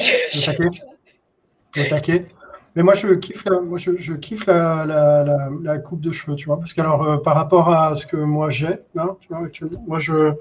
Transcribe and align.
Au 0.00 0.40
taquet. 0.44 1.88
Taquet. 1.88 2.26
Mais 2.76 2.82
moi, 2.82 2.94
je 2.94 3.14
kiffe 3.14 3.44
la, 3.44 3.60
moi, 3.60 3.78
je, 3.78 3.96
je 3.96 4.14
kiffe 4.14 4.46
la, 4.46 4.84
la, 4.84 5.48
la, 5.62 5.78
coupe 5.78 6.00
de 6.00 6.10
cheveux, 6.10 6.34
tu 6.34 6.46
vois. 6.46 6.58
Parce 6.58 6.72
que, 6.72 6.80
alors, 6.80 7.04
euh, 7.04 7.18
par 7.18 7.36
rapport 7.36 7.72
à 7.72 7.94
ce 7.94 8.04
que 8.04 8.16
moi 8.16 8.50
j'ai, 8.50 8.80
là, 8.94 9.16
tu 9.20 9.28
vois, 9.28 9.44
actuellement, 9.46 9.84
moi, 9.86 10.00
je. 10.00 10.12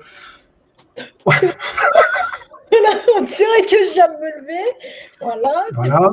on 1.28 3.22
dirait 3.22 3.62
que 3.70 3.78
je 3.84 3.94
viens 3.94 4.08
de 4.08 4.14
me 4.14 4.42
lever. 4.42 4.64
Voilà. 5.22 5.66
Voilà. 5.74 6.12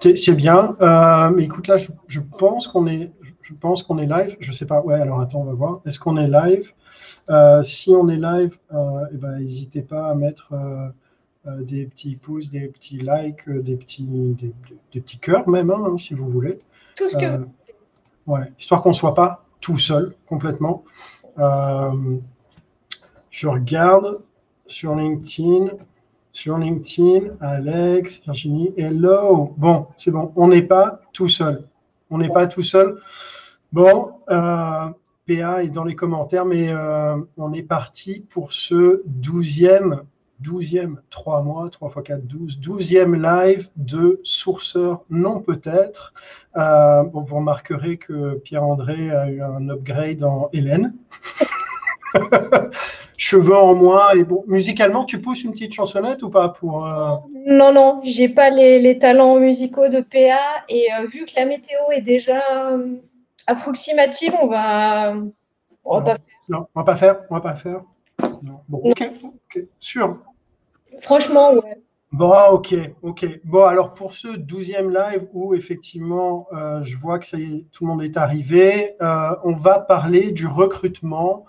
C'est 0.00 0.34
bien. 0.34 0.76
Euh, 0.80 1.30
mais 1.30 1.44
écoute, 1.44 1.68
là, 1.68 1.76
je, 1.76 1.90
je 2.08 2.18
pense 2.20 2.66
qu'on 2.66 2.88
est, 2.88 3.12
je 3.42 3.54
pense 3.54 3.84
qu'on 3.84 3.98
est 3.98 4.06
live. 4.06 4.36
Je 4.40 4.50
sais 4.52 4.66
pas. 4.66 4.80
Ouais, 4.80 5.00
alors 5.00 5.20
attends, 5.20 5.42
on 5.42 5.44
va 5.44 5.52
voir. 5.52 5.80
Est-ce 5.86 6.00
qu'on 6.00 6.16
est 6.16 6.26
live? 6.26 6.72
Euh, 7.30 7.62
Si 7.62 7.90
on 7.90 8.08
est 8.08 8.16
live, 8.16 8.58
eh 8.72 9.16
ben, 9.16 9.38
n'hésitez 9.38 9.82
pas 9.82 10.08
à 10.08 10.16
mettre 10.16 10.52
des 11.44 11.86
petits 11.86 12.16
pouces, 12.16 12.50
des 12.50 12.68
petits 12.68 12.98
likes, 12.98 13.48
euh, 13.48 13.62
des 13.62 13.76
petits, 13.76 14.06
des, 14.92 15.00
petits 15.00 15.18
cœurs 15.18 15.48
même, 15.48 15.70
hein, 15.70 15.96
si 15.98 16.14
vous 16.14 16.28
voulez. 16.28 16.58
Tout 16.96 17.08
ce 17.08 17.16
que 17.16 17.24
euh, 17.24 17.44
Ouais, 18.26 18.52
histoire 18.58 18.82
qu'on 18.82 18.90
ne 18.90 18.94
soit 18.94 19.14
pas 19.14 19.44
tout 19.60 19.78
seul 19.78 20.14
complètement. 20.26 20.84
je 21.36 22.18
regarde 23.48 24.20
sur 24.66 24.94
LinkedIn. 24.94 25.70
Sur 26.34 26.56
LinkedIn, 26.56 27.34
Alex, 27.40 28.22
Virginie, 28.24 28.72
hello. 28.78 29.54
Bon, 29.58 29.88
c'est 29.98 30.10
bon, 30.10 30.32
on 30.36 30.48
n'est 30.48 30.62
pas 30.62 31.00
tout 31.12 31.28
seul. 31.28 31.68
On 32.08 32.16
n'est 32.18 32.30
pas 32.30 32.46
tout 32.46 32.62
seul. 32.62 33.02
Bon, 33.72 34.12
PA 34.28 34.94
est 35.62 35.68
dans 35.68 35.84
les 35.84 35.96
commentaires, 35.96 36.46
mais 36.46 36.72
on 37.36 37.52
est 37.52 37.62
parti 37.62 38.20
pour 38.30 38.52
ce 38.52 39.02
douzième 39.04 40.04
12e, 40.42 40.96
3 41.10 41.42
mois, 41.42 41.68
3 41.70 41.88
x 41.88 42.02
4, 42.04 42.26
12, 42.26 42.58
12e 42.60 43.14
live 43.20 43.68
de 43.76 44.20
Sourceur, 44.24 45.04
non 45.10 45.40
peut-être. 45.40 46.12
Euh, 46.56 47.02
vous 47.12 47.36
remarquerez 47.36 47.96
que 47.96 48.34
Pierre-André 48.44 49.10
a 49.10 49.30
eu 49.30 49.42
un 49.42 49.68
upgrade 49.68 50.24
en 50.24 50.48
Hélène. 50.52 50.94
Cheveux 53.16 53.56
en 53.56 53.74
moins. 53.74 54.10
Et 54.14 54.24
bon, 54.24 54.44
musicalement, 54.48 55.04
tu 55.04 55.20
pousses 55.20 55.44
une 55.44 55.52
petite 55.52 55.74
chansonnette 55.74 56.22
ou 56.22 56.30
pas 56.30 56.48
pour 56.48 56.86
euh, 56.86 57.14
Non, 57.46 57.72
non, 57.72 58.00
j'ai 58.02 58.28
pas 58.28 58.50
les, 58.50 58.98
talents 58.98 59.38
musicaux 59.38 59.88
de 59.88 60.00
PA. 60.00 60.64
Et 60.68 60.88
euh, 60.92 61.06
vu 61.06 61.24
que 61.26 61.32
la 61.36 61.44
météo 61.44 61.78
est 61.92 62.02
déjà 62.02 62.42
approximative, 63.46 64.34
on 64.42 64.48
va, 64.48 65.14
on 65.84 66.00
va 66.00 66.04
pas 66.04 66.14
faire. 66.14 66.24
Non, 66.48 66.66
on 66.74 66.80
va 66.80 66.84
pas 66.84 66.96
faire. 66.96 67.20
On 67.30 67.34
va 67.34 67.40
pas 67.40 67.54
faire. 67.54 67.82
Non. 68.42 68.60
Bon, 68.68 68.78
ok, 68.78 69.10
ok, 69.22 69.64
sûr. 69.78 70.18
Franchement, 71.00 71.54
ouais. 71.54 71.82
Bon, 72.12 72.34
ok, 72.50 72.74
ok. 73.00 73.40
Bon, 73.44 73.64
alors 73.64 73.94
pour 73.94 74.12
ce 74.12 74.28
douzième 74.36 74.92
live 74.92 75.26
où 75.32 75.54
effectivement, 75.54 76.46
euh, 76.52 76.84
je 76.84 76.98
vois 76.98 77.18
que 77.18 77.26
ça 77.26 77.38
y 77.38 77.44
est, 77.44 77.66
tout 77.72 77.84
le 77.84 77.90
monde 77.90 78.02
est 78.02 78.18
arrivé, 78.18 78.96
euh, 79.00 79.34
on 79.44 79.54
va 79.54 79.80
parler 79.80 80.30
du 80.30 80.46
recrutement 80.46 81.46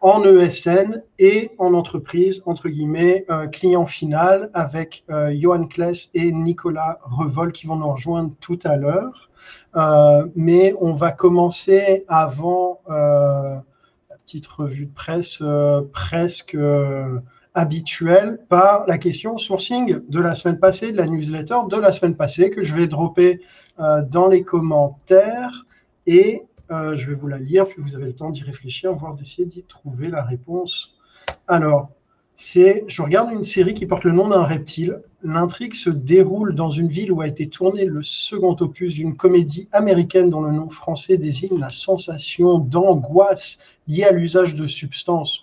en 0.00 0.22
ESN 0.22 1.02
et 1.18 1.50
en 1.58 1.74
entreprise, 1.74 2.44
entre 2.46 2.68
guillemets, 2.68 3.24
euh, 3.28 3.48
client 3.48 3.86
final, 3.86 4.50
avec 4.54 5.04
Johan 5.32 5.64
Kless 5.64 6.10
et 6.14 6.30
Nicolas 6.30 7.00
Revol 7.02 7.50
qui 7.50 7.66
vont 7.66 7.74
nous 7.74 7.90
rejoindre 7.90 8.32
tout 8.38 8.60
à 8.62 8.76
l'heure. 8.76 9.30
mais 10.36 10.74
on 10.80 10.92
va 10.94 11.10
commencer 11.10 12.04
avant 12.06 12.80
petite 14.28 14.46
revue 14.46 14.84
de 14.84 14.92
presse 14.92 15.42
presque 15.92 16.54
habituel 17.58 18.38
par 18.48 18.86
la 18.86 18.98
question 18.98 19.36
sourcing 19.36 20.00
de 20.08 20.20
la 20.20 20.36
semaine 20.36 20.58
passée, 20.60 20.92
de 20.92 20.96
la 20.96 21.06
newsletter 21.06 21.56
de 21.68 21.76
la 21.76 21.90
semaine 21.90 22.14
passée, 22.14 22.50
que 22.50 22.62
je 22.62 22.72
vais 22.72 22.86
dropper 22.86 23.40
euh, 23.80 24.02
dans 24.02 24.28
les 24.28 24.42
commentaires 24.42 25.64
et 26.06 26.42
euh, 26.70 26.96
je 26.96 27.08
vais 27.08 27.14
vous 27.14 27.26
la 27.26 27.38
lire, 27.38 27.66
puis 27.66 27.82
vous 27.82 27.96
avez 27.96 28.06
le 28.06 28.14
temps 28.14 28.30
d'y 28.30 28.44
réfléchir, 28.44 28.92
voire 28.94 29.14
d'essayer 29.14 29.46
d'y 29.46 29.64
trouver 29.64 30.08
la 30.08 30.22
réponse. 30.22 30.94
Alors, 31.48 31.90
c'est, 32.36 32.84
je 32.86 33.02
regarde 33.02 33.32
une 33.32 33.44
série 33.44 33.74
qui 33.74 33.86
porte 33.86 34.04
le 34.04 34.12
nom 34.12 34.28
d'un 34.28 34.44
reptile. 34.44 35.02
L'intrigue 35.24 35.74
se 35.74 35.90
déroule 35.90 36.54
dans 36.54 36.70
une 36.70 36.86
ville 36.86 37.10
où 37.10 37.20
a 37.20 37.26
été 37.26 37.48
tourné 37.48 37.84
le 37.86 38.04
second 38.04 38.54
opus 38.60 38.94
d'une 38.94 39.16
comédie 39.16 39.68
américaine 39.72 40.30
dont 40.30 40.42
le 40.42 40.52
nom 40.52 40.70
français 40.70 41.18
désigne 41.18 41.58
la 41.58 41.70
sensation 41.70 42.60
d'angoisse 42.60 43.58
liée 43.88 44.04
à 44.04 44.12
l'usage 44.12 44.54
de 44.54 44.66
substances. 44.66 45.40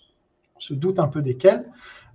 On 0.56 0.60
se 0.60 0.74
doute 0.74 1.00
un 1.00 1.08
peu 1.08 1.22
desquelles. 1.22 1.66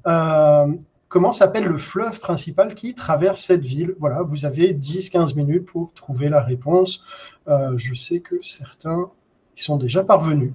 Euh, 0.06 0.66
comment 1.08 1.32
s'appelle 1.32 1.64
le 1.64 1.76
fleuve 1.76 2.20
principal 2.20 2.74
qui 2.74 2.94
traverse 2.94 3.40
cette 3.40 3.64
ville? 3.64 3.94
Voilà, 3.98 4.22
vous 4.22 4.46
avez 4.46 4.72
10-15 4.72 5.36
minutes 5.36 5.66
pour 5.66 5.92
trouver 5.92 6.28
la 6.28 6.40
réponse. 6.40 7.02
Euh, 7.48 7.74
je 7.76 7.94
sais 7.94 8.20
que 8.20 8.36
certains 8.42 9.10
y 9.58 9.62
sont 9.62 9.76
déjà 9.76 10.04
parvenus. 10.04 10.52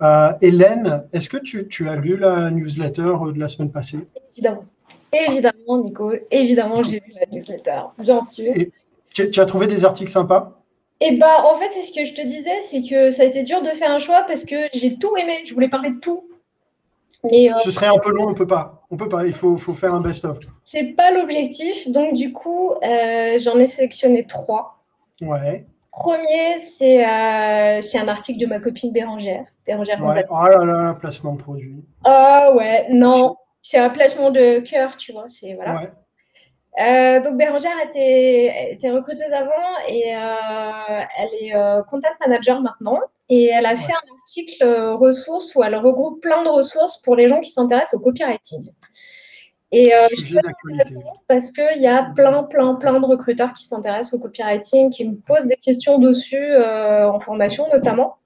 Euh, 0.00 0.32
Hélène, 0.40 1.04
est-ce 1.12 1.28
que 1.28 1.38
tu, 1.38 1.88
as 1.88 1.96
lu 1.96 2.16
la 2.16 2.50
newsletter 2.50 3.14
de 3.34 3.38
la 3.40 3.48
semaine 3.48 3.72
passée? 3.72 4.06
Évidemment. 4.32 4.64
Évidemment, 5.12 5.82
Nico. 5.82 6.12
Évidemment, 6.30 6.82
j'ai 6.82 7.00
lu 7.00 7.14
la 7.18 7.26
newsletter, 7.32 7.80
bien 7.98 8.22
sûr. 8.22 8.52
tu, 9.12 9.40
as 9.40 9.46
trouvé 9.46 9.66
des 9.66 9.84
articles 9.84 10.10
sympas? 10.10 10.57
Et 11.00 11.10
eh 11.12 11.16
bah, 11.16 11.44
en 11.44 11.56
fait, 11.56 11.70
c'est 11.70 11.82
ce 11.82 11.92
que 11.92 12.04
je 12.04 12.12
te 12.12 12.26
disais, 12.26 12.60
c'est 12.62 12.82
que 12.82 13.10
ça 13.12 13.22
a 13.22 13.26
été 13.26 13.44
dur 13.44 13.62
de 13.62 13.68
faire 13.68 13.92
un 13.92 13.98
choix 13.98 14.24
parce 14.26 14.44
que 14.44 14.56
j'ai 14.72 14.96
tout 14.96 15.16
aimé. 15.16 15.44
Je 15.46 15.54
voulais 15.54 15.68
parler 15.68 15.90
de 15.90 16.00
tout. 16.00 16.28
Euh, 17.24 17.28
ce 17.62 17.70
serait 17.70 17.86
un 17.86 17.98
peu 17.98 18.10
long, 18.10 18.28
on 18.28 18.34
peut 18.34 18.46
pas. 18.46 18.82
On 18.90 18.96
peut 18.96 19.08
pas. 19.08 19.24
Il 19.24 19.32
faut, 19.32 19.56
faut 19.56 19.74
faire 19.74 19.94
un 19.94 20.00
best-of. 20.00 20.38
C'est 20.64 20.94
pas 20.96 21.12
l'objectif. 21.12 21.88
Donc 21.88 22.14
du 22.14 22.32
coup, 22.32 22.72
euh, 22.82 23.38
j'en 23.38 23.58
ai 23.58 23.66
sélectionné 23.66 24.26
trois. 24.26 24.82
Ouais. 25.20 25.66
Premier, 25.92 26.58
c'est 26.58 27.04
euh, 27.04 27.80
c'est 27.80 27.98
un 27.98 28.08
article 28.08 28.40
de 28.40 28.46
ma 28.46 28.60
copine 28.60 28.92
Bérangère. 28.92 29.44
Bérangère 29.66 30.04
ouais. 30.04 30.24
Oh 30.30 30.46
là 30.46 30.64
là, 30.64 30.94
placement 30.94 31.34
de 31.34 31.42
produit. 31.42 31.84
Ah 32.04 32.52
ouais, 32.54 32.86
non, 32.90 33.36
c'est 33.62 33.78
un 33.78 33.90
placement 33.90 34.30
de 34.30 34.60
cœur, 34.60 34.96
tu 34.96 35.12
vois. 35.12 35.28
C'est 35.28 35.54
voilà. 35.54 35.76
Ouais. 35.76 35.92
Euh, 36.78 37.20
donc 37.20 37.36
Bérangère 37.36 37.76
était, 37.84 38.72
était, 38.72 38.90
recruteuse 38.90 39.32
avant 39.32 39.52
et 39.88 40.14
euh, 40.14 41.02
elle 41.18 41.30
est 41.40 41.56
euh, 41.56 41.82
contact 41.82 42.20
manager 42.20 42.60
maintenant. 42.60 43.00
Et 43.28 43.46
elle 43.46 43.66
a 43.66 43.76
fait 43.76 43.92
un 43.92 44.14
article 44.16 44.64
ressources 44.94 45.54
où 45.54 45.62
elle 45.62 45.74
regroupe 45.76 46.22
plein 46.22 46.44
de 46.44 46.48
ressources 46.48 47.02
pour 47.02 47.16
les 47.16 47.28
gens 47.28 47.40
qui 47.40 47.50
s'intéressent 47.50 47.94
au 47.94 48.02
copywriting. 48.02 48.70
Et 49.70 49.90
je 50.16 50.38
intéressant 50.38 51.00
parce 51.26 51.50
qu'il 51.50 51.82
y 51.82 51.86
a 51.86 52.04
plein, 52.16 52.44
plein, 52.44 52.74
plein 52.76 52.98
de 53.00 53.04
recruteurs 53.04 53.52
qui 53.52 53.64
s'intéressent 53.64 54.14
au 54.14 54.18
copywriting, 54.22 54.88
qui 54.88 55.06
me 55.06 55.16
posent 55.16 55.46
des 55.46 55.56
questions 55.56 55.98
dessus 55.98 56.56
en 56.56 57.20
formation 57.20 57.68
notamment. 57.70 58.16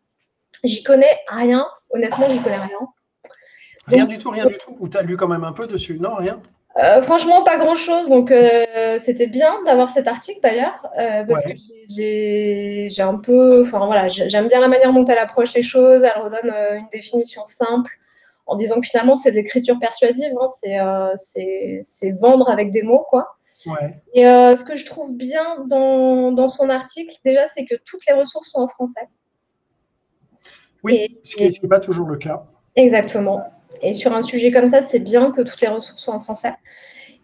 J'y 0.62 0.84
connais 0.84 1.18
rien, 1.26 1.66
honnêtement, 1.90 2.28
j'y 2.28 2.40
connais 2.40 2.58
rien. 2.58 2.78
Rien 3.88 4.06
du 4.06 4.18
tout, 4.18 4.30
rien 4.30 4.46
du 4.46 4.56
tout. 4.58 4.76
Ou 4.78 4.88
tu 4.88 4.96
as 4.96 5.02
lu 5.02 5.16
quand 5.16 5.26
même 5.26 5.42
un 5.42 5.52
peu 5.52 5.66
dessus? 5.66 5.98
Non, 5.98 6.14
rien? 6.14 6.40
Euh, 6.78 7.02
franchement, 7.02 7.44
pas 7.44 7.58
grand-chose. 7.58 8.08
Donc, 8.08 8.30
euh, 8.30 8.98
c'était 8.98 9.26
bien 9.26 9.62
d'avoir 9.64 9.90
cet 9.90 10.08
article 10.08 10.40
d'ailleurs, 10.42 10.86
euh, 10.98 11.24
parce 11.24 11.44
que 11.44 11.52
j'ai 11.88 13.02
un 13.02 13.16
peu, 13.18 13.62
enfin 13.62 13.84
voilà, 13.86 14.08
j'aime 14.08 14.48
bien 14.48 14.60
la 14.60 14.68
manière 14.68 14.92
dont 14.92 15.04
elle 15.04 15.18
approche 15.18 15.52
les 15.54 15.62
choses. 15.62 16.02
Elle 16.02 16.22
redonne 16.22 16.52
une 16.78 16.88
définition 16.90 17.44
simple 17.44 17.92
en 18.46 18.56
disant 18.56 18.80
que 18.80 18.86
finalement 18.86 19.14
c'est 19.14 19.30
de 19.30 19.36
l'écriture 19.36 19.78
persuasive, 19.78 20.32
hein, 20.40 21.12
c'est 21.16 22.10
vendre 22.18 22.50
avec 22.50 22.70
des 22.70 22.82
mots, 22.82 23.06
quoi. 23.08 23.36
Et 24.14 24.22
ce 24.22 24.64
que 24.64 24.76
je 24.76 24.86
trouve 24.86 25.14
bien 25.14 25.64
dans, 25.66 26.32
dans 26.32 26.48
son 26.48 26.70
article, 26.70 27.14
déjà, 27.24 27.46
c'est 27.46 27.66
que 27.66 27.74
toutes 27.84 28.02
les 28.08 28.14
ressources 28.14 28.50
sont 28.50 28.60
en 28.60 28.68
français. 28.68 29.08
Oui, 30.82 31.20
ce 31.22 31.36
qui 31.36 31.44
n'est 31.44 31.68
pas 31.68 31.80
toujours 31.80 32.08
le 32.08 32.16
cas. 32.16 32.44
Exactement. 32.74 33.44
Et 33.82 33.94
sur 33.94 34.14
un 34.14 34.22
sujet 34.22 34.50
comme 34.50 34.68
ça, 34.68 34.80
c'est 34.80 35.00
bien 35.00 35.32
que 35.32 35.42
toutes 35.42 35.60
les 35.60 35.68
ressources 35.68 36.00
soient 36.00 36.14
en 36.14 36.20
français. 36.20 36.54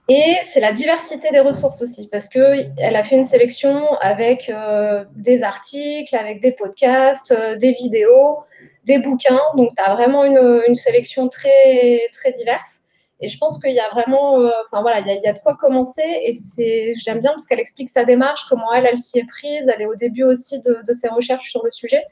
Et 0.09 0.37
c'est 0.45 0.61
la 0.61 0.73
diversité 0.73 1.31
des 1.31 1.41
ressources 1.41 1.83
aussi, 1.83 2.09
parce 2.09 2.29
qu'elle 2.29 2.73
a 2.79 3.05
fait 3.05 3.17
une 3.17 3.25
sélection 3.25 3.93
avec 4.01 4.49
euh, 4.49 5.05
des 5.15 5.43
articles, 5.43 6.17
avec 6.17 6.41
des 6.41 6.53
podcasts, 6.53 7.31
euh, 7.31 7.57
des 7.57 7.73
vidéos, 7.73 8.39
des 8.85 8.99
bouquins. 8.99 9.41
Donc, 9.55 9.73
tu 9.77 9.83
as 9.83 9.95
vraiment 9.95 10.25
une, 10.25 10.75
sélection 10.75 11.29
très, 11.29 12.09
très 12.13 12.33
diverse. 12.33 12.81
Et 13.21 13.29
je 13.29 13.37
pense 13.37 13.61
qu'il 13.61 13.73
y 13.73 13.81
a 13.81 13.89
vraiment, 13.91 14.41
euh, 14.41 14.51
enfin 14.67 14.81
voilà, 14.81 15.01
il 15.01 15.21
y, 15.23 15.27
a 15.27 15.33
de 15.33 15.41
quoi 15.41 15.57
commencer. 15.57 16.03
Et 16.03 16.95
j'aime 16.95 17.21
bien 17.21 17.33
parce 17.33 17.47
qu'elle 17.47 17.61
explique 17.61 17.91
sa 17.91 18.05
démarche, 18.05 18.47
comment 18.49 18.73
elle, 18.73 18.87
elle 18.87 18.99
s'y 18.99 19.19
est 19.19 19.29
prise. 19.29 19.69
Elle 19.69 19.83
est 19.83 19.87
au 19.87 19.97
début 19.97 20.25
aussi 20.25 20.63
de 20.63 20.93
ses 20.95 21.09
recherches 21.09 21.51
sur 21.51 21.63
le 21.65 21.71
sujet. 21.71 22.03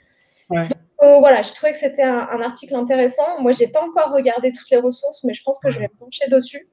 Ouais. 0.50 0.68
Euh, 1.02 1.18
voilà, 1.18 1.42
je 1.42 1.52
trouvais 1.52 1.72
que 1.72 1.78
c'était 1.78 2.02
un, 2.02 2.40
article 2.40 2.74
intéressant. 2.74 3.40
Moi, 3.40 3.52
je 3.52 3.64
n'ai 3.64 3.68
pas 3.68 3.82
encore 3.82 4.12
regardé 4.12 4.52
toutes 4.52 4.70
les 4.70 4.78
ressources, 4.78 5.24
mais 5.24 5.34
je 5.34 5.42
pense 5.42 5.58
que 5.58 5.68
je 5.68 5.78
vais 5.78 5.88
me 5.92 5.98
pencher 5.98 6.26
dessus. 6.28 6.68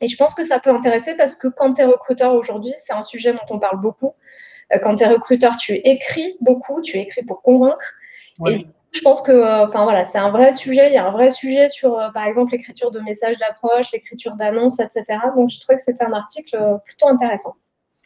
Et 0.00 0.08
je 0.08 0.16
pense 0.16 0.34
que 0.34 0.44
ça 0.44 0.58
peut 0.58 0.70
intéresser 0.70 1.16
parce 1.16 1.34
que 1.34 1.48
quand 1.48 1.74
tu 1.74 1.82
es 1.82 1.84
recruteur 1.84 2.34
aujourd'hui, 2.34 2.72
c'est 2.78 2.92
un 2.92 3.02
sujet 3.02 3.32
dont 3.32 3.46
on 3.50 3.58
parle 3.58 3.80
beaucoup. 3.80 4.14
Euh, 4.72 4.78
quand 4.82 4.96
tu 4.96 5.04
es 5.04 5.06
recruteur, 5.06 5.56
tu 5.56 5.74
écris 5.74 6.36
beaucoup, 6.40 6.82
tu 6.82 6.98
écris 6.98 7.22
pour 7.22 7.42
convaincre. 7.42 7.94
Et 8.46 8.66
je 8.92 9.00
pense 9.00 9.22
que, 9.22 9.64
enfin 9.64 9.84
voilà, 9.84 10.04
c'est 10.04 10.18
un 10.18 10.30
vrai 10.30 10.52
sujet. 10.52 10.88
Il 10.88 10.94
y 10.94 10.96
a 10.96 11.06
un 11.06 11.12
vrai 11.12 11.30
sujet 11.30 11.68
sur, 11.68 11.96
par 12.14 12.24
exemple, 12.24 12.52
l'écriture 12.52 12.90
de 12.90 13.00
messages 13.00 13.38
d'approche, 13.38 13.92
l'écriture 13.92 14.34
d'annonces, 14.34 14.80
etc. 14.80 15.04
Donc, 15.36 15.50
je 15.50 15.60
trouvais 15.60 15.76
que 15.76 15.82
c'était 15.82 16.04
un 16.04 16.12
article 16.12 16.78
plutôt 16.84 17.08
intéressant. 17.08 17.54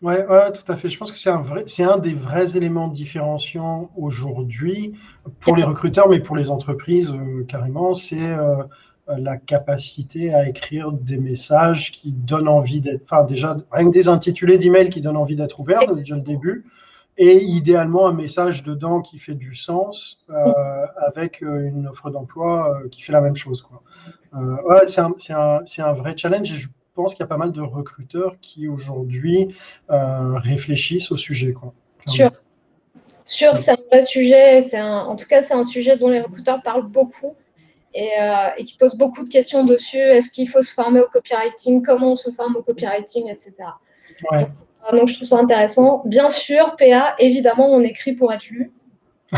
Oui, 0.03 0.15
ouais, 0.15 0.53
tout 0.53 0.71
à 0.71 0.77
fait. 0.77 0.91
Je 0.91 0.99
pense 0.99 1.11
que 1.11 1.19
c'est 1.19 1.31
un, 1.31 1.41
vrai, 1.41 1.65
c'est 1.67 1.85
un 1.85 1.99
des 1.99 2.13
vrais 2.13 2.57
éléments 2.57 2.89
différenciants 2.89 3.91
aujourd'hui 3.97 4.93
pour 5.41 5.57
les 5.57 5.65
recruteurs, 5.65 6.09
mais 6.09 6.21
pour 6.21 6.37
les 6.37 6.51
entreprises 6.51 7.13
carrément, 7.49 7.95
c'est 7.95 8.37
la 9.09 9.37
capacité 9.37 10.35
à 10.35 10.49
écrire 10.49 10.93
des 10.93 11.17
messages 11.17 11.93
qui 11.93 12.13
donnent 12.13 12.49
envie 12.49 12.81
d'être, 12.81 13.03
enfin 13.05 13.25
déjà, 13.25 13.57
rien 13.71 13.87
que 13.87 13.93
des 13.93 14.09
intitulés 14.09 14.59
d'emails 14.59 14.91
qui 14.91 15.01
donnent 15.01 15.17
envie 15.17 15.37
d'être 15.37 15.61
ouverts, 15.61 15.95
déjà 15.95 16.17
le 16.17 16.23
début, 16.23 16.65
et 17.19 17.43
idéalement 17.43 18.09
un 18.09 18.13
message 18.13 18.63
dedans 18.63 19.01
qui 19.01 19.19
fait 19.19 19.35
du 19.35 19.55
sens 19.55 20.25
euh, 20.31 20.53
avec 21.07 21.43
euh, 21.43 21.69
une 21.69 21.87
offre 21.87 22.11
d'emploi 22.11 22.75
euh, 22.75 22.89
qui 22.89 23.03
fait 23.03 23.13
la 23.13 23.21
même 23.21 23.37
chose. 23.37 23.63
Quoi. 23.63 23.83
ouais, 24.35 24.87
c'est 24.87 25.01
un, 25.01 25.15
un, 25.31 25.63
un, 25.79 25.93
vrai 25.93 26.15
challenge 26.17 26.53
et 26.53 26.57
je 26.57 26.69
pense 26.97 27.15
qu'il 27.15 27.21
y 27.21 27.25
a 27.25 27.29
pas 27.29 27.37
mal 27.37 27.53
de 27.53 27.61
recruteurs 27.61 28.37
qui 28.41 28.67
aujourd'hui 28.67 29.55
réfléchissent 29.89 31.13
au 31.13 31.17
sujet. 31.17 31.53
Quoi. 31.53 31.73
Sûr. 32.07 32.31
Sûr, 33.25 33.57
c'est 33.57 33.73
un 33.73 33.79
vrai 33.91 34.03
sujet. 34.03 34.75
Un, 34.77 34.99
en 35.01 35.17
tout 35.17 35.27
cas, 35.27 35.43
c'est 35.43 35.55
un 35.55 35.65
sujet 35.65 35.97
dont 35.97 36.09
les 36.09 36.21
recruteurs 36.21 36.63
parlent 36.63 36.87
beaucoup 36.89 37.35
et, 37.95 38.11
et, 38.57 38.65
qui 38.65 38.77
posent 38.77 38.97
beaucoup 38.97 39.25
de 39.25 39.29
questions 39.29 39.65
dessus. 39.65 39.99
Est-ce 39.99 40.31
qu'il 40.31 40.49
faut 40.49 40.63
se 40.63 40.73
former 40.73 41.01
au 41.01 41.09
copywriting? 41.09 41.85
Comment 41.85 42.13
on 42.13 42.17
se 42.17 42.31
forme 42.31 42.57
au 42.57 42.63
copywriting, 42.63 43.29
etc. 43.29 43.65
Ouais. 44.31 44.47
Ah, 44.89 44.93
donc 44.93 45.09
je 45.09 45.17
trouve 45.17 45.29
ça 45.29 45.39
intéressant. 45.39 46.03
Bien 46.05 46.29
sûr, 46.29 46.77
PA, 46.77 47.17
évidemment, 47.19 47.69
on 47.73 47.81
écrit 47.81 48.13
pour 48.13 48.33
être 48.33 48.49
lu. 48.49 48.73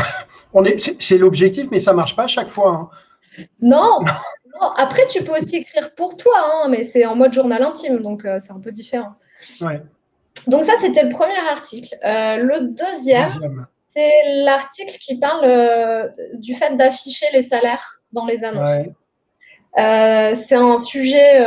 c'est 0.99 1.17
l'objectif, 1.17 1.67
mais 1.71 1.79
ça 1.79 1.93
marche 1.93 2.15
pas 2.15 2.23
à 2.23 2.27
chaque 2.27 2.49
fois. 2.49 2.71
Hein. 2.71 2.89
Non, 3.61 3.99
Après, 4.59 5.07
tu 5.07 5.23
peux 5.23 5.33
aussi 5.33 5.57
écrire 5.57 5.93
pour 5.95 6.17
toi, 6.17 6.33
hein, 6.37 6.67
mais 6.69 6.83
c'est 6.83 7.05
en 7.05 7.15
mode 7.15 7.33
journal 7.33 7.63
intime, 7.63 8.01
donc 8.01 8.25
euh, 8.25 8.39
c'est 8.39 8.51
un 8.51 8.59
peu 8.59 8.71
différent. 8.71 9.13
Donc 10.47 10.63
ça, 10.63 10.73
c'était 10.79 11.03
le 11.03 11.09
premier 11.09 11.37
article. 11.51 11.97
Euh, 12.03 12.37
le 12.37 12.67
deuxième, 12.67 13.67
c'est 13.87 14.43
l'article 14.43 14.97
qui 14.99 15.17
parle 15.17 15.45
euh, 15.45 16.07
du 16.33 16.55
fait 16.55 16.75
d'afficher 16.75 17.25
les 17.33 17.41
salaires 17.41 18.01
dans 18.11 18.25
les 18.25 18.43
annonces. 18.43 18.77
C'est 19.75 20.55
un 20.55 20.77
sujet 20.77 21.45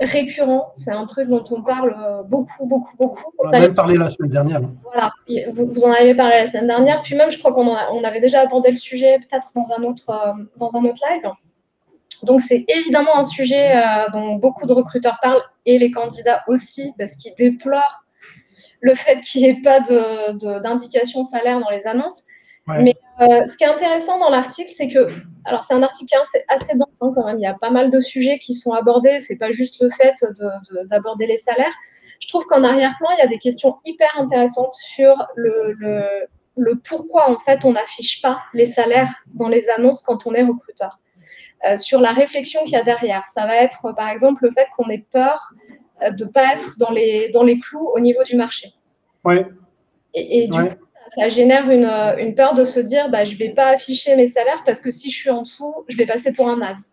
récurrent, 0.00 0.72
c'est 0.74 0.90
un 0.90 1.06
truc 1.06 1.28
dont 1.28 1.44
on 1.50 1.62
parle 1.62 2.24
beaucoup, 2.28 2.66
beaucoup, 2.66 2.96
beaucoup. 2.98 3.30
On 3.38 3.48
en 3.48 3.52
a 3.52 3.60
même 3.60 3.74
parlé 3.74 3.96
la 3.96 4.10
semaine 4.10 4.30
dernière. 4.30 4.60
Voilà, 4.82 5.12
vous, 5.52 5.82
en 5.82 5.92
avez 5.92 6.14
parlé 6.14 6.40
la 6.40 6.46
semaine 6.46 6.66
dernière, 6.66 7.02
puis 7.02 7.14
même 7.14 7.30
je 7.30 7.38
crois 7.38 7.52
qu'on 7.54 7.68
on 7.68 8.04
avait 8.04 8.20
déjà 8.20 8.40
abordé 8.40 8.70
le 8.70 8.76
sujet 8.76 9.18
peut-être 9.18 9.52
dans, 9.54 9.70
un 9.76 9.82
autre, 9.82 10.34
dans 10.58 10.76
un 10.76 10.84
autre 10.84 11.00
live. 11.10 11.30
Donc 12.22 12.40
c'est 12.40 12.64
évidemment 12.68 13.16
un 13.16 13.24
sujet 13.24 13.74
dont 14.12 14.36
beaucoup 14.36 14.66
de 14.66 14.72
recruteurs 14.72 15.18
parlent 15.22 15.42
et 15.66 15.78
les 15.78 15.90
candidats 15.90 16.42
aussi, 16.48 16.92
parce 16.98 17.16
qu'ils 17.16 17.34
déplorent 17.36 18.04
le 18.80 18.94
fait 18.94 19.20
qu'il 19.20 19.42
n'y 19.42 19.48
ait 19.48 19.60
pas 19.62 19.80
d'indication 20.60 21.22
salaire 21.22 21.60
dans 21.60 21.70
les 21.70 21.86
annonces. 21.86 22.24
Mais 22.66 22.96
euh, 23.20 23.46
ce 23.46 23.56
qui 23.56 23.64
est 23.64 23.68
intéressant 23.68 24.18
dans 24.18 24.28
l'article, 24.28 24.70
c'est 24.74 24.88
que, 24.88 25.08
alors 25.46 25.64
c'est 25.64 25.72
un 25.72 25.82
article 25.82 26.14
assez, 26.20 26.44
assez 26.48 26.76
dense 26.76 26.98
hein, 27.00 27.12
quand 27.14 27.24
même, 27.24 27.38
il 27.38 27.42
y 27.42 27.46
a 27.46 27.54
pas 27.54 27.70
mal 27.70 27.90
de 27.90 28.00
sujets 28.00 28.38
qui 28.38 28.52
sont 28.52 28.72
abordés, 28.72 29.20
c'est 29.20 29.38
pas 29.38 29.52
juste 29.52 29.80
le 29.80 29.88
fait 29.88 30.14
d'aborder 30.90 31.26
les 31.26 31.38
salaires. 31.38 31.72
Je 32.20 32.28
trouve 32.28 32.44
qu'en 32.44 32.62
arrière-plan, 32.62 33.08
il 33.16 33.20
y 33.20 33.22
a 33.22 33.26
des 33.26 33.38
questions 33.38 33.76
hyper 33.86 34.10
intéressantes 34.18 34.74
sur 34.74 35.26
le, 35.34 35.72
le, 36.56 36.74
pourquoi 36.84 37.30
en 37.30 37.38
fait 37.38 37.64
on 37.64 37.72
n'affiche 37.72 38.20
pas 38.20 38.40
les 38.52 38.66
salaires 38.66 39.14
dans 39.34 39.48
les 39.48 39.70
annonces 39.70 40.02
quand 40.02 40.26
on 40.26 40.34
est 40.34 40.42
recruteur. 40.42 40.98
Euh, 41.64 41.76
sur 41.76 42.00
la 42.00 42.12
réflexion 42.12 42.60
qu'il 42.62 42.74
y 42.74 42.76
a 42.76 42.84
derrière. 42.84 43.24
Ça 43.26 43.44
va 43.44 43.56
être 43.56 43.92
par 43.96 44.08
exemple 44.10 44.44
le 44.44 44.52
fait 44.52 44.68
qu'on 44.76 44.88
ait 44.90 45.04
peur 45.12 45.52
euh, 46.02 46.10
de 46.10 46.24
ne 46.24 46.30
pas 46.30 46.54
être 46.54 46.78
dans 46.78 46.92
les, 46.92 47.30
dans 47.30 47.42
les 47.42 47.58
clous 47.58 47.88
au 47.94 47.98
niveau 47.98 48.22
du 48.22 48.36
marché. 48.36 48.72
Oui. 49.24 49.38
Et, 50.14 50.44
et 50.44 50.48
du 50.48 50.56
coup, 50.56 50.76
ça 51.16 51.28
génère 51.28 51.68
euh, 51.68 52.16
une, 52.16 52.34
peur 52.36 52.54
de 52.54 52.62
se 52.62 52.78
dire 52.78 53.10
bah, 53.10 53.24
je 53.24 53.32
ne 53.32 53.38
vais 53.38 53.50
pas 53.50 53.68
afficher 53.68 54.14
mes 54.14 54.28
salaires 54.28 54.62
parce 54.64 54.80
que 54.80 54.92
si 54.92 55.10
je 55.10 55.16
suis 55.16 55.30
en 55.30 55.42
dessous, 55.42 55.74
je 55.88 55.96
vais 55.96 56.06
passer 56.06 56.32
pour 56.32 56.48
un 56.48 56.58
naze. 56.58 56.84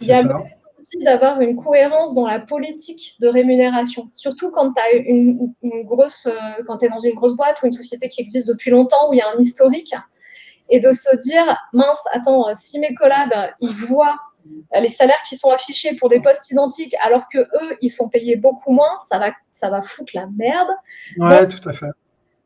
Il 0.00 0.06
y 0.06 0.12
a 0.12 0.22
le 0.22 0.28
fait 0.28 0.56
aussi 0.78 1.04
d'avoir 1.04 1.42
une 1.42 1.56
cohérence 1.56 2.14
dans 2.14 2.26
la 2.26 2.40
politique 2.40 3.16
de 3.20 3.28
rémunération, 3.28 4.08
surtout 4.14 4.50
quand 4.50 4.72
tu 4.72 4.98
une, 5.06 5.52
grosse, 5.84 6.26
euh, 6.26 6.62
quand 6.66 6.82
es 6.82 6.88
dans 6.88 7.00
une 7.00 7.14
grosse 7.14 7.36
boîte 7.36 7.62
ou 7.62 7.66
une 7.66 7.72
société 7.72 8.08
qui 8.08 8.22
existe 8.22 8.48
depuis 8.48 8.70
longtemps 8.70 9.10
où 9.10 9.12
il 9.12 9.18
y 9.18 9.20
a 9.20 9.28
un 9.36 9.38
historique, 9.38 9.92
et 10.68 10.80
de 10.80 10.92
se 10.92 11.16
dire 11.16 11.56
mince, 11.72 12.02
attends, 12.12 12.54
si 12.54 12.78
mes 12.78 12.94
collabs 12.94 13.52
ils 13.60 13.74
voient 13.74 14.16
euh, 14.74 14.80
les 14.80 14.88
salaires 14.88 15.22
qui 15.28 15.36
sont 15.36 15.50
affichés 15.50 15.94
pour 15.96 16.08
des 16.08 16.20
postes 16.20 16.50
identiques 16.50 16.94
alors 17.04 17.28
que 17.32 17.38
eux 17.38 17.76
ils 17.80 17.90
sont 17.90 18.08
payés 18.08 18.36
beaucoup 18.36 18.72
moins, 18.72 18.98
ça 19.08 19.18
va, 19.18 19.32
ça 19.52 19.70
va 19.70 19.82
foutre 19.82 20.12
la 20.14 20.26
merde. 20.36 20.68
Ouais, 21.18 21.46
tout 21.48 21.66
à 21.68 21.72
fait. 21.72 21.90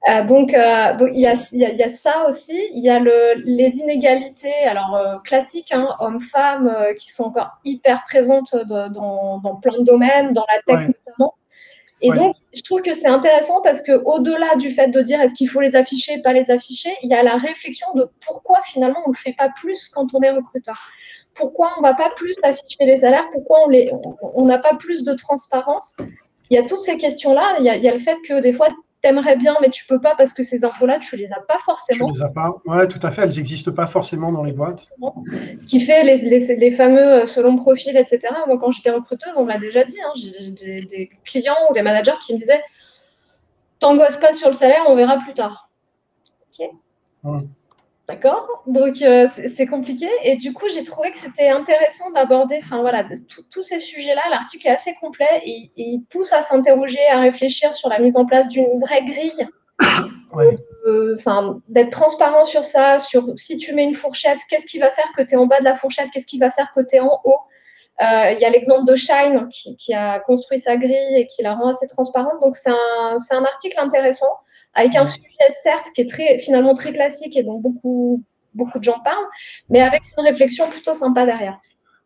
Euh, 0.09 0.25
donc, 0.25 0.53
euh, 0.53 0.97
donc 0.97 1.11
il, 1.13 1.21
y 1.21 1.27
a, 1.27 1.35
il, 1.53 1.59
y 1.59 1.83
a, 1.83 1.89
ça 1.89 2.29
aussi. 2.29 2.59
Il 2.73 2.83
y 2.83 2.91
a 2.91 2.99
le, 2.99 3.35
les 3.45 3.77
inégalités, 3.79 4.53
alors 4.67 4.97
euh, 4.97 5.19
classiques, 5.19 5.73
hein, 5.73 5.89
hommes-femmes, 6.01 6.75
qui 6.99 7.13
sont 7.13 7.25
encore 7.25 7.51
hyper 7.65 8.05
présentes 8.05 8.57
dans, 8.67 9.39
dans, 9.39 9.57
plein 9.57 9.79
de 9.79 9.85
domaines, 9.85 10.33
dans 10.33 10.45
la 10.51 10.61
tech 10.63 10.89
notamment. 10.89 11.35
Et 12.03 12.11
donc, 12.11 12.35
je 12.53 12.63
trouve 12.63 12.83
que 12.83 12.95
c'est 12.95 13.07
intéressant 13.07 13.63
parce 13.63 13.81
que 13.81 13.93
au-delà 14.05 14.57
du 14.57 14.71
fait 14.71 14.89
de 14.89 15.01
dire 15.01 15.21
est-ce 15.21 15.35
qu'il 15.35 15.49
faut 15.49 15.61
les 15.61 15.77
afficher, 15.77 16.21
pas 16.21 16.33
les 16.33 16.51
afficher, 16.51 16.91
il 17.03 17.09
y 17.09 17.15
a 17.15 17.23
la 17.23 17.37
réflexion 17.37 17.87
de 17.95 18.11
pourquoi 18.27 18.61
finalement 18.63 18.99
on 19.07 19.11
ne 19.11 19.17
fait 19.17 19.35
pas 19.39 19.51
plus 19.61 19.89
quand 19.89 20.13
on 20.13 20.21
est 20.21 20.31
recruteur. 20.31 20.77
Pourquoi 21.35 21.73
on 21.77 21.81
ne 21.81 21.87
va 21.87 21.95
pas 21.95 22.11
plus 22.17 22.35
afficher 22.43 22.85
les 22.85 22.99
salaires? 22.99 23.29
Pourquoi 23.33 23.61
on 24.35 24.45
n'a 24.45 24.59
pas 24.59 24.75
plus 24.75 25.05
de 25.05 25.13
transparence? 25.15 25.95
Il 26.51 26.57
y 26.57 26.59
a 26.59 26.65
toutes 26.65 26.81
ces 26.81 26.99
questions-là. 26.99 27.57
Il, 27.61 27.63
il 27.63 27.83
y 27.83 27.89
a 27.89 27.93
le 27.93 27.99
fait 27.99 28.17
que 28.27 28.41
des 28.41 28.53
fois, 28.53 28.69
t'aimerais 29.03 29.37
bien, 29.37 29.57
mais 29.61 29.69
tu 29.69 29.85
peux 29.85 30.01
pas 30.01 30.15
parce 30.17 30.33
que 30.33 30.43
ces 30.43 30.65
infos-là, 30.65 30.99
tu 31.01 31.17
les 31.17 31.33
as 31.33 31.41
pas 31.41 31.59
forcément. 31.59 32.11
Tu 32.11 32.19
les 32.19 32.23
as 32.23 32.29
pas. 32.29 32.55
Ouais, 32.65 32.87
tout 32.87 33.01
à 33.03 33.11
fait. 33.11 33.23
Elles 33.23 33.35
n'existent 33.37 33.73
pas 33.73 33.87
forcément 33.87 34.33
dans 34.33 34.45
les 34.45 34.53
boîtes. 34.53 34.89
Ce 35.59 35.67
qui 35.67 35.81
fait 35.81 36.05
les, 36.05 36.57
les, 36.57 36.71
fameux 36.71 37.23
euh, 37.23 37.27
selon 37.27 37.57
profil, 37.57 37.97
etc. 37.97 38.33
Moi, 38.47 38.59
quand 38.59 38.71
j'étais 38.71 38.91
recruteuse, 38.91 39.33
on 39.37 39.45
me 39.45 39.49
l'a 39.49 39.59
déjà 39.59 39.85
dit. 39.85 39.99
Hein, 40.01 40.13
j'ai 40.15 40.81
des, 40.83 41.11
clients 41.25 41.57
ou 41.69 41.75
des 41.75 41.83
managers 41.83 42.19
qui 42.25 42.33
me 42.33 42.39
disaient 42.39 42.63
T'angoisses 43.81 44.17
pas 44.17 44.33
sur 44.33 44.47
le 44.47 44.55
salaire, 44.55 44.85
on 44.87 44.95
verra 44.95 45.19
plus 45.19 45.35
tard. 45.35 45.69
Ok. 46.61 46.71
D'accord? 48.09 48.63
Donc, 48.67 49.01
euh, 49.03 49.29
c'est 49.55 49.67
compliqué. 49.67 50.09
Et 50.25 50.37
du 50.37 50.53
coup, 50.53 50.67
j'ai 50.73 50.83
trouvé 50.83 51.13
que 51.13 51.19
c'était 51.19 51.49
intéressant 51.49 52.11
d'aborder 52.11 52.59
enfin, 52.63 52.81
voilà, 52.81 53.05
tous 53.51 53.63
ces 53.63 53.79
sujets-là. 53.79 54.23
L'article 54.31 54.67
est 54.67 54.71
assez 54.71 54.95
complet 54.95 55.43
et, 55.45 55.71
il 55.77 56.05
pousse 56.11 56.33
à 56.33 56.43
s'interroger, 56.43 57.07
à 57.11 57.21
réfléchir 57.21 57.73
sur 57.73 57.89
la 57.89 58.01
mise 58.01 58.17
en 58.17 58.27
place 58.27 58.49
d'une 58.49 58.81
vraie 58.81 59.05
grille. 59.05 59.49
Enfin, 61.15 61.61
d'être 61.69 61.91
transparent 61.91 62.45
sur 62.45 62.65
ça, 62.65 62.99
sur 62.99 63.27
si 63.37 63.57
tu 63.57 63.73
mets 63.73 63.85
une 63.85 63.95
fourchette, 63.95 64.41
qu'est-ce 64.49 64.67
qui 64.67 64.81
va 64.81 64.91
faire 64.91 65.09
que 65.17 65.23
tu 65.23 65.35
es 65.35 65.37
en 65.37 65.47
bas 65.47 65.61
de 65.61 65.65
la 65.65 65.77
fourchette, 65.77 66.09
qu'est-ce 66.13 66.27
qui 66.27 66.39
va 66.39 66.51
faire 66.51 66.73
que 66.75 66.81
tu 66.81 66.97
es 66.97 67.01
en 67.01 67.21
haut? 67.25 67.39
Euh, 68.01 68.33
il 68.33 68.41
y 68.41 68.45
a 68.45 68.51
l'exemple 68.51 68.91
de 68.91 68.97
Shine 68.97 69.49
qui, 69.51 69.95
a 69.95 70.19
construit 70.21 70.59
sa 70.59 70.77
grille 70.77 71.15
et 71.15 71.27
qui 71.27 71.43
la 71.43 71.55
rend 71.55 71.69
assez 71.69 71.87
transparente. 71.87 72.41
Donc, 72.41 72.57
c'est 72.57 72.71
un, 72.71 73.17
un, 73.31 73.45
article 73.45 73.79
intéressant 73.79 74.33
avec 74.75 74.95
un 74.95 75.07
sujet 75.07 75.27
certes 75.63 75.87
qui 75.95 76.03
est 76.03 76.09
très, 76.09 76.39
finalement 76.39 76.75
très 76.75 76.93
classique 76.93 77.37
et 77.37 77.43
dont 77.43 77.61
beaucoup, 77.61 78.23
beaucoup 78.55 78.79
de 78.79 78.85
gens 78.85 79.01
parlent, 79.05 79.29
mais 79.69 79.81
avec 79.81 80.03
une 80.17 80.25
réflexion 80.25 80.69
plutôt 80.71 80.95
sympa 80.95 81.27
derrière. 81.27 81.59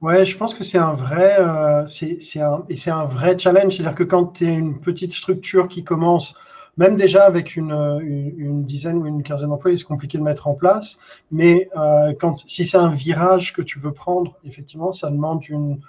Ouais, 0.03 0.25
je 0.25 0.37
pense 0.37 0.55
que 0.55 0.63
c'est 0.63 0.79
un 0.79 0.93
vrai, 0.93 1.37
euh, 1.41 1.87
c'est 1.87 2.41
un, 2.41 2.65
et 2.69 2.77
c'est 2.77 2.91
un 2.91 3.07
vrai 3.07 3.39
challenge. 3.39 3.75
C'est-à-dire 3.75 3.95
que 3.95 4.05
quand 4.05 4.27
tu 4.27 4.47
es 4.47 4.55
une 4.55 4.81
petite 4.81 5.13
structure 5.13 5.69
qui 5.69 5.85
commence, 5.85 6.35
même 6.77 6.97
déjà 6.97 7.25
avec 7.25 7.57
une, 7.57 7.73
une, 8.03 8.65
dizaine 8.65 8.99
ou 8.99 9.07
une 9.07 9.23
quinzaine 9.23 9.49
d'employés, 9.49 9.79
c'est 9.79 9.85
compliqué 9.85 10.19
de 10.19 10.23
mettre 10.23 10.49
en 10.49 10.55
place. 10.55 10.99
Mais 11.31 11.71
euh, 11.77 12.13
quand, 12.21 12.47
si 12.47 12.67
c'est 12.67 12.77
un 12.77 12.91
virage 12.91 13.55
que 13.55 13.63
tu 13.63 13.79
veux 13.79 13.93
prendre, 13.93 14.35
effectivement, 14.45 14.93
ça 14.93 15.11
demande 15.11 15.49
une, 15.49 15.81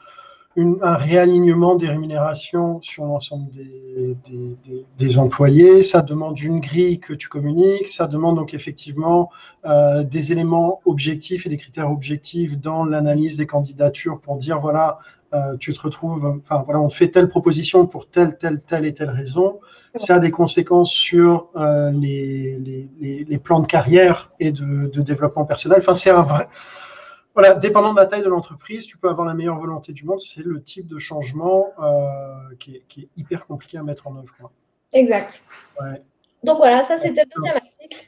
un 0.58 0.96
réalignement 0.96 1.76
des 1.76 1.88
rémunérations 1.88 2.82
sur 2.82 3.06
l'ensemble 3.06 3.48
des, 4.98 5.20
employés. 5.20 5.84
Ça 5.84 6.02
demande 6.02 6.40
une 6.40 6.60
grille 6.60 7.00
que 7.00 7.14
tu 7.14 7.28
communiques. 7.30 7.90
Ça 7.90 8.08
demande 8.08 8.38
donc 8.38 8.54
effectivement 8.54 9.30
euh, 9.66 10.04
des 10.04 10.32
éléments 10.32 10.82
objectifs 10.86 11.46
et 11.46 11.50
des 11.50 11.58
critères 11.58 11.92
objectifs 11.92 12.58
dans 12.58 12.86
l'analyse 12.86 13.38
des 13.38 13.46
candidatures 13.46 14.20
pour 14.20 14.38
dire 14.38 14.60
voilà, 14.60 14.98
euh, 15.34 15.58
tu 15.60 15.74
te 15.74 15.80
retrouves, 15.80 16.40
enfin 16.40 16.64
voilà, 16.66 16.82
on 16.82 16.88
te 16.88 16.96
fait 16.96 17.10
telle 17.10 17.30
proposition 17.30 17.86
pour 17.86 18.08
telle, 18.08 18.38
telle, 18.38 18.62
telle 18.62 18.86
et 18.86 18.94
telle 18.94 19.12
raison. 19.12 19.60
Ça 19.96 20.16
a 20.16 20.20
des 20.20 20.32
conséquences 20.32 20.92
sur 20.92 21.50
euh, 21.56 21.92
les, 21.92 23.40
plans 23.44 23.60
de 23.60 23.68
carrière 23.68 24.32
et 24.40 24.52
de, 24.52 24.90
de 24.92 25.02
développement 25.02 25.46
personnel. 25.46 25.80
Enfin, 25.82 25.94
c'est 25.94 26.12
un 26.12 26.22
vrai 26.22 26.48
voilà, 27.38 27.54
dépendant 27.54 27.94
de 27.94 28.00
la 28.00 28.08
taille 28.08 28.24
de 28.24 28.30
l'entreprise, 28.30 28.88
tu 28.88 28.98
peux 28.98 29.10
avoir 29.10 29.28
la 29.28 29.36
meilleure 29.36 29.60
volonté 29.60 29.94
du 29.94 30.06
monde. 30.06 30.20
C'est 30.20 30.44
le 30.44 30.60
type 30.64 30.88
de 30.88 30.98
changement 30.98 31.72
euh, 31.80 32.56
qui, 32.60 32.78
est, 32.78 33.08
hyper 33.16 33.46
compliqué 33.46 33.78
à 33.78 33.84
mettre 33.84 34.08
en 34.08 34.16
œuvre. 34.16 34.50
Exact. 34.92 35.44
Donc 36.44 36.58
voilà, 36.58 36.84
ça 36.84 36.98
c'était 36.98 37.22
le 37.22 37.30
deuxième 37.36 37.58
article. 37.58 38.08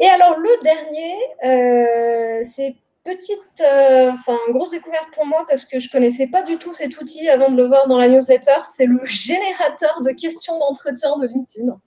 Et 0.00 0.06
alors, 0.06 0.36
le 0.36 0.50
dernier, 0.64 2.44
c'est 2.44 2.74
petite, 3.04 3.60
enfin, 3.60 4.36
grosse 4.48 4.72
découverte 4.72 5.14
pour 5.14 5.26
moi 5.26 5.46
parce 5.48 5.64
que 5.64 5.78
je 5.78 5.88
connaissais 5.88 6.26
pas 6.26 6.42
du 6.42 6.58
tout 6.58 6.72
cet 6.72 7.00
outil 7.00 7.28
avant 7.28 7.52
de 7.52 7.56
le 7.56 7.68
voir 7.68 7.86
dans 7.86 7.98
la 7.98 8.08
newsletter. 8.08 8.58
C'est 8.64 8.86
le 8.86 9.04
générateur 9.04 10.00
de 10.02 10.10
questions 10.10 10.58
d'entretien 10.58 11.16
de 11.18 11.28
LinkedIn. 11.28 11.78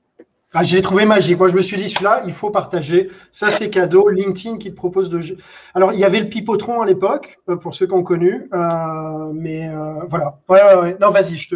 Ah, 0.60 0.64
j'ai 0.64 0.82
trouvé 0.82 1.06
magique. 1.06 1.38
Moi, 1.38 1.50
je 1.50 1.56
me 1.56 1.62
suis 1.62 1.78
dit, 1.78 1.88
celui-là, 1.88 2.24
il 2.26 2.34
faut 2.34 2.50
partager. 2.50 3.12
Ça, 3.32 3.52
c'est 3.52 3.70
cadeau. 3.70 4.10
LinkedIn 4.10 4.58
qui 4.58 4.72
te 4.72 4.76
propose 4.76 5.08
de. 5.12 5.20
Alors, 5.76 5.94
il 5.94 6.00
y 6.00 6.04
avait 6.04 6.20
le 6.20 6.30
Pipotron 6.30 6.82
à 6.82 6.88
l'époque, 6.88 7.38
euh, 7.48 7.58
pour 7.58 7.76
ceux 7.76 7.86
qui 7.86 7.94
ont 7.94 8.02
connu. 8.02 8.50
Euh, 8.52 9.32
mais 9.34 9.70
euh, 9.70 10.00
voilà. 10.10 10.40
Ouais, 10.50 10.64
ouais, 10.64 10.76
ouais. 10.82 10.98
Non, 11.00 11.12
vas-y, 11.12 11.38
je 11.38 11.50
te. 11.50 11.56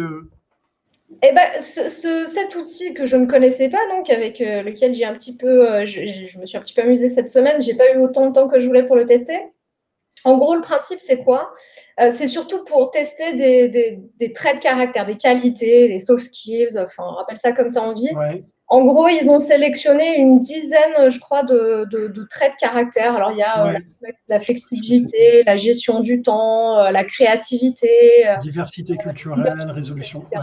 Eh 1.20 1.32
ben, 1.32 1.60
cet 1.60 2.54
outil 2.54 2.94
que 2.94 3.04
je 3.04 3.16
ne 3.16 3.26
connaissais 3.26 3.68
pas, 3.68 3.80
donc 3.90 4.08
avec 4.08 4.38
lequel 4.38 4.94
j'ai 4.94 5.04
un 5.04 5.14
petit 5.14 5.36
peu, 5.36 5.84
je, 5.84 6.38
me 6.38 6.46
suis 6.46 6.56
un 6.56 6.60
petit 6.60 6.72
peu 6.72 6.82
amusée 6.82 7.08
cette 7.08 7.28
semaine. 7.28 7.60
J'ai 7.60 7.74
pas 7.74 7.92
eu 7.92 7.98
autant 7.98 8.28
de 8.28 8.32
temps 8.32 8.46
que 8.46 8.60
je 8.60 8.68
voulais 8.68 8.86
pour 8.86 8.94
le 8.94 9.04
tester. 9.04 9.36
En 10.22 10.38
gros, 10.38 10.54
le 10.54 10.60
principe, 10.60 11.00
c'est 11.00 11.24
quoi? 11.24 11.52
C'est 11.98 12.28
surtout 12.28 12.62
pour 12.64 12.92
tester 12.92 13.34
des, 13.34 14.00
des, 14.16 14.32
traits 14.32 14.58
de 14.58 14.62
caractère, 14.62 15.06
des 15.06 15.16
qualités, 15.16 15.88
des 15.88 15.98
soft 15.98 16.24
skills, 16.24 16.78
enfin, 16.78 17.02
rappelle 17.02 17.36
ça 17.36 17.50
comme 17.50 17.72
tu 17.72 17.78
as 17.78 17.82
envie. 17.82 18.14
Ouais. 18.14 18.44
En 18.72 18.84
gros, 18.84 19.06
ils 19.06 19.28
ont 19.28 19.38
sélectionné 19.38 20.16
une 20.16 20.38
dizaine, 20.38 21.10
je 21.10 21.18
crois, 21.18 21.42
de, 21.42 21.86
traits 22.30 22.52
de 22.52 22.56
caractère. 22.58 23.14
Alors, 23.14 23.30
il 23.32 23.36
y 23.36 23.42
a 23.42 23.66
euh, 23.66 23.78
la, 24.28 24.40
flexibilité, 24.40 25.42
la 25.44 25.58
gestion 25.58 26.00
du 26.00 26.22
temps, 26.22 26.78
euh, 26.78 26.90
la 26.90 27.04
créativité. 27.04 27.90
Euh, 28.26 28.38
Diversité 28.38 28.96
culturelle, 28.96 29.70
résolution. 29.72 30.22
Etc. 30.22 30.42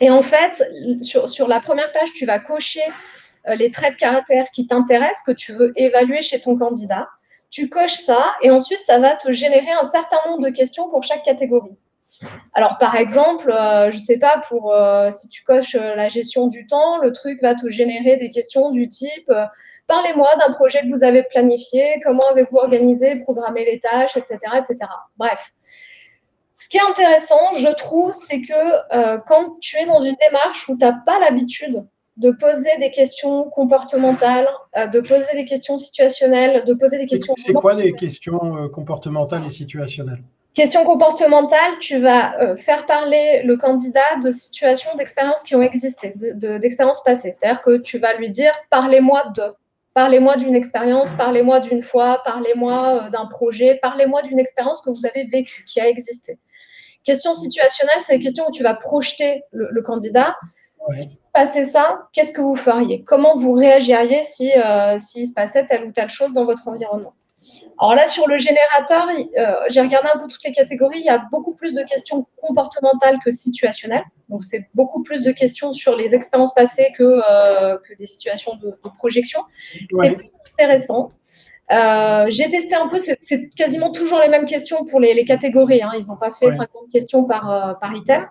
Et 0.00 0.10
en 0.10 0.22
fait, 0.22 0.62
sur, 1.02 1.48
la 1.48 1.58
première 1.58 1.90
page, 1.90 2.12
tu 2.14 2.24
vas 2.24 2.38
cocher 2.38 2.84
les 3.48 3.72
traits 3.72 3.94
de 3.94 3.98
caractère 3.98 4.46
qui 4.52 4.68
t'intéressent, 4.68 5.24
que 5.26 5.32
tu 5.32 5.52
veux 5.54 5.72
évaluer 5.74 6.22
chez 6.22 6.40
ton 6.40 6.56
candidat. 6.56 7.08
Tu 7.50 7.68
coches 7.68 7.94
ça 7.94 8.26
et 8.42 8.52
ensuite, 8.52 8.82
ça 8.84 9.00
va 9.00 9.16
te 9.16 9.32
générer 9.32 9.72
un 9.72 9.84
certain 9.84 10.18
nombre 10.28 10.44
de 10.44 10.50
questions 10.50 10.88
pour 10.88 11.02
chaque 11.02 11.24
catégorie. 11.24 11.76
Alors, 12.54 12.78
par 12.78 12.96
exemple, 12.96 13.50
euh, 13.50 13.90
je 13.90 13.96
ne 13.96 14.02
sais 14.02 14.18
pas, 14.18 14.42
pour 14.48 14.72
euh, 14.72 15.10
si 15.10 15.28
tu 15.28 15.44
coches 15.44 15.74
euh, 15.74 15.94
la 15.94 16.08
gestion 16.08 16.48
du 16.48 16.66
temps, 16.66 16.98
le 16.98 17.12
truc 17.12 17.40
va 17.42 17.54
te 17.54 17.68
générer 17.68 18.16
des 18.16 18.30
questions 18.30 18.70
du 18.70 18.88
type 18.88 19.32
Parlez-moi 19.86 20.28
d'un 20.38 20.52
projet 20.52 20.82
que 20.82 20.90
vous 20.90 21.02
avez 21.02 21.22
planifié, 21.22 21.98
comment 22.04 22.28
avez-vous 22.30 22.58
organisé, 22.58 23.20
programmé 23.20 23.64
les 23.64 23.80
tâches, 23.80 24.18
etc., 24.18 24.36
etc. 24.58 24.90
Bref. 25.16 25.54
Ce 26.56 26.68
qui 26.68 26.76
est 26.76 26.90
intéressant, 26.90 27.54
je 27.56 27.68
trouve, 27.68 28.12
c'est 28.12 28.42
que 28.42 29.20
quand 29.26 29.58
tu 29.60 29.78
es 29.78 29.86
dans 29.86 30.00
une 30.00 30.16
démarche 30.20 30.68
où 30.68 30.76
tu 30.76 30.84
n'as 30.84 30.92
pas 31.06 31.18
l'habitude 31.20 31.86
de 32.18 32.32
poser 32.32 32.68
des 32.80 32.90
questions 32.90 33.48
comportementales, 33.48 34.46
de 34.76 35.00
poser 35.00 35.32
des 35.32 35.46
questions 35.46 35.78
situationnelles, 35.78 36.66
de 36.66 36.74
poser 36.74 36.98
des 36.98 37.06
questions. 37.06 37.32
C'est 37.38 37.54
quoi 37.54 37.72
les 37.72 37.94
questions 37.94 38.68
comportementales 38.68 39.46
et 39.46 39.50
situationnelles? 39.50 40.22
Question 40.58 40.84
comportementale, 40.84 41.78
tu 41.78 42.00
vas 42.00 42.36
euh, 42.42 42.56
faire 42.56 42.84
parler 42.84 43.42
le 43.44 43.56
candidat 43.56 44.16
de 44.24 44.32
situations 44.32 44.90
d'expériences 44.96 45.44
qui 45.44 45.54
ont 45.54 45.62
existé, 45.62 46.14
d'expériences 46.16 47.00
passées. 47.04 47.32
C'est-à-dire 47.32 47.62
que 47.62 47.76
tu 47.76 48.00
vas 48.00 48.14
lui 48.14 48.28
dire 48.28 48.50
parlez-moi 48.68 49.28
de, 49.36 49.44
parlez-moi 49.94 50.36
d'une 50.36 50.56
expérience, 50.56 51.12
parlez-moi 51.12 51.60
d'une 51.60 51.80
fois, 51.80 52.22
parlez-moi 52.24 53.04
euh, 53.04 53.10
d'un 53.10 53.26
projet, 53.26 53.78
parlez-moi 53.80 54.22
d'une 54.22 54.40
expérience 54.40 54.80
que 54.80 54.90
vous 54.90 55.06
avez 55.06 55.28
vécue, 55.30 55.62
qui 55.64 55.80
a 55.80 55.88
existé. 55.88 56.40
Question 57.04 57.34
situationnelle, 57.34 58.00
c'est 58.00 58.16
une 58.16 58.22
question 58.24 58.48
où 58.48 58.50
tu 58.50 58.64
vas 58.64 58.74
projeter 58.74 59.44
le, 59.52 59.80
candidat. 59.82 60.34
Si 60.88 61.08
passait 61.32 61.66
ça, 61.66 62.08
qu'est-ce 62.12 62.32
que 62.32 62.40
vous 62.40 62.56
feriez? 62.56 63.04
Comment 63.04 63.36
vous 63.36 63.52
réagiriez 63.52 64.24
si 64.24 64.50
euh, 64.56 64.98
s'il 64.98 65.28
se 65.28 65.34
passait 65.34 65.66
telle 65.66 65.84
ou 65.84 65.92
telle 65.92 66.10
chose 66.10 66.32
dans 66.32 66.46
votre 66.46 66.66
environnement? 66.66 67.14
Alors 67.80 67.94
là, 67.94 68.08
sur 68.08 68.26
le 68.28 68.36
générateur, 68.38 69.06
euh, 69.08 69.54
j'ai 69.68 69.80
regardé 69.80 70.08
un 70.12 70.18
peu 70.18 70.26
toutes 70.26 70.42
les 70.44 70.52
catégories. 70.52 70.98
Il 70.98 71.04
y 71.04 71.10
a 71.10 71.24
beaucoup 71.30 71.54
plus 71.54 71.74
de 71.74 71.82
questions 71.82 72.26
comportementales 72.36 73.18
que 73.24 73.30
situationnelles. 73.30 74.04
Donc, 74.28 74.44
c'est 74.44 74.68
beaucoup 74.74 75.02
plus 75.02 75.22
de 75.22 75.30
questions 75.30 75.72
sur 75.72 75.96
les 75.96 76.14
expériences 76.14 76.54
passées 76.54 76.92
que, 76.96 77.02
euh, 77.02 77.78
que 77.78 77.96
des 77.96 78.06
situations 78.06 78.56
de, 78.56 78.76
projection. 78.96 79.40
C'est 79.92 80.16
intéressant. 80.52 81.12
Euh, 81.70 82.26
j'ai 82.28 82.48
testé 82.48 82.74
un 82.74 82.88
peu, 82.88 82.98
c'est 82.98 83.48
quasiment 83.50 83.92
toujours 83.92 84.18
les 84.20 84.28
mêmes 84.28 84.46
questions 84.46 84.84
pour 84.84 85.00
les, 85.00 85.24
catégories. 85.24 85.82
Hein. 85.82 85.92
Ils 85.98 86.06
n'ont 86.06 86.16
pas 86.16 86.30
fait 86.30 86.50
50 86.50 86.90
questions 86.92 87.24
par, 87.24 87.78
par 87.80 87.94
item. 87.94 88.26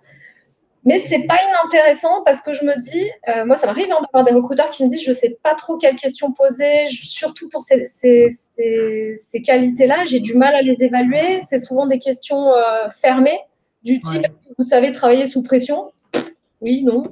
Mais 0.88 1.00
c'est 1.00 1.28
pas 1.28 1.38
inintéressant 1.50 2.24
parce 2.24 2.40
que 2.40 2.54
je 2.54 2.64
me 2.64 2.80
dis, 2.80 3.12
euh, 3.28 3.46
moi 3.46 3.58
ça 3.58 3.68
m'arrive 3.68 3.92
hein, 3.92 4.00
d'avoir 4.02 4.24
des 4.24 4.32
recruteurs 4.32 4.70
qui 4.70 4.86
me 4.86 4.90
disent 4.90 5.04
je 5.04 5.12
sais 5.12 5.38
pas 5.44 5.54
trop 5.54 5.78
quelles 5.78 5.98
questions 5.98 6.32
poser, 6.32 6.88
surtout 6.88 7.50
pour 7.50 7.62
ces, 7.62 7.86
ces, 7.86 8.30
ces, 8.30 9.42
qualités-là, 9.42 10.06
j'ai 10.06 10.22
du 10.22 10.34
mal 10.34 10.56
à 10.56 10.62
les 10.62 10.84
évaluer. 10.84 11.42
C'est 11.42 11.60
souvent 11.60 11.88
des 11.88 12.00
questions 12.00 12.54
euh, 12.54 12.88
fermées 13.02 13.38
du 13.84 14.00
type 14.00 14.26
vous 14.58 14.64
savez 14.64 14.92
travailler 14.92 15.28
sous 15.28 15.44
pression? 15.44 15.92
Oui, 16.62 16.84
non. 16.84 17.04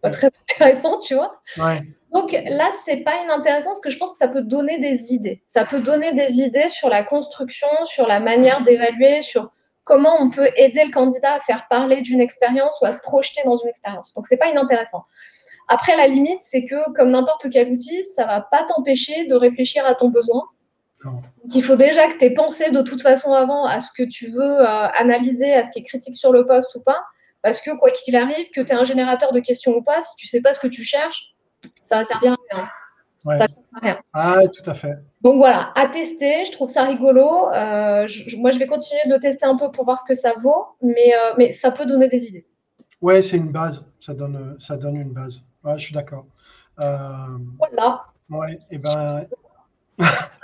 Pas 0.00 0.10
très 0.10 0.30
intéressant, 0.50 0.98
tu 0.98 1.14
vois. 1.14 1.40
Donc 2.12 2.32
là, 2.32 2.70
c'est 2.84 2.98
pas 2.98 3.22
inintéressant 3.24 3.70
parce 3.70 3.80
que 3.80 3.90
je 3.90 3.98
pense 3.98 4.12
que 4.12 4.16
ça 4.16 4.28
peut 4.28 4.42
donner 4.42 4.78
des 4.80 5.12
idées. 5.12 5.42
Ça 5.46 5.64
peut 5.64 5.80
donner 5.80 6.12
des 6.14 6.40
idées 6.40 6.68
sur 6.68 6.88
la 6.88 7.04
construction, 7.04 7.68
sur 7.84 8.06
la 8.06 8.20
manière 8.20 8.62
d'évaluer, 8.62 9.22
sur 9.22 9.51
comment 9.84 10.16
on 10.20 10.30
peut 10.30 10.48
aider 10.56 10.84
le 10.84 10.92
candidat 10.92 11.34
à 11.34 11.40
faire 11.40 11.66
parler 11.68 12.02
d'une 12.02 12.20
expérience 12.20 12.74
ou 12.80 12.86
à 12.86 12.92
se 12.92 12.98
projeter 12.98 13.42
dans 13.44 13.56
une 13.56 13.68
expérience. 13.68 14.14
Donc, 14.14 14.26
ce 14.26 14.34
n'est 14.34 14.38
pas 14.38 14.48
inintéressant. 14.48 15.04
Après, 15.68 15.96
la 15.96 16.06
limite, 16.06 16.42
c'est 16.42 16.64
que 16.64 16.92
comme 16.94 17.10
n'importe 17.10 17.46
quel 17.50 17.72
outil, 17.72 18.04
ça 18.04 18.22
ne 18.24 18.28
va 18.28 18.40
pas 18.40 18.64
t'empêcher 18.64 19.26
de 19.26 19.34
réfléchir 19.34 19.86
à 19.86 19.94
ton 19.94 20.08
besoin. 20.08 20.42
il 21.52 21.62
faut 21.62 21.76
déjà 21.76 22.08
que 22.08 22.18
tu 22.18 22.24
aies 22.26 22.34
pensé 22.34 22.70
de 22.70 22.82
toute 22.82 23.02
façon 23.02 23.32
avant 23.32 23.64
à 23.64 23.80
ce 23.80 23.90
que 23.96 24.02
tu 24.02 24.28
veux 24.28 24.60
euh, 24.60 24.88
analyser, 24.94 25.52
à 25.52 25.64
ce 25.64 25.70
qui 25.72 25.80
est 25.80 25.84
critique 25.84 26.16
sur 26.16 26.32
le 26.32 26.46
poste 26.46 26.74
ou 26.76 26.80
pas. 26.80 27.00
Parce 27.42 27.60
que 27.60 27.76
quoi 27.76 27.90
qu'il 27.90 28.14
arrive, 28.14 28.50
que 28.50 28.60
tu 28.60 28.72
es 28.72 28.74
un 28.74 28.84
générateur 28.84 29.32
de 29.32 29.40
questions 29.40 29.72
ou 29.76 29.82
pas, 29.82 30.00
si 30.00 30.14
tu 30.16 30.26
ne 30.26 30.28
sais 30.28 30.40
pas 30.40 30.54
ce 30.54 30.60
que 30.60 30.68
tu 30.68 30.84
cherches, 30.84 31.34
ça 31.82 31.96
va 31.96 32.04
servir 32.04 32.32
à 32.32 32.54
rien. 32.54 32.68
Ça 33.24 33.46
ne 33.46 33.80
rien. 33.80 33.98
Ah, 34.12 34.40
tout 34.48 34.68
à 34.68 34.74
fait. 34.74 34.94
Donc 35.20 35.36
voilà, 35.36 35.72
à 35.76 35.88
tester, 35.88 36.44
je 36.44 36.52
trouve 36.52 36.68
ça 36.68 36.84
rigolo. 36.84 37.48
Euh, 37.52 38.08
moi, 38.36 38.50
je 38.50 38.58
vais 38.58 38.66
continuer 38.66 39.00
de 39.06 39.12
le 39.12 39.20
tester 39.20 39.46
un 39.46 39.56
peu 39.56 39.70
pour 39.70 39.84
voir 39.84 39.98
ce 39.98 40.04
que 40.04 40.14
ça 40.14 40.34
vaut, 40.40 40.66
mais, 40.82 41.14
euh, 41.14 41.34
mais 41.38 41.52
ça 41.52 41.70
peut 41.70 41.86
donner 41.86 42.08
des 42.08 42.26
idées. 42.28 42.46
Ouais, 43.00 43.22
c'est 43.22 43.36
une 43.36 43.52
base, 43.52 43.84
ça 44.00 44.14
donne, 44.14 44.56
ça 44.58 44.76
donne 44.76 44.96
une 44.96 45.12
base. 45.12 45.42
Ouais, 45.64 45.78
je 45.78 45.84
suis 45.84 45.94
d'accord. 45.94 46.26
Euh, 46.82 47.38
voilà. 47.58 48.04
Ouais, 48.30 48.58
et 48.70 48.78
ben, 48.78 49.26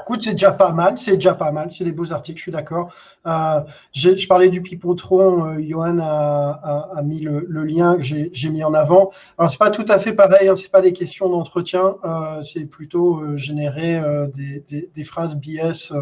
Écoute, 0.09 0.23
c'est 0.23 0.33
déjà 0.33 0.52
pas 0.52 0.73
mal, 0.73 0.99
c'est 0.99 1.17
déjà 1.17 1.35
pas 1.35 1.52
mal, 1.52 1.71
c'est 1.71 1.85
des 1.85 1.93
beaux 1.93 2.12
articles, 2.14 2.38
je 2.38 2.45
suis 2.45 2.52
d'accord. 2.52 2.90
Euh, 3.26 3.61
je 3.93 4.26
parlais 4.26 4.49
du 4.49 4.62
Pipotron, 4.62 5.45
euh, 5.45 5.59
Johan 5.61 5.99
a, 6.00 7.02
mis 7.05 7.21
le, 7.21 7.40
lien 7.64 7.97
que 7.97 8.02
j'ai 8.02 8.49
mis 8.49 8.64
en 8.64 8.73
avant. 8.73 9.11
Alors, 9.37 9.50
c'est 9.50 9.59
pas 9.59 9.71
tout 9.71 9.85
à 9.87 9.99
fait 9.99 10.14
pareil, 10.14 10.49
hein, 10.49 10.57
c'est 10.57 10.71
pas 10.71 10.81
des 10.81 10.95
questions 10.95 11.28
d'entretien, 11.28 11.97
euh, 12.05 12.40
c'est 12.40 12.64
plutôt 12.64 13.21
euh, 13.21 13.37
générer 13.37 14.00
des, 14.35 14.64
des, 14.95 15.05
phrases 15.05 15.37
BS 15.37 15.93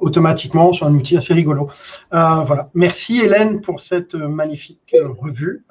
automatiquement 0.00 0.72
sur 0.72 0.88
un 0.88 0.94
outil 0.94 1.16
assez 1.16 1.32
rigolo. 1.32 1.70
voilà. 2.10 2.68
Merci 2.74 3.20
Hélène 3.20 3.60
pour 3.60 3.80
cette 3.80 4.14
magnifique 4.14 4.96
revue. 5.20 5.64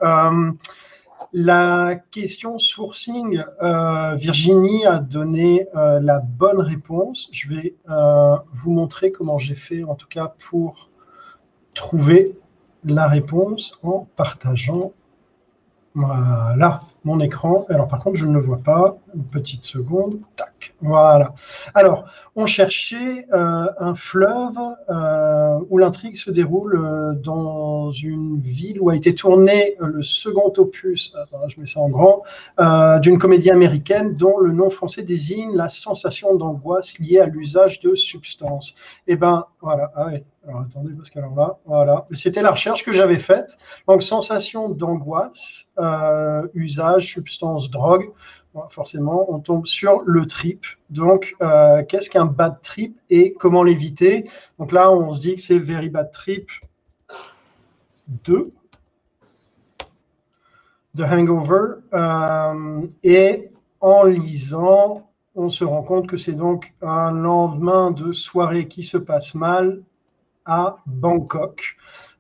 La 1.31 1.95
question 2.09 2.57
sourcing, 2.57 3.43
euh, 3.61 4.15
Virginie 4.15 4.85
a 4.85 4.97
donné 4.97 5.67
euh, 5.75 5.99
la 5.99 6.19
bonne 6.19 6.59
réponse. 6.59 7.29
Je 7.31 7.49
vais 7.49 7.75
euh, 7.87 8.35
vous 8.51 8.71
montrer 8.71 9.11
comment 9.11 9.37
j'ai 9.37 9.53
fait, 9.53 9.83
en 9.83 9.93
tout 9.93 10.07
cas 10.07 10.33
pour 10.49 10.89
trouver 11.75 12.35
la 12.83 13.07
réponse 13.07 13.77
en 13.83 14.07
partageant. 14.15 14.91
Voilà 15.93 16.88
mon 17.03 17.19
écran. 17.19 17.65
Alors, 17.69 17.87
par 17.87 17.99
contre, 17.99 18.17
je 18.17 18.25
ne 18.25 18.33
le 18.33 18.41
vois 18.41 18.59
pas. 18.63 18.97
Une 19.15 19.25
petite 19.25 19.65
seconde. 19.65 20.19
Tac. 20.35 20.73
Voilà. 20.81 21.33
Alors, 21.73 22.05
on 22.35 22.45
cherchait 22.45 23.27
euh, 23.33 23.65
un 23.79 23.95
fleuve 23.95 24.57
euh, 24.89 25.59
où 25.69 25.77
l'intrigue 25.77 26.15
se 26.15 26.31
déroule 26.31 26.75
euh, 26.75 27.13
dans 27.13 27.91
une 27.91 28.39
ville 28.41 28.79
où 28.81 28.89
a 28.89 28.95
été 28.95 29.13
tourné 29.13 29.75
le 29.79 30.03
second 30.03 30.53
opus, 30.57 31.13
je 31.47 31.59
mets 31.59 31.67
ça 31.67 31.79
en 31.79 31.89
grand, 31.89 32.23
d'une 33.01 33.17
comédie 33.17 33.49
américaine 33.49 34.15
dont 34.15 34.37
le 34.39 34.51
nom 34.51 34.69
français 34.69 35.03
désigne 35.03 35.55
la 35.55 35.69
sensation 35.69 36.35
d'angoisse 36.35 36.99
liée 36.99 37.19
à 37.19 37.25
l'usage 37.25 37.79
de 37.79 37.95
substances. 37.95 38.75
Eh 39.07 39.15
ben, 39.15 39.45
voilà. 39.61 39.91
Ah 39.95 40.09
alors 40.49 40.61
attendez, 40.61 40.95
parce 40.95 41.11
qu'alors 41.11 41.35
là, 41.35 41.59
voilà. 41.65 42.05
C'était 42.13 42.41
la 42.41 42.51
recherche 42.51 42.83
que 42.83 42.91
j'avais 42.91 43.19
faite. 43.19 43.57
Donc, 43.87 44.01
sensation 44.01 44.69
d'angoisse, 44.69 45.65
euh, 45.77 46.47
usage, 46.55 47.13
substance, 47.13 47.69
drogue. 47.69 48.11
forcément, 48.71 49.31
on 49.31 49.39
tombe 49.41 49.67
sur 49.67 50.01
le 50.05 50.25
trip. 50.25 50.65
Donc, 50.89 51.35
euh, 51.41 51.83
qu'est-ce 51.83 52.09
qu'un 52.09 52.25
bad 52.25 52.61
trip 52.61 52.99
et 53.11 53.33
comment 53.33 53.63
l'éviter? 53.63 54.27
Donc 54.57 54.71
là, 54.71 54.91
on 54.91 55.13
se 55.13 55.21
dit 55.21 55.35
que 55.35 55.41
c'est 55.41 55.59
Very 55.59 55.89
Bad 55.89 56.11
Trip 56.11 56.49
2 58.25 58.45
de 60.95 61.03
Hangover. 61.03 61.75
Euh, 61.93 62.87
et 63.03 63.51
en 63.81 64.03
lisant, 64.05 65.07
on 65.35 65.51
se 65.51 65.63
rend 65.63 65.83
compte 65.83 66.07
que 66.07 66.17
c'est 66.17 66.33
donc 66.33 66.73
un 66.81 67.11
lendemain 67.11 67.91
de 67.91 68.13
soirée 68.13 68.67
qui 68.67 68.83
se 68.83 68.97
passe 68.97 69.35
mal 69.35 69.83
à 70.45 70.77
Bangkok. 70.85 71.77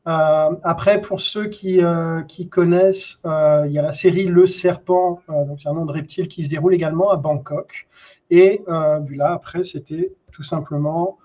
Euh, 0.07 0.55
après, 0.63 1.01
pour 1.01 1.21
ceux 1.21 1.47
qui, 1.47 1.83
euh, 1.83 2.21
connaissent, 2.49 3.19
euh, 3.25 3.65
il 3.67 3.73
y 3.73 3.79
a 3.79 3.81
la 3.81 3.91
série 3.91 4.25
Le 4.25 4.47
Serpent, 4.47 5.21
donc 5.27 5.59
c'est 5.61 5.69
un 5.69 5.73
nom 5.73 5.85
de 5.85 5.91
reptile 5.91 6.27
qui 6.27 6.43
se 6.43 6.49
déroule 6.49 6.73
également 6.73 7.11
à 7.11 7.17
Bangkok. 7.17 7.87
Et 8.31 8.61
là, 8.67 9.33
après, 9.33 9.63
c'était 9.63 10.13
tout 10.31 10.43
simplement 10.43 11.17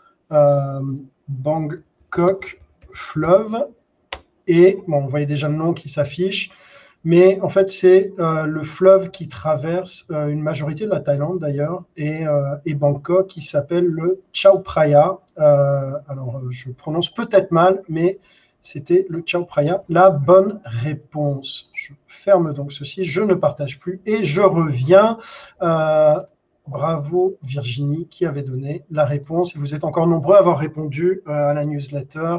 Bangkok 1.29 2.61
fleuve. 2.93 3.67
Et 4.47 4.79
bon, 4.87 5.05
on 5.05 5.07
voyait 5.07 5.27
déjà 5.27 5.49
le 5.49 5.55
nom 5.55 5.73
qui 5.73 5.89
s'affiche. 5.89 6.51
Mais 7.05 7.39
en 7.41 7.49
fait, 7.49 7.69
c'est 7.69 8.13
le 8.19 8.63
fleuve 8.63 9.11
qui 9.11 9.29
traverse 9.29 10.07
une 10.11 10.41
majorité 10.41 10.87
de 10.87 10.91
la 10.91 11.01
Thaïlande 11.01 11.39
d'ailleurs 11.39 11.85
et, 11.97 12.25
et, 12.65 12.75
Bangkok 12.75 13.27
qui 13.27 13.43
s'appelle 13.43 13.85
le 13.85 14.23
Chao 14.33 14.63
Phraya. 14.63 15.19
alors, 15.37 16.41
je 16.51 16.71
prononce 16.71 17.13
peut-être 17.13 17.51
mal, 17.53 17.83
mais 17.89 18.19
c'était 18.65 19.07
le 19.11 19.23
Chao 19.25 19.45
Praya. 19.45 19.85
La 19.91 20.11
bonne 20.11 20.61
réponse. 20.65 21.71
Je 21.75 21.93
ferme 22.09 22.55
donc 22.55 22.73
ceci, 22.73 23.05
je 23.05 23.21
ne 23.21 23.35
partage 23.35 23.79
plus 23.79 24.01
et 24.07 24.25
je 24.25 24.41
reviens. 24.41 25.19
Euh, 25.63 26.19
bravo 26.67 27.37
Virginie 27.43 28.09
qui 28.09 28.25
avait 28.25 28.43
donné 28.43 28.85
la 28.91 29.05
réponse. 29.05 29.55
Vous 29.55 29.75
êtes 29.75 29.85
encore 29.85 30.07
nombreux 30.07 30.37
à 30.37 30.39
avoir 30.39 30.59
répondu 30.59 31.21
euh, 31.29 31.51
à 31.51 31.53
la 31.53 31.67
newsletter. 31.67 32.39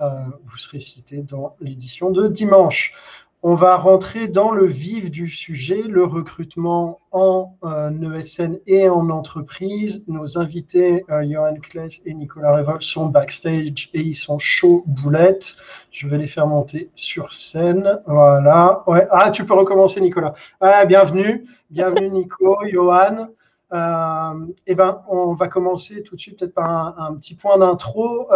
Euh, 0.00 0.08
vous 0.42 0.58
serez 0.58 0.80
cité 0.80 1.22
dans 1.22 1.54
l'édition 1.60 2.10
de 2.10 2.26
dimanche. 2.26 2.94
On 3.42 3.54
va 3.54 3.78
rentrer 3.78 4.28
dans 4.28 4.50
le 4.50 4.66
vif 4.66 5.10
du 5.10 5.30
sujet, 5.30 5.80
le 5.80 6.04
recrutement 6.04 7.00
en 7.10 7.56
ESN 8.02 8.52
euh, 8.52 8.58
et 8.66 8.86
en 8.90 9.08
entreprise. 9.08 10.04
Nos 10.08 10.36
invités, 10.36 11.06
euh, 11.08 11.24
Johan 11.26 11.54
Kless 11.54 12.02
et 12.04 12.12
Nicolas 12.12 12.54
Revol, 12.54 12.82
sont 12.82 13.06
backstage 13.06 13.88
et 13.94 14.02
ils 14.02 14.14
sont 14.14 14.38
chauds 14.38 14.84
boulettes. 14.86 15.56
Je 15.90 16.06
vais 16.06 16.18
les 16.18 16.26
faire 16.26 16.46
monter 16.46 16.90
sur 16.96 17.32
scène. 17.32 18.02
Voilà. 18.06 18.84
Ouais. 18.86 19.06
Ah, 19.10 19.30
tu 19.30 19.46
peux 19.46 19.54
recommencer, 19.54 20.02
Nicolas. 20.02 20.34
Ah, 20.60 20.84
bienvenue. 20.84 21.46
Bienvenue, 21.70 22.10
Nico, 22.10 22.58
Johan. 22.70 23.28
Euh, 23.72 24.46
eh 24.66 24.74
ben, 24.74 25.00
on 25.08 25.32
va 25.32 25.48
commencer 25.48 26.02
tout 26.02 26.14
de 26.14 26.20
suite 26.20 26.38
peut-être 26.38 26.52
par 26.52 27.00
un, 27.00 27.14
petit 27.14 27.36
point 27.36 27.56
d'intro. 27.56 28.28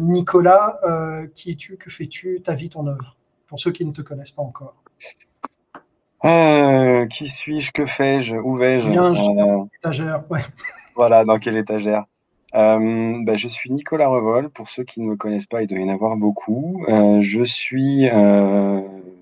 Nicolas, 0.00 0.78
qui 1.34 1.50
es-tu? 1.50 1.76
Que 1.76 1.90
fais-tu? 1.90 2.40
Ta 2.40 2.54
vie, 2.54 2.68
ton 2.68 2.86
œuvre? 2.86 3.16
Pour 3.46 3.60
ceux 3.60 3.72
qui 3.72 3.84
ne 3.84 3.92
te 3.92 4.02
connaissent 4.02 4.30
pas 4.30 4.42
encore 4.42 4.74
euh, 6.24 7.06
Qui 7.06 7.28
suis-je 7.28 7.72
Que 7.72 7.86
fais-je 7.86 8.36
Où 8.36 8.56
vais-je 8.56 8.88
Bien, 8.88 9.12
euh, 9.14 9.64
étagère, 9.78 10.24
Voilà, 10.96 11.24
dans 11.24 11.38
quelle 11.38 11.56
étagère 11.56 12.04
euh, 12.54 13.18
bah, 13.24 13.34
je 13.34 13.48
suis 13.48 13.68
Nicolas 13.72 14.06
Revol. 14.06 14.48
Pour 14.48 14.68
ceux 14.68 14.84
qui 14.84 15.00
ne 15.00 15.06
me 15.06 15.16
connaissent 15.16 15.46
pas, 15.46 15.62
il 15.62 15.66
doit 15.66 15.80
y 15.80 15.82
en 15.82 15.88
avoir 15.88 16.16
beaucoup. 16.16 16.84
je 16.88 17.42
suis. 17.42 18.08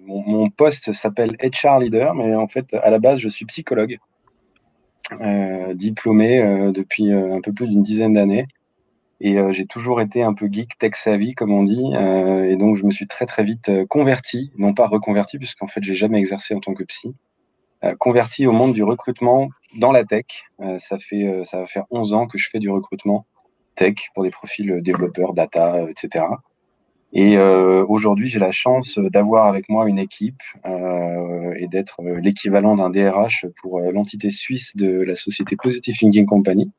Mon, 0.05 0.51
poste 0.51 0.93
s'appelle 0.93 1.37
HR 1.43 1.79
Leader, 1.79 2.15
mais 2.15 2.35
en 2.35 2.47
fait, 2.47 2.75
à 2.75 2.91
la 2.91 2.99
base, 2.99 3.21
je 3.21 3.31
suis 3.31 3.47
psychologue, 3.47 3.97
diplômé 5.73 6.71
depuis 6.75 7.11
un 7.11 7.41
peu 7.41 7.55
plus 7.55 7.69
d'une 7.69 7.83
dizaine 7.83 8.13
d'années. 8.13 8.49
Et 9.25 9.39
euh, 9.39 9.53
j'ai 9.53 9.67
toujours 9.67 10.01
été 10.01 10.25
un 10.25 10.35
peu 10.35 10.49
geek, 10.51 10.77
tech 10.79 10.97
savvy, 10.97 11.35
comme 11.35 11.53
on 11.53 11.63
dit. 11.63 11.93
Euh, 11.95 12.51
et 12.51 12.57
donc, 12.57 12.75
je 12.75 12.85
me 12.85 12.91
suis 12.91 13.07
très, 13.07 13.25
très 13.25 13.45
vite 13.45 13.69
euh, 13.69 13.87
converti, 13.87 14.51
non 14.59 14.75
pas 14.75 14.89
reconverti, 14.89 15.39
puisqu'en 15.39 15.69
fait, 15.69 15.81
j'ai 15.81 15.95
jamais 15.95 16.19
exercé 16.19 16.55
en 16.55 16.61
tant 16.61 16.75
que 16.75 16.83
psy, 16.83 17.15
converti 17.99 18.47
au 18.47 18.53
monde 18.53 18.75
du 18.75 18.85
recrutement 18.85 19.49
dans 19.77 19.91
la 19.91 20.05
tech. 20.05 20.27
ça, 20.79 20.99
fait, 21.01 21.43
ça 21.45 21.59
va 21.61 21.67
faire 21.67 21.85
11 21.91 22.15
ans 22.15 22.27
que 22.29 22.39
je 22.39 22.49
fais 22.49 22.61
du 22.61 22.71
recrutement 22.71 23.27
tech 23.75 23.95
pour 24.15 24.23
des 24.23 24.31
profils 24.31 24.81
développeurs, 24.83 25.33
data, 25.33 25.91
etc. 25.91 26.27
Et 27.13 27.37
aujourd'hui, 27.37 28.29
j'ai 28.29 28.39
la 28.39 28.53
chance 28.53 29.01
d'avoir 29.01 29.47
avec 29.47 29.69
moi 29.69 29.89
une 29.89 29.99
équipe 29.99 30.41
et 30.65 31.67
d'être 31.67 32.01
l'équivalent 32.21 32.77
d'un 32.77 32.89
DRH 32.89 33.47
pour 33.61 33.81
l'entité 33.81 34.31
suisse 34.31 34.77
de 34.77 35.03
la 35.03 35.17
société 35.17 35.57
Positive 35.57 35.97
Thinking 35.99 36.25
Company, 36.25 36.71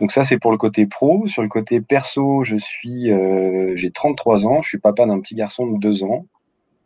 donc 0.00 0.12
ça, 0.12 0.22
c'est 0.22 0.38
pour 0.38 0.50
le 0.50 0.56
côté 0.56 0.86
pro. 0.86 1.26
Sur 1.26 1.42
le 1.42 1.48
côté 1.48 1.80
perso, 1.82 2.42
je 2.42 2.56
suis, 2.56 3.12
euh, 3.12 3.76
j'ai 3.76 3.90
33 3.90 4.46
ans, 4.46 4.62
je 4.62 4.68
suis 4.68 4.78
papa 4.78 5.04
d'un 5.04 5.20
petit 5.20 5.34
garçon 5.34 5.66
de 5.66 5.78
2 5.78 6.04
ans. 6.04 6.26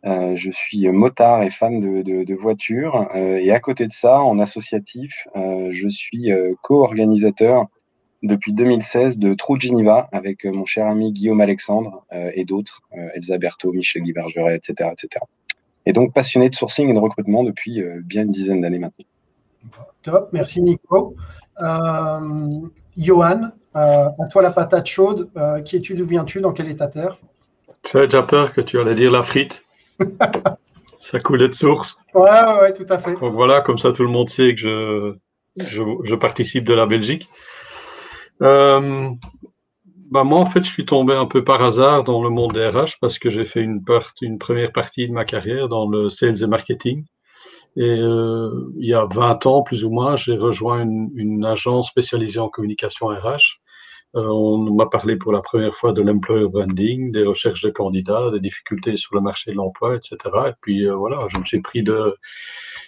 Euh, 0.05 0.35
je 0.35 0.51
suis 0.51 0.87
motard 0.89 1.41
et 1.41 1.49
fan 1.49 1.79
de, 1.79 2.33
voitures. 2.35 3.09
Euh, 3.15 3.37
et 3.37 3.51
à 3.51 3.59
côté 3.59 3.87
de 3.87 3.93
ça, 3.93 4.21
en 4.21 4.37
associatif, 4.39 5.27
je 5.33 5.87
suis 5.87 6.29
co-organisateur 6.61 7.67
depuis 8.21 8.53
2016 8.53 9.17
de 9.17 9.33
Trou 9.33 9.59
Geneva 9.59 10.09
avec 10.11 10.45
mon 10.45 10.65
cher 10.65 10.87
ami 10.87 11.13
Guillaume 11.13 11.41
Alexandre 11.41 12.05
et 12.11 12.43
d'autres, 12.43 12.81
Elsa 13.13 13.37
Berthaud, 13.37 13.71
Michel 13.71 14.03
Guy 14.03 14.13
Bergeret, 14.13 14.55
etc., 14.55 14.89
etc. 14.91 15.23
Et 15.85 15.93
donc 15.93 16.13
passionné 16.13 16.49
de 16.49 16.55
sourcing 16.55 16.89
et 16.89 16.93
de 16.93 16.99
recrutement 16.99 17.43
depuis 17.43 17.81
bien 18.03 18.23
une 18.23 18.31
dizaine 18.31 18.61
d'années 18.61 18.79
maintenant. 18.79 19.05
Top, 20.01 20.29
merci 20.33 20.61
Nico. 20.61 21.15
Euh, 21.61 22.59
Johan, 22.97 23.51
euh, 23.75 24.07
à 24.07 24.25
toi 24.29 24.41
la 24.41 24.51
patate 24.51 24.87
chaude. 24.87 25.29
Euh, 25.37 25.61
qui 25.61 25.77
es-tu 25.77 25.95
D'où 25.95 26.05
viens-tu 26.05 26.41
Dans 26.41 26.53
quel 26.53 26.69
état 26.69 26.87
terre 26.87 27.17
J'avais 27.89 28.07
déjà 28.07 28.23
peur 28.23 28.53
que 28.53 28.61
tu 28.61 28.79
allais 28.79 28.95
dire 28.95 29.11
la 29.11 29.23
frite. 29.23 29.63
ça 30.99 31.19
coulait 31.19 31.47
de 31.47 31.53
source. 31.53 31.97
Ouais, 32.13 32.21
ouais, 32.21 32.59
ouais, 32.61 32.73
tout 32.73 32.85
à 32.89 32.97
fait. 32.97 33.13
Donc 33.13 33.33
voilà, 33.33 33.61
comme 33.61 33.77
ça 33.77 33.91
tout 33.91 34.03
le 34.03 34.09
monde 34.09 34.29
sait 34.29 34.55
que 34.55 34.59
je, 34.59 35.15
je, 35.57 36.15
participe 36.15 36.65
de 36.65 36.73
la 36.73 36.85
Belgique. 36.85 37.29
Euh, 38.41 39.09
bah 40.11 40.23
moi, 40.23 40.39
en 40.39 40.45
fait, 40.45 40.63
je 40.63 40.69
suis 40.69 40.85
tombé 40.85 41.13
un 41.13 41.25
peu 41.25 41.43
par 41.43 41.61
hasard 41.61 42.03
dans 42.03 42.23
le 42.23 42.29
monde 42.29 42.53
des 42.53 42.67
RH 42.67 42.99
parce 43.01 43.19
que 43.19 43.29
j'ai 43.29 43.45
fait 43.45 43.61
une, 43.61 43.83
part, 43.83 44.13
une 44.21 44.37
première 44.37 44.71
partie 44.71 45.07
de 45.07 45.13
ma 45.13 45.25
carrière 45.25 45.67
dans 45.67 45.87
le 45.87 46.09
sales 46.09 46.41
et 46.41 46.47
marketing. 46.47 47.05
Et 47.77 47.99
euh, 47.99 48.71
il 48.77 48.87
y 48.87 48.93
a 48.93 49.05
20 49.05 49.45
ans, 49.47 49.61
plus 49.61 49.83
ou 49.83 49.89
moins, 49.89 50.15
j'ai 50.15 50.37
rejoint 50.37 50.81
une, 50.81 51.43
agence 51.45 51.89
spécialisée 51.89 52.39
en 52.39 52.47
communication 52.47 53.07
RH. 53.07 53.59
Euh, 54.15 54.27
on 54.29 54.73
m'a 54.73 54.85
parlé 54.85 55.17
pour 55.17 55.33
la 55.33 55.41
première 55.41 55.75
fois 55.75 55.91
de 55.91 56.01
l'employer 56.01 56.47
branding, 56.47 57.11
des 57.11 57.23
recherches 57.23 57.61
de 57.61 57.69
candidats, 57.69 58.31
des 58.31 58.39
difficultés 58.39 58.95
sur 58.95 59.13
le 59.13 59.19
marché 59.19 59.51
de 59.51 59.57
l'emploi, 59.57 59.95
etc. 59.95 60.17
Et 60.47 60.53
puis 60.61 60.87
euh, 60.87 60.95
voilà, 60.95 61.19
je 61.29 61.37
me 61.37 61.43
suis 61.43 61.61
pris 61.61 61.83
de... 61.83 62.15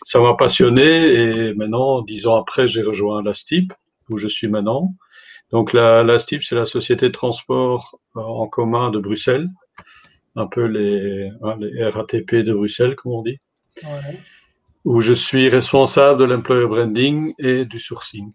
Ça 0.03 0.19
m'a 0.21 0.35
passionné 0.35 0.85
et 0.85 1.53
maintenant, 1.53 2.01
dix 2.01 2.27
ans 2.27 2.35
après, 2.35 2.69
j'ai 2.69 2.81
rejoint 2.81 3.21
la 3.21 3.33
STIP, 3.33 3.73
où 4.09 4.17
je 4.17 4.29
suis 4.29 4.47
maintenant. 4.47 4.95
Donc 5.51 5.73
la, 5.73 6.03
la 6.03 6.17
STIP, 6.17 6.43
c'est 6.43 6.55
la 6.55 6.65
société 6.65 7.07
de 7.07 7.13
transport 7.13 7.99
en 8.15 8.47
commun 8.47 8.89
de 8.89 8.99
Bruxelles, 8.99 9.49
un 10.37 10.47
peu 10.47 10.63
les, 10.63 11.29
hein, 11.43 11.57
RATP 11.89 12.35
de 12.35 12.53
Bruxelles, 12.53 12.95
comme 12.95 13.11
on 13.11 13.21
dit. 13.21 13.37
Ouais 13.83 14.17
où 14.87 15.01
je 15.01 15.11
suis 15.11 15.49
responsable 15.49 16.17
de 16.17 16.23
l'employer 16.23 16.65
branding 16.65 17.33
et 17.39 17.65
du 17.65 17.77
sourcing. 17.77 18.31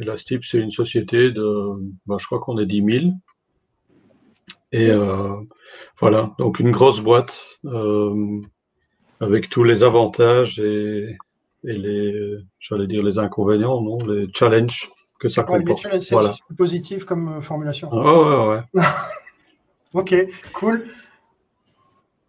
Et 0.00 0.04
la 0.04 0.16
STIP, 0.16 0.44
c'est 0.44 0.58
une 0.58 0.72
société 0.72 1.30
de, 1.30 1.80
ben, 2.06 2.18
je 2.18 2.26
crois 2.26 2.40
qu'on 2.40 2.58
est 2.58 2.66
10 2.66 2.84
000. 2.84 3.04
Et 4.72 4.90
euh, 4.90 5.36
voilà, 6.00 6.34
donc 6.40 6.58
une 6.58 6.72
grosse 6.72 6.98
boîte 6.98 7.40
euh, 7.66 8.40
avec 9.20 9.48
tous 9.48 9.62
les 9.62 9.84
avantages 9.84 10.58
et, 10.58 11.16
et 11.62 11.72
les, 11.72 12.36
j'allais 12.58 12.88
dire 12.88 13.04
les 13.04 13.20
inconvénients, 13.20 13.80
non, 13.80 13.98
les 14.08 14.26
challenges 14.34 14.90
que 15.20 15.28
ça 15.28 15.44
comporte. 15.44 15.84
les 15.84 16.00
voilà. 16.10 16.32
c'est 16.32 16.56
positif 16.56 17.04
comme 17.04 17.28
euh, 17.28 17.40
formulation. 17.42 17.90
Oh, 17.92 18.48
ouais, 18.50 18.64
ouais. 18.74 18.82
ok, 19.92 20.16
cool. 20.52 20.88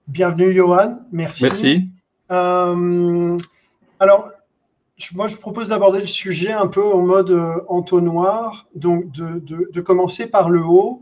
Bienvenue, 0.07 0.53
Johan. 0.53 0.99
Merci. 1.11 1.41
Merci. 1.41 1.89
Euh, 2.31 3.37
alors, 3.99 4.29
moi, 5.13 5.27
je 5.27 5.35
propose 5.35 5.69
d'aborder 5.69 5.99
le 5.99 6.07
sujet 6.07 6.51
un 6.51 6.67
peu 6.67 6.83
en 6.83 7.01
mode 7.01 7.31
euh, 7.31 7.55
entonnoir, 7.67 8.67
donc 8.75 9.11
de, 9.11 9.81
commencer 9.81 10.29
par 10.29 10.49
le 10.49 10.63
haut, 10.63 11.01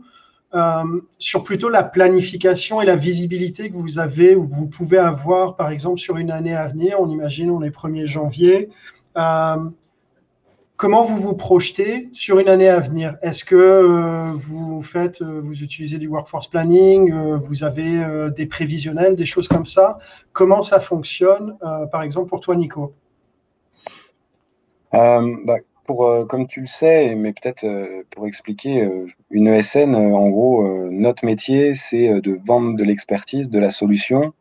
euh, 0.54 1.00
sur 1.18 1.42
plutôt 1.42 1.68
la 1.68 1.82
planification 1.82 2.80
et 2.80 2.86
la 2.86 2.96
visibilité 2.96 3.70
que 3.70 3.76
vous 3.76 3.98
avez 3.98 4.36
ou 4.36 4.46
que 4.48 4.54
vous 4.54 4.66
pouvez 4.66 4.98
avoir, 4.98 5.56
par 5.56 5.70
exemple, 5.70 5.98
sur 5.98 6.16
une 6.16 6.30
année 6.30 6.54
à 6.54 6.68
venir. 6.68 7.00
On 7.00 7.08
imagine, 7.08 7.50
on 7.50 7.62
est 7.62 7.70
1er 7.70 8.06
janvier. 8.06 8.70
Comment 10.84 11.06
vous 11.06 11.16
vous 11.16 11.32
projetez 11.32 12.10
sur 12.12 12.38
une 12.40 12.48
année 12.50 12.68
à 12.68 12.78
venir? 12.78 13.16
Est-ce 13.22 13.42
que 13.42 13.54
euh, 13.54 14.32
vous 14.34 14.82
faites, 14.82 15.22
euh, 15.22 15.40
vous 15.42 15.62
utilisez 15.62 15.96
du 15.96 16.08
workforce 16.08 16.46
planning, 16.46 17.10
euh, 17.10 17.38
vous 17.38 17.64
avez 17.64 18.04
des 18.36 18.44
prévisionnels, 18.44 19.16
des 19.16 19.24
choses 19.24 19.48
comme 19.48 19.64
ça? 19.64 19.96
Comment 20.34 20.60
ça 20.60 20.80
fonctionne, 20.80 21.56
par 21.90 22.02
exemple 22.02 22.28
pour 22.28 22.40
toi, 22.40 22.54
Nico? 22.54 22.92
Bah, 24.92 25.56
Comme 25.86 26.46
tu 26.46 26.60
le 26.60 26.66
sais, 26.66 27.14
mais 27.14 27.32
peut-être 27.32 27.66
pour 28.10 28.26
expliquer, 28.26 28.86
une 29.30 29.46
ESN, 29.46 29.94
en 29.94 30.28
gros, 30.28 30.68
notre 30.90 31.24
métier, 31.24 31.72
c'est 31.72 32.20
de 32.20 32.38
vendre 32.44 32.76
de 32.76 32.84
l'expertise, 32.84 33.48
de 33.48 33.58
la 33.58 33.70
solution. 33.70 34.34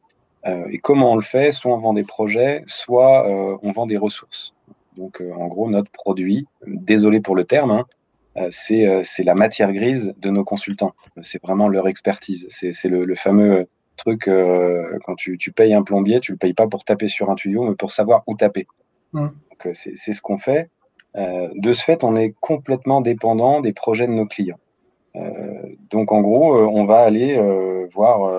et 0.45 0.79
comment 0.79 1.13
on 1.13 1.15
le 1.15 1.21
fait? 1.21 1.53
Soit 1.53 1.71
on 1.71 1.77
vend 1.77 1.93
des 1.93 2.03
projets, 2.03 2.63
soit 2.65 3.29
on 3.63 3.71
vend 3.71 3.88
des 3.88 3.97
ressources. 3.97 4.53
Donc, 4.97 5.21
en 5.21 5.47
gros, 5.47 5.69
notre 5.69 5.91
produit, 5.91 6.47
désolé 6.65 7.21
pour 7.21 7.36
le 7.36 7.45
terme, 7.45 7.71
hein, 7.71 8.47
c'est 8.49 9.23
la 9.23 9.36
matière 9.36 9.71
grise 9.71 10.13
de 10.17 10.29
nos 10.29 10.43
consultants. 10.43 10.93
C'est 11.21 11.41
vraiment 11.41 11.67
leur 11.67 11.88
expertise. 11.88 12.47
C'est 12.49 12.89
le, 12.89 13.06
le, 13.06 13.15
fameux 13.15 13.67
truc, 13.97 14.29
quand 15.06 15.15
tu, 15.15 15.38
tu, 15.38 15.51
payes 15.51 15.73
un 15.73 15.84
plombier, 15.84 16.19
tu 16.19 16.32
le 16.32 16.38
payes 16.38 16.53
pas 16.53 16.67
pour 16.67 16.84
taper 16.84 17.08
sur 17.08 17.29
un 17.29 17.36
tuyau, 17.36 17.63
mais 17.63 17.75
pour 17.75 17.91
savoir 17.91 18.23
où 18.27 18.36
taper. 18.36 18.67
Mmh. 19.13 19.27
c'est 19.73 20.13
ce 20.13 20.21
qu'on 20.21 20.39
fait. 20.39 20.69
de 21.15 21.71
ce 21.73 21.84
fait, 21.84 22.03
on 22.03 22.15
est 22.15 22.34
complètement 22.39 23.01
dépendant 23.01 23.62
des 23.62 23.73
projets 23.73 24.08
de 24.08 24.13
nos 24.13 24.25
clients. 24.25 24.58
Euh, 25.15 25.75
donc 25.91 26.12
en 26.12 26.21
gros, 26.21 26.56
euh, 26.58 26.65
on 26.65 26.86
va 26.86 26.99
aller 26.99 27.38
euh, 27.38 27.88
voir 27.93 28.32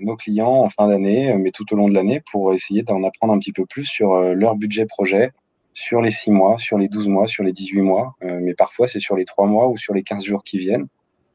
nos 0.00 0.16
clients 0.16 0.62
en 0.64 0.68
fin 0.68 0.88
d'année, 0.88 1.34
mais 1.34 1.50
tout 1.50 1.72
au 1.72 1.76
long 1.76 1.88
de 1.88 1.94
l'année, 1.94 2.22
pour 2.30 2.52
essayer 2.52 2.82
d'en 2.82 3.02
apprendre 3.02 3.32
un 3.32 3.38
petit 3.38 3.52
peu 3.52 3.66
plus 3.66 3.84
sur 3.84 4.16
leur 4.34 4.54
budget 4.54 4.86
projet, 4.86 5.32
sur 5.78 6.02
les 6.02 6.10
6 6.10 6.30
mois, 6.30 6.58
sur 6.58 6.78
les 6.78 6.88
12 6.88 7.08
mois, 7.08 7.26
sur 7.26 7.44
les 7.44 7.52
18 7.52 7.82
mois, 7.82 8.14
mais 8.20 8.54
parfois 8.54 8.88
c'est 8.88 8.98
sur 8.98 9.16
les 9.16 9.24
3 9.24 9.46
mois 9.46 9.68
ou 9.68 9.76
sur 9.76 9.94
les 9.94 10.02
15 10.02 10.24
jours 10.24 10.42
qui 10.42 10.58
viennent. 10.58 10.86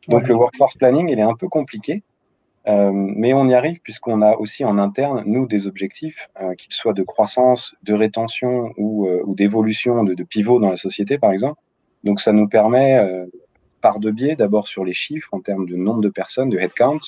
Donc 0.08 0.28
le 0.28 0.36
workforce 0.36 0.76
planning, 0.76 1.10
il 1.10 1.18
est 1.18 1.24
un 1.24 1.36
peu 1.36 1.48
compliqué, 1.48 2.04
mais 2.68 3.34
on 3.34 3.48
y 3.48 3.54
arrive 3.54 3.80
puisqu'on 3.82 4.22
a 4.22 4.36
aussi 4.36 4.66
en 4.66 4.78
interne, 4.78 5.24
nous, 5.26 5.48
des 5.48 5.66
objectifs, 5.66 6.30
qu'ils 6.58 6.74
soient 6.74 6.94
de 6.94 7.04
croissance, 7.04 7.76
de 7.84 7.94
rétention 7.94 8.74
ou, 8.78 9.08
d'évolution, 9.34 10.04
de, 10.04 10.14
de, 10.14 10.24
pivot 10.24 10.60
dans 10.60 10.70
la 10.70 10.76
société, 10.76 11.18
par 11.18 11.32
exemple. 11.32 11.60
Donc 12.04 12.20
ça 12.20 12.34
nous 12.34 12.50
permet 12.50 13.00
par 13.84 14.00
deux 14.00 14.12
biais, 14.12 14.36
d'abord 14.36 14.68
sur 14.68 14.84
les 14.86 14.94
chiffres 14.94 15.30
en 15.34 15.42
termes 15.42 15.68
de 15.68 15.76
nombre 15.76 16.02
de 16.02 16.10
personnes, 16.10 16.50
de 16.50 16.58
headcount, 16.58 17.02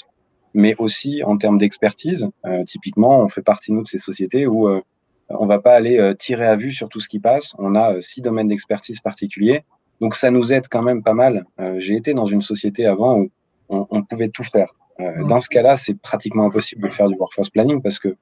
mais 0.53 0.75
aussi 0.77 1.23
en 1.23 1.37
termes 1.37 1.57
d'expertise. 1.57 2.29
Euh, 2.45 2.63
typiquement, 2.65 3.21
on 3.21 3.29
fait 3.29 3.41
partie, 3.41 3.71
nous, 3.71 3.83
de 3.83 3.87
ces 3.87 3.97
sociétés 3.97 4.45
où 4.45 4.67
euh, 4.67 4.81
on 5.29 5.45
va 5.45 5.59
pas 5.59 5.73
aller 5.73 5.97
euh, 5.97 6.13
tirer 6.13 6.45
à 6.45 6.55
vue 6.55 6.71
sur 6.71 6.89
tout 6.89 6.99
ce 6.99 7.09
qui 7.09 7.19
passe. 7.19 7.55
On 7.57 7.75
a 7.75 7.99
six 8.01 8.21
domaines 8.21 8.47
d'expertise 8.47 8.99
particuliers. 8.99 9.63
Donc, 10.01 10.15
ça 10.15 10.29
nous 10.31 10.51
aide 10.51 10.67
quand 10.69 10.81
même 10.81 11.03
pas 11.03 11.13
mal. 11.13 11.45
J'ai 11.77 11.95
été 11.95 12.13
dans 12.13 12.25
une 12.25 12.41
société 12.41 12.85
avant 12.85 13.17
où 13.17 13.29
on, 13.69 14.03
pouvait 14.03 14.27
tout 14.27 14.43
faire. 14.43 14.67
Dans 14.99 15.39
ce 15.39 15.47
cas-là, 15.47 15.77
c'est 15.77 15.97
pratiquement 15.97 16.47
impossible 16.47 16.89
de 16.89 16.93
faire 16.93 17.07
du 17.07 17.15
workforce 17.15 17.49
planning 17.49 17.81
parce 17.81 17.97
que 17.97 18.17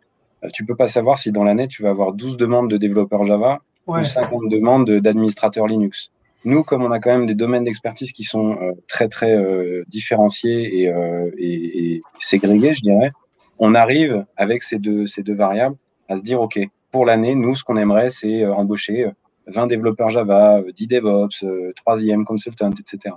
tu 0.54 0.66
peux 0.66 0.76
pas 0.76 0.88
savoir 0.88 1.18
si 1.18 1.32
dans 1.32 1.44
l'année, 1.44 1.68
tu 1.68 1.82
vas 1.82 1.90
avoir 1.90 2.14
12 2.14 2.38
demandes 2.38 2.70
de 2.70 2.78
développeurs 2.78 3.26
Java 3.26 3.62
ou 3.88 4.04
50 4.04 4.50
demandes 4.50 4.90
d'administrateurs 4.90 5.68
Linux. 5.68 6.12
Nous, 6.46 6.64
comme 6.64 6.84
on 6.84 6.92
a 6.92 7.00
quand 7.00 7.12
même 7.12 7.26
des 7.26 7.36
domaines 7.36 7.64
d'expertise 7.64 8.12
qui 8.12 8.24
sont 8.24 8.58
euh, 8.62 8.74
très 8.88 9.08
très 9.08 9.34
euh, 9.34 9.84
différenciés 9.88 10.90
euh, 10.90 11.32
et, 11.38 11.94
et, 11.94 12.02
ségrégés, 12.20 12.74
je 12.74 12.82
dirais, 12.82 13.12
on 13.60 13.76
arrive 13.76 14.26
avec 14.36 14.62
ces 14.62 14.78
deux 14.78 15.08
ces 15.08 15.24
deux 15.24 15.36
variables 15.36 15.78
à 16.10 16.18
se 16.18 16.24
dire 16.24 16.42
ok, 16.42 16.60
pour 16.94 17.06
l'année, 17.06 17.36
nous, 17.36 17.56
ce 17.56 17.64
qu'on 17.66 17.76
aimerait, 17.76 18.10
c'est 18.10 18.46
embaucher 18.46 19.10
20 19.48 19.68
développeurs 19.68 20.10
Java, 20.10 20.62
10 20.74 20.88
DevOps, 20.88 21.44
3e 21.86 22.24
consultant, 22.24 22.72
etc. 22.72 23.16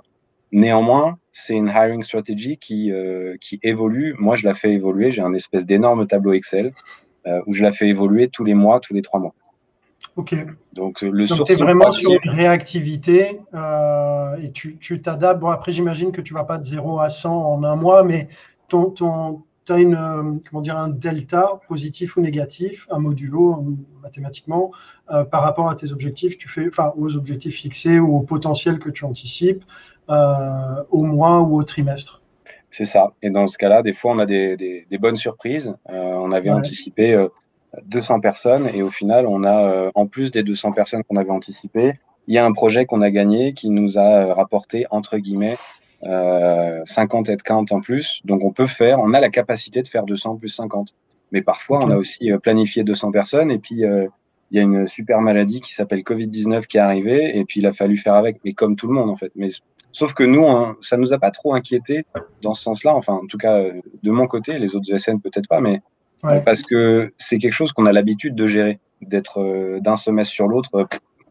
Néanmoins, 0.51 1.17
c'est 1.31 1.53
une 1.53 1.67
hiring 1.67 2.03
strategy 2.03 2.57
qui, 2.57 2.91
qui 3.39 3.59
évolue. 3.63 4.15
Moi, 4.19 4.35
je 4.35 4.45
la 4.45 4.53
fais 4.53 4.73
évoluer. 4.73 5.11
J'ai 5.11 5.21
un 5.21 5.33
espèce 5.33 5.65
d'énorme 5.65 6.05
tableau 6.07 6.33
Excel 6.33 6.73
où 7.45 7.53
je 7.53 7.63
la 7.63 7.71
fais 7.71 7.87
évoluer 7.87 8.27
tous 8.27 8.43
les 8.43 8.55
mois, 8.55 8.81
tous 8.81 8.93
les 8.93 9.01
trois 9.01 9.21
mois. 9.21 9.33
Ok. 10.17 10.35
Donc, 10.73 11.03
euh, 11.03 11.11
le 11.11 11.27
tu 11.27 11.51
es 11.51 11.55
vraiment 11.55 11.91
sur 11.91 12.11
une 12.11 12.31
réactivité 12.31 13.39
euh, 13.53 14.35
et 14.41 14.51
tu 14.51 15.01
t'adaptes. 15.01 15.39
Bon, 15.39 15.49
après, 15.49 15.71
j'imagine 15.71 16.11
que 16.11 16.21
tu 16.21 16.33
ne 16.33 16.39
vas 16.39 16.43
pas 16.43 16.57
de 16.57 16.65
0 16.65 16.99
à 16.99 17.09
100 17.09 17.29
en 17.29 17.63
un 17.63 17.75
mois, 17.75 18.03
mais 18.03 18.27
ton, 18.67 18.89
ton, 18.89 19.43
tu 19.67 19.73
as 19.73 19.77
une, 19.77 19.95
euh, 19.95 20.39
comment 20.49 20.61
dire, 20.61 20.77
un 20.77 20.89
delta 20.89 21.59
positif 21.67 22.17
ou 22.17 22.21
négatif, 22.21 22.87
un 22.89 22.99
modulo 22.99 23.63
mathématiquement, 24.01 24.71
par 25.31 25.41
rapport 25.41 25.69
à 25.69 25.75
tes 25.75 25.93
objectifs, 25.93 26.37
tu 26.37 26.49
fais, 26.49 26.67
enfin, 26.67 26.91
aux 26.97 27.15
objectifs 27.15 27.55
fixés 27.55 27.99
ou 27.99 28.17
au 28.17 28.21
potentiel 28.21 28.79
que 28.79 28.89
tu 28.89 29.05
anticipes 29.05 29.63
au 30.09 31.03
mois 31.03 31.41
ou 31.41 31.57
au 31.57 31.63
trimestre. 31.63 32.21
C'est 32.71 32.85
ça. 32.85 33.13
Et 33.21 33.29
dans 33.29 33.47
ce 33.47 33.57
cas-là, 33.57 33.83
des 33.83 33.93
fois, 33.93 34.11
on 34.11 34.19
a 34.19 34.25
des, 34.25 34.57
des, 34.57 34.97
bonnes 34.97 35.15
surprises. 35.15 35.73
on 35.85 36.31
avait 36.31 36.49
anticipé 36.49 37.27
200 37.85 38.19
personnes 38.19 38.69
et 38.73 38.81
au 38.81 38.89
final, 38.89 39.27
on 39.27 39.43
a, 39.43 39.69
euh, 39.69 39.91
en 39.95 40.07
plus 40.07 40.31
des 40.31 40.43
200 40.43 40.71
personnes 40.71 41.03
qu'on 41.03 41.17
avait 41.17 41.31
anticipées, 41.31 41.93
il 42.27 42.35
y 42.35 42.37
a 42.37 42.45
un 42.45 42.51
projet 42.51 42.85
qu'on 42.85 43.01
a 43.01 43.09
gagné 43.09 43.53
qui 43.53 43.69
nous 43.69 43.97
a 43.97 44.01
euh, 44.01 44.33
rapporté, 44.33 44.85
entre 44.89 45.17
guillemets, 45.17 45.57
euh, 46.03 46.81
50 46.85 47.29
headcount 47.29 47.65
en 47.71 47.81
plus. 47.81 48.21
Donc, 48.25 48.43
on 48.43 48.51
peut 48.51 48.67
faire, 48.67 48.99
on 48.99 49.13
a 49.13 49.19
la 49.19 49.29
capacité 49.29 49.81
de 49.81 49.87
faire 49.87 50.03
200 50.03 50.37
plus 50.37 50.49
50. 50.49 50.93
Mais 51.31 51.41
parfois, 51.41 51.79
on 51.83 51.89
a 51.89 51.97
aussi 51.97 52.31
euh, 52.31 52.39
planifié 52.39 52.83
200 52.83 53.11
personnes 53.11 53.51
et 53.51 53.59
puis 53.59 53.81
il 53.81 54.55
y 54.55 54.59
a 54.59 54.61
une 54.61 54.87
super 54.87 55.19
maladie 55.19 55.59
qui 55.59 55.73
s'appelle 55.73 55.99
Covid-19 55.99 56.67
qui 56.67 56.77
est 56.77 56.81
arrivée 56.81 57.37
et 57.37 57.43
puis 57.43 57.59
il 57.59 57.65
a 57.65 57.73
fallu 57.73 57.97
faire 57.97 58.13
avec, 58.13 58.39
mais 58.45 58.53
comme 58.53 58.77
tout 58.77 58.87
le 58.87 58.93
monde 58.93 59.09
en 59.09 59.17
fait. 59.17 59.31
Mais 59.35 59.49
sauf 59.91 60.13
que 60.13 60.23
nous, 60.23 60.47
hein, 60.47 60.77
ça 60.79 60.95
nous 60.95 61.11
a 61.11 61.19
pas 61.19 61.31
trop 61.31 61.53
inquiété 61.53 62.05
dans 62.41 62.53
ce 62.53 62.63
sens-là. 62.63 62.95
Enfin, 62.95 63.13
en 63.13 63.25
tout 63.27 63.37
cas, 63.37 63.61
de 63.61 64.11
mon 64.11 64.27
côté, 64.27 64.57
les 64.57 64.73
autres 64.73 64.89
ESN 64.93 65.19
peut-être 65.19 65.49
pas, 65.49 65.59
mais 65.59 65.81
parce 66.21 66.61
que 66.61 67.13
c'est 67.17 67.37
quelque 67.37 67.53
chose 67.53 67.73
qu'on 67.73 67.85
a 67.85 67.91
l'habitude 67.91 68.35
de 68.35 68.47
gérer, 68.47 68.79
d'être 69.01 69.41
euh, 69.41 69.79
d'un 69.79 69.95
semestre 69.95 70.33
sur 70.33 70.47
l'autre, 70.47 70.69
euh, 70.75 70.85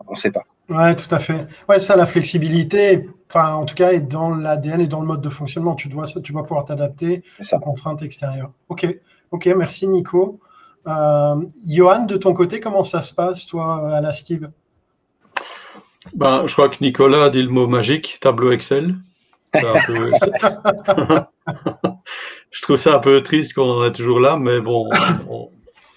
on 0.08 0.12
ne 0.12 0.16
sait 0.16 0.30
pas. 0.30 0.44
Oui, 0.68 0.96
tout 0.96 1.12
à 1.14 1.18
fait. 1.18 1.46
Ouais, 1.68 1.78
ça, 1.78 1.96
la 1.96 2.06
flexibilité, 2.06 3.08
enfin, 3.30 3.54
en 3.54 3.64
tout 3.64 3.74
cas, 3.74 3.92
est 3.92 4.00
dans 4.00 4.34
l'ADN 4.34 4.80
et 4.80 4.86
dans 4.86 5.00
le 5.00 5.06
mode 5.06 5.20
de 5.20 5.30
fonctionnement. 5.30 5.74
Tu 5.74 5.88
dois, 5.88 6.06
tu 6.06 6.32
vas 6.32 6.42
pouvoir 6.42 6.64
t'adapter 6.64 7.22
aux 7.52 7.58
contraintes 7.58 8.02
extérieures. 8.02 8.50
Ok, 8.68 8.86
ok, 9.30 9.46
merci 9.56 9.86
Nico. 9.86 10.40
Euh, 10.86 11.36
Johan, 11.66 12.06
de 12.06 12.16
ton 12.16 12.34
côté, 12.34 12.60
comment 12.60 12.84
ça 12.84 13.02
se 13.02 13.14
passe, 13.14 13.46
toi, 13.46 13.96
à 13.96 14.00
la 14.00 14.12
Steve? 14.12 14.50
Ben, 16.14 16.46
Je 16.46 16.52
crois 16.52 16.68
que 16.68 16.76
Nicolas 16.80 17.24
a 17.24 17.30
dit 17.30 17.42
le 17.42 17.48
mot 17.48 17.66
magique, 17.66 18.18
tableau 18.20 18.52
Excel. 18.52 18.96
je 22.50 22.62
trouve 22.62 22.76
ça 22.76 22.94
un 22.94 22.98
peu 22.98 23.22
triste 23.22 23.54
qu'on 23.54 23.70
en 23.70 23.84
est 23.84 23.92
toujours 23.92 24.20
là, 24.20 24.36
mais 24.36 24.60
bon, 24.60 24.88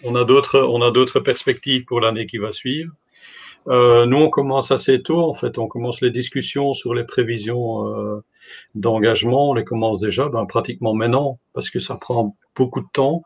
on, 0.03 0.15
a 0.15 0.23
d'autres, 0.23 0.59
on 0.61 0.81
a 0.81 0.91
d'autres 0.91 1.19
perspectives 1.19 1.83
pour 1.85 1.99
l'année 1.99 2.25
qui 2.25 2.37
va 2.37 2.51
suivre. 2.51 2.93
Euh, 3.69 4.05
nous, 4.05 4.17
on 4.17 4.29
commence 4.29 4.71
assez 4.71 5.01
tôt, 5.01 5.21
en 5.21 5.33
fait. 5.33 5.57
On 5.57 5.67
commence 5.67 6.01
les 6.01 6.11
discussions 6.11 6.73
sur 6.73 6.93
les 6.93 7.03
prévisions 7.03 7.87
euh, 7.87 8.23
d'engagement. 8.75 9.51
On 9.51 9.53
les 9.53 9.63
commence 9.63 9.99
déjà 9.99 10.29
ben, 10.29 10.45
pratiquement 10.45 10.93
maintenant, 10.93 11.39
parce 11.53 11.69
que 11.69 11.79
ça 11.79 11.95
prend 11.95 12.35
beaucoup 12.55 12.81
de 12.81 12.87
temps. 12.93 13.23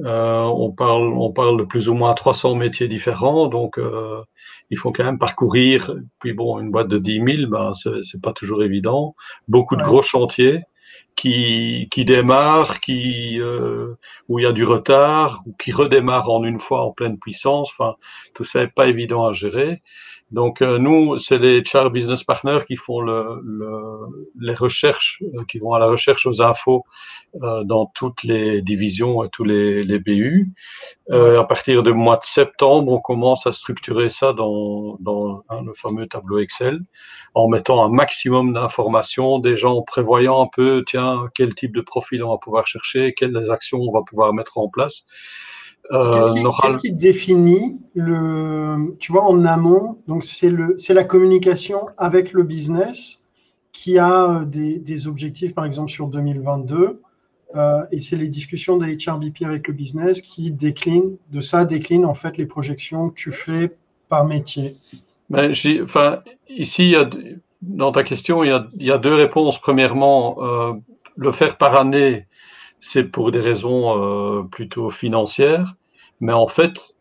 Euh, 0.00 0.42
on, 0.42 0.72
parle, 0.72 1.14
on 1.14 1.32
parle 1.32 1.58
de 1.58 1.64
plus 1.64 1.88
ou 1.88 1.94
moins 1.94 2.12
300 2.12 2.54
métiers 2.56 2.86
différents, 2.86 3.46
donc 3.46 3.78
euh, 3.78 4.22
il 4.70 4.76
faut 4.76 4.92
quand 4.92 5.04
même 5.04 5.18
parcourir. 5.18 5.94
Puis 6.18 6.34
bon, 6.34 6.60
une 6.60 6.70
boîte 6.70 6.88
de 6.88 6.98
10 6.98 7.22
000, 7.38 7.50
ben, 7.50 7.72
c'est 7.74 8.20
pas 8.20 8.32
toujours 8.32 8.62
évident. 8.62 9.14
Beaucoup 9.48 9.76
de 9.76 9.82
gros 9.82 10.02
chantiers 10.02 10.62
qui, 11.16 11.88
qui 11.90 12.04
démarrent, 12.04 12.80
qui, 12.80 13.40
euh, 13.40 13.94
où 14.28 14.38
il 14.38 14.42
y 14.42 14.46
a 14.46 14.52
du 14.52 14.64
retard, 14.64 15.42
ou 15.46 15.52
qui 15.54 15.72
redémarrent 15.72 16.30
en 16.30 16.44
une 16.44 16.60
fois 16.60 16.82
en 16.82 16.92
pleine 16.92 17.18
puissance. 17.18 17.70
Enfin, 17.72 17.96
tout 18.34 18.44
ça 18.44 18.60
n'est 18.60 18.68
pas 18.68 18.86
évident 18.88 19.26
à 19.26 19.32
gérer. 19.32 19.82
Donc 20.32 20.60
euh, 20.60 20.78
nous, 20.78 21.18
c'est 21.18 21.38
les 21.38 21.64
char 21.64 21.90
business 21.90 22.24
partners 22.24 22.58
qui 22.66 22.74
font 22.74 23.00
le, 23.00 23.40
le, 23.44 23.70
les 24.40 24.54
recherches, 24.54 25.22
euh, 25.22 25.44
qui 25.48 25.60
vont 25.60 25.72
à 25.72 25.78
la 25.78 25.86
recherche 25.86 26.26
aux 26.26 26.42
infos 26.42 26.84
euh, 27.42 27.62
dans 27.62 27.86
toutes 27.94 28.24
les 28.24 28.60
divisions 28.60 29.22
et 29.22 29.28
tous 29.28 29.44
les, 29.44 29.84
les 29.84 30.00
BU. 30.00 30.52
à 31.12 31.44
partir 31.44 31.84
du 31.84 31.92
mois 31.92 32.16
de 32.16 32.24
septembre, 32.24 32.92
on 32.92 33.00
commence 33.00 33.46
à 33.46 33.52
structurer 33.52 34.08
ça 34.08 34.32
dans, 34.32 34.96
dans 34.98 35.44
hein, 35.48 35.62
le 35.64 35.72
fameux 35.74 36.08
tableau 36.08 36.40
Excel, 36.40 36.80
en 37.34 37.48
mettant 37.48 37.84
un 37.84 37.88
maximum 37.88 38.52
d'informations, 38.52 39.38
déjà 39.38 39.68
en 39.68 39.82
prévoyant 39.82 40.42
un 40.42 40.48
peu, 40.52 40.82
tiens, 40.88 41.28
quel 41.36 41.54
type 41.54 41.74
de 41.74 41.82
profil 41.82 42.24
on 42.24 42.30
va 42.30 42.38
pouvoir 42.38 42.66
chercher, 42.66 43.14
quelles 43.14 43.36
actions 43.50 43.78
on 43.78 43.92
va 43.92 44.02
pouvoir 44.02 44.32
mettre 44.32 44.58
en 44.58 44.68
place. 44.68 45.04
Qu'est-ce 45.90 46.78
qui, 46.78 46.92
définit 46.92 47.82
le, 47.94 48.96
tu 48.98 49.12
vois, 49.12 49.24
en 49.24 49.44
amont 49.44 49.98
Donc 50.08 50.24
c'est 50.24 50.50
le, 50.50 50.76
c'est 50.78 50.94
la 50.94 51.04
communication 51.04 51.88
avec 51.96 52.32
le 52.32 52.42
business 52.42 53.24
qui 53.72 53.98
a 53.98 54.30
euh, 54.30 54.44
des, 54.44 54.78
des 54.78 55.06
objectifs, 55.06 55.54
par 55.54 55.64
exemple 55.64 55.90
sur 55.90 56.08
2022, 56.08 57.00
euh, 57.54 57.82
et 57.92 58.00
c'est 58.00 58.16
les 58.16 58.28
discussions 58.28 58.76
des 58.76 58.96
HRBP 58.96 59.42
avec 59.44 59.68
le 59.68 59.74
business 59.74 60.20
qui 60.20 60.50
déclinent, 60.50 61.16
de 61.30 61.40
ça 61.40 61.64
déclinent 61.64 62.04
en 62.04 62.14
fait 62.14 62.36
les 62.36 62.46
projections 62.46 63.10
que 63.10 63.14
tu 63.14 63.32
fais 63.32 63.76
par 64.08 64.24
métier. 64.24 64.76
Ben, 65.30 65.52
enfin, 65.82 66.22
ici, 66.48 66.94
dans 67.62 67.92
ta 67.92 68.02
question, 68.02 68.44
il 68.44 68.48
y, 68.48 68.52
a, 68.52 68.66
il 68.76 68.86
y 68.86 68.92
a 68.92 68.98
deux 68.98 69.14
réponses. 69.14 69.58
Premièrement, 69.60 70.36
euh, 70.40 70.72
le 71.16 71.32
faire 71.32 71.56
par 71.56 71.76
année, 71.76 72.26
c'est 72.80 73.04
pour 73.04 73.30
des 73.30 73.40
raisons 73.40 74.02
euh, 74.02 74.42
plutôt 74.42 74.90
financières. 74.90 75.74
Mais 76.20 76.32
en 76.32 76.46
fait, 76.46 76.96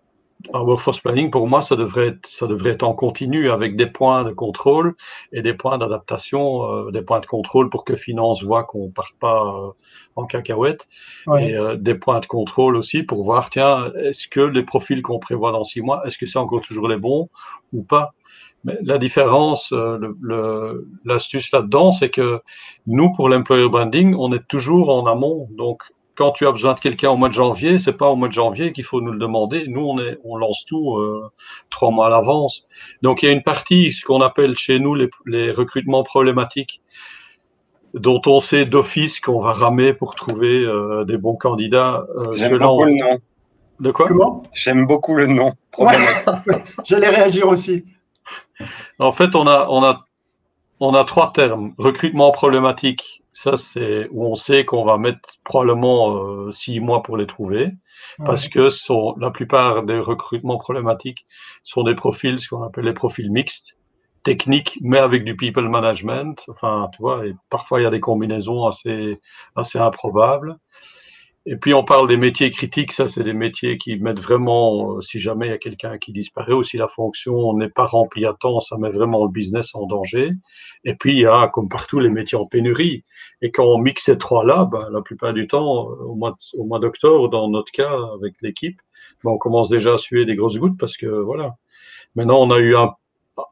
un 0.53 0.61
workforce 0.61 0.99
planning, 0.99 1.31
pour 1.31 1.47
moi, 1.47 1.61
ça 1.61 1.75
devrait, 1.75 2.07
être, 2.07 2.27
ça 2.27 2.47
devrait 2.47 2.71
être 2.71 2.83
en 2.83 2.93
continu 2.93 3.49
avec 3.49 3.75
des 3.75 3.87
points 3.87 4.23
de 4.23 4.31
contrôle 4.31 4.95
et 5.31 5.41
des 5.41 5.53
points 5.53 5.77
d'adaptation, 5.77 6.87
euh, 6.87 6.91
des 6.91 7.01
points 7.01 7.19
de 7.19 7.25
contrôle 7.25 7.69
pour 7.69 7.83
que 7.83 7.95
finance 7.95 8.43
voit 8.43 8.63
qu'on 8.63 8.85
ne 8.85 8.91
parte 8.91 9.15
pas 9.19 9.43
euh, 9.43 9.71
en 10.15 10.25
cacahuète. 10.25 10.87
Et 11.39 11.55
euh, 11.55 11.75
des 11.75 11.95
points 11.95 12.19
de 12.19 12.25
contrôle 12.25 12.75
aussi 12.75 13.03
pour 13.03 13.23
voir, 13.23 13.49
tiens, 13.49 13.91
est-ce 13.95 14.27
que 14.27 14.41
les 14.41 14.63
profils 14.63 15.01
qu'on 15.01 15.19
prévoit 15.19 15.51
dans 15.51 15.63
six 15.63 15.81
mois, 15.81 16.05
est-ce 16.05 16.17
que 16.17 16.25
c'est 16.25 16.39
encore 16.39 16.61
toujours 16.61 16.87
les 16.87 16.97
bons 16.97 17.29
ou 17.73 17.83
pas? 17.83 18.13
Mais 18.65 18.77
la 18.81 18.97
différence, 18.97 19.73
l'astuce 21.05 21.51
là-dedans, 21.51 21.91
c'est 21.91 22.09
que 22.09 22.41
nous, 22.87 23.11
pour 23.13 23.29
l'employer 23.29 23.69
branding, 23.69 24.15
on 24.17 24.33
est 24.33 24.45
toujours 24.47 24.89
en 24.89 25.05
amont. 25.05 25.47
Donc, 25.51 25.83
quand 26.15 26.31
tu 26.31 26.47
as 26.47 26.51
besoin 26.51 26.73
de 26.73 26.79
quelqu'un 26.79 27.09
au 27.11 27.17
mois 27.17 27.29
de 27.29 27.33
janvier, 27.33 27.79
c'est 27.79 27.93
pas 27.93 28.09
au 28.09 28.15
mois 28.15 28.27
de 28.27 28.33
janvier 28.33 28.71
qu'il 28.71 28.83
faut 28.83 29.01
nous 29.01 29.11
le 29.11 29.19
demander. 29.19 29.65
Nous, 29.67 29.81
on, 29.81 29.99
est, 29.99 30.17
on 30.23 30.37
lance 30.37 30.65
tout 30.65 30.97
euh, 30.97 31.29
trois 31.69 31.91
mois 31.91 32.07
à 32.07 32.09
l'avance. 32.09 32.65
Donc, 33.01 33.21
il 33.21 33.27
y 33.27 33.29
a 33.29 33.31
une 33.31 33.43
partie, 33.43 33.91
ce 33.91 34.05
qu'on 34.05 34.21
appelle 34.21 34.57
chez 34.57 34.79
nous 34.79 34.95
les, 34.95 35.09
les, 35.25 35.51
recrutements 35.51 36.03
problématiques, 36.03 36.81
dont 37.93 38.21
on 38.25 38.39
sait 38.39 38.65
d'office 38.65 39.19
qu'on 39.19 39.39
va 39.39 39.53
ramer 39.53 39.93
pour 39.93 40.15
trouver 40.15 40.63
euh, 40.63 41.03
des 41.03 41.17
bons 41.17 41.35
candidats. 41.35 42.05
Euh, 42.17 42.31
J'aime 42.31 42.57
beaucoup 42.57 42.85
le 42.85 42.93
nom. 42.93 43.19
De 43.81 43.91
quoi? 43.91 44.07
Comment? 44.07 44.43
J'aime 44.53 44.87
beaucoup 44.87 45.15
le 45.15 45.27
nom. 45.27 45.53
Ouais. 45.77 45.97
J'allais 46.85 47.09
réagir 47.09 47.47
aussi. 47.47 47.83
En 48.99 49.11
fait, 49.11 49.35
on 49.35 49.47
a, 49.47 49.67
on 49.69 49.83
a, 49.83 50.05
on 50.79 50.93
a 50.93 51.03
trois 51.03 51.31
termes. 51.31 51.73
Recrutement 51.77 52.31
problématique, 52.31 53.23
ça, 53.31 53.57
c'est 53.57 54.07
où 54.11 54.25
on 54.25 54.35
sait 54.35 54.65
qu'on 54.65 54.85
va 54.85 54.97
mettre 54.97 55.29
probablement 55.43 56.15
euh, 56.15 56.51
six 56.51 56.79
mois 56.79 57.03
pour 57.03 57.17
les 57.17 57.27
trouver, 57.27 57.65
ouais. 57.65 58.25
parce 58.25 58.47
que 58.47 58.69
sont, 58.69 59.15
la 59.19 59.31
plupart 59.31 59.83
des 59.83 59.99
recrutements 59.99 60.57
problématiques 60.57 61.25
sont 61.63 61.83
des 61.83 61.95
profils, 61.95 62.39
ce 62.39 62.47
qu'on 62.47 62.63
appelle 62.63 62.85
les 62.85 62.93
profils 62.93 63.31
mixtes, 63.31 63.77
techniques, 64.23 64.79
mais 64.81 64.99
avec 64.99 65.23
du 65.23 65.35
people 65.35 65.69
management. 65.69 66.43
Enfin, 66.49 66.89
tu 66.93 67.01
vois, 67.01 67.25
et 67.25 67.35
parfois 67.49 67.79
il 67.79 67.83
y 67.83 67.87
a 67.87 67.91
des 67.91 67.99
combinaisons 67.99 68.65
assez, 68.65 69.19
assez 69.55 69.79
improbables. 69.79 70.57
Et 71.47 71.57
puis 71.57 71.75
on 71.75 71.83
parle 71.83 72.07
des 72.07 72.17
métiers 72.17 72.49
critiques, 72.49 72.91
ça 72.91 73.07
c'est 73.07 73.23
des 73.23 73.33
métiers 73.33 73.77
qui 73.77 73.97
mettent 73.97 74.19
vraiment, 74.19 74.97
euh, 74.97 75.01
si 75.01 75.19
jamais 75.19 75.45
il 75.45 75.49
y 75.51 75.53
a 75.53 75.59
quelqu'un 75.59 75.99
qui 75.99 76.11
disparaît 76.11 76.53
ou 76.53 76.63
si 76.63 76.77
la 76.77 76.87
fonction 76.87 77.53
n'est 77.55 77.69
pas 77.69 77.85
remplie 77.85 78.25
à 78.25 78.33
temps, 78.33 78.59
ça 78.61 78.77
met 78.77 78.89
vraiment 78.89 79.23
le 79.23 79.29
business 79.29 79.75
en 79.75 79.85
danger. 79.85 80.31
Et 80.85 80.95
puis 80.95 81.13
il 81.13 81.19
y 81.19 81.25
a, 81.27 81.47
comme 81.49 81.69
partout, 81.69 81.99
les 81.99 82.09
métiers 82.09 82.37
en 82.37 82.47
pénurie. 82.47 83.03
Et 83.43 83.51
quand 83.51 83.63
on 83.63 83.77
mixe 83.77 84.05
ces 84.05 84.17
trois-là, 84.17 84.65
ben, 84.71 84.89
la 84.91 85.01
plupart 85.01 85.33
du 85.33 85.47
temps, 85.47 85.91
euh, 85.91 86.05
au 86.05 86.15
mois, 86.15 86.35
au 86.57 86.63
mois 86.65 86.79
d'octobre, 86.79 87.29
dans 87.29 87.47
notre 87.47 87.71
cas 87.71 87.95
avec 88.15 88.33
l'équipe, 88.41 88.81
ben, 89.23 89.31
on 89.31 89.37
commence 89.37 89.69
déjà 89.69 89.93
à 89.95 89.97
suer 89.99 90.25
des 90.25 90.35
grosses 90.35 90.57
gouttes 90.57 90.79
parce 90.79 90.97
que 90.97 91.05
voilà. 91.05 91.55
Maintenant 92.15 92.41
on 92.41 92.49
a 92.49 92.57
eu 92.57 92.75
un, 92.75 92.93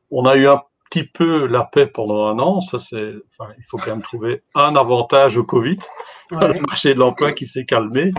on 0.10 0.26
a 0.26 0.36
eu 0.36 0.48
un 0.48 0.62
petit 0.94 1.04
peu 1.04 1.48
la 1.48 1.64
paix 1.64 1.88
pendant 1.88 2.26
un 2.28 2.40
an. 2.40 2.62
Ça, 2.62 2.80
c'est, 2.80 3.14
enfin, 3.38 3.52
il 3.58 3.64
faut 3.64 3.78
quand 3.78 3.92
même 3.92 4.02
trouver 4.02 4.44
un 4.56 4.76
avantage 4.76 5.38
au 5.38 5.44
Covid, 5.44 5.80
ouais. 6.32 6.54
le 6.54 6.62
marché 6.62 6.94
de 6.94 7.00
l'emploi 7.00 7.32
qui 7.32 7.46
s'est 7.46 7.66
calmé. 7.66 8.12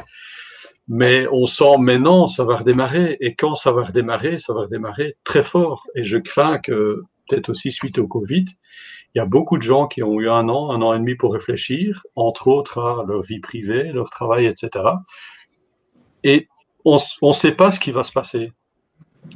Mais 0.86 1.26
on 1.32 1.46
sent 1.46 1.78
maintenant, 1.78 2.26
ça 2.26 2.44
va 2.44 2.58
redémarrer. 2.58 3.16
Et 3.20 3.34
quand 3.34 3.54
ça 3.54 3.72
va 3.72 3.84
redémarrer, 3.84 4.38
ça 4.38 4.52
va 4.52 4.62
redémarrer 4.62 5.16
très 5.24 5.42
fort. 5.42 5.86
Et 5.94 6.04
je 6.04 6.18
crains 6.18 6.58
que, 6.58 7.02
peut-être 7.28 7.48
aussi 7.48 7.70
suite 7.70 7.98
au 7.98 8.06
Covid, 8.06 8.44
il 9.14 9.18
y 9.18 9.20
a 9.20 9.26
beaucoup 9.26 9.56
de 9.56 9.62
gens 9.62 9.86
qui 9.86 10.02
ont 10.02 10.20
eu 10.20 10.28
un 10.28 10.48
an, 10.48 10.72
un 10.72 10.82
an 10.82 10.92
et 10.92 10.98
demi 10.98 11.14
pour 11.14 11.32
réfléchir, 11.32 12.02
entre 12.16 12.48
autres 12.48 12.78
à 12.78 13.04
leur 13.06 13.22
vie 13.22 13.38
privée, 13.38 13.92
leur 13.92 14.10
travail, 14.10 14.46
etc. 14.46 14.84
Et 16.24 16.48
on 16.84 16.98
ne 17.22 17.32
sait 17.32 17.52
pas 17.52 17.70
ce 17.70 17.80
qui 17.80 17.92
va 17.92 18.02
se 18.02 18.12
passer. 18.12 18.52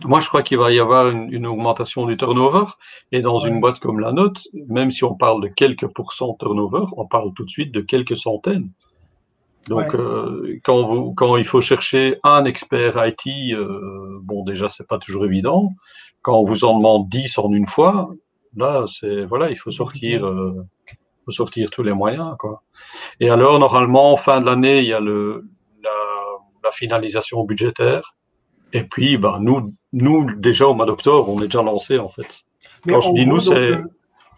Moi, 0.04 0.20
je 0.20 0.28
crois 0.28 0.42
qu'il 0.42 0.58
va 0.58 0.70
y 0.70 0.78
avoir 0.78 1.08
une, 1.08 1.32
une, 1.32 1.46
augmentation 1.46 2.06
du 2.06 2.16
turnover. 2.16 2.66
Et 3.12 3.20
dans 3.22 3.38
une 3.38 3.60
boîte 3.60 3.78
comme 3.78 4.00
la 4.00 4.12
nôtre, 4.12 4.42
même 4.68 4.90
si 4.90 5.04
on 5.04 5.14
parle 5.14 5.42
de 5.42 5.48
quelques 5.48 5.88
pourcents 5.88 6.32
de 6.32 6.38
turnover, 6.38 6.84
on 6.96 7.06
parle 7.06 7.32
tout 7.34 7.44
de 7.44 7.50
suite 7.50 7.72
de 7.72 7.80
quelques 7.80 8.16
centaines. 8.16 8.70
Donc, 9.68 9.92
ouais. 9.92 10.00
euh, 10.00 10.58
quand, 10.64 10.82
vous, 10.84 11.12
quand 11.14 11.36
il 11.36 11.44
faut 11.44 11.60
chercher 11.60 12.18
un 12.24 12.44
expert 12.44 12.94
IT, 13.06 13.54
euh, 13.54 14.18
bon, 14.22 14.44
déjà, 14.44 14.68
c'est 14.68 14.86
pas 14.86 14.98
toujours 14.98 15.26
évident. 15.26 15.72
Quand 16.22 16.38
on 16.38 16.44
vous 16.44 16.64
en 16.64 16.76
demande 16.76 17.08
10 17.08 17.38
en 17.38 17.52
une 17.52 17.66
fois, 17.66 18.10
là, 18.56 18.84
c'est 18.86 19.24
voilà, 19.24 19.50
il 19.50 19.56
faut 19.56 19.70
sortir, 19.70 20.26
euh, 20.26 20.66
faut 21.26 21.32
sortir 21.32 21.70
tous 21.70 21.82
les 21.82 21.92
moyens, 21.92 22.34
quoi. 22.38 22.62
Et 23.20 23.28
alors, 23.28 23.58
normalement, 23.58 24.16
fin 24.16 24.40
de 24.40 24.46
l'année, 24.46 24.78
il 24.78 24.86
y 24.86 24.94
a 24.94 25.00
le, 25.00 25.44
la, 25.82 25.90
la 26.64 26.70
finalisation 26.70 27.44
budgétaire. 27.44 28.14
Et 28.72 28.84
puis, 28.84 29.16
ben, 29.16 29.38
nous, 29.40 29.74
nous, 29.92 30.34
déjà 30.34 30.66
au 30.66 30.74
mois 30.74 30.86
d'octobre, 30.86 31.28
on 31.28 31.40
est 31.40 31.46
déjà 31.46 31.62
lancé 31.62 31.98
en 31.98 32.08
fait. 32.08 32.44
Mais 32.84 32.92
Quand 32.92 33.00
je 33.00 33.12
dis 33.12 33.26
nous, 33.26 33.40
c'est 33.40 33.54
euh... 33.54 33.82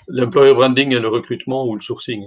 l'employer 0.08 0.54
branding 0.54 0.92
et 0.92 1.00
le 1.00 1.08
recrutement 1.08 1.66
ou 1.66 1.74
le 1.74 1.80
sourcing. 1.80 2.24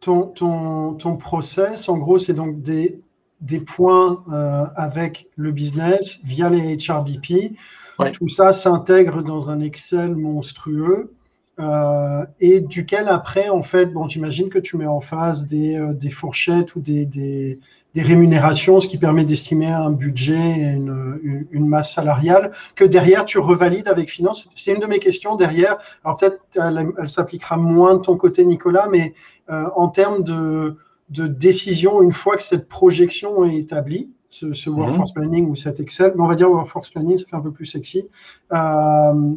Ton, 0.00 0.26
ton, 0.28 0.94
ton 0.94 1.16
process, 1.16 1.88
en 1.88 1.98
gros, 1.98 2.18
c'est 2.18 2.32
donc 2.32 2.62
des, 2.62 3.00
des 3.40 3.60
points 3.60 4.24
euh, 4.32 4.64
avec 4.76 5.28
le 5.36 5.52
business 5.52 6.20
via 6.24 6.48
les 6.48 6.76
HRBP. 6.76 7.56
Ouais. 7.98 8.12
Tout 8.12 8.28
ça 8.28 8.52
s'intègre 8.52 9.22
dans 9.22 9.50
un 9.50 9.60
Excel 9.60 10.14
monstrueux. 10.14 11.12
Euh, 11.60 12.24
et 12.40 12.60
duquel 12.60 13.08
après, 13.08 13.48
en 13.48 13.62
fait, 13.62 13.86
bon, 13.86 14.08
j'imagine 14.08 14.48
que 14.48 14.58
tu 14.58 14.76
mets 14.76 14.86
en 14.86 15.00
face 15.00 15.46
des, 15.46 15.76
euh, 15.76 15.92
des 15.92 16.10
fourchettes 16.10 16.74
ou 16.74 16.80
des, 16.80 17.04
des, 17.04 17.58
des 17.94 18.02
rémunérations, 18.02 18.80
ce 18.80 18.88
qui 18.88 18.96
permet 18.96 19.24
d'estimer 19.24 19.66
un 19.66 19.90
budget 19.90 20.38
et 20.38 20.70
une, 20.70 21.46
une, 21.50 21.66
masse 21.66 21.92
salariale, 21.92 22.52
que 22.76 22.84
derrière 22.84 23.24
tu 23.26 23.38
revalides 23.38 23.88
avec 23.88 24.10
finance. 24.10 24.48
C'est 24.54 24.72
une 24.72 24.80
de 24.80 24.86
mes 24.86 25.00
questions 25.00 25.36
derrière. 25.36 25.76
Alors 26.04 26.16
peut-être 26.16 26.40
elle, 26.54 26.92
elle 26.98 27.08
s'appliquera 27.10 27.56
moins 27.56 27.96
de 27.96 28.02
ton 28.02 28.16
côté, 28.16 28.44
Nicolas, 28.44 28.88
mais 28.90 29.14
euh, 29.50 29.66
en 29.76 29.88
termes 29.88 30.22
de, 30.22 30.76
de, 31.10 31.26
décision, 31.26 32.00
une 32.00 32.12
fois 32.12 32.36
que 32.36 32.42
cette 32.42 32.68
projection 32.68 33.44
est 33.44 33.56
établie, 33.56 34.08
ce, 34.30 34.52
ce 34.52 34.70
workforce 34.70 35.10
mmh. 35.10 35.14
planning 35.14 35.50
ou 35.50 35.56
cet 35.56 35.80
Excel, 35.80 36.12
mais 36.16 36.22
on 36.22 36.28
va 36.28 36.36
dire 36.36 36.50
workforce 36.50 36.90
planning, 36.90 37.18
ça 37.18 37.24
fait 37.28 37.36
un 37.36 37.40
peu 37.40 37.50
plus 37.50 37.66
sexy. 37.66 38.08
Euh, 38.52 39.34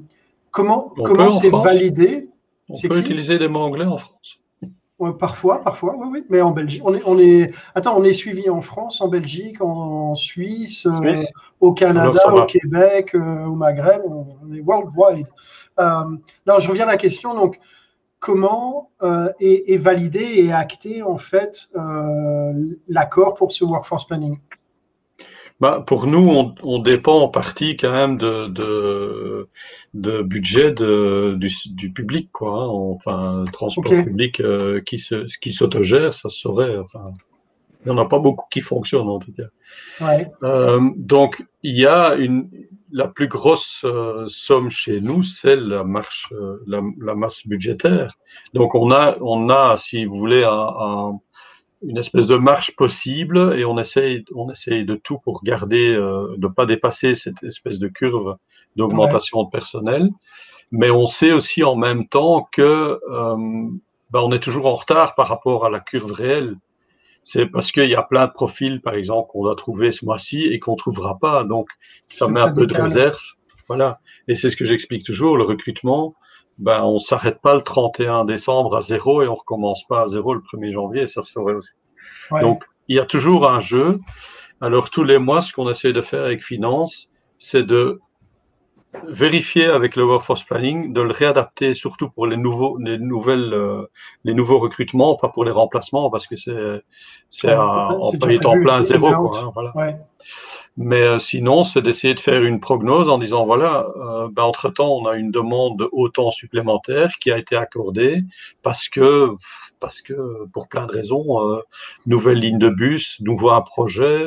comment 0.54 0.94
comment 1.04 1.32
c'est 1.32 1.50
validé? 1.50 2.30
On 2.70 2.80
peut 2.80 3.00
utiliser 3.00 3.38
des 3.38 3.50
mots 3.50 3.60
anglais 3.60 3.86
en 3.86 3.98
France. 3.98 4.40
Ouais, 5.00 5.12
parfois, 5.12 5.62
parfois, 5.62 5.96
oui, 5.98 6.08
oui. 6.10 6.26
Mais 6.30 6.40
en 6.42 6.52
Belgique, 6.52 6.82
on 6.86 6.94
est, 6.94 7.02
on 7.06 7.20
est, 7.20 7.52
attends, 7.76 7.98
on 7.98 8.04
est 8.06 8.14
suivi 8.14 8.50
en 8.50 8.62
France, 8.62 9.02
en 9.02 9.10
Belgique, 9.10 9.60
en, 9.60 10.12
en 10.12 10.16
Suisse, 10.16 10.86
euh, 10.86 11.16
au 11.60 11.74
Canada, 11.74 12.22
au 12.34 12.46
Québec, 12.46 13.14
euh, 13.14 13.46
au 13.46 13.56
Maghreb, 13.56 14.02
on, 14.06 14.28
on 14.42 14.54
est 14.54 14.62
worldwide. 14.62 15.28
Euh, 15.80 16.04
non, 16.48 16.60
je 16.60 16.70
reviens 16.70 16.86
à 16.86 16.92
la 16.92 16.98
question. 16.98 17.34
Donc, 17.34 17.60
comment 18.20 18.92
euh, 19.02 19.30
est, 19.42 19.74
est, 19.74 19.78
validé 19.78 20.24
et 20.38 20.54
acté 20.54 21.04
en 21.04 21.18
fait 21.18 21.68
euh, 21.76 22.54
l'accord 22.88 23.36
pour 23.36 23.52
ce 23.52 23.66
workforce 23.66 24.06
planning? 24.06 24.38
Bah, 25.64 25.82
pour 25.88 26.08
nous, 26.08 26.28
on, 26.28 26.54
on, 26.62 26.80
dépend 26.80 27.22
en 27.22 27.30
partie 27.30 27.78
quand 27.78 27.94
même 27.94 28.18
de, 28.18 28.48
de, 28.48 29.48
de 29.94 30.22
budget 30.22 30.74
de, 30.74 31.38
du, 31.38 31.50
du, 31.68 31.90
public, 31.90 32.30
quoi. 32.34 32.64
Hein. 32.64 32.68
Enfin, 32.68 33.46
transport 33.54 33.86
okay. 33.86 34.04
public 34.04 34.42
euh, 34.42 34.82
qui 34.82 35.00
se, 35.00 35.26
qui 35.40 35.54
s'autogère, 35.54 36.14
ça 36.14 36.28
se 36.28 36.38
saurait. 36.38 36.78
Enfin, 36.78 37.14
il 37.86 37.94
n'y 37.94 37.98
en 37.98 38.02
a 38.02 38.10
pas 38.10 38.20
beaucoup 38.20 38.46
qui 38.52 38.60
fonctionnent 38.60 39.08
en 39.08 39.20
tout 39.20 39.32
cas. 39.32 40.06
Ouais. 40.06 40.30
Euh, 40.44 40.82
donc, 40.98 41.46
il 41.64 41.78
y 41.80 41.86
a 41.86 42.16
une, 42.16 42.50
la 42.92 43.08
plus 43.08 43.30
grosse 43.30 43.86
euh, 43.86 44.26
somme 44.28 44.70
chez 44.70 45.00
nous, 45.00 45.24
c'est 45.24 45.56
la 45.56 45.86
marche, 45.86 46.28
euh, 46.34 46.62
la, 46.68 46.82
la, 47.00 47.16
masse 47.16 47.48
budgétaire. 47.48 48.18
Donc, 48.54 48.76
on 48.76 48.92
a, 48.92 49.16
on 49.22 49.50
a, 49.50 49.78
si 49.78 50.04
vous 50.04 50.18
voulez, 50.18 50.44
un, 50.44 50.74
un 50.78 51.20
une 51.86 51.98
espèce 51.98 52.28
de 52.28 52.36
marche 52.36 52.76
possible 52.76 53.56
et 53.58 53.66
on 53.66 53.78
essaye, 53.78 54.24
on 54.34 54.52
essaye 54.52 54.86
de 54.86 54.96
tout 54.96 55.20
pour 55.20 55.44
garder, 55.44 55.94
euh, 55.94 56.36
de 56.38 56.48
pas 56.48 56.66
dépasser 56.66 57.16
cette 57.16 57.44
espèce 57.44 57.80
de 57.80 57.88
curve 57.88 58.38
d'augmentation 58.76 59.40
ouais. 59.40 59.46
de 59.46 59.50
personnel. 59.50 60.10
Mais 60.72 60.90
on 60.90 61.06
sait 61.06 61.32
aussi 61.32 61.64
en 61.64 61.76
même 61.76 62.08
temps 62.08 62.48
que 62.52 63.00
euh, 63.10 63.36
ben 64.12 64.20
on 64.22 64.32
est 64.32 64.40
toujours 64.40 64.66
en 64.66 64.74
retard 64.74 65.16
par 65.16 65.28
rapport 65.28 65.66
à 65.66 65.70
la 65.70 65.80
curve 65.80 66.12
réelle. 66.12 66.56
C'est 67.24 67.46
parce 67.46 67.72
qu'il 67.72 67.90
y 67.90 67.96
a 67.96 68.04
plein 68.04 68.28
de 68.28 68.32
profils, 68.32 68.82
par 68.82 68.96
exemple, 68.96 69.30
qu'on 69.32 69.44
doit 69.44 69.56
trouver 69.56 69.92
ce 69.92 70.04
mois-ci 70.04 70.44
et 70.44 70.60
qu'on 70.60 70.76
trouvera 70.76 71.18
pas. 71.20 71.46
Donc, 71.46 71.70
ça 72.06 72.28
met 72.28 72.42
un 72.42 72.54
peu 72.54 72.66
de 72.68 72.76
réserve. 72.76 73.22
Voilà. 73.70 74.02
Et 74.28 74.36
c'est 74.36 74.50
ce 74.50 74.58
que 74.58 74.66
j'explique 74.66 75.06
toujours. 75.06 75.38
Le 75.38 75.44
recrutement, 75.44 76.16
ben, 76.58 76.84
on 76.84 77.00
s'arrête 77.00 77.42
pas 77.42 77.56
le 77.56 77.62
31 77.62 78.26
décembre 78.26 78.76
à 78.76 78.82
zéro 78.82 79.22
et 79.22 79.28
on 79.28 79.36
recommence 79.36 79.84
pas 79.88 80.04
à 80.04 80.08
zéro 80.08 80.34
le 80.34 80.42
1er 80.42 80.72
janvier, 80.72 81.08
ça 81.08 81.22
se 81.22 81.38
aussi. 81.40 81.72
Ouais. 82.32 82.42
Donc, 82.42 82.64
il 82.88 82.96
y 82.96 83.00
a 83.00 83.06
toujours 83.06 83.50
un 83.50 83.60
jeu. 83.60 84.00
Alors, 84.62 84.90
tous 84.90 85.04
les 85.04 85.18
mois, 85.18 85.42
ce 85.42 85.54
qu'on 85.54 85.70
essaie 85.70 85.94
de 85.94 86.02
faire 86.02 86.24
avec 86.24 86.44
Finance, 86.44 87.10
c'est 87.38 87.64
de 87.64 88.00
vérifier 89.08 89.66
avec 89.66 89.96
le 89.96 90.06
workforce 90.06 90.44
planning, 90.44 90.94
de 90.94 91.02
le 91.02 91.12
réadapter 91.12 91.74
surtout 91.74 92.10
pour 92.10 92.28
les 92.28 92.38
nouveaux, 92.38 92.78
les 92.78 93.00
nouvelles, 93.00 93.54
euh, 93.54 93.88
les 94.24 94.34
nouveaux 94.34 94.60
recrutements, 94.60 95.16
pas 95.16 95.30
pour 95.30 95.46
les 95.46 95.52
remplacements, 95.52 96.10
parce 96.10 96.28
que 96.28 96.36
c'est, 96.36 96.84
c'est 97.30 97.48
ouais, 97.48 97.56
en 97.56 98.62
plein 98.62 98.84
zéro, 98.84 99.30
quoi, 99.30 99.40
hein, 99.40 99.52
voilà. 99.54 99.76
Ouais. 99.76 99.98
Mais 100.76 101.20
sinon, 101.20 101.64
c'est 101.64 101.82
d'essayer 101.84 102.16
de 102.16 102.20
faire 102.20 102.44
une 102.44 102.60
prognose 102.60 103.08
en 103.08 103.20
disant 103.20 103.46
voilà, 103.46 103.88
ben, 104.32 104.44
entre-temps, 104.44 104.92
on 104.98 105.06
a 105.06 105.16
une 105.16 105.30
demande 105.30 105.78
de 105.78 105.90
autant 105.92 106.32
supplémentaire 106.32 107.12
qui 107.20 107.32
a 107.32 107.38
été 107.38 107.56
accordée 107.56 108.24
parce 108.64 108.90
que, 108.90 109.30
parce 109.80 110.02
que 110.02 110.46
pour 110.52 110.68
plein 110.68 110.88
de 110.88 110.92
raisons, 110.92 111.62
nouvelle 112.08 112.40
ligne 112.40 112.58
de 112.58 112.70
bus, 112.70 113.18
nouveau 113.22 113.52
projet, 113.62 114.26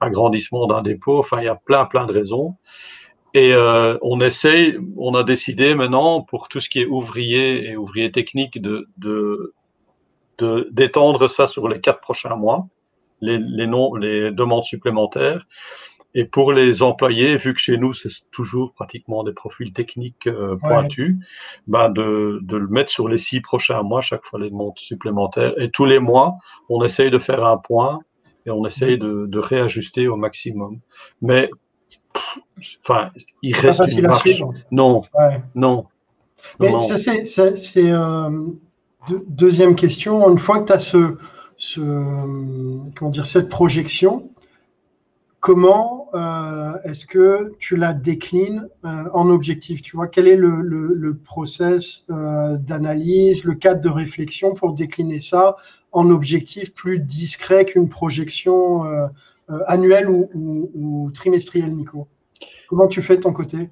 agrandissement 0.00 0.66
d'un 0.66 0.82
dépôt, 0.82 1.18
enfin, 1.18 1.38
il 1.40 1.44
y 1.44 1.48
a 1.48 1.54
plein, 1.54 1.84
plein 1.84 2.06
de 2.06 2.12
raisons. 2.12 2.56
Et 3.36 3.52
euh, 3.52 3.98
on 4.00 4.20
essaye, 4.22 4.78
on 4.96 5.14
a 5.14 5.22
décidé 5.22 5.74
maintenant 5.74 6.22
pour 6.22 6.48
tout 6.48 6.60
ce 6.60 6.70
qui 6.70 6.80
est 6.80 6.86
ouvrier 6.86 7.68
et 7.68 7.76
ouvrier 7.76 8.10
technique 8.10 8.60
de, 8.62 8.88
d'étendre 10.70 11.28
ça 11.28 11.46
sur 11.46 11.68
les 11.68 11.80
quatre 11.80 12.00
prochains 12.00 12.36
mois, 12.36 12.66
les, 13.20 13.38
les, 13.38 13.66
les 14.00 14.32
demandes 14.32 14.64
supplémentaires. 14.64 15.46
Et 16.18 16.24
pour 16.24 16.52
les 16.54 16.82
employés, 16.82 17.36
vu 17.36 17.52
que 17.52 17.60
chez 17.60 17.76
nous, 17.76 17.92
c'est 17.92 18.08
toujours 18.30 18.72
pratiquement 18.72 19.22
des 19.22 19.34
profils 19.34 19.70
techniques 19.74 20.26
euh, 20.26 20.56
pointus, 20.56 21.16
ben 21.66 21.90
de, 21.90 22.38
de, 22.42 22.56
le 22.56 22.68
mettre 22.68 22.90
sur 22.90 23.06
les 23.06 23.18
six 23.18 23.42
prochains 23.42 23.82
mois, 23.82 24.00
chaque 24.00 24.24
fois 24.24 24.40
les 24.40 24.48
demandes 24.48 24.78
supplémentaires. 24.78 25.52
Et 25.60 25.70
tous 25.70 25.84
les 25.84 25.98
mois, 25.98 26.36
on 26.70 26.82
essaye 26.82 27.10
de 27.10 27.18
faire 27.18 27.44
un 27.44 27.58
point 27.58 28.00
et 28.46 28.50
on 28.50 28.64
essaye 28.64 28.96
de, 28.96 29.26
de 29.26 29.38
réajuster 29.38 30.08
au 30.08 30.16
maximum. 30.16 30.78
Mais 31.20 31.50
enfin, 32.82 33.10
il 33.42 33.54
reste 33.54 33.76
facile 33.76 33.98
une 33.98 34.06
marche. 34.06 34.42
Non, 34.70 35.02
non. 35.54 35.84
Mais 36.60 36.78
ça, 36.78 36.96
c'est 36.96 37.90
euh, 37.90 38.30
deuxième 39.26 39.74
question. 39.74 40.30
Une 40.30 40.38
fois 40.38 40.60
que 40.60 40.68
tu 40.68 40.72
as 40.72 40.78
ce, 40.78 41.18
cette 41.58 43.48
projection, 43.48 44.30
comment 45.40 46.08
euh, 46.14 46.76
est-ce 46.84 47.06
que 47.06 47.54
tu 47.58 47.76
la 47.76 47.94
déclines 47.94 48.68
euh, 48.84 49.04
en 49.12 49.28
objectif 49.30 49.82
Tu 49.82 49.96
vois, 49.96 50.08
quel 50.08 50.28
est 50.28 50.36
le, 50.36 50.60
le, 50.60 51.16
process 51.16 52.04
d'analyse, 52.08 53.44
le 53.44 53.54
cadre 53.54 53.80
de 53.80 53.88
réflexion 53.88 54.54
pour 54.54 54.74
décliner 54.74 55.20
ça 55.20 55.56
en 55.92 56.10
objectif 56.10 56.74
plus 56.74 56.98
discret 56.98 57.64
qu'une 57.64 57.88
projection 57.88 58.84
euh, 58.84 59.06
annuel 59.66 60.08
ou, 60.10 61.10
trimestriel, 61.14 61.74
Nico? 61.74 62.08
Comment 62.68 62.88
tu 62.88 63.00
fais 63.02 63.16
de 63.16 63.22
ton 63.22 63.32
côté? 63.32 63.70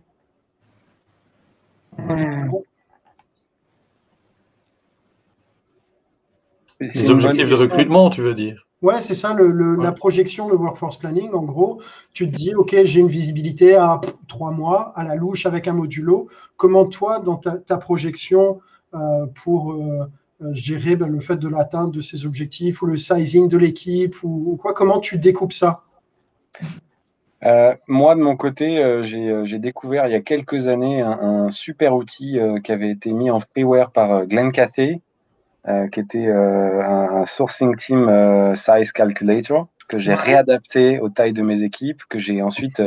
Les 6.81 7.11
objectifs 7.11 7.49
de 7.49 7.55
recrutement, 7.55 8.11
tu 8.11 8.21
veux 8.21 8.35
dire 8.35 8.67
Ouais, 8.83 9.01
c'est 9.01 9.15
ça, 9.15 9.35
la 9.35 9.93
projection, 9.93 10.49
le 10.49 10.57
workforce 10.57 10.99
planning. 10.99 11.33
En 11.33 11.43
gros, 11.43 11.81
tu 12.13 12.31
te 12.31 12.37
dis, 12.37 12.55
OK, 12.55 12.77
j'ai 12.83 13.01
une 13.01 13.09
visibilité 13.09 13.77
à 13.77 14.01
trois 14.29 14.51
mois, 14.51 14.93
à 14.95 15.05
la 15.05 15.15
louche, 15.15 15.47
avec 15.47 15.69
un 15.69 15.73
modulo. 15.73 16.29
Comment 16.59 16.85
toi, 16.85 17.19
dans 17.19 17.37
ta, 17.37 17.79
projection 17.79 18.61
euh, 18.93 19.27
pour 19.43 19.73
euh, 19.73 20.07
euh, 20.43 20.53
gérer 20.53 20.97
ben, 20.97 21.07
le 21.07 21.21
fait 21.21 21.37
de 21.37 21.49
l'atteinte 21.49 21.93
de 21.93 22.01
ces 22.01 22.27
objectifs 22.27 22.83
ou 22.83 22.87
le 22.87 22.99
sizing 22.99 23.49
de 23.49 23.57
l'équipe 23.57 24.17
ou, 24.25 24.59
quoi 24.61 24.75
Comment 24.75 24.99
tu 24.99 25.17
découpes 25.17 25.53
ça? 25.53 25.83
Euh, 27.45 27.75
moi, 27.87 28.17
de 28.17 28.21
mon 28.21 28.37
côté, 28.37 28.83
euh, 28.83 29.05
j'ai 29.05 29.59
découvert 29.59 30.07
il 30.07 30.13
y 30.13 30.17
a 30.17 30.21
quelques 30.21 30.67
années 30.67 31.03
un, 31.03 31.51
super 31.51 31.95
outil 31.95 32.39
qui 32.65 32.73
avait 32.73 32.91
été 32.91 33.13
mis 33.13 33.31
en 33.31 33.41
freeware 33.41 33.91
par 33.91 34.27
Glenn 34.27 34.51
Cathay, 34.51 35.01
qui 35.93 36.01
était 36.01 36.29
un, 36.29 37.25
sourcing 37.25 37.75
team 37.77 38.55
size 38.55 38.93
calculator, 38.93 39.69
que 39.89 39.99
j'ai 39.99 40.15
réadapté 40.15 41.01
aux 41.01 41.09
tailles 41.09 41.33
de 41.33 41.43
mes 41.43 41.63
équipes, 41.63 42.03
que 42.09 42.19
j'ai 42.19 42.43
ensuite 42.43 42.83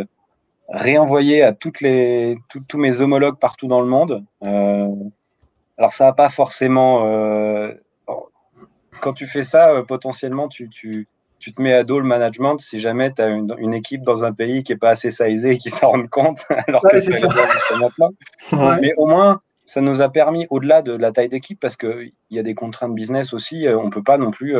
réenvoyé 0.69 1.41
à 1.43 1.53
toutes 1.53 1.81
les, 1.81 2.37
tous 2.67 2.77
mes 2.77 3.01
homologues 3.01 3.39
partout 3.39 3.67
dans 3.67 3.81
le 3.81 3.87
monde. 3.87 4.23
Alors, 5.77 5.91
ça 5.91 6.05
n'a 6.05 6.13
pas 6.13 6.29
forcément. 6.29 7.05
Euh, 7.05 7.73
quand 8.99 9.13
tu 9.13 9.27
fais 9.27 9.43
ça, 9.43 9.71
euh, 9.71 9.83
potentiellement, 9.83 10.47
tu, 10.47 10.69
tu, 10.69 11.07
tu, 11.37 11.53
te 11.53 11.61
mets 11.61 11.73
à 11.73 11.83
dos 11.83 11.99
le 11.99 12.05
management 12.05 12.57
si 12.57 12.79
jamais 12.79 13.13
tu 13.13 13.21
as 13.21 13.27
une, 13.27 13.55
une, 13.59 13.75
équipe 13.75 14.01
dans 14.01 14.23
un 14.23 14.33
pays 14.33 14.63
qui 14.63 14.71
n'est 14.71 14.79
pas 14.79 14.89
assez 14.89 15.11
sizée 15.11 15.51
et 15.51 15.57
qui 15.59 15.69
s'en 15.69 15.91
rend 15.91 16.07
compte, 16.07 16.43
alors 16.67 16.81
que 16.81 16.99
c'est 16.99 17.21
maintenant. 17.79 18.11
Mais 18.81 18.95
au 18.97 19.05
moins, 19.05 19.41
ça 19.67 19.81
nous 19.81 20.01
a 20.01 20.09
permis, 20.09 20.47
au-delà 20.49 20.81
de 20.81 20.93
la 20.93 21.11
taille 21.11 21.29
d'équipe, 21.29 21.59
parce 21.59 21.77
qu'il 21.77 22.13
y 22.31 22.39
a 22.39 22.43
des 22.43 22.55
contraintes 22.55 22.95
business 22.95 23.33
aussi, 23.33 23.67
euh, 23.67 23.77
on 23.77 23.85
ne 23.85 23.91
peut 23.91 24.01
pas 24.01 24.17
non 24.17 24.31
plus 24.31 24.55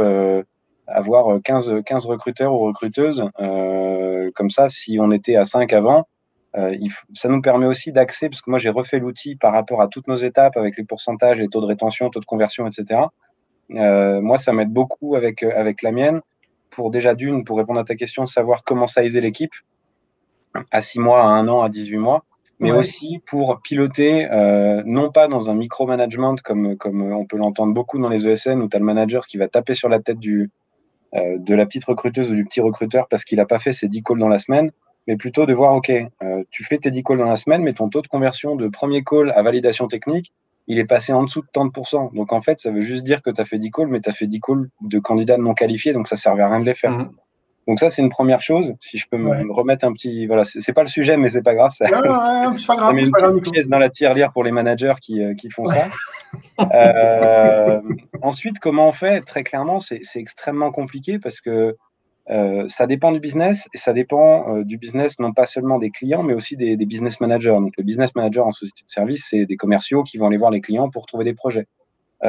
avoir 0.85 1.41
15, 1.41 1.81
15 1.83 2.05
recruteurs 2.05 2.53
ou 2.53 2.59
recruteuses. 2.59 3.23
comme 4.35 4.49
ça, 4.51 4.69
si 4.69 4.99
on 5.01 5.09
était 5.11 5.35
à 5.35 5.43
5 5.43 5.73
avant, 5.73 6.05
euh, 6.57 6.75
ça 7.13 7.29
nous 7.29 7.41
permet 7.41 7.65
aussi 7.65 7.91
d'accès, 7.91 8.29
parce 8.29 8.41
que 8.41 8.49
moi 8.49 8.59
j'ai 8.59 8.69
refait 8.69 8.99
l'outil 8.99 9.35
par 9.35 9.53
rapport 9.53 9.81
à 9.81 9.87
toutes 9.87 10.07
nos 10.07 10.15
étapes 10.15 10.57
avec 10.57 10.77
les 10.77 10.83
pourcentages, 10.83 11.37
les 11.37 11.49
taux 11.49 11.61
de 11.61 11.65
rétention, 11.65 12.09
taux 12.09 12.19
de 12.19 12.25
conversion, 12.25 12.67
etc. 12.67 13.01
Euh, 13.71 14.21
moi, 14.21 14.37
ça 14.37 14.53
m'aide 14.53 14.71
beaucoup 14.71 15.15
avec, 15.15 15.43
euh, 15.43 15.51
avec 15.55 15.81
la 15.81 15.91
mienne 15.91 16.21
pour 16.69 16.89
déjà 16.89 17.15
d'une, 17.15 17.43
pour 17.43 17.57
répondre 17.57 17.79
à 17.79 17.83
ta 17.83 17.95
question, 17.95 18.25
savoir 18.25 18.63
comment 18.63 18.87
sizer 18.87 19.21
l'équipe 19.21 19.53
à 20.71 20.81
6 20.81 20.99
mois, 20.99 21.21
à 21.21 21.27
1 21.27 21.47
an, 21.47 21.61
à 21.61 21.69
18 21.69 21.97
mois, 21.97 22.23
mais 22.59 22.71
aussi 22.71 23.21
pour 23.25 23.61
piloter, 23.61 24.27
non 24.85 25.11
pas 25.11 25.27
dans 25.27 25.49
un 25.49 25.55
micromanagement 25.55 26.35
comme, 26.43 26.75
comme 26.77 27.01
on 27.13 27.25
peut 27.25 27.37
l'entendre 27.37 27.73
beaucoup 27.73 27.99
dans 27.99 28.09
les 28.09 28.27
ESN 28.27 28.61
où 28.61 28.67
tu 28.67 28.75
as 28.75 28.79
le 28.79 28.85
manager 28.85 29.27
qui 29.27 29.37
va 29.37 29.47
taper 29.47 29.73
sur 29.73 29.89
la 29.89 29.99
tête 29.99 30.19
du, 30.19 30.49
de 31.13 31.55
la 31.55 31.65
petite 31.65 31.85
recruteuse 31.85 32.31
ou 32.31 32.35
du 32.35 32.45
petit 32.45 32.61
recruteur 32.61 33.07
parce 33.09 33.25
qu'il 33.25 33.37
n'a 33.37 33.45
pas 33.45 33.59
fait 33.59 33.71
ses 33.71 33.87
10 33.87 34.03
calls 34.03 34.19
dans 34.19 34.27
la 34.27 34.39
semaine 34.39 34.71
mais 35.07 35.15
plutôt 35.15 35.45
de 35.45 35.53
voir, 35.53 35.73
OK, 35.73 35.89
euh, 35.89 36.43
tu 36.51 36.63
fais 36.65 36.77
tes 36.77 36.91
10 36.91 37.03
calls 37.03 37.17
dans 37.17 37.29
la 37.29 37.37
semaine, 37.37 37.63
mais 37.63 37.73
ton 37.73 37.89
taux 37.89 38.01
de 38.01 38.07
conversion 38.07 38.55
de 38.55 38.67
premier 38.67 39.03
call 39.03 39.31
à 39.31 39.41
validation 39.41 39.87
technique, 39.87 40.33
il 40.67 40.79
est 40.79 40.85
passé 40.85 41.13
en 41.13 41.23
dessous 41.23 41.41
de 41.41 41.47
30%. 41.47 42.13
Donc 42.13 42.33
en 42.33 42.41
fait, 42.41 42.59
ça 42.59 42.71
veut 42.71 42.81
juste 42.81 43.05
dire 43.05 43.21
que 43.21 43.29
tu 43.29 43.39
as 43.39 43.45
fait 43.45 43.57
10 43.57 43.71
calls, 43.71 43.87
mais 43.87 44.01
tu 44.01 44.09
as 44.09 44.13
fait 44.13 44.27
10 44.27 44.41
calls 44.41 44.69
de 44.81 44.99
candidats 44.99 45.37
non 45.37 45.53
qualifiés, 45.53 45.93
donc 45.93 46.09
ça 46.09 46.15
ne 46.15 46.19
servait 46.19 46.43
à 46.43 46.49
rien 46.49 46.59
de 46.59 46.65
les 46.65 46.75
faire. 46.75 46.91
Mmh. 46.91 47.11
Donc 47.67 47.79
ça, 47.79 47.89
c'est 47.89 48.01
une 48.01 48.09
première 48.09 48.41
chose. 48.41 48.73
Si 48.79 48.97
je 48.97 49.05
peux 49.09 49.17
me 49.17 49.51
remettre 49.51 49.85
un 49.85 49.91
petit, 49.91 50.25
voilà, 50.25 50.43
c'est 50.45 50.73
pas 50.73 50.83
le 50.83 50.89
sujet, 50.89 51.17
mais 51.17 51.29
c'est 51.29 51.43
pas 51.43 51.53
grave. 51.53 51.73
Ça, 51.73 51.85
ouais, 51.85 51.91
pas 52.65 52.75
grave. 52.75 52.95
met 52.95 53.03
une 53.03 53.41
pièce 53.41 53.67
dans 53.67 53.77
la 53.77 53.89
tirelire 53.89 54.31
pour 54.31 54.45
les 54.45 54.51
managers 54.51 54.95
qui, 55.01 55.21
euh, 55.21 55.33
qui 55.33 55.49
font 55.49 55.65
ça. 55.65 55.89
euh, 56.73 57.81
ensuite, 58.21 58.59
comment 58.59 58.87
on 58.87 58.93
fait? 58.93 59.21
Très 59.21 59.43
clairement, 59.43 59.79
c'est 59.79 60.01
extrêmement 60.15 60.71
compliqué 60.71 61.19
parce 61.19 61.41
que 61.41 61.75
euh, 62.29 62.65
ça 62.67 62.87
dépend 62.87 63.11
du 63.11 63.19
business 63.19 63.67
et 63.73 63.77
ça 63.77 63.93
dépend 63.93 64.57
euh, 64.57 64.63
du 64.65 64.77
business 64.77 65.17
non 65.17 65.31
pas 65.31 65.45
seulement 65.45 65.79
des 65.79 65.91
clients 65.91 66.23
mais 66.23 66.33
aussi 66.33 66.57
des, 66.57 66.75
des, 66.75 66.85
business 66.85 67.21
managers. 67.21 67.51
Donc 67.51 67.71
le 67.77 67.83
business 67.85 68.15
manager 68.15 68.45
en 68.45 68.51
société 68.51 68.83
de 68.85 68.91
service, 68.91 69.27
c'est 69.29 69.45
des 69.45 69.55
commerciaux 69.55 70.03
qui 70.03 70.17
vont 70.17 70.27
aller 70.27 70.37
voir 70.37 70.51
les 70.51 70.61
clients 70.61 70.89
pour 70.89 71.05
trouver 71.05 71.25
des 71.25 71.33
projets. 71.33 71.67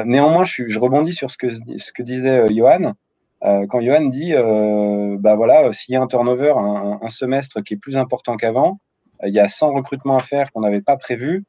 Néanmoins, 0.05 0.43
je, 0.45 0.67
je, 0.67 0.79
rebondis 0.79 1.13
sur 1.13 1.31
ce 1.31 1.37
que, 1.37 1.47
ce 1.51 1.91
que 1.91 2.03
disait 2.03 2.45
Johan. 2.53 2.93
Quand 3.41 3.81
Johan 3.81 4.05
dit, 4.05 4.33
bah 4.33 5.35
voilà, 5.35 5.71
s'il 5.71 5.93
y 5.93 5.95
a 5.95 6.01
un 6.01 6.07
turnover, 6.07 6.53
un, 6.57 6.99
un, 7.01 7.07
semestre 7.09 7.61
qui 7.63 7.75
est 7.75 7.77
plus 7.77 7.97
important 7.97 8.35
qu'avant, 8.35 8.79
il 9.23 9.33
y 9.33 9.39
a 9.39 9.47
100 9.47 9.73
recrutements 9.73 10.17
à 10.17 10.19
faire 10.19 10.51
qu'on 10.51 10.61
n'avait 10.61 10.81
pas 10.81 10.97
prévu. 10.97 11.45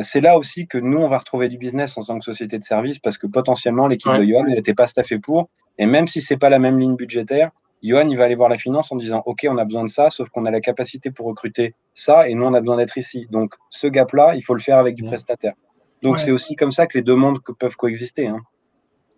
c'est 0.00 0.20
là 0.20 0.38
aussi 0.38 0.66
que 0.66 0.78
nous, 0.78 0.98
on 0.98 1.08
va 1.08 1.18
retrouver 1.18 1.48
du 1.48 1.58
business 1.58 1.96
en 1.96 2.02
tant 2.02 2.18
que 2.18 2.24
société 2.24 2.58
de 2.58 2.64
service 2.64 2.98
parce 2.98 3.18
que 3.18 3.26
potentiellement, 3.26 3.86
l'équipe 3.86 4.12
de 4.12 4.24
Johan 4.24 4.44
n'était 4.44 4.74
pas 4.74 4.86
staffée 4.86 5.18
pour. 5.18 5.48
Et 5.78 5.86
même 5.86 6.06
si 6.06 6.20
c'est 6.20 6.36
pas 6.36 6.48
la 6.48 6.58
même 6.58 6.78
ligne 6.78 6.96
budgétaire, 6.96 7.50
Johan, 7.84 8.08
il 8.08 8.16
va 8.16 8.24
aller 8.24 8.34
voir 8.34 8.48
la 8.48 8.56
finance 8.56 8.90
en 8.92 8.96
disant 8.96 9.22
OK, 9.26 9.46
on 9.48 9.58
a 9.58 9.64
besoin 9.64 9.84
de 9.84 9.90
ça, 9.90 10.08
sauf 10.08 10.30
qu'on 10.30 10.46
a 10.46 10.50
la 10.50 10.62
capacité 10.62 11.10
pour 11.10 11.26
recruter 11.26 11.74
ça 11.92 12.28
et 12.28 12.34
nous, 12.34 12.46
on 12.46 12.54
a 12.54 12.60
besoin 12.60 12.78
d'être 12.78 12.96
ici. 12.96 13.26
Donc, 13.30 13.54
ce 13.68 13.86
gap-là, 13.86 14.34
il 14.34 14.42
faut 14.42 14.54
le 14.54 14.60
faire 14.60 14.78
avec 14.78 14.94
du 14.94 15.04
prestataire. 15.04 15.52
Donc, 16.00 16.18
c'est 16.18 16.32
aussi 16.32 16.56
comme 16.56 16.70
ça 16.70 16.86
que 16.86 16.96
les 16.96 17.04
deux 17.04 17.14
mondes 17.14 17.40
peuvent 17.58 17.76
coexister. 17.76 18.26
Hein. 18.26 18.40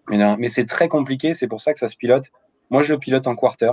Mais, 0.09 0.49
c'est 0.49 0.67
très 0.67 0.89
compliqué, 0.89 1.35
c'est 1.35 1.49
pour 1.49 1.61
ça 1.61 1.73
que 1.73 1.79
ça 1.79 1.89
se 1.89 1.97
pilote. 1.97 2.31
Moi, 2.71 2.83
je 2.83 2.95
le 2.95 2.99
pilote 2.99 3.27
en 3.27 3.35
quarter. 3.35 3.73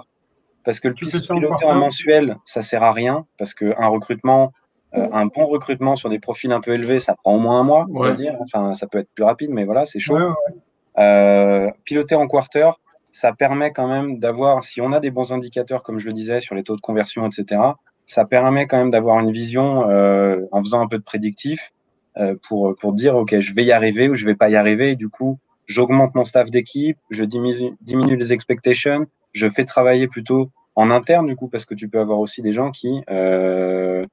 Parce 0.63 0.80
que 0.80 0.88
le 0.88 0.93
piloter 0.93 1.65
en, 1.65 1.76
mensuel, 1.76 2.38
ça 2.46 2.62
sert 2.62 2.84
à 2.84 2.93
rien. 2.93 3.26
Parce 3.38 3.54
qu'un 3.54 3.88
recrutement, 3.88 4.54
euh, 4.96 5.08
un 5.12 5.26
bon 5.26 5.46
recrutement 5.46 5.96
sur 5.96 6.10
des 6.10 6.19
profils 6.19 6.52
un 6.52 6.62
peu 6.62 6.72
élevés, 6.72 7.00
ça 7.00 7.15
prend 7.15 7.36
au 7.36 7.39
moins 7.39 7.60
un 7.60 7.63
mois, 7.63 7.88
on 7.93 8.00
va 8.02 8.13
dire. 8.13 8.36
Enfin, 8.39 8.74
ça 8.74 8.88
peut 8.88 9.00
être 9.00 9.10
plus 9.13 9.24
rapide, 9.24 9.50
mais 9.50 9.65
voilà, 9.65 9.86
c'est 9.86 10.00
chaud. 10.00 10.17
Euh, 11.00 11.69
piloter 11.86 12.15
en 12.15 12.28
quarter, 12.28 12.69
ça 13.12 13.34
permet 13.34 13.72
quand 13.72 13.88
même 13.88 14.19
d'avoir, 14.19 14.63
si 14.63 14.82
on 14.82 14.91
a 14.91 15.00
des 15.00 15.12
bons 15.12 15.34
indicateurs, 15.34 15.84
comme 15.84 16.00
je 16.00 16.06
le 16.06 16.13
disais, 16.13 16.39
sur 16.39 16.56
les 16.56 16.63
taux 16.63 16.76
de 16.76 16.82
conversion, 16.82 17.26
etc., 17.28 17.62
ça 18.06 18.26
permet 18.26 18.67
quand 18.67 18.78
même 18.78 18.91
d'avoir 18.91 19.19
une 19.19 19.32
vision 19.32 19.89
euh, 19.89 20.41
en 20.52 20.62
faisant 20.62 20.82
un 20.82 20.88
peu 20.88 20.98
de 20.98 21.04
prédictif 21.04 21.72
euh, 22.17 22.36
pour, 22.48 22.76
pour 22.76 22.93
dire, 22.93 23.15
OK, 23.15 23.39
je 23.39 23.54
vais 23.54 23.63
y 23.63 23.72
arriver 23.72 24.10
ou 24.10 24.15
je 24.15 24.26
vais 24.26 24.36
pas 24.36 24.50
y 24.50 24.56
arriver. 24.56 24.91
Et 24.91 24.96
du 24.96 25.10
coup, 25.10 25.39
j'augmente 25.65 26.15
mon 26.15 26.23
staff 26.23 26.49
d'équipe, 26.49 26.97
je 27.09 27.24
diminue, 27.24 27.76
diminue, 27.82 28.16
les 28.16 28.34
expectations, 28.34 29.07
je 29.34 29.47
fais 29.47 29.66
travailler 29.66 30.07
plutôt 30.07 30.49
en 30.76 30.89
interne, 30.89 31.28
du 31.28 31.36
coup, 31.36 31.47
parce 31.47 31.66
que 31.66 31.76
tu 31.76 31.88
peux 31.88 31.99
avoir 31.99 32.20
aussi 32.20 32.41
des 32.41 32.53
gens 32.53 32.72
qui, 32.72 33.01
euh, 33.09 34.05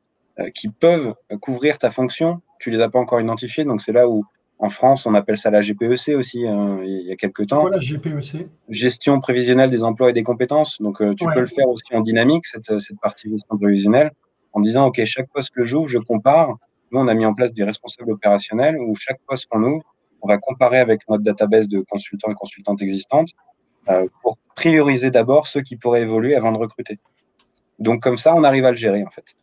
qui 0.55 0.68
peuvent 0.68 1.14
couvrir 1.40 1.78
ta 1.78 1.90
fonction. 1.90 2.40
Tu 2.59 2.70
les 2.70 2.80
as 2.80 2.90
pas 2.90 2.98
encore 2.98 3.20
identifiés. 3.20 3.64
Donc, 3.64 3.82
c'est 3.82 3.92
là 3.92 4.09
où 4.09 4.24
En 4.62 4.68
France, 4.68 5.07
on 5.07 5.14
appelle 5.14 5.38
ça 5.38 5.51
la 5.51 5.62
GPEC 5.62 6.11
aussi, 6.18 6.46
hein, 6.46 6.80
il 6.84 7.07
y 7.07 7.12
a 7.12 7.16
quelques 7.16 7.46
temps. 7.46 7.62
Voilà, 7.62 7.78
GPEC. 7.78 8.46
Gestion 8.68 9.18
prévisionnelle 9.18 9.70
des 9.70 9.84
emplois 9.84 10.11
et 10.11 10.12
des 10.12 10.22
compétences. 10.22 10.82
Donc, 10.82 11.01
euh, 11.01 11.14
tu 11.14 11.24
peux 11.32 11.40
le 11.40 11.46
faire 11.46 11.66
aussi 11.66 11.94
en 11.94 12.01
dynamique, 12.01 12.44
cette, 12.44 12.78
cette 12.78 13.01
partie 13.01 13.30
gestion 13.30 13.57
prévisionnelle, 13.57 14.11
en 14.53 14.61
disant, 14.61 14.86
OK, 14.86 15.03
chaque 15.07 15.30
poste 15.32 15.51
que 15.55 15.64
j'ouvre, 15.64 15.88
je 15.88 15.96
compare. 15.98 16.57
Nous, 16.92 17.01
on 17.01 17.09
a 17.09 17.14
mis 17.14 17.24
en 17.24 17.32
place 17.32 17.55
des 17.55 17.64
responsables 17.64 18.12
opérationnels 18.12 18.76
où 18.76 18.94
chaque 18.96 19.20
poste 19.26 19.46
qu'on 19.46 19.62
ouvre, 19.62 19.94
on 20.23 20.29
va 20.29 20.39
comparer 20.39 20.79
avec 20.79 21.09
notre 21.09 21.23
database 21.23 21.68
de 21.68 21.81
consultants 21.81 22.31
et 22.31 22.35
consultantes 22.35 22.83
existantes 22.83 23.31
euh, 23.89 24.07
pour 24.23 24.39
prioriser 24.57 25.11
d'abord 25.11 25.47
ceux 25.47 25.62
qui 25.62 25.77
pourraient 25.77 26.03
évoluer 26.03 26.35
avant 26.35 26.53
de 26.53 26.59
recruter. 26.59 26.99
Donc, 27.79 28.03
comme 28.03 28.16
ça, 28.16 28.35
on 28.35 28.45
arrive 28.45 28.64
à 28.64 28.71
le 28.71 28.77
gérer, 28.77 29.05
en 29.05 29.11
fait. 29.11 29.37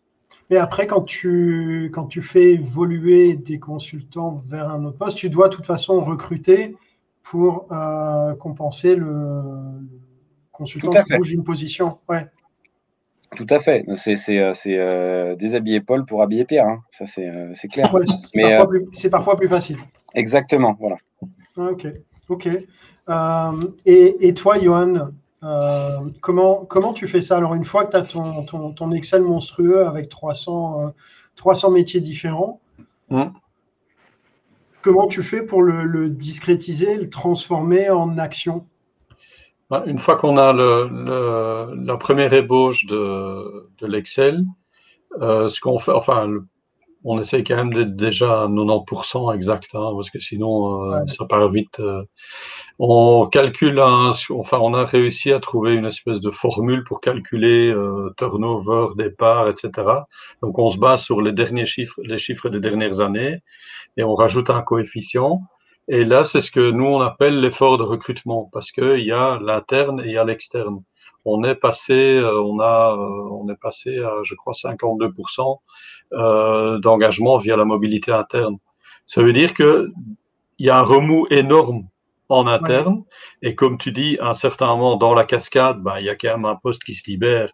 Mais 0.50 0.58
après, 0.58 0.88
quand 0.88 1.02
tu, 1.02 1.90
quand 1.94 2.06
tu 2.06 2.22
fais 2.22 2.54
évoluer 2.54 3.34
des 3.36 3.60
consultants 3.60 4.44
vers 4.48 4.70
un 4.70 4.86
autre 4.86 4.98
poste, 4.98 5.18
tu 5.18 5.30
dois 5.30 5.50
de 5.50 5.56
toute 5.56 5.66
façon 5.66 6.04
recruter 6.04 6.76
pour 7.24 7.68
euh, 7.72 8.34
compenser 8.36 8.96
le, 8.96 9.42
consultant 10.58 11.04
qui 11.04 11.16
bouge 11.16 11.30
d'une 11.30 11.44
position. 11.44 12.00
Ouais. 12.10 12.26
Tout 13.36 13.46
à 13.50 13.60
fait. 13.60 13.86
C'est 13.96 14.40
euh, 14.40 14.54
euh, 14.68 15.36
déshabiller 15.36 15.82
Paul 15.82 16.06
pour 16.06 16.22
habiller 16.24 16.46
Pierre. 16.46 16.68
Hein. 16.68 16.82
Ça, 16.90 17.06
c'est 17.06 17.68
clair. 17.68 17.94
c'est 18.94 19.10
parfois, 19.10 19.38
plus 19.38 19.48
facile. 19.50 19.78
Exactement. 20.18 20.76
Voilà. 20.80 20.98
Ah, 21.58 21.70
ok. 21.72 21.88
ok. 22.30 22.50
et, 23.86 24.28
et, 24.28 24.34
toi, 24.34 24.60
Johan, 24.60 25.12
euh, 25.44 26.00
comment, 26.22 26.66
comment 26.66 26.94
tu 26.94 27.08
fais 27.08 27.22
ça? 27.22 27.38
Alors, 27.38 27.54
une 27.54 27.66
fois 27.66 27.86
que 27.86 27.92
tu 27.92 27.98
as 27.98 28.02
ton, 28.02 28.72
ton, 28.74 28.92
Excel 28.92 29.22
monstrueux 29.22 29.86
avec 29.86 30.10
300, 30.10 30.94
300 31.36 31.70
euh, 31.70 31.74
métiers 31.74 32.02
différents, 32.02 32.60
mmh. 33.10 33.26
comment 34.82 35.08
tu 35.08 35.22
fais 35.22 35.44
pour 35.44 35.62
le, 35.62 36.10
discrétiser, 36.10 36.98
le 36.98 37.10
transformer 37.10 37.90
en 37.92 38.18
action? 38.18 38.66
Bah, 39.70 39.84
Une 39.86 40.00
fois 40.00 40.16
qu'on 40.16 40.38
a 40.38 40.52
le, 40.52 41.76
la 41.86 41.98
première 41.98 42.34
ébauche 42.34 42.88
de, 42.88 43.70
de 43.78 43.86
l'Excel, 43.86 44.44
euh, 45.22 45.48
ce 45.48 45.62
qu'on 45.62 45.78
fait, 45.78 45.92
enfin, 45.92 46.28
on 47.08 47.20
essaye 47.20 47.44
quand 47.44 47.56
même 47.56 47.74
d'être 47.74 47.96
déjà 47.96 48.44
à 48.44 48.48
90% 48.48 49.34
exact, 49.34 49.70
hein, 49.74 49.92
parce 49.96 50.10
que 50.10 50.20
sinon, 50.20 51.06
ça 51.08 51.26
part 51.26 51.50
vite. 51.50 51.82
On 52.80 53.26
calcule 53.28 53.80
un, 53.80 54.12
enfin, 54.32 54.60
on 54.62 54.74
a 54.76 54.86
réussi 54.86 55.32
à 55.32 55.40
trouver 55.40 55.74
une 55.74 55.86
espèce 55.86 56.22
de 56.22 56.30
formule 56.30 56.84
pour 56.84 57.02
calculer 57.02 57.72
euh, 57.72 58.14
turnover, 58.18 58.90
départ, 58.96 59.50
etc. 59.50 59.72
Donc, 60.44 60.60
on 60.60 60.70
se 60.70 60.78
base 60.78 61.02
sur 61.02 61.22
les 61.22 61.32
derniers 61.32 61.66
chiffres, 61.66 62.00
les 62.04 62.20
chiffres 62.20 62.50
des 62.50 62.60
dernières 62.60 63.00
années, 63.00 63.40
et 63.98 64.04
on 64.04 64.14
rajoute 64.14 64.52
un 64.52 64.62
coefficient. 64.62 65.42
Et 65.88 66.06
là, 66.06 66.24
c'est 66.24 66.42
ce 66.42 66.52
que 66.52 66.70
nous 66.70 66.86
on 66.86 67.02
appelle 67.02 67.40
l'effort 67.40 67.80
de 67.80 67.84
recrutement, 67.84 68.50
parce 68.54 68.72
qu'il 68.72 69.00
y 69.00 69.12
a 69.12 69.40
l'interne 69.42 70.02
et 70.02 70.08
il 70.08 70.12
y 70.12 70.18
a 70.18 70.24
l'externe. 70.24 70.84
On 71.28 71.44
est 71.44 71.56
passé, 71.56 72.18
euh, 72.18 72.42
on 72.42 72.60
a, 72.60 72.96
euh, 72.98 73.30
on 73.32 73.50
est 73.50 73.60
passé 73.62 74.00
à, 74.00 74.24
je 74.24 74.34
crois, 74.36 74.54
52% 74.54 75.60
euh, 76.14 76.80
d'engagement 76.80 77.38
via 77.38 77.58
la 77.58 77.66
mobilité 77.66 78.12
interne. 78.12 78.58
Ça 79.06 79.22
veut 79.22 79.34
dire 79.34 79.54
que 79.54 79.90
il 80.60 80.66
y 80.66 80.70
a 80.70 80.80
un 80.80 80.84
remous 80.84 81.28
énorme 81.30 81.88
en 82.30 82.48
interne. 82.48 83.04
Et 83.42 83.56
comme 83.56 83.78
tu 83.78 83.92
dis, 83.92 84.18
à 84.20 84.30
un 84.30 84.34
certain 84.34 84.68
moment 84.68 84.96
dans 84.96 85.14
la 85.14 85.24
cascade, 85.24 85.82
ben, 85.82 86.00
il 86.00 86.06
y 86.06 86.10
a 86.10 86.16
quand 86.16 86.30
même 86.30 86.46
un 86.46 86.56
poste 86.56 86.84
qui 86.84 86.94
se 86.94 87.10
libère. 87.10 87.50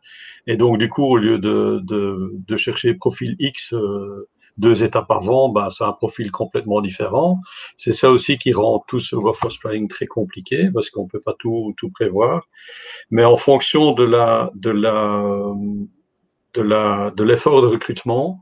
Et 0.48 0.58
donc, 0.58 0.78
du 0.78 0.90
coup, 0.90 1.04
au 1.04 1.18
lieu 1.18 1.38
de, 1.38 1.80
de, 1.84 2.32
de 2.34 2.56
chercher 2.56 2.94
profil 2.94 3.36
X 3.40 3.74
euh, 3.74 4.28
deux 4.58 4.84
étapes 4.84 5.10
avant, 5.10 5.49
ben, 5.49 5.70
c'est 5.70 5.84
un 5.84 5.93
profil 5.93 6.32
complètement 6.32 6.82
différent. 6.82 7.39
C'est 7.78 7.93
ça 7.93 8.12
aussi 8.12 8.38
qui 8.38 8.54
rend 8.54 8.84
tout 8.88 8.99
ce 8.99 9.16
workforce 9.16 9.58
planning 9.58 9.88
très 9.88 10.06
compliqué 10.06 10.70
parce 10.72 10.89
qu'on 10.89 11.08
peut 11.08 11.20
pas 11.22 11.34
tout, 11.39 11.74
tout 11.78 11.89
prévoir. 11.89 12.47
Mais 13.10 13.26
en 13.26 13.38
fonction 13.38 13.93
de 13.93 14.04
la, 14.04 14.51
de 14.56 14.70
la, 14.70 15.54
de 16.54 16.62
la, 16.62 17.12
de 17.16 17.24
l'effort 17.24 17.62
de 17.62 17.68
recrutement, 17.68 18.41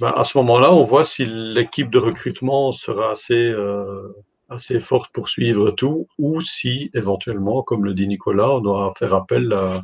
ben, 0.00 0.12
à 0.14 0.24
ce 0.24 0.36
moment-là, 0.38 0.72
on 0.72 0.84
voit 0.84 1.04
si 1.04 1.24
l'équipe 1.26 1.90
de 1.90 1.98
recrutement 1.98 2.70
sera 2.72 3.12
assez, 3.12 3.34
euh, 3.34 4.14
assez 4.48 4.78
forte 4.78 5.10
pour 5.12 5.28
suivre 5.28 5.70
tout, 5.70 6.06
ou 6.18 6.40
si 6.40 6.90
éventuellement, 6.94 7.62
comme 7.62 7.84
le 7.84 7.94
dit 7.94 8.06
Nicolas, 8.06 8.50
on 8.50 8.60
doit 8.60 8.92
faire 8.96 9.14
appel 9.14 9.52
à, 9.52 9.82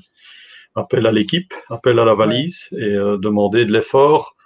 appel 0.75 1.07
à 1.07 1.13
l'équipe, 1.13 1.53
appel 1.71 1.99
à 1.99 2.05
la 2.05 2.15
valise 2.15 2.69
et 2.73 2.95
euh, 2.95 3.17
demander 3.19 3.65
de 3.65 3.73
l'effort 3.73 4.37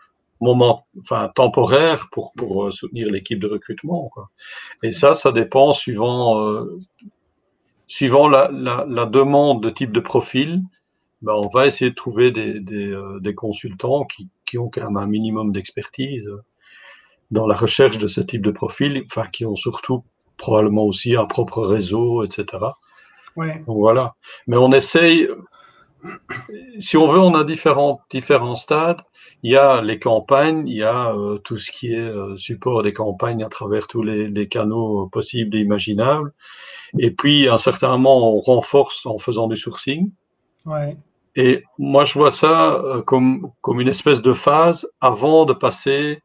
moment, 0.40 0.86
enfin 0.98 1.30
temporaire 1.34 2.08
pour, 2.12 2.32
pour 2.32 2.66
euh, 2.66 2.70
soutenir 2.70 3.10
l'équipe 3.10 3.38
de 3.38 3.46
recrutement. 3.46 4.10
Quoi. 4.12 4.30
Et 4.82 4.92
ça, 4.92 5.14
ça 5.14 5.32
dépend 5.32 5.72
suivant, 5.72 6.40
euh, 6.40 6.76
suivant 7.86 8.28
la, 8.28 8.50
la, 8.52 8.84
la, 8.88 9.06
demande 9.06 9.62
de 9.62 9.70
type 9.70 9.92
de 9.92 10.00
profil. 10.00 10.62
Ben, 11.22 11.34
on 11.34 11.48
va 11.48 11.66
essayer 11.66 11.90
de 11.90 11.94
trouver 11.94 12.30
des, 12.30 12.60
des, 12.60 12.94
des 13.20 13.34
consultants 13.34 14.04
qui, 14.04 14.28
qui, 14.44 14.58
ont 14.58 14.68
quand 14.68 14.84
même 14.84 14.98
un 14.98 15.06
minimum 15.06 15.52
d'expertise 15.52 16.28
dans 17.30 17.46
la 17.46 17.56
recherche 17.56 17.98
de 17.98 18.06
ce 18.06 18.20
type 18.20 18.42
de 18.42 18.50
profil, 18.50 19.02
enfin, 19.06 19.26
qui 19.26 19.44
ont 19.46 19.56
surtout 19.56 20.04
probablement 20.36 20.84
aussi 20.84 21.16
un 21.16 21.26
propre 21.26 21.62
réseau, 21.62 22.22
etc. 22.22 22.62
Ouais. 23.36 23.62
Donc 23.66 23.78
voilà. 23.78 24.14
Mais 24.46 24.56
on 24.56 24.72
essaye, 24.72 25.28
si 26.78 26.96
on 26.96 27.08
veut, 27.08 27.18
on 27.18 27.34
a 27.34 27.44
différents, 27.44 28.00
différents 28.10 28.56
stades. 28.56 29.00
Il 29.42 29.52
y 29.52 29.56
a 29.56 29.82
les 29.82 29.98
campagnes, 29.98 30.66
il 30.66 30.76
y 30.76 30.82
a 30.82 31.12
euh, 31.14 31.38
tout 31.38 31.56
ce 31.56 31.70
qui 31.70 31.92
est 31.92 31.98
euh, 31.98 32.36
support 32.36 32.82
des 32.82 32.92
campagnes 32.92 33.44
à 33.44 33.48
travers 33.48 33.86
tous 33.86 34.02
les, 34.02 34.28
les, 34.28 34.48
canaux 34.48 35.08
possibles 35.08 35.56
et 35.56 35.60
imaginables. 35.60 36.32
Et 36.98 37.10
puis, 37.10 37.48
à 37.48 37.54
un 37.54 37.58
certain 37.58 37.90
moment, 37.90 38.34
on 38.34 38.40
renforce 38.40 39.06
en 39.06 39.18
faisant 39.18 39.46
du 39.46 39.56
sourcing. 39.56 40.10
Ouais. 40.64 40.96
Et 41.36 41.64
moi, 41.78 42.04
je 42.04 42.14
vois 42.14 42.30
ça 42.30 42.74
euh, 42.74 43.02
comme, 43.02 43.50
comme 43.60 43.80
une 43.80 43.88
espèce 43.88 44.22
de 44.22 44.32
phase 44.32 44.88
avant 45.00 45.44
de 45.44 45.52
passer 45.52 46.22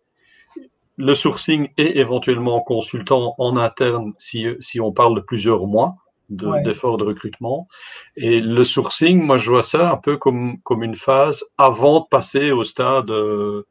le 0.96 1.14
sourcing 1.16 1.70
et 1.78 2.00
éventuellement 2.00 2.62
consultant 2.62 3.36
en 3.38 3.58
interne 3.58 4.14
si, 4.18 4.46
si 4.60 4.80
on 4.80 4.92
parle 4.92 5.16
de 5.16 5.22
plusieurs 5.22 5.68
mois 5.68 5.96
d'efforts 6.32 6.98
de, 6.98 7.04
recrutement. 7.04 7.68
Et 8.16 8.40
le 8.40 8.64
sourcing, 8.64 9.22
moi, 9.24 9.38
je 9.38 9.50
vois 9.50 9.64
ça 9.64 9.92
un 9.92 9.98
peu 9.98 10.18
comme, 10.18 10.60
comme 10.62 10.84
une 10.84 10.96
phase 10.96 11.44
avant 11.58 12.02
de 12.02 12.06
passer 12.10 12.52
au 12.52 12.64
stade, 12.64 13.12
euh, 13.12 13.66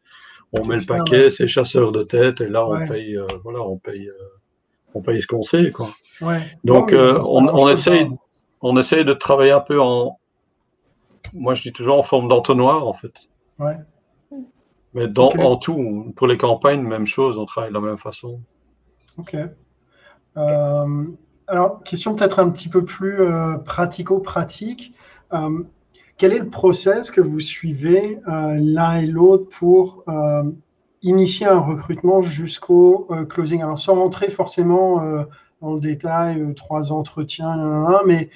on 0.53 0.65
met 0.67 0.77
le 0.77 0.87
paquet, 0.87 1.31
c'est 1.31 1.47
chasseur 1.47 1.93
de 1.93 2.03
tête, 2.03 2.41
et 2.41 2.49
là, 2.49 2.67
on 2.67 2.87
paye, 2.87 3.17
euh, 3.17 3.27
voilà, 3.45 3.63
on 3.63 3.79
paye, 3.79 4.09
euh, 4.09 4.95
on 4.95 5.03
paye 5.03 5.21
ce 5.21 5.27
qu'on 5.27 5.43
sait, 5.43 5.71
quoi. 5.71 5.91
Donc, 6.65 6.93
on, 6.93 7.49
on 7.49 7.69
essaye, 7.69 8.09
on 8.61 8.77
essaye 8.77 9.05
de 9.05 9.15
travailler 9.15 9.53
un 9.53 9.61
peu 9.61 9.81
en, 9.81 10.19
moi, 11.33 11.55
je 11.55 11.63
dis 11.63 11.73
toujours 11.73 11.99
en 11.99 12.03
forme 12.03 12.29
d'entonnoir, 12.29 12.87
en 12.87 12.93
fait. 12.93 13.13
Ouais. 13.59 13.77
Mais 14.95 15.07
dans, 15.07 15.31
en 15.31 15.57
tout, 15.57 16.13
pour 16.17 16.27
les 16.27 16.37
campagnes, 16.37 16.83
même 16.83 17.07
chose, 17.07 17.39
on 17.39 17.47
travaille 17.47 17.71
de 17.71 17.75
la 17.75 17.81
même 17.81 17.99
façon. 17.99 18.41
Ok. 19.19 19.37
Euh, 20.37 21.05
alors, 21.51 21.83
question 21.83 22.15
peut-être 22.15 22.39
un 22.39 22.49
petit 22.51 22.69
peu 22.69 22.85
plus 22.85 23.21
euh, 23.21 23.57
pratico-pratique. 23.57 24.95
Euh, 25.33 25.65
quel 26.17 26.33
est 26.33 26.39
le 26.39 26.49
process 26.49 27.11
que 27.11 27.21
vous 27.21 27.41
suivez 27.41 28.19
l'un 28.27 28.97
et 28.97 29.07
l'autre 29.07 29.49
pour 29.59 30.05
initier 31.01 31.47
un 31.47 31.61
recrutement 31.61 32.21
jusqu'au 32.21 33.09
closing? 33.31 33.63
Alors, 33.63 33.79
sans 33.79 33.95
rentrer 33.95 34.29
forcément 34.29 35.03
dans 35.63 35.73
le 35.73 35.81
détail, 35.81 36.55
trois 36.55 36.93
entretiens, 36.93 37.57
mais 38.05 38.29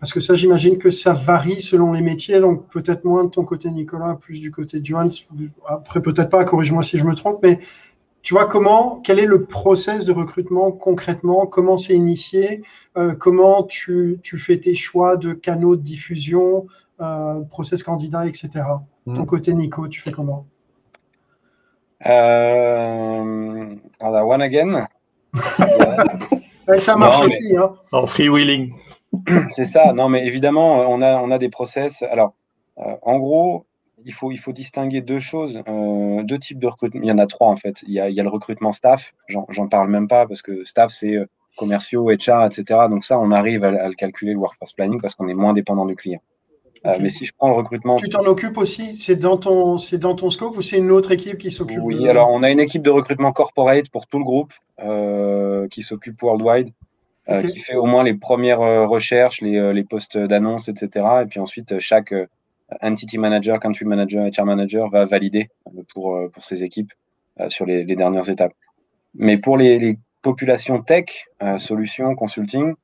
parce 0.00 0.12
que 0.12 0.20
ça, 0.20 0.34
j'imagine 0.34 0.78
que 0.78 0.90
ça 0.90 1.14
varie 1.14 1.60
selon 1.60 1.92
les 1.92 2.02
métiers, 2.02 2.38
donc 2.40 2.68
peut-être 2.68 3.04
moins 3.04 3.24
de 3.24 3.30
ton 3.30 3.44
côté, 3.44 3.70
Nicolas, 3.70 4.16
plus 4.20 4.40
du 4.40 4.50
côté 4.50 4.80
de 4.80 4.84
Johan. 4.84 5.08
Après, 5.66 6.02
peut-être 6.02 6.28
pas, 6.28 6.44
corrige-moi 6.44 6.82
si 6.82 6.98
je 6.98 7.04
me 7.04 7.14
trompe, 7.14 7.38
mais 7.42 7.60
tu 8.26 8.34
vois 8.34 8.46
comment, 8.46 9.00
quel 9.04 9.20
est 9.20 9.24
le 9.24 9.44
process 9.44 10.04
de 10.04 10.10
recrutement 10.10 10.72
concrètement, 10.72 11.46
comment 11.46 11.76
c'est 11.76 11.94
initié, 11.94 12.62
euh, 12.96 13.14
comment 13.14 13.62
tu, 13.62 14.18
tu, 14.20 14.36
fais 14.36 14.58
tes 14.58 14.74
choix 14.74 15.16
de 15.16 15.32
canaux 15.32 15.76
de 15.76 15.82
diffusion, 15.82 16.66
euh, 17.00 17.42
process 17.42 17.84
candidat, 17.84 18.26
etc. 18.26 18.50
Ton 19.04 19.12
hmm. 19.12 19.26
côté, 19.26 19.54
Nico, 19.54 19.86
tu 19.86 20.00
fais 20.00 20.10
comment? 20.10 20.44
Euh, 22.04 23.76
alors, 24.00 24.28
one 24.28 24.42
again. 24.42 24.88
ça 26.78 26.96
marche 26.96 27.24
aussi. 27.24 27.56
Hein. 27.56 27.76
En 27.92 28.08
freewheeling. 28.08 28.74
C'est 29.54 29.66
ça. 29.66 29.92
Non, 29.92 30.08
mais 30.08 30.26
évidemment, 30.26 30.90
on 30.90 31.00
a, 31.00 31.16
on 31.18 31.30
a 31.30 31.38
des 31.38 31.48
process. 31.48 32.02
Alors, 32.02 32.34
euh, 32.78 32.96
en 33.02 33.18
gros, 33.20 33.66
il 34.06 34.12
faut, 34.12 34.30
il 34.30 34.38
faut 34.38 34.52
distinguer 34.52 35.00
deux 35.00 35.18
choses, 35.18 35.60
euh, 35.68 36.22
deux 36.22 36.38
types 36.38 36.60
de 36.60 36.68
recrutement. 36.68 37.00
Il 37.02 37.08
y 37.08 37.12
en 37.12 37.18
a 37.18 37.26
trois, 37.26 37.48
en 37.48 37.56
fait. 37.56 37.74
Il 37.82 37.92
y 37.92 37.98
a, 37.98 38.08
il 38.08 38.14
y 38.14 38.20
a 38.20 38.22
le 38.22 38.28
recrutement 38.28 38.70
staff. 38.70 39.12
J'en 39.28 39.66
parle 39.66 39.90
même 39.90 40.06
pas 40.06 40.26
parce 40.26 40.42
que 40.42 40.64
staff, 40.64 40.92
c'est 40.92 41.16
euh, 41.16 41.26
commerciaux, 41.56 42.08
HR, 42.08 42.46
etc. 42.46 42.64
Donc 42.88 43.04
ça, 43.04 43.18
on 43.18 43.32
arrive 43.32 43.64
à, 43.64 43.88
le 43.88 43.94
calculer, 43.94 44.32
le 44.32 44.38
workforce 44.38 44.74
planning, 44.74 45.00
parce 45.00 45.16
qu'on 45.16 45.28
est 45.28 45.34
moins 45.34 45.52
dépendant 45.52 45.86
du 45.86 45.96
client. 45.96 46.20
mais 46.84 47.08
si 47.08 47.26
je 47.26 47.32
prends 47.36 47.48
le 47.48 47.56
recrutement. 47.56 47.96
Tu 47.96 48.08
t'en 48.08 48.24
occupes 48.26 48.58
aussi? 48.58 48.94
C'est 48.94 49.16
dans, 49.16 49.38
ton, 49.38 49.76
dans 49.94 50.14
ton 50.14 50.30
scope 50.30 50.56
ou 50.56 50.62
c'est 50.62 50.78
une 50.78 50.92
autre 50.92 51.10
équipe 51.10 51.38
qui 51.38 51.50
s'occupe 51.50 51.80
Oui, 51.82 52.08
alors 52.08 52.30
on 52.30 52.44
a 52.44 52.50
une 52.52 52.60
équipe 52.60 52.82
de 52.82 52.90
recrutement 52.90 53.32
corporate 53.32 53.88
pour 53.90 54.06
tout 54.06 54.18
le 54.18 54.24
groupe 54.24 54.52
qui 55.68 55.82
s'occupe 55.82 56.22
worldwide. 56.22 56.70
qui 57.50 57.58
fait 57.58 57.74
au 57.74 57.86
moins 57.86 58.04
les 58.04 58.14
premières 58.14 58.60
recherches, 58.88 59.40
les, 59.40 59.72
les 59.72 59.82
postes 59.82 60.16
d'annonce, 60.16 60.68
etc. 60.68 61.06
Et 61.22 61.26
puis 61.26 61.40
ensuite, 61.40 61.80
chaque 61.80 62.14
entity 62.80 63.18
manager, 63.18 63.58
country 63.60 63.84
manager, 63.84 64.26
HR 64.26 64.44
manager 64.44 64.88
va 64.90 65.04
valider 65.04 65.48
pour, 65.92 66.18
pour 66.32 66.44
ses 66.44 66.64
équipes 66.64 66.92
sur 67.48 67.66
les, 67.66 67.84
les, 67.84 67.96
dernières 67.96 68.28
étapes. 68.28 68.54
Mais 69.14 69.38
pour 69.38 69.56
les, 69.56 69.78
les 69.78 69.98
populations 70.22 70.82
tech, 70.82 71.26
solutions, 71.58 72.14
consulting, 72.14 72.74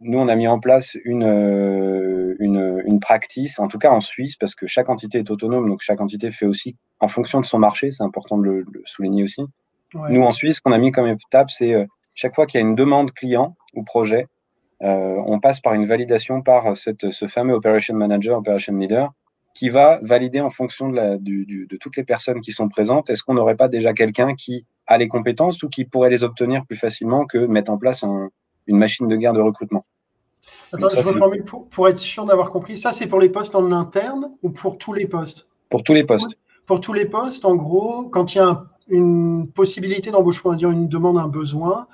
nous, 0.00 0.18
on 0.18 0.28
a 0.28 0.36
mis 0.36 0.46
en 0.46 0.60
place 0.60 0.96
une, 1.04 1.24
euh, 1.24 2.36
une, 2.38 2.82
une, 2.86 3.00
practice, 3.00 3.58
en 3.58 3.66
tout 3.66 3.78
cas 3.78 3.90
en 3.90 4.00
Suisse, 4.00 4.36
parce 4.36 4.54
que 4.54 4.66
chaque 4.66 4.88
entité 4.88 5.18
est 5.18 5.30
autonome, 5.30 5.68
donc 5.68 5.82
chaque 5.82 6.00
entité 6.00 6.30
fait 6.30 6.46
aussi 6.46 6.76
en 7.00 7.08
fonction 7.08 7.40
de 7.40 7.46
son 7.46 7.58
marché, 7.58 7.90
c'est 7.90 8.04
important 8.04 8.38
de 8.38 8.44
le, 8.44 8.64
souligner 8.84 9.24
aussi. 9.24 9.42
Nous, 9.94 10.22
en 10.22 10.32
Suisse, 10.32 10.56
ce 10.56 10.60
qu'on 10.60 10.72
a 10.72 10.78
mis 10.78 10.92
comme 10.92 11.06
étape, 11.06 11.50
c'est 11.50 11.72
euh, 11.72 11.86
chaque 12.14 12.34
fois 12.34 12.46
qu'il 12.46 12.60
y 12.60 12.62
a 12.62 12.66
une 12.66 12.74
demande 12.74 13.12
client 13.12 13.56
ou 13.74 13.82
projet, 13.82 14.26
euh, 14.26 14.26
on 14.80 15.40
passe 15.40 15.60
par 15.60 15.74
une 15.74 15.86
validation 15.86 16.42
par 16.42 16.76
cette, 16.76 17.10
ce 17.10 17.26
fameux 17.28 17.54
Operation 17.54 17.94
Manager, 17.94 18.38
Operation 18.38 18.76
Leader, 18.76 19.12
qui 19.58 19.70
va 19.70 19.98
valider 20.02 20.40
en 20.40 20.50
fonction 20.50 20.88
de, 20.88 20.94
la, 20.94 21.16
du, 21.16 21.44
du, 21.44 21.66
de 21.66 21.76
toutes 21.76 21.96
les 21.96 22.04
personnes 22.04 22.40
qui 22.40 22.52
sont 22.52 22.68
présentes, 22.68 23.10
est-ce 23.10 23.24
qu'on 23.24 23.34
n'aurait 23.34 23.56
pas 23.56 23.66
déjà 23.66 23.92
quelqu'un 23.92 24.36
qui 24.36 24.64
a 24.86 24.98
les 24.98 25.08
compétences 25.08 25.64
ou 25.64 25.68
qui 25.68 25.84
pourrait 25.84 26.10
les 26.10 26.22
obtenir 26.22 26.64
plus 26.64 26.76
facilement 26.76 27.26
que 27.26 27.38
mettre 27.38 27.72
en 27.72 27.76
place 27.76 28.04
un, 28.04 28.30
une 28.68 28.78
machine 28.78 29.08
de 29.08 29.16
guerre 29.16 29.32
de 29.32 29.40
recrutement? 29.40 29.84
Attends, 30.72 30.88
je 30.90 30.98
reformule 30.98 31.42
pour, 31.42 31.68
pour, 31.68 31.88
être 31.88 31.98
sûr 31.98 32.24
d'avoir 32.24 32.50
compris. 32.50 32.76
Ça, 32.76 32.92
c'est 32.92 33.08
pour 33.08 33.18
les 33.18 33.30
postes 33.30 33.56
en 33.56 33.72
interne 33.72 34.30
ou 34.42 34.50
pour 34.50 34.78
tous 34.78 34.92
les 34.92 35.06
postes? 35.06 35.48
Pour 35.70 35.82
tous 35.82 35.94
les 35.94 36.04
postes. 36.04 36.38
Pour 36.66 36.80
tous 36.80 36.92
les 36.92 37.06
postes, 37.06 37.44
en 37.44 37.56
gros, 37.56 38.04
quand 38.04 38.34
il 38.34 38.38
y 38.38 38.40
a 38.40 38.64
une 38.88 39.50
possibilité 39.50 40.10
d'embauche, 40.12 40.40
on 40.44 40.50
va 40.50 40.56
dire 40.56 40.70
une 40.70 40.88
demande, 40.88 41.18
un 41.18 41.28
besoin, 41.28 41.88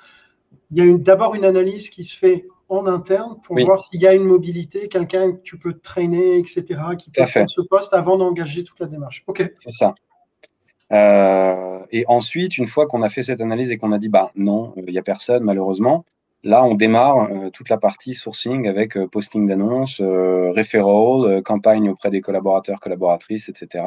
il 0.71 0.85
y 0.85 0.87
a 0.87 0.97
d'abord 0.97 1.35
une 1.35 1.45
analyse 1.45 1.89
qui 1.89 2.03
se 2.03 2.15
fait 2.15 2.45
en 2.69 2.87
interne 2.87 3.37
pour 3.43 3.57
voir 3.59 3.79
s'il 3.79 4.01
y 4.01 4.07
a 4.07 4.13
une 4.13 4.23
mobilité, 4.23 4.87
quelqu'un 4.87 5.33
que 5.33 5.41
tu 5.41 5.57
peux 5.57 5.73
traîner, 5.73 6.37
etc., 6.37 6.63
qui 6.97 7.11
peut 7.11 7.25
faire 7.25 7.49
ce 7.49 7.61
poste 7.61 7.93
avant 7.93 8.17
d'engager 8.17 8.63
toute 8.63 8.79
la 8.79 8.87
démarche. 8.87 9.23
OK. 9.27 9.43
C'est 9.59 9.71
ça. 9.71 9.95
Euh, 10.91 11.79
et 11.91 12.05
ensuite, 12.07 12.57
une 12.57 12.67
fois 12.67 12.87
qu'on 12.87 13.01
a 13.01 13.09
fait 13.09 13.23
cette 13.23 13.41
analyse 13.41 13.71
et 13.71 13.77
qu'on 13.77 13.91
a 13.91 13.97
dit, 13.97 14.09
bah 14.09 14.31
non, 14.35 14.73
il 14.77 14.85
n'y 14.85 14.99
a 14.99 15.03
personne, 15.03 15.43
malheureusement, 15.43 16.05
Là, 16.45 16.63
on 16.63 16.75
démarre 16.75 17.27
euh, 17.31 17.49
toute 17.49 17.69
la 17.69 17.77
partie 17.77 18.13
sourcing 18.13 18.67
avec 18.67 18.97
euh, 18.97 19.07
posting 19.07 19.47
d'annonces, 19.47 19.99
euh, 19.99 20.51
referral, 20.55 21.41
campagne 21.41 21.89
auprès 21.89 22.11
des 22.11 22.21
collaborateurs, 22.21 22.79
collaboratrices, 22.79 23.49
etc. 23.49 23.83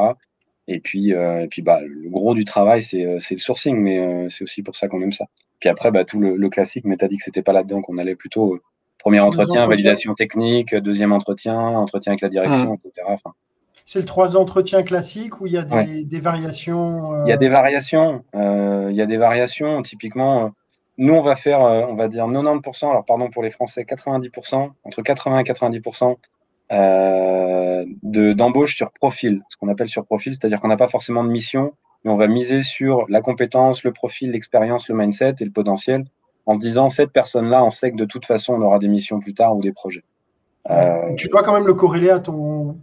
Et 0.69 0.81
puis, 0.81 1.11
et 1.11 1.47
puis 1.51 1.63
bah, 1.63 1.81
le 1.83 2.09
gros 2.11 2.35
du 2.35 2.45
travail, 2.45 2.83
c'est 2.83 3.03
le 3.03 3.39
sourcing, 3.39 3.77
mais 3.77 4.29
c'est 4.29 4.45
aussi 4.45 4.63
pour 4.63 4.77
ça 4.77 4.87
qu'on 4.87 5.01
aime 5.01 5.13
ça. 5.13 5.27
Puis 5.61 5.69
après, 5.69 5.91
bah, 5.91 6.05
tout 6.05 6.21
le, 6.21 6.49
classique, 6.49 6.85
mais 6.85 6.97
tu 6.97 7.05
as 7.05 7.09
dit 7.09 7.17
que 7.17 7.25
c'était 7.25 7.43
pas 7.43 7.53
là-dedans, 7.53 7.81
qu'on 7.81 7.99
allait 7.99 8.15
plutôt 8.15 8.59
premier 8.99 9.21
entretien, 9.21 9.67
validation 9.67 10.15
technique, 10.15 10.75
deuxième 10.75 11.13
entretien, 11.13 11.59
entretien 11.59 12.13
avec 12.13 12.21
la 12.21 12.29
direction, 12.29 12.73
mmh. 12.73 12.89
etc. 12.89 13.07
c'est 13.87 14.01
le 14.01 14.05
trois 14.05 14.37
entretiens 14.37 14.83
classiques 14.83 15.41
où 15.41 15.47
il 15.47 15.55
y 15.55 15.57
a 15.57 15.63
des, 15.63 16.05
des 16.05 16.21
variations 16.21 17.25
Il 17.25 17.31
y 17.31 17.33
a 17.33 17.39
des 17.39 17.49
variations. 17.49 18.25
il 18.35 18.95
y 18.95 19.01
a 19.01 19.07
des 19.07 19.17
variations. 19.17 19.83
Typiquement, 19.83 20.53
nous, 20.99 21.15
on 21.15 21.23
va 21.23 21.37
faire, 21.37 21.65
euh, 21.65 21.87
on 21.89 21.95
va 21.95 22.09
dire 22.09 22.27
90%, 22.27 22.91
alors 22.91 23.05
pardon 23.05 23.31
pour 23.31 23.45
les 23.45 23.53
Français, 23.53 23.87
90%, 23.89 24.71
entre 24.83 25.03
80 25.03 25.39
et 25.39 25.43
90% 25.45 26.17
euh, 26.73 27.83
d'embauche 28.03 28.77
sur 28.77 28.91
profil, 28.93 29.43
ce 29.49 29.57
qu'on 29.57 29.69
appelle 29.69 29.89
sur 29.89 30.05
profil, 30.05 30.35
c'est-à-dire 30.35 30.61
qu'on 30.61 30.69
n'a 30.69 30.77
pas 30.77 30.89
forcément 30.89 31.25
de 31.25 31.31
mission, 31.31 31.73
mais 32.05 32.11
on 32.11 32.17
va 32.17 32.27
miser 32.27 32.63
sur 32.63 33.07
la 33.09 33.21
compétence, 33.21 33.85
le 33.85 33.93
profil, 33.93 34.33
l'expérience, 34.33 34.89
le 34.89 34.95
mindset 34.95 35.35
et 35.41 35.45
le 35.45 35.51
potentiel, 35.51 36.05
en 36.47 36.55
se 36.55 36.59
disant, 36.59 36.89
cette 36.89 37.13
personne-là, 37.13 37.65
on 37.65 37.71
sait 37.71 37.91
que 37.91 37.97
de 37.97 38.05
toute 38.05 38.27
façon, 38.27 38.55
on 38.55 38.63
aura 38.63 38.79
des 38.79 38.89
missions 38.89 39.21
plus 39.21 39.35
tard 39.35 39.57
ou 39.57 39.63
des 39.63 39.73
projets. 39.73 40.05
Euh, 40.71 41.15
tu 41.17 41.29
dois 41.29 41.43
quand 41.43 41.53
même 41.53 41.67
le 41.67 41.75
corréler 41.75 42.11
à 42.11 42.21
ton 42.21 42.77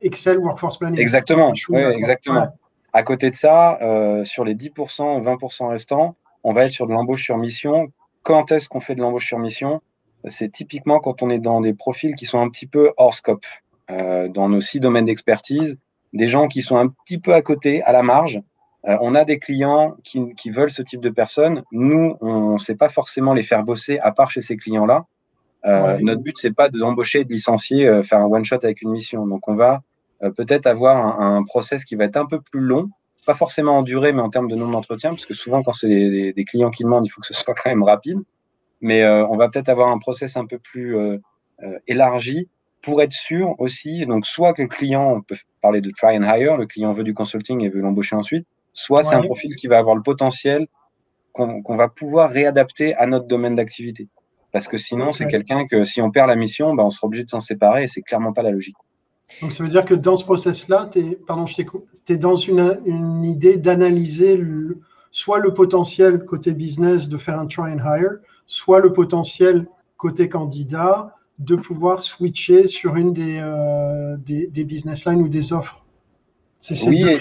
Excel 0.00 0.38
Workforce 0.38 0.78
Planning. 0.78 1.00
Exactement, 1.00 1.52
exactement. 1.72 2.48
À 2.92 3.02
côté 3.02 3.30
de 3.30 3.34
ça, 3.34 3.78
euh, 3.80 4.24
sur 4.24 4.44
les 4.44 4.54
10% 4.54 5.18
ou 5.18 5.22
20% 5.22 5.68
restants, 5.68 6.16
on 6.44 6.52
va 6.52 6.66
être 6.66 6.72
sur 6.72 6.86
de 6.86 6.92
l'embauche 6.92 7.24
sur 7.24 7.38
mission. 7.38 7.88
Quand 8.22 8.52
est-ce 8.52 8.68
qu'on 8.68 8.80
fait 8.80 8.94
de 8.94 9.00
l'embauche 9.00 9.26
sur 9.26 9.38
mission? 9.38 9.80
C'est 10.26 10.50
typiquement 10.50 11.00
quand 11.00 11.22
on 11.22 11.30
est 11.30 11.38
dans 11.38 11.60
des 11.60 11.74
profils 11.74 12.14
qui 12.14 12.26
sont 12.26 12.40
un 12.40 12.48
petit 12.48 12.66
peu 12.66 12.92
hors 12.96 13.14
scope, 13.14 13.44
euh, 13.90 14.28
dans 14.28 14.48
nos 14.48 14.60
six 14.60 14.80
domaines 14.80 15.06
d'expertise, 15.06 15.78
des 16.12 16.28
gens 16.28 16.48
qui 16.48 16.62
sont 16.62 16.76
un 16.76 16.88
petit 16.88 17.18
peu 17.18 17.34
à 17.34 17.42
côté, 17.42 17.82
à 17.82 17.92
la 17.92 18.02
marge. 18.02 18.40
Euh, 18.86 18.96
on 19.00 19.14
a 19.14 19.24
des 19.24 19.38
clients 19.38 19.96
qui, 20.04 20.50
veulent 20.50 20.70
ce 20.70 20.82
type 20.82 21.00
de 21.00 21.10
personnes. 21.10 21.62
Nous, 21.72 22.16
on 22.20 22.54
ne 22.54 22.58
sait 22.58 22.74
pas 22.74 22.88
forcément 22.88 23.32
les 23.32 23.42
faire 23.42 23.62
bosser 23.62 23.98
à 24.00 24.12
part 24.12 24.30
chez 24.30 24.40
ces 24.40 24.56
clients-là. 24.56 25.04
Euh, 25.64 25.98
notre 26.00 26.22
but, 26.22 26.36
c'est 26.36 26.54
pas 26.54 26.68
de 26.68 26.82
embaucher, 26.82 27.24
de 27.24 27.32
licencier, 27.32 28.02
faire 28.02 28.18
un 28.18 28.26
one 28.26 28.44
shot 28.44 28.56
avec 28.62 28.82
une 28.82 28.90
mission. 28.90 29.26
Donc, 29.26 29.46
on 29.48 29.54
va 29.54 29.82
peut-être 30.36 30.66
avoir 30.66 31.20
un, 31.20 31.36
un, 31.36 31.44
process 31.44 31.84
qui 31.84 31.94
va 31.94 32.04
être 32.04 32.16
un 32.16 32.26
peu 32.26 32.40
plus 32.40 32.60
long, 32.60 32.90
pas 33.26 33.34
forcément 33.34 33.78
en 33.78 33.82
durée, 33.82 34.12
mais 34.12 34.22
en 34.22 34.30
termes 34.30 34.48
de 34.48 34.56
nombre 34.56 34.72
d'entretiens, 34.72 35.10
parce 35.10 35.26
que 35.26 35.34
souvent, 35.34 35.62
quand 35.62 35.72
c'est 35.72 35.88
des, 36.32 36.44
clients 36.44 36.70
qui 36.70 36.82
demandent, 36.82 37.06
il 37.06 37.10
faut 37.10 37.20
que 37.20 37.26
ce 37.26 37.34
soit 37.34 37.54
quand 37.54 37.70
même 37.70 37.82
rapide. 37.82 38.18
Mais 38.82 39.02
euh, 39.02 39.26
on 39.28 39.36
va 39.36 39.48
peut-être 39.48 39.68
avoir 39.68 39.90
un 39.90 39.98
process 39.98 40.36
un 40.36 40.44
peu 40.44 40.58
plus 40.58 40.96
euh, 40.96 41.16
euh, 41.62 41.78
élargi 41.86 42.48
pour 42.82 43.00
être 43.00 43.12
sûr 43.12 43.54
aussi. 43.58 44.04
Donc, 44.06 44.26
soit 44.26 44.52
que 44.52 44.62
le 44.62 44.68
client, 44.68 45.14
on 45.14 45.22
peut 45.22 45.36
parler 45.62 45.80
de 45.80 45.90
try 45.90 46.18
and 46.18 46.24
hire, 46.24 46.56
le 46.56 46.66
client 46.66 46.92
veut 46.92 47.04
du 47.04 47.14
consulting 47.14 47.62
et 47.62 47.68
veut 47.68 47.80
l'embaucher 47.80 48.16
ensuite, 48.16 48.46
soit 48.72 49.04
c'est 49.04 49.14
un 49.14 49.22
profil 49.22 49.54
qui 49.56 49.68
va 49.68 49.78
avoir 49.78 49.94
le 49.94 50.02
potentiel 50.02 50.66
qu'on 51.32 51.76
va 51.76 51.88
pouvoir 51.88 52.30
réadapter 52.30 52.94
à 52.96 53.06
notre 53.06 53.26
domaine 53.26 53.54
d'activité. 53.54 54.08
Parce 54.52 54.68
que 54.68 54.76
sinon, 54.76 55.12
c'est 55.12 55.28
quelqu'un 55.28 55.66
que 55.66 55.84
si 55.84 56.02
on 56.02 56.10
perd 56.10 56.28
la 56.28 56.36
mission, 56.36 56.74
ben, 56.74 56.84
on 56.84 56.90
sera 56.90 57.06
obligé 57.06 57.24
de 57.24 57.30
s'en 57.30 57.40
séparer 57.40 57.84
et 57.84 57.86
c'est 57.86 58.02
clairement 58.02 58.34
pas 58.34 58.42
la 58.42 58.50
logique. 58.50 58.76
Donc 59.40 59.52
ça 59.54 59.64
veut 59.64 59.70
dire 59.70 59.86
que 59.86 59.94
dans 59.94 60.16
ce 60.16 60.24
process-là, 60.24 60.90
tu 60.92 61.16
es 62.08 62.16
dans 62.18 62.36
une, 62.36 62.80
une 62.84 63.24
idée 63.24 63.56
d'analyser 63.56 64.38
soit 65.10 65.38
le 65.38 65.54
potentiel 65.54 66.24
côté 66.24 66.52
business 66.52 67.08
de 67.08 67.16
faire 67.16 67.38
un 67.38 67.46
try 67.46 67.72
and 67.72 67.78
hire, 67.78 68.18
soit 68.46 68.80
le 68.80 68.92
potentiel 68.92 69.66
côté 69.96 70.28
candidat 70.28 71.16
de 71.38 71.56
pouvoir 71.56 72.02
switcher 72.02 72.66
sur 72.66 72.96
une 72.96 73.12
des, 73.12 73.38
euh, 73.40 74.16
des, 74.18 74.46
des, 74.46 74.64
business 74.64 75.04
lines 75.04 75.22
ou 75.22 75.28
des 75.28 75.52
offres. 75.52 75.84
oui, 76.86 77.18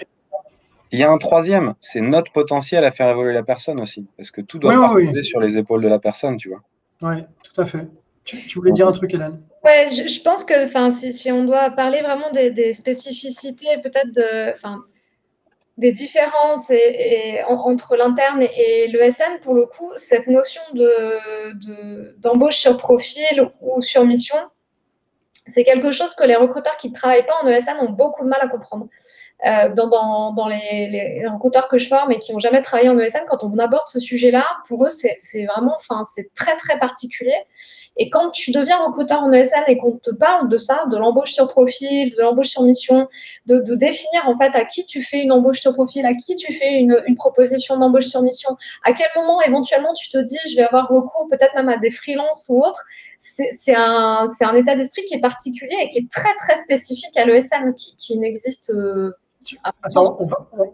il 0.91 0.99
y 0.99 1.03
a 1.03 1.11
un 1.11 1.17
troisième, 1.17 1.73
c'est 1.79 2.01
notre 2.01 2.31
potentiel 2.31 2.83
à 2.83 2.91
faire 2.91 3.09
évoluer 3.09 3.33
la 3.33 3.43
personne 3.43 3.79
aussi, 3.79 4.07
parce 4.17 4.29
que 4.29 4.41
tout 4.41 4.59
doit 4.59 4.93
oui, 4.93 5.23
sur 5.23 5.39
les 5.39 5.57
épaules 5.57 5.81
de 5.81 5.87
la 5.87 5.99
personne, 5.99 6.37
tu 6.37 6.49
vois. 6.49 6.61
Oui, 7.01 7.23
tout 7.43 7.61
à 7.61 7.65
fait. 7.65 7.87
Tu, 8.23 8.59
voulais 8.59 8.71
dire 8.71 8.87
un 8.87 8.91
truc, 8.91 9.13
Hélène? 9.13 9.41
Ouais, 9.63 9.89
je, 9.89 10.21
pense 10.21 10.43
que 10.43 10.53
si, 10.91 11.13
si, 11.13 11.31
on 11.31 11.45
doit 11.45 11.71
parler 11.71 12.01
vraiment 12.01 12.31
des, 12.31 12.73
spécificités, 12.73 13.77
peut-être 13.81 14.11
de, 14.13 14.57
des 15.81 15.91
différences 15.91 16.71
entre 17.49 17.95
l'interne 17.95 18.43
et, 18.43 18.87
le 18.87 18.99
l'ESN, 18.99 19.39
pour 19.41 19.55
le 19.55 19.65
coup, 19.65 19.91
cette 19.95 20.27
notion 20.27 20.61
d'embauche 22.19 22.55
de, 22.55 22.59
sur 22.59 22.77
profil 22.77 23.51
ou 23.61 23.81
sur 23.81 24.05
mission, 24.05 24.37
c'est 25.47 25.63
quelque 25.63 25.91
chose 25.91 26.13
que 26.13 26.23
les 26.23 26.35
recruteurs 26.35 26.77
qui 26.77 26.89
ne 26.89 26.93
travaillent 26.93 27.25
pas 27.25 27.33
en 27.41 27.47
ESN 27.47 27.77
ont 27.81 27.89
beaucoup 27.89 28.23
de 28.23 28.29
mal 28.29 28.39
à 28.41 28.47
comprendre. 28.47 28.87
Euh, 29.47 29.73
dans, 29.73 30.47
les, 30.47 31.23
recruteurs 31.27 31.67
que 31.67 31.79
je 31.79 31.87
forme 31.87 32.11
et 32.11 32.19
qui 32.19 32.31
n'ont 32.31 32.39
jamais 32.39 32.61
travaillé 32.61 32.89
en 32.89 32.99
ESN, 32.99 33.25
quand 33.27 33.43
on 33.43 33.57
aborde 33.57 33.87
ce 33.87 33.99
sujet-là, 33.99 34.45
pour 34.67 34.85
eux, 34.85 34.89
c'est 34.89 35.45
vraiment, 35.45 35.75
enfin, 35.75 36.03
c'est 36.03 36.31
très, 36.35 36.55
très 36.57 36.77
particulier. 36.77 37.33
Et 37.97 38.09
quand 38.09 38.31
tu 38.31 38.51
deviens 38.51 38.77
recruteur 38.85 39.21
en 39.21 39.31
ESN 39.31 39.63
et 39.67 39.77
qu'on 39.77 39.97
te 39.97 40.11
parle 40.11 40.49
de 40.49 40.57
ça, 40.57 40.85
de 40.89 40.97
l'embauche 40.97 41.33
sur 41.33 41.47
profil, 41.47 42.15
de 42.15 42.21
l'embauche 42.21 42.47
sur 42.47 42.63
mission, 42.63 43.09
de, 43.47 43.59
définir 43.75 44.27
en 44.27 44.37
fait 44.37 44.55
à 44.55 44.65
qui 44.65 44.85
tu 44.85 45.01
fais 45.01 45.21
une 45.21 45.31
embauche 45.31 45.59
sur 45.59 45.73
profil, 45.73 46.05
à 46.05 46.13
qui 46.13 46.35
tu 46.35 46.53
fais 46.53 46.79
une, 46.79 46.95
proposition 47.15 47.77
d'embauche 47.77 48.07
sur 48.07 48.21
mission, 48.21 48.55
à 48.83 48.93
quel 48.93 49.07
moment 49.15 49.41
éventuellement 49.41 49.93
tu 49.93 50.09
te 50.09 50.17
dis 50.17 50.37
je 50.49 50.55
vais 50.55 50.63
avoir 50.63 50.87
recours 50.87 51.27
peut-être 51.29 51.53
même 51.55 51.69
à 51.69 51.77
des 51.77 51.91
freelances 51.91 52.45
ou 52.49 52.63
autres, 52.63 52.83
c'est 53.19 53.75
un, 53.75 54.25
un, 54.39 54.55
état 54.55 54.75
d'esprit 54.75 55.03
qui 55.05 55.15
est 55.15 55.21
particulier 55.21 55.75
et 55.83 55.89
qui 55.89 55.99
est 55.99 56.11
très 56.11 56.33
très 56.39 56.57
spécifique 56.57 57.15
à 57.17 57.25
l'ESN, 57.25 57.73
qui, 57.77 57.95
qui 57.97 58.17
n'existe 58.17 58.71
euh, 58.71 59.11
Attends, 59.63 60.17
on 60.19 60.29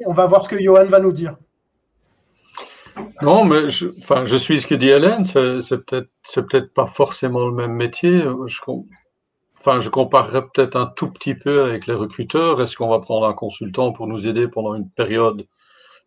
on 0.06 0.14
va 0.14 0.26
voir 0.28 0.44
ce 0.44 0.50
que 0.50 0.62
Johan 0.62 0.86
va 0.86 1.00
nous 1.00 1.12
dire. 1.12 1.38
Non, 3.22 3.46
mais 3.46 3.70
je, 3.70 3.88
enfin, 4.00 4.26
je 4.26 4.38
suis 4.38 4.62
ce 4.62 4.68
que 4.68 4.76
dit 4.76 4.90
Hélène, 4.90 5.24
c'est 5.26 5.86
peut-être 5.86 6.10
peut 6.50 6.68
pas 6.74 6.88
forcément 6.88 7.48
le 7.48 7.54
même 7.54 7.74
métier. 7.74 8.22
Je, 8.46 8.60
enfin, 9.60 9.82
je 9.82 9.90
comparerais 9.90 10.44
peut-être 10.54 10.76
un 10.76 10.88
tout 10.88 11.12
petit 11.12 11.36
peu 11.36 11.64
avec 11.64 11.88
les 11.88 11.94
recruteurs. 11.94 12.62
Est-ce 12.62 12.78
qu'on 12.78 12.90
va 12.90 13.00
prendre 13.00 13.26
un 13.26 13.34
consultant 13.34 13.92
pour 13.92 14.08
nous 14.08 14.28
aider 14.28 14.48
pendant 14.48 14.76
une 14.76 14.90
période 14.90 15.48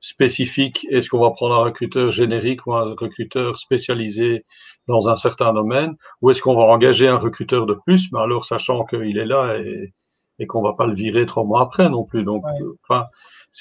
spécifique? 0.00 0.86
Est-ce 0.90 1.10
qu'on 1.10 1.20
va 1.20 1.30
prendre 1.30 1.56
un 1.56 1.64
recruteur 1.64 2.10
générique 2.10 2.66
ou 2.66 2.74
un 2.74 2.94
recruteur 2.94 3.58
spécialisé 3.58 4.44
dans 4.86 5.08
un 5.08 5.16
certain 5.16 5.52
domaine? 5.52 5.96
Ou 6.22 6.30
est-ce 6.30 6.42
qu'on 6.42 6.56
va 6.56 6.62
engager 6.62 7.08
un 7.08 7.18
recruteur 7.18 7.66
de 7.66 7.74
plus, 7.74 8.10
mais 8.12 8.20
alors 8.20 8.44
sachant 8.44 8.84
qu'il 8.84 9.18
est 9.18 9.26
là 9.26 9.58
et, 9.58 9.92
et 10.38 10.46
qu'on 10.46 10.62
va 10.62 10.72
pas 10.72 10.86
le 10.86 10.94
virer 10.94 11.26
trois 11.26 11.44
mois 11.44 11.60
après 11.60 11.88
non 11.90 12.04
plus. 12.04 12.24
Donc, 12.24 12.44
enfin, 12.88 13.04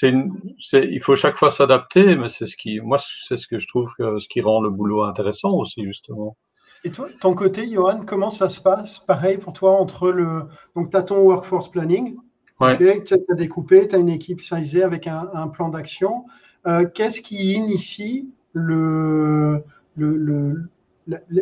il 0.02 1.00
faut 1.00 1.16
chaque 1.16 1.36
fois 1.36 1.50
s'adapter, 1.50 2.16
mais 2.16 2.28
c'est 2.28 2.46
ce 2.46 2.56
qui, 2.56 2.80
moi, 2.80 2.98
c'est 3.28 3.36
ce 3.36 3.46
que 3.46 3.58
je 3.58 3.66
trouve 3.66 3.92
que 3.98 4.18
ce 4.18 4.28
qui 4.28 4.40
rend 4.40 4.60
le 4.60 4.70
boulot 4.70 5.02
intéressant 5.02 5.52
aussi, 5.52 5.84
justement. 5.84 6.36
Et 6.84 6.90
toi, 6.90 7.06
ton 7.20 7.34
côté, 7.34 7.70
Johan, 7.70 8.02
comment 8.06 8.30
ça 8.30 8.48
se 8.48 8.60
passe? 8.60 9.00
Pareil 9.00 9.36
pour 9.36 9.52
toi 9.52 9.72
entre 9.72 10.10
le. 10.10 10.44
Donc, 10.74 10.90
tu 10.90 10.96
as 10.96 11.02
ton 11.02 11.18
workforce 11.18 11.70
planning. 11.70 12.16
Ouais. 12.58 12.76
tu 12.76 13.14
as 13.14 13.34
découpé, 13.34 13.88
tu 13.88 13.96
as 13.96 13.98
une 13.98 14.10
équipe 14.10 14.40
sizée 14.40 14.82
avec 14.82 15.06
un, 15.06 15.48
plan 15.48 15.70
d'action. 15.70 16.26
Euh, 16.66 16.86
qu'est-ce 16.86 17.22
qui 17.22 17.54
initie 17.54 18.28
le, 18.52 19.64
le, 19.96 20.68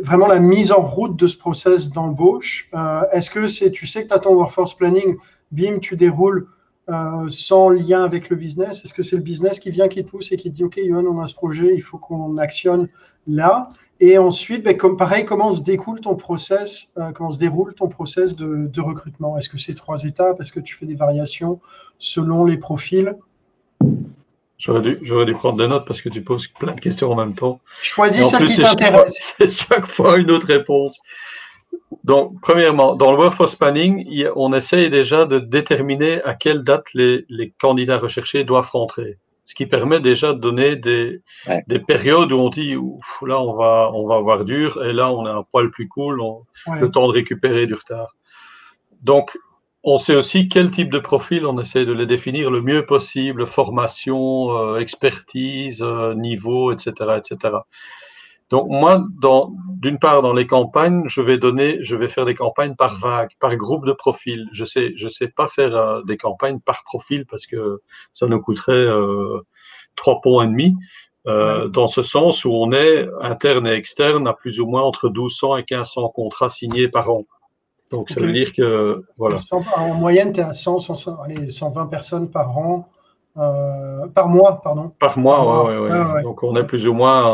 vraiment 0.03 0.29
la 0.29 0.39
mise 0.39 0.71
en 0.71 0.81
route 0.81 1.17
de 1.17 1.27
ce 1.27 1.37
process 1.37 1.91
d'embauche? 1.91 2.71
Euh, 2.75 3.03
Est-ce 3.13 3.31
que 3.31 3.49
c'est, 3.49 3.73
tu 3.73 3.87
sais 3.87 4.05
que 4.05 4.09
tu 4.09 4.15
as 4.15 4.21
ton 4.21 4.35
workforce 4.35 4.75
planning, 4.75 5.17
bim, 5.51 5.81
tu 5.81 5.97
déroules 5.97 6.49
euh, 6.89 7.27
sans 7.29 7.69
lien 7.69 8.03
avec 8.03 8.31
le 8.31 8.37
business 8.37 8.85
Est-ce 8.85 8.95
que 8.95 9.03
c'est 9.03 9.17
le 9.17 9.23
business 9.23 9.59
qui 9.59 9.71
vient, 9.71 9.89
qui 9.89 10.03
te 10.05 10.11
pousse 10.11 10.33
et 10.33 10.37
qui 10.37 10.51
te 10.51 10.57
dit, 10.57 10.65
OK, 10.65 10.81
Johan, 10.83 11.05
on 11.05 11.21
a 11.21 11.27
ce 11.27 11.35
projet, 11.35 11.75
il 11.75 11.83
faut 11.83 11.99
qu'on 11.99 12.39
actionne 12.39 12.89
là? 13.27 13.69
Et 14.01 14.17
ensuite, 14.17 14.63
ben, 14.63 14.77
comme 14.77 14.97
pareil, 14.97 15.25
comment 15.25 15.53
se 15.53 15.61
découle 15.61 16.01
ton 16.01 16.15
process, 16.15 16.93
euh, 16.99 17.11
comment 17.13 17.31
se 17.31 17.39
déroule 17.39 17.75
ton 17.75 17.89
process 17.89 18.37
de, 18.37 18.81
recrutement? 18.81 19.37
Est-ce 19.37 19.49
que 19.49 19.59
c'est 19.59 19.75
trois 19.75 20.05
étapes? 20.05 20.41
Est-ce 20.41 20.53
que 20.53 20.61
tu 20.61 20.77
fais 20.77 20.87
des 20.87 20.95
variations 20.95 21.61
selon 21.99 22.45
les 22.45 22.57
profils? 22.57 23.17
J'aurais 24.57 24.83
dû, 24.83 24.99
j'aurais 25.03 25.27
dû 25.27 25.35
prendre 25.35 25.59
des 25.59 25.69
notes 25.69 25.87
parce 25.87 26.01
que 26.01 26.09
tu 26.09 26.23
poses 26.23 26.49
plein 26.49 26.75
de 26.75 26.81
questions 26.81 27.11
en 27.11 27.17
même 27.17 27.35
temps. 27.35 27.61
Choisis 27.83 28.27
celle 28.29 28.47
qui 28.47 28.57
t'intéresse. 28.61 29.35
C'est 29.39 29.69
chaque 29.69 29.87
fois 29.87 30.17
une 30.17 30.31
autre 30.31 30.47
réponse. 30.47 30.99
Donc, 32.05 32.41
premièrement, 32.41 32.95
dans 32.95 33.13
le 33.13 33.19
workforce 33.19 33.55
planning, 33.55 34.27
on 34.35 34.53
essaye 34.53 34.89
déjà 34.91 35.27
de 35.27 35.39
déterminer 35.39 36.23
à 36.23 36.35
quelle 36.35 36.65
date 36.65 36.87
les, 36.95 37.27
les 37.29 37.51
candidats 37.51 37.99
recherchés 37.99 38.45
doivent 38.45 38.71
rentrer 38.71 39.19
ce 39.49 39.55
qui 39.55 39.65
permet 39.65 39.99
déjà 39.99 40.35
de 40.35 40.39
donner 40.39 40.77
des, 40.77 41.23
des 41.69 41.79
périodes 41.79 42.33
où 42.33 42.37
on 42.37 42.51
dit 42.51 42.77
ouf, 42.77 43.23
là 43.27 43.41
on 43.41 43.57
va 43.57 43.91
on 43.95 44.07
va 44.07 44.17
avoir 44.17 44.45
dur 44.45 44.85
et 44.85 44.93
là 44.93 45.11
on 45.11 45.25
a 45.25 45.33
un 45.33 45.43
poil 45.43 45.71
plus 45.71 45.89
cool, 45.89 46.21
le 46.79 46.91
temps 46.91 47.09
de 47.09 47.15
récupérer 47.15 47.67
du 47.67 47.73
retard. 47.73 48.15
Donc 49.01 49.39
on 49.85 49.97
sait 49.97 50.15
aussi 50.15 50.51
quel 50.51 50.71
type 50.71 50.93
de 50.93 50.99
profil 50.99 51.47
on 51.47 51.59
essaie 51.59 51.87
de 51.87 51.93
les 51.93 52.05
définir 52.05 52.51
le 52.51 52.61
mieux 52.61 52.85
possible, 52.85 53.47
formation, 53.47 54.51
euh, 54.55 54.81
expertise, 54.81 55.81
euh, 55.81 56.15
niveau, 56.15 56.71
etc., 56.71 56.93
etc. 57.17 57.55
Donc 58.51 58.69
moi, 58.69 59.05
d'une 59.79 59.99
part, 59.99 60.23
dans 60.23 60.33
les 60.33 60.47
campagnes, 60.47 61.03
je 61.07 61.21
vais 61.21 61.39
donner, 61.39 61.79
je 61.83 61.97
vais 61.97 62.09
faire 62.09 62.25
des 62.25 62.35
campagnes 62.35 62.75
par 62.75 62.95
vague, 62.95 63.31
par 63.41 63.55
groupe 63.57 63.87
de 63.87 63.93
profils. 63.93 64.47
Je 64.53 64.65
sais, 64.65 64.93
je 64.97 65.09
sais 65.09 65.29
pas 65.29 65.47
faire 65.47 65.77
euh, 65.77 66.03
des 66.03 66.17
campagnes 66.17 66.59
par 66.61 66.83
profil 66.85 67.27
parce 67.27 67.47
que 67.47 67.83
ça 68.13 68.27
nous 68.27 68.41
coûterait 68.41 68.73
euh, 68.73 69.41
trois 69.97 70.21
points 70.21 70.45
et 70.45 70.49
demi. 70.49 70.75
Euh, 71.27 71.69
dans 71.69 71.89
ce 71.89 72.01
sens 72.01 72.45
où 72.47 72.53
on 72.53 72.73
est 72.73 73.07
interne 73.21 73.67
et 73.67 73.73
externe 73.73 74.27
à 74.27 74.33
plus 74.33 74.61
ou 74.61 74.67
moins 74.67 74.83
entre 74.83 75.09
1200 75.09 75.59
et 75.59 75.65
1500 75.69 76.09
contrats 76.09 76.49
signés 76.49 76.89
par 76.89 77.11
an. 77.11 77.25
Donc 77.91 78.09
ça 78.09 78.21
veut 78.21 78.33
dire 78.33 78.53
que 78.53 79.05
voilà. 79.19 79.37
En 79.77 79.95
moyenne, 79.95 80.33
tu 80.33 80.41
es 80.41 80.43
à 80.43 80.55
100, 80.55 80.81
120 80.81 81.87
personnes 81.87 82.31
par 82.31 82.57
an 82.57 82.89
euh, 83.37 84.07
par 84.09 84.29
mois, 84.29 84.61
pardon. 84.63 84.93
Par 84.99 85.19
mois, 85.19 85.67
oui. 85.67 85.91
Ouais, 85.91 86.23
Donc 86.23 86.43
on 86.43 86.57
est 86.57 86.65
plus 86.65 86.87
ou 86.89 86.93
moins 86.93 87.25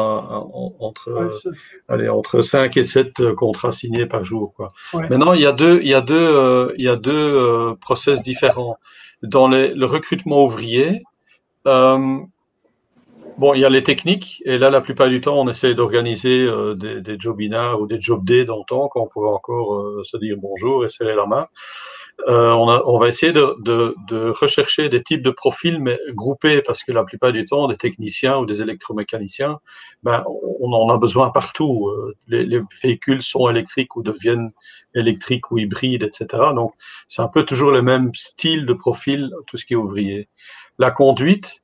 entre, 0.78 1.30
allez, 1.88 2.08
entre 2.08 2.42
5 2.42 2.76
et 2.76 2.84
7 2.84 3.20
euh, 3.20 3.34
contrats 3.34 3.72
signés 3.72 4.06
par 4.06 4.24
jour. 4.24 4.52
Quoi. 4.54 4.72
Maintenant, 4.92 5.32
il 5.32 5.40
y 5.40 5.46
a 5.46 5.52
deux, 5.52 5.80
il 5.80 5.88
y 5.88 5.94
a 5.94 6.02
deux, 6.02 6.14
euh, 6.14 6.74
il 6.76 6.84
y 6.84 6.88
a 6.88 6.96
deux 6.96 7.74
process 7.80 8.22
différents. 8.22 8.76
Dans 9.22 9.48
les, 9.48 9.72
le 9.72 9.86
recrutement 9.86 10.44
ouvrier, 10.44 11.02
bon, 11.64 12.28
il 13.54 13.60
y 13.60 13.64
a 13.64 13.70
les 13.70 13.82
techniques, 13.82 14.42
et 14.44 14.58
là, 14.58 14.68
la 14.68 14.82
plupart 14.82 15.08
du 15.08 15.22
temps, 15.22 15.40
on 15.40 15.48
essaie 15.48 15.74
d'organiser 15.74 16.46
des, 16.76 17.00
des 17.00 17.18
jobinars 17.18 17.80
ou 17.80 17.86
des 17.86 17.98
job 17.98 18.24
days 18.24 18.44
dans 18.44 18.58
le 18.58 18.64
temps, 18.68 18.88
quand 18.88 19.00
on 19.00 19.08
pouvait 19.08 19.30
encore 19.30 20.04
se 20.04 20.18
dire 20.18 20.36
bonjour 20.38 20.84
et 20.84 20.90
serrer 20.90 21.14
la 21.14 21.24
main. 21.24 21.46
Euh, 22.26 22.52
on, 22.52 22.68
on, 22.68 22.98
va 22.98 23.08
essayer 23.08 23.32
de, 23.32 23.56
de, 23.60 23.94
de, 24.08 24.30
rechercher 24.30 24.88
des 24.88 25.02
types 25.02 25.22
de 25.22 25.30
profils, 25.30 25.78
mais 25.78 25.98
groupés, 26.10 26.62
parce 26.62 26.82
que 26.82 26.92
la 26.92 27.04
plupart 27.04 27.32
du 27.32 27.44
temps, 27.44 27.66
des 27.66 27.76
techniciens 27.76 28.38
ou 28.38 28.46
des 28.46 28.62
électromécaniciens, 28.62 29.58
ben, 30.02 30.24
on 30.60 30.72
en 30.72 30.88
a 30.88 30.96
besoin 30.96 31.30
partout. 31.30 31.88
Euh, 31.88 32.14
les, 32.28 32.46
les, 32.46 32.62
véhicules 32.82 33.22
sont 33.22 33.50
électriques 33.50 33.96
ou 33.96 34.02
deviennent 34.02 34.52
électriques 34.94 35.50
ou 35.50 35.58
hybrides, 35.58 36.02
etc. 36.02 36.26
Donc, 36.54 36.72
c'est 37.08 37.20
un 37.20 37.28
peu 37.28 37.44
toujours 37.44 37.72
le 37.72 37.82
même 37.82 38.14
style 38.14 38.64
de 38.64 38.72
profil, 38.72 39.30
tout 39.46 39.56
ce 39.56 39.66
qui 39.66 39.74
est 39.74 39.76
ouvrier. 39.76 40.28
La 40.78 40.90
conduite, 40.90 41.62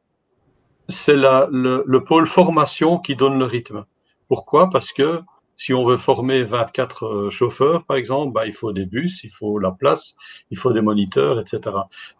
c'est 0.88 1.16
le, 1.16 1.84
le 1.86 2.04
pôle 2.04 2.26
formation 2.26 2.98
qui 2.98 3.16
donne 3.16 3.38
le 3.38 3.44
rythme. 3.44 3.84
Pourquoi? 4.28 4.68
Parce 4.68 4.92
que 4.92 5.22
si 5.60 5.74
on 5.74 5.84
veut 5.84 5.98
former 5.98 6.42
24 6.42 7.04
euh, 7.04 7.28
chauffeurs, 7.28 7.84
par 7.84 7.98
exemple, 7.98 8.32
bah, 8.32 8.46
il 8.46 8.52
faut 8.54 8.72
des 8.72 8.86
bus, 8.86 9.20
il 9.24 9.28
faut 9.28 9.58
la 9.58 9.70
place, 9.70 10.14
il 10.50 10.56
faut 10.56 10.72
des 10.72 10.80
moniteurs, 10.80 11.38
etc. 11.38 11.60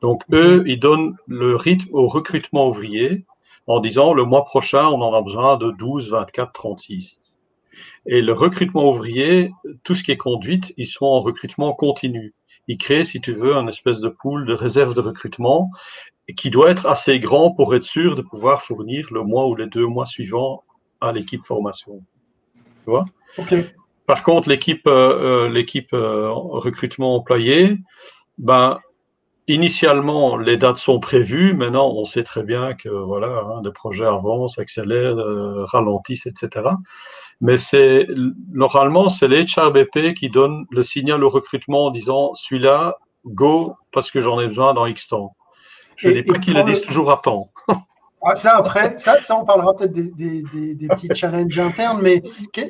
Donc, 0.03 0.25
eux, 0.31 0.63
ils 0.67 0.79
donnent 0.79 1.17
le 1.27 1.57
rythme 1.57 1.89
au 1.93 2.07
recrutement 2.07 2.69
ouvrier 2.69 3.25
en 3.67 3.81
disant 3.81 4.13
le 4.13 4.25
mois 4.25 4.45
prochain, 4.45 4.89
on 4.89 5.01
en 5.01 5.15
a 5.15 5.23
besoin 5.23 5.57
de 5.57 5.71
12, 5.71 6.11
24, 6.11 6.53
36. 6.53 7.19
Et 8.05 8.21
le 8.21 8.35
recrutement 8.35 8.91
ouvrier, 8.91 9.53
tout 9.85 9.95
ce 9.95 10.05
qui 10.05 10.11
est 10.11 10.19
conduite, 10.19 10.75
ils 10.77 10.87
sont 10.87 11.07
en 11.07 11.23
recrutement 11.23 11.73
continu. 11.73 12.35
Ils 12.69 12.77
créent, 12.77 13.05
si 13.05 13.23
tu 13.23 13.33
veux, 13.33 13.57
un 13.57 13.69
espèce 13.69 14.01
de 14.01 14.11
pool 14.11 14.45
de 14.45 14.53
réserve 14.53 14.93
de 14.93 15.01
recrutement 15.01 15.71
qui 16.37 16.51
doit 16.51 16.71
être 16.71 16.87
assez 16.87 17.19
grand 17.21 17.53
pour 17.53 17.75
être 17.75 17.85
sûr 17.85 18.17
de 18.17 18.23
pouvoir 18.23 18.61
fournir 18.61 19.09
le 19.11 19.23
mois 19.23 19.49
ou 19.49 19.55
les 19.55 19.67
deux 19.67 19.87
mois 19.87 20.05
suivants 20.05 20.63
à 21.01 21.13
l'équipe 21.13 21.43
formation. 21.43 22.03
Tu 22.85 22.91
vois? 22.91 23.05
Par 24.07 24.25
contre, 24.25 24.49
l'équipe 24.49 24.87
euh, 24.89 25.45
euh, 25.45 25.49
l'équipe 25.49 25.93
euh, 25.93 26.31
recrutement 26.33 27.15
employé, 27.15 27.79
ben, 28.39 28.81
initialement, 29.47 30.37
les 30.37 30.57
dates 30.57 30.79
sont 30.79 30.99
prévues. 30.99 31.55
Maintenant, 31.55 31.93
on 31.95 32.05
sait 32.05 32.25
très 32.25 32.43
bien 32.43 32.75
que 32.75 32.89
voilà, 32.89 33.45
hein, 33.47 33.63
des 33.63 33.71
projets 33.71 34.07
avancent, 34.07 34.59
accélèrent, 34.59 35.17
ralentissent, 35.67 36.27
etc. 36.27 36.71
Mais 37.41 37.57
c'est 37.57 38.07
normalement, 38.53 39.09
c'est 39.11 39.29
les 39.29 39.45
HRBP 39.45 40.15
qui 40.15 40.29
donnent 40.29 40.67
le 40.71 40.83
signal 40.83 41.23
au 41.23 41.29
recrutement 41.29 41.87
en 41.87 41.91
disant 41.91 42.35
celui-là, 42.35 42.97
go, 43.27 43.77
parce 43.93 44.11
que 44.11 44.21
j'en 44.21 44.41
ai 44.41 44.47
besoin 44.47 44.75
dans 44.75 44.87
X 44.87 45.09
temps. 45.09 45.37
Je 45.95 46.09
ne 46.09 46.15
dis 46.15 46.23
pas 46.23 46.39
qu'ils 46.39 46.55
le 46.55 46.65
disent 46.65 46.81
toujours 46.81 47.13
à 47.13 47.19
temps. 47.19 47.53
Ah, 48.23 48.35
ça, 48.35 48.57
après, 48.57 48.99
ça, 48.99 49.23
ça, 49.23 49.37
on 49.37 49.45
parlera 49.45 49.75
peut-être 49.75 49.93
des, 49.93 50.09
des, 50.15 50.89
petits 50.89 51.09
challenges 51.15 51.59
internes, 51.59 52.01
mais 52.03 52.23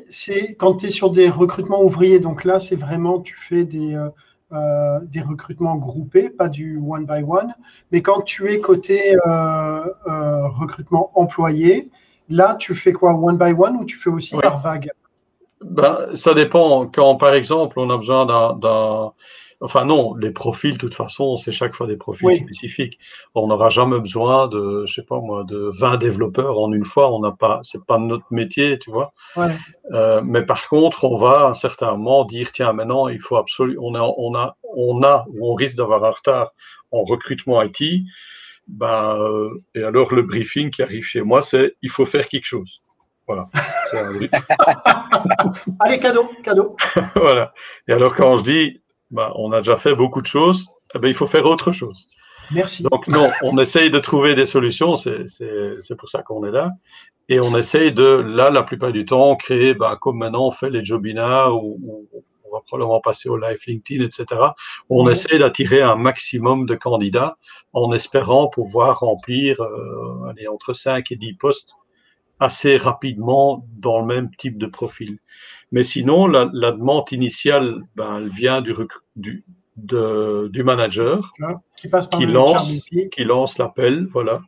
c'est 0.09 0.55
quand 0.55 0.77
tu 0.77 0.87
es 0.87 0.91
sur 0.91 1.11
des 1.11 1.29
recrutements 1.29 1.83
ouvriers, 1.83 2.21
donc 2.21 2.45
là, 2.45 2.61
c'est 2.61 2.77
vraiment, 2.77 3.21
tu 3.21 3.37
fais 3.37 3.65
des, 3.65 3.95
euh, 3.97 4.09
euh, 4.53 5.01
des 5.03 5.21
recrutements 5.21 5.77
groupés, 5.77 6.31
pas 6.31 6.49
du 6.49 6.79
one 6.79 7.05
by 7.05 7.25
one, 7.27 7.53
mais 7.91 8.01
quand 8.01 8.23
tu 8.23 8.53
es 8.53 8.61
côté 8.61 9.17
euh, 9.27 9.83
recrutement 10.07 11.11
employé, 11.15 11.91
là, 12.29 12.55
tu 12.57 12.75
fais 12.75 12.93
quoi, 12.93 13.13
one 13.15 13.37
by 13.37 13.53
one 13.53 13.77
ou 13.77 13.85
tu 13.85 13.97
fais 13.97 14.11
aussi 14.11 14.37
par 14.37 14.61
vague? 14.61 14.91
Ben, 15.65 16.15
Ça 16.15 16.33
dépend. 16.33 16.87
Quand, 16.87 17.17
par 17.17 17.35
exemple, 17.35 17.79
on 17.81 17.91
a 17.91 17.97
besoin 17.97 18.25
d'un 18.25 19.13
Enfin 19.63 19.85
non, 19.85 20.15
les 20.15 20.31
profils, 20.31 20.73
de 20.73 20.79
toute 20.79 20.95
façon, 20.95 21.37
c'est 21.37 21.53
chaque 21.53 21.75
fois 21.75 21.87
des 21.87 21.99
profils 21.99 22.35
spécifiques. 22.35 22.99
On 23.35 23.49
n'aura 23.49 23.69
jamais 23.69 24.01
besoin 24.01 24.49
de, 24.49 24.85
je 24.87 24.95
sais 24.95 25.03
pas 25.03 25.21
moi, 25.21 25.45
de 25.45 25.71
20 25.75 25.99
développeurs 25.99 26.59
en 26.59 26.73
une 26.73 26.87
fois. 26.87 27.13
On 27.13 27.21
n'a 27.21 27.33
pas, 27.33 27.61
c'est 27.63 27.85
pas 27.85 27.99
notre 27.99 28.25
métier, 28.31 28.79
tu 28.79 28.91
vois. 28.91 29.13
Euh, 29.93 30.23
mais 30.25 30.43
par 30.47 30.67
contre, 30.69 31.05
on 31.05 31.17
va 31.17 31.47
à 31.47 31.51
un 31.51 31.55
certain 31.55 31.91
moment 31.93 32.25
dire, 32.25 32.53
tiens, 32.53 32.73
maintenant, 32.73 33.09
il 33.09 33.21
faut 33.21 33.37
absolument, 33.37 33.83
on 33.83 33.95
a, 33.95 34.01
on 34.17 34.35
a, 34.35 34.57
on 34.75 35.03
a, 35.03 35.27
ou 35.29 35.51
on 35.51 35.55
risque 35.55 35.77
d'avoir 35.77 36.05
un 36.05 36.11
retard 36.11 36.53
en 36.91 37.03
recrutement 37.03 37.63
IT. 37.63 37.83
Ben, 38.67 39.17
euh, 39.19 39.51
et 39.75 39.83
alors 39.83 40.15
le 40.15 40.23
briefing 40.23 40.71
qui 40.71 40.83
arrive 40.83 41.05
chez 41.05 41.21
moi, 41.21 41.43
c'est, 41.43 41.77
il 41.83 41.91
faut 41.91 42.07
faire 42.07 42.29
quelque 42.29 42.47
chose. 42.47 42.81
Voilà. 43.27 43.49
Allez, 45.81 45.99
cadeau, 46.01 46.31
cadeau. 46.43 46.77
voilà. 47.15 47.53
Et 47.87 47.93
alors 47.93 48.15
quand 48.17 48.39
je 48.39 48.43
dis, 48.43 48.81
bah, 49.11 49.33
on 49.37 49.53
a 49.53 49.59
déjà 49.59 49.77
fait 49.77 49.95
beaucoup 49.95 50.21
de 50.23 50.27
choses, 50.27 50.67
eh 50.95 50.99
ben, 50.99 51.09
il 51.09 51.15
faut 51.15 51.27
faire 51.27 51.47
autre 51.47 51.73
chose. 51.73 52.07
Merci. 52.53 52.83
Donc 52.83 53.07
non, 53.07 53.31
on 53.43 53.59
essaye 53.59 53.91
de 53.91 53.99
trouver 53.99 54.35
des 54.35 54.47
solutions, 54.47 54.97
c'est 54.97 55.97
pour 55.97 56.09
ça 56.09 56.23
qu'on 56.23 56.45
est 56.45 56.51
là. 56.51 56.73
Et 57.29 57.39
on 57.39 57.57
essaye 57.57 57.93
de, 57.93 58.03
là, 58.03 58.51
la 58.51 58.65
plupart 58.65 58.91
du 58.91 59.05
temps, 59.05 59.37
créer, 59.37 59.75
bah, 59.75 59.97
comme 60.01 60.19
maintenant 60.19 60.49
on 60.49 60.51
fait 60.51 60.69
les 60.69 60.85
Jobina, 60.85 61.53
où, 61.53 62.09
on 62.53 62.57
va 62.57 62.63
probablement 62.67 63.01
passer 63.01 63.29
au 63.29 63.37
live 63.37 63.59
LinkedIn, 63.65 64.05
etc. 64.05 64.41
On 64.89 65.09
essaie 65.09 65.39
d'attirer 65.39 65.83
un 65.83 65.95
maximum 65.95 66.67
de 66.67 66.75
candidats 66.75 67.37
en 67.73 67.93
espérant 67.93 68.49
pouvoir 68.49 68.99
remplir 68.99 69.61
euh, 69.61 70.29
allez, 70.29 70.49
entre 70.49 70.73
5 70.73 71.13
et 71.13 71.17
10 71.17 71.35
postes 71.35 71.75
assez 72.41 72.77
rapidement 72.77 73.65
dans 73.77 74.01
le 74.01 74.07
même 74.07 74.35
type 74.35 74.59
de 74.59 74.67
profil. 74.67 75.19
Mais 75.73 75.83
sinon, 75.83 76.27
la, 76.27 76.51
la 76.53 76.73
demande 76.73 77.05
initiale, 77.13 77.83
ben, 77.95 78.19
elle 78.19 78.29
vient 78.29 78.61
du, 78.61 78.75
du, 79.17 79.45
de, 79.77 80.49
du 80.53 80.63
manager 80.63 81.33
qui, 81.77 81.89
passe 81.89 82.07
par 82.07 82.19
qui 82.19 82.27
lance, 82.27 82.81
qui 83.13 83.25
lance 83.25 83.59
l'appel, 83.59 84.07
voilà. 84.13 84.43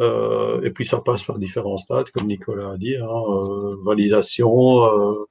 Euh, 0.00 0.60
et 0.62 0.70
puis 0.70 0.84
ça 0.84 1.00
passe 1.00 1.24
par 1.24 1.38
différents 1.38 1.78
stades, 1.78 2.10
comme 2.10 2.26
Nicolas 2.26 2.72
a 2.72 2.76
dit, 2.76 2.96
hein, 2.96 3.06
euh, 3.06 3.76
validation, 3.82 4.84
euh, 4.84 5.26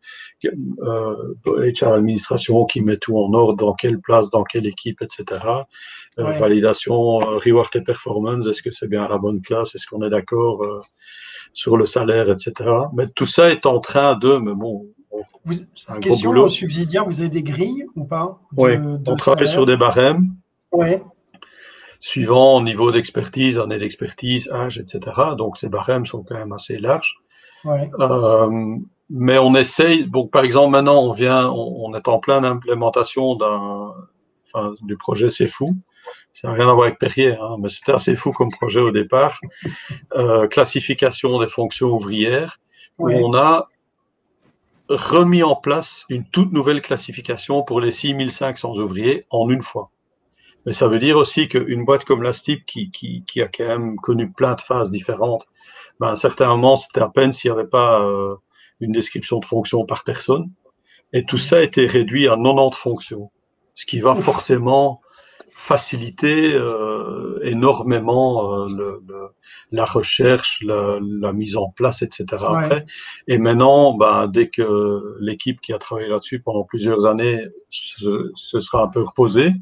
HR 1.46 1.94
administration 1.94 2.66
qui 2.66 2.82
met 2.82 2.98
tout 2.98 3.18
en 3.18 3.34
ordre, 3.34 3.56
dans 3.56 3.74
quelle 3.74 4.00
place, 4.00 4.30
dans 4.32 4.44
quelle 4.44 4.66
équipe, 4.66 5.02
etc. 5.02 5.46
Validation, 6.18 7.18
reward 7.18 7.76
et 7.76 7.82
performance, 7.82 8.48
est-ce 8.48 8.64
que 8.64 8.72
c'est 8.72 8.88
bien 8.88 9.04
à 9.04 9.10
la 9.10 9.18
bonne 9.18 9.42
place, 9.42 9.76
est-ce 9.76 9.86
qu'on 9.86 10.02
est 10.02 10.10
d'accord 10.10 10.66
sur 11.54 11.78
le 11.78 11.86
salaire, 11.86 12.30
etc. 12.30 12.70
Mais 12.94 13.08
tout 13.08 13.26
ça 13.26 13.52
est 13.52 13.66
en 13.66 13.80
train 13.80 14.16
de, 14.16 14.38
mais 14.38 14.54
bon, 14.56 14.88
vous, 15.45 15.55
question 16.01 16.32
au 16.32 16.49
subsidiaire, 16.49 17.05
vous 17.05 17.20
avez 17.20 17.30
des 17.30 17.43
grilles 17.43 17.86
ou 17.95 18.05
pas? 18.05 18.39
Oui, 18.57 18.72
on 19.05 19.16
travaille 19.16 19.47
sur 19.47 19.66
des 19.66 19.78
barèmes. 19.78 20.34
Oui 20.72 20.97
suivant 22.05 22.61
niveau 22.61 22.91
d'expertise, 22.91 23.57
année 23.57 23.80
d'expertise, 23.80 24.47
âge, 24.51 24.78
etc. 24.78 24.99
Donc 25.36 25.57
ces 25.57 25.70
barèmes 25.70 26.05
sont 26.05 26.22
quand 26.22 26.36
même 26.36 26.53
assez 26.53 26.78
larges. 26.78 27.16
Euh, 27.66 28.78
mais 29.09 29.39
on 29.39 29.55
essaye, 29.55 30.05
donc 30.05 30.30
par 30.30 30.43
exemple 30.43 30.70
maintenant 30.70 31.01
on 31.03 31.13
vient, 31.13 31.49
on, 31.49 31.95
est 31.95 32.07
en 32.07 32.20
pleine 32.20 32.45
implémentation 32.45 33.34
d'un, 33.34 33.91
enfin, 34.45 34.76
du 34.84 34.97
projet 34.97 35.30
C'est 35.30 35.47
Fou. 35.47 35.76
Ça 36.36 36.49
n'a 36.49 36.53
rien 36.53 36.70
à 36.70 36.74
voir 36.74 36.86
avec 36.86 36.99
Perrier, 36.99 37.36
hein, 37.41 37.55
mais 37.59 37.70
c'était 37.70 37.93
assez 37.93 38.16
fou 38.16 38.32
comme 38.32 38.51
projet 38.51 38.82
au 38.82 38.91
départ. 38.91 39.39
Euh, 40.16 40.47
classification 40.47 41.39
des 41.39 41.47
fonctions 41.47 41.88
ouvrières, 41.88 42.59
où 42.99 43.09
on 43.09 43.34
a 43.34 43.68
remis 44.90 45.44
en 45.44 45.56
place 45.56 46.06
une 46.10 46.26
toute 46.26 46.52
nouvelle 46.52 46.82
classification 46.82 47.64
pour 47.64 47.82
les 47.82 47.92
6500 47.92 48.76
ouvriers 48.78 49.26
en 49.30 49.50
une 49.50 49.62
fois. 49.62 49.92
Mais 50.66 50.74
ça 50.74 50.88
veut 50.88 51.00
dire 51.00 51.18
aussi 51.18 51.48
qu'une 51.48 51.86
boîte 51.86 52.06
comme 52.06 52.24
Lastip, 52.24 52.66
qui, 52.66 52.90
qui, 52.90 53.24
qui, 53.26 53.42
a 53.42 53.48
quand 53.48 53.68
même 53.68 53.98
connu 53.98 54.32
plein 54.32 54.56
de 54.56 54.62
phases 54.62 54.92
différentes, 54.92 55.48
ben, 56.00 56.08
à 56.08 56.12
un 56.12 56.16
certain 56.16 56.48
moment, 56.48 56.76
c'était 56.76 57.02
à 57.02 57.10
peine 57.10 57.32
s'il 57.32 57.52
n'y 57.52 57.58
avait 57.58 57.70
pas 57.70 58.04
euh, 58.04 58.36
une 58.80 58.92
description 58.92 59.40
de 59.40 59.46
fonction 59.46 59.86
par 59.86 60.04
personne. 60.04 60.52
Et 61.14 61.24
tout 61.26 61.38
ça 61.38 61.58
a 61.58 61.62
été 61.62 61.86
réduit 61.86 62.28
à 62.28 62.36
90 62.36 62.76
fonctions, 62.76 63.32
ce 63.76 63.86
qui 63.86 64.00
va 64.00 64.16
forcément 64.16 65.02
faciliter 65.66 66.53
euh, 66.53 67.39
énormément 67.41 68.53
euh, 68.53 68.68
le, 68.68 69.01
la 69.72 69.86
recherche, 69.86 70.59
la, 70.61 70.99
la, 71.01 71.34
mise 71.34 71.57
en 71.57 71.70
place, 71.70 72.03
etc. 72.03 72.26
Après. 72.47 72.86
Et 73.28 73.39
maintenant, 73.39 73.95
ben, 73.95 74.28
dès 74.28 74.49
que 74.49 75.18
l'équipe 75.20 75.59
qui 75.61 75.74
a 75.74 75.80
travaillé 75.80 76.07
là-dessus 76.07 76.39
pendant 76.39 76.66
plusieurs 76.66 77.07
années 77.07 77.47
se, 77.72 78.32
se, 78.36 78.59
sera 78.59 78.84
un 78.84 78.89
peu 78.89 79.01
reposée, 79.01 79.53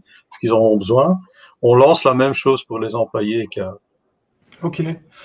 qu'ils 0.42 0.52
ont 0.52 0.76
besoin. 0.76 1.18
On 1.62 1.74
lance 1.74 2.04
la 2.04 2.14
même 2.14 2.34
chose 2.34 2.66
pour 2.66 2.80
les 2.80 2.96
employés. 2.96 3.48
Ok. 4.64 4.82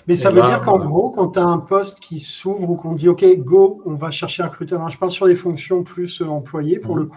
Mais 0.06 0.14
ça 0.14 0.30
veut 0.30 0.42
dire 0.42 0.60
qu'en 0.62 0.78
gros, 0.78 1.10
quand 1.10 1.28
tu 1.30 1.38
as 1.38 1.44
un 1.44 1.58
poste 1.58 2.00
qui 2.00 2.18
s'ouvre 2.18 2.70
ou 2.70 2.76
qu'on 2.76 2.94
dit 2.94 3.08
OK, 3.08 3.24
go, 3.38 3.82
on 3.84 3.94
va 3.94 4.10
chercher 4.10 4.42
un 4.42 4.48
recruteur. 4.48 4.88
je 4.90 4.98
parle 4.98 5.12
sur 5.12 5.26
les 5.26 5.36
fonctions 5.36 5.84
plus 5.84 6.20
euh, 6.20 6.26
employées 6.26 6.80
pour 6.80 6.96
le 6.96 7.04
mhm. 7.04 7.10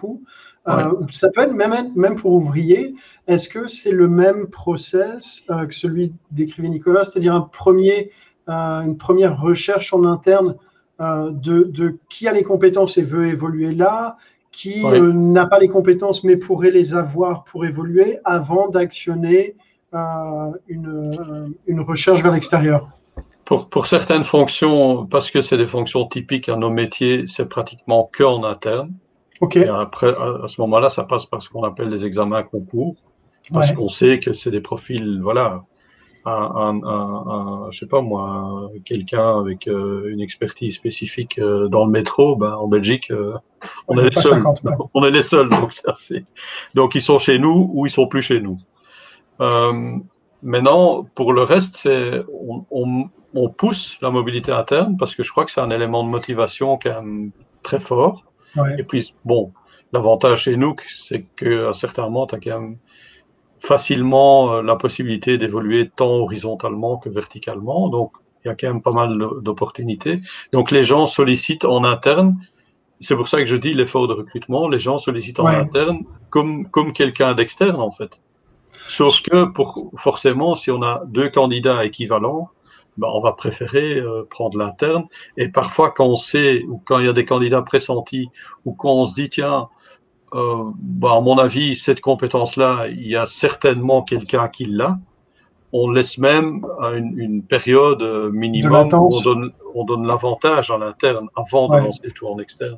Euh, 0.68 0.92
ça 1.10 1.28
peut 1.30 1.42
être 1.42 1.52
même, 1.52 1.92
même 1.96 2.14
pour 2.14 2.32
ouvrier. 2.32 2.94
Est-ce 3.26 3.48
que 3.48 3.66
c'est 3.66 3.90
le 3.90 4.08
même 4.08 4.46
process 4.46 5.42
euh, 5.50 5.66
que 5.66 5.74
celui 5.74 6.12
décrivait 6.30 6.68
Nicolas, 6.68 7.04
c'est-à-dire 7.04 7.34
un 7.34 7.40
premier, 7.40 8.10
une 8.46 8.96
première 8.96 9.40
recherche 9.40 9.92
en 9.92 10.04
interne 10.04 10.56
de, 11.00 11.64
de, 11.64 11.98
qui 12.08 12.28
a 12.28 12.32
les 12.32 12.44
compétences 12.44 12.96
et 12.96 13.02
veut 13.02 13.26
évoluer 13.26 13.72
là 13.72 14.18
qui 14.52 14.84
euh, 14.84 15.12
n'a 15.12 15.46
pas 15.46 15.58
les 15.58 15.68
compétences 15.68 16.22
mais 16.22 16.36
pourrait 16.36 16.70
les 16.70 16.94
avoir 16.94 17.44
pour 17.44 17.64
évoluer 17.64 18.18
avant 18.24 18.68
d'actionner 18.68 19.56
euh, 19.94 19.98
une, 20.68 20.86
euh, 20.86 21.48
une, 21.66 21.80
recherche 21.80 22.22
vers 22.22 22.32
l'extérieur? 22.32 22.88
Pour, 23.44 23.68
pour, 23.68 23.86
certaines 23.86 24.24
fonctions, 24.24 25.04
parce 25.06 25.30
que 25.30 25.42
c'est 25.42 25.56
des 25.56 25.66
fonctions 25.66 26.06
typiques 26.06 26.48
à 26.48 26.56
nos 26.56 26.70
métiers, 26.70 27.24
c'est 27.26 27.46
pratiquement 27.46 28.08
que 28.10 28.22
en 28.22 28.44
interne. 28.44 28.92
Et 29.54 29.68
après, 29.68 30.08
à, 30.08 30.46
ce 30.48 30.60
moment-là, 30.60 30.90
ça 30.90 31.04
passe 31.04 31.26
par 31.26 31.42
ce 31.42 31.48
qu'on 31.48 31.64
appelle 31.64 31.88
des 31.88 32.04
examens 32.04 32.42
concours, 32.42 32.96
parce 33.52 33.72
qu'on 33.72 33.88
sait 33.88 34.18
que 34.20 34.32
c'est 34.32 34.50
des 34.50 34.60
profils, 34.60 35.20
voilà, 35.20 35.64
un, 36.24 36.80
un, 36.84 36.84
un, 36.84 37.70
je 37.70 37.80
sais 37.80 37.86
pas 37.86 38.00
moi, 38.00 38.70
quelqu'un 38.84 39.40
avec 39.40 39.66
euh, 39.66 40.08
une 40.08 40.20
expertise 40.20 40.74
spécifique 40.74 41.38
euh, 41.38 41.68
dans 41.68 41.84
le 41.84 41.90
métro, 41.90 42.36
ben, 42.36 42.52
en 42.52 42.68
Belgique, 42.68 43.10
euh, 43.10 43.34
on, 43.88 43.98
est 43.98 44.04
les 44.04 44.12
seuls. 44.12 44.44
on 44.94 45.04
est 45.04 45.10
les 45.10 45.22
seuls. 45.22 45.48
Donc, 45.48 45.72
ça, 45.72 45.94
donc, 46.74 46.94
ils 46.94 47.02
sont 47.02 47.18
chez 47.18 47.38
nous 47.38 47.70
ou 47.72 47.86
ils 47.86 47.90
sont 47.90 48.06
plus 48.06 48.22
chez 48.22 48.40
nous. 48.40 48.58
maintenant, 50.42 51.04
pour 51.14 51.32
le 51.32 51.42
reste, 51.42 51.76
c'est 51.76 52.22
on, 52.32 52.64
on, 52.70 53.08
on, 53.34 53.48
pousse 53.48 53.98
la 54.00 54.10
mobilité 54.10 54.52
interne 54.52 54.96
parce 54.96 55.14
que 55.14 55.22
je 55.22 55.30
crois 55.30 55.44
que 55.44 55.50
c'est 55.50 55.60
un 55.60 55.70
élément 55.70 56.04
de 56.04 56.10
motivation 56.10 56.78
quand 56.80 57.02
même 57.02 57.32
très 57.62 57.80
fort. 57.80 58.24
Et 58.78 58.82
puis, 58.82 59.14
bon, 59.24 59.52
l'avantage 59.92 60.42
chez 60.44 60.56
nous, 60.56 60.76
c'est 60.88 61.24
qu'à 61.36 61.72
certains 61.74 62.04
moments, 62.04 62.26
tu 62.26 62.34
as 62.34 62.40
quand 62.40 62.60
même 62.60 62.76
facilement 63.58 64.54
euh, 64.54 64.62
la 64.62 64.76
possibilité 64.76 65.38
d'évoluer 65.38 65.88
tant 65.88 66.10
horizontalement 66.10 66.98
que 66.98 67.08
verticalement. 67.08 67.88
Donc, 67.88 68.12
il 68.44 68.48
y 68.48 68.50
a 68.50 68.54
quand 68.56 68.66
même 68.66 68.82
pas 68.82 68.92
mal 68.92 69.16
d'opportunités. 69.40 70.20
Donc, 70.52 70.70
les 70.72 70.82
gens 70.82 71.06
sollicitent 71.06 71.64
en 71.64 71.84
interne. 71.84 72.36
C'est 73.00 73.14
pour 73.14 73.28
ça 73.28 73.38
que 73.38 73.46
je 73.46 73.56
dis 73.56 73.72
l'effort 73.72 74.08
de 74.08 74.14
recrutement. 74.14 74.68
Les 74.68 74.80
gens 74.80 74.98
sollicitent 74.98 75.40
en 75.40 75.46
interne 75.46 76.00
comme, 76.28 76.68
comme 76.68 76.92
quelqu'un 76.92 77.34
d'externe, 77.34 77.80
en 77.80 77.92
fait. 77.92 78.20
Sauf 78.88 79.22
que 79.22 79.44
pour, 79.44 79.92
forcément, 79.96 80.56
si 80.56 80.70
on 80.70 80.82
a 80.82 81.02
deux 81.06 81.28
candidats 81.28 81.84
équivalents, 81.84 82.50
ben, 82.96 83.08
on 83.12 83.20
va 83.20 83.32
préférer 83.32 83.98
euh, 83.98 84.24
prendre 84.28 84.58
l'interne. 84.58 85.04
Et 85.36 85.48
parfois, 85.48 85.90
quand 85.90 86.06
on 86.06 86.16
sait, 86.16 86.64
ou 86.64 86.80
quand 86.84 86.98
il 86.98 87.06
y 87.06 87.08
a 87.08 87.12
des 87.12 87.24
candidats 87.24 87.62
pressentis, 87.62 88.28
ou 88.64 88.72
quand 88.72 88.92
on 88.92 89.06
se 89.06 89.14
dit, 89.14 89.28
tiens, 89.28 89.68
euh, 90.34 90.64
bah, 90.76 91.16
à 91.16 91.20
mon 91.20 91.38
avis, 91.38 91.76
cette 91.76 92.00
compétence-là, 92.00 92.86
il 92.88 93.06
y 93.06 93.16
a 93.16 93.26
certainement 93.26 94.02
quelqu'un 94.02 94.48
qui 94.48 94.66
l'a. 94.66 94.98
On 95.74 95.90
laisse 95.90 96.18
même 96.18 96.66
une, 96.94 97.18
une 97.18 97.42
période 97.42 98.02
minimum 98.30 98.88
où 98.92 99.08
on 99.10 99.20
donne, 99.22 99.52
on 99.74 99.84
donne 99.84 100.06
l'avantage 100.06 100.70
en 100.70 100.82
interne 100.82 101.28
avant 101.34 101.68
de 101.68 101.78
lancer 101.78 102.10
tout 102.14 102.26
en 102.26 102.38
externe. 102.38 102.76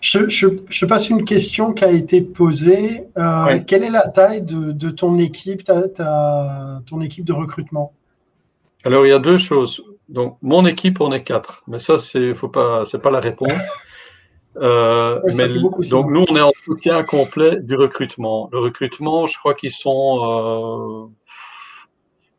Je, 0.00 0.28
je, 0.28 0.48
je, 0.68 0.86
passe 0.86 1.08
une 1.08 1.24
question 1.24 1.72
qui 1.72 1.84
a 1.84 1.90
été 1.90 2.20
posée. 2.20 3.06
Euh, 3.16 3.60
Quelle 3.66 3.84
est 3.84 3.90
la 3.90 4.08
taille 4.08 4.42
de, 4.42 4.72
de 4.72 4.90
ton 4.90 5.18
équipe, 5.18 5.64
ta, 5.64 5.82
ton 6.86 7.00
équipe 7.00 7.24
de 7.24 7.32
recrutement? 7.32 7.92
Alors, 8.84 9.06
il 9.06 9.10
y 9.10 9.12
a 9.12 9.18
deux 9.18 9.38
choses. 9.38 9.82
Donc, 10.08 10.36
mon 10.42 10.66
équipe, 10.66 11.00
on 11.00 11.12
est 11.12 11.24
quatre. 11.24 11.62
Mais 11.66 11.80
ça, 11.80 11.98
c'est 11.98 12.34
faut 12.34 12.48
pas, 12.48 12.84
c'est 12.86 13.00
pas 13.00 13.10
la 13.10 13.20
réponse. 13.20 13.52
Euh, 14.56 15.20
mais, 15.36 15.48
donc 15.48 16.10
nous, 16.10 16.24
on 16.28 16.36
est 16.36 16.40
en 16.40 16.52
soutien 16.64 17.02
complet 17.02 17.60
du 17.60 17.74
recrutement. 17.74 18.48
Le 18.52 18.60
recrutement, 18.60 19.26
je 19.26 19.36
crois 19.38 19.54
qu'ils 19.54 19.72
sont 19.72 20.20
euh, 20.22 21.12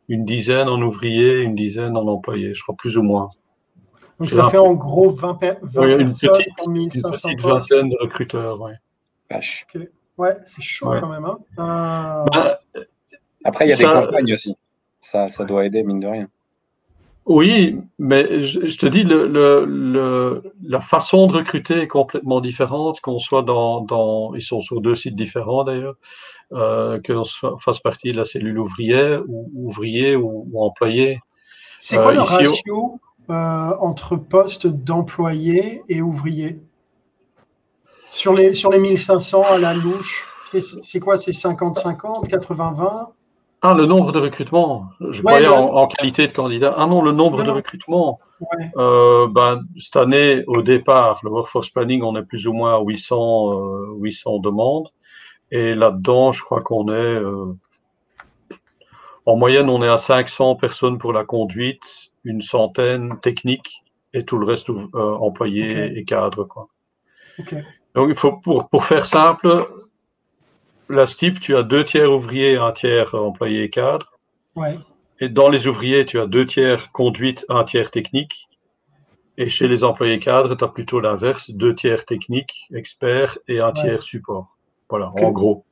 une 0.08 0.24
dizaine 0.24 0.68
en 0.68 0.80
ouvriers, 0.80 1.40
une 1.40 1.54
dizaine 1.54 1.96
en 1.96 2.06
employés, 2.06 2.54
je 2.54 2.62
crois 2.62 2.74
plus 2.74 2.96
ou 2.96 3.02
moins. 3.02 3.28
Donc 4.18 4.30
ça 4.30 4.48
fait 4.48 4.56
en 4.56 4.72
gros 4.72 5.10
20, 5.10 5.38
20 5.60 5.98
une 5.98 6.08
petite, 6.08 6.30
une 6.66 6.88
petite 6.88 7.40
vingtaine 7.40 7.90
de 7.90 7.96
recruteurs. 8.00 8.58
Ouais, 8.62 8.72
ouais 10.16 10.36
c'est 10.46 10.62
chaud 10.62 10.94
quand 10.98 11.10
même. 11.10 11.26
Hein. 11.26 11.38
Euh... 11.58 12.24
Ben, 12.32 12.82
Après, 13.44 13.66
il 13.66 13.70
y 13.70 13.72
a 13.74 13.76
des 13.76 13.84
campagnes 13.84 14.32
aussi. 14.32 14.56
Ça, 15.02 15.28
ça 15.28 15.44
doit 15.44 15.66
aider, 15.66 15.82
mine 15.82 16.00
de 16.00 16.06
rien. 16.06 16.28
Oui, 17.26 17.80
mais 17.98 18.40
je, 18.40 18.78
te 18.78 18.86
dis, 18.86 19.02
le, 19.02 19.26
le, 19.26 20.42
la 20.62 20.80
façon 20.80 21.26
de 21.26 21.32
recruter 21.32 21.80
est 21.80 21.88
complètement 21.88 22.40
différente, 22.40 23.00
qu'on 23.00 23.18
soit 23.18 23.42
dans, 23.42 23.80
dans, 23.80 24.32
ils 24.36 24.42
sont 24.42 24.60
sur 24.60 24.80
deux 24.80 24.94
sites 24.94 25.16
différents 25.16 25.64
d'ailleurs, 25.64 25.96
euh, 26.52 27.00
qu'on 27.04 27.24
fasse 27.58 27.80
partie 27.80 28.12
de 28.12 28.16
la 28.16 28.24
cellule 28.24 28.60
ouvrière 28.60 29.22
ou 29.26 29.50
ouvrier 29.56 30.14
ou, 30.14 30.48
employé. 30.54 31.18
C'est 31.80 31.96
quoi 31.96 32.12
euh, 32.12 32.14
le 32.14 32.20
ratio 32.20 33.00
euh, 33.28 33.32
entre 33.80 34.14
postes 34.14 34.68
d'employés 34.68 35.82
et 35.88 36.02
ouvriers? 36.02 36.60
Sur 38.12 38.34
les, 38.34 38.54
sur 38.54 38.70
les 38.70 38.78
1500 38.78 39.42
à 39.42 39.58
la 39.58 39.74
louche, 39.74 40.28
c'est 40.52 41.00
quoi? 41.00 41.16
C'est 41.16 41.32
50-50, 41.32 42.28
80-20 42.28 43.08
Ah, 43.62 43.74
le 43.74 43.86
nombre 43.86 44.12
de 44.12 44.18
recrutements. 44.18 44.90
Je 45.00 45.22
croyais 45.22 45.48
en, 45.48 45.86
qualité 45.88 46.26
de 46.26 46.32
candidat. 46.32 46.74
Ah 46.76 46.86
non, 46.86 47.02
le 47.02 47.12
nombre 47.12 47.42
de 47.42 47.50
recrutements. 47.50 48.20
Euh, 48.76 49.26
ben, 49.28 49.62
cette 49.78 49.96
année, 49.96 50.44
au 50.46 50.62
départ, 50.62 51.20
le 51.24 51.30
Workforce 51.30 51.70
Planning, 51.70 52.02
on 52.02 52.14
est 52.16 52.22
plus 52.22 52.46
ou 52.46 52.52
moins 52.52 52.76
à 52.76 52.80
800, 52.80 53.96
800 53.98 54.38
demandes. 54.40 54.88
Et 55.50 55.74
là-dedans, 55.74 56.32
je 56.32 56.42
crois 56.42 56.60
qu'on 56.60 56.92
est 56.92 57.20
en 59.26 59.36
moyenne, 59.36 59.68
on 59.68 59.82
est 59.82 59.88
à 59.88 59.98
500 59.98 60.54
personnes 60.54 60.98
pour 60.98 61.12
la 61.12 61.24
conduite, 61.24 62.12
une 62.24 62.42
centaine 62.42 63.18
techniques 63.20 63.82
et 64.14 64.24
tout 64.24 64.38
le 64.38 64.46
reste 64.46 64.70
euh, 64.70 64.84
employés 64.94 65.98
et 65.98 66.04
cadres. 66.04 66.44
Quoi. 66.44 66.68
Donc, 67.94 68.08
il 68.08 68.14
faut, 68.14 68.32
pour, 68.36 68.68
pour 68.68 68.84
faire 68.84 69.04
simple, 69.04 69.68
la 70.88 71.06
STIP, 71.06 71.40
tu 71.40 71.56
as 71.56 71.62
deux 71.62 71.84
tiers 71.84 72.12
ouvriers 72.12 72.52
et 72.52 72.56
un 72.56 72.72
tiers 72.72 73.14
employés 73.14 73.64
et 73.64 73.70
cadres. 73.70 74.12
Et 75.20 75.28
dans 75.28 75.48
les 75.48 75.66
ouvriers, 75.66 76.04
tu 76.04 76.18
as 76.18 76.26
deux 76.26 76.46
tiers 76.46 76.92
conduite, 76.92 77.44
un 77.48 77.64
tiers 77.64 77.90
technique. 77.90 78.48
Et 79.38 79.48
chez 79.48 79.68
les 79.68 79.84
employés 79.84 80.18
cadres, 80.18 80.54
tu 80.56 80.64
as 80.64 80.68
plutôt 80.68 81.00
l'inverse, 81.00 81.50
deux 81.50 81.74
tiers 81.74 82.04
techniques, 82.04 82.68
experts 82.72 83.38
et 83.48 83.60
un 83.60 83.72
tiers 83.72 84.02
support. 84.02 84.56
Voilà, 84.88 85.12
en 85.20 85.30
gros. 85.30 85.64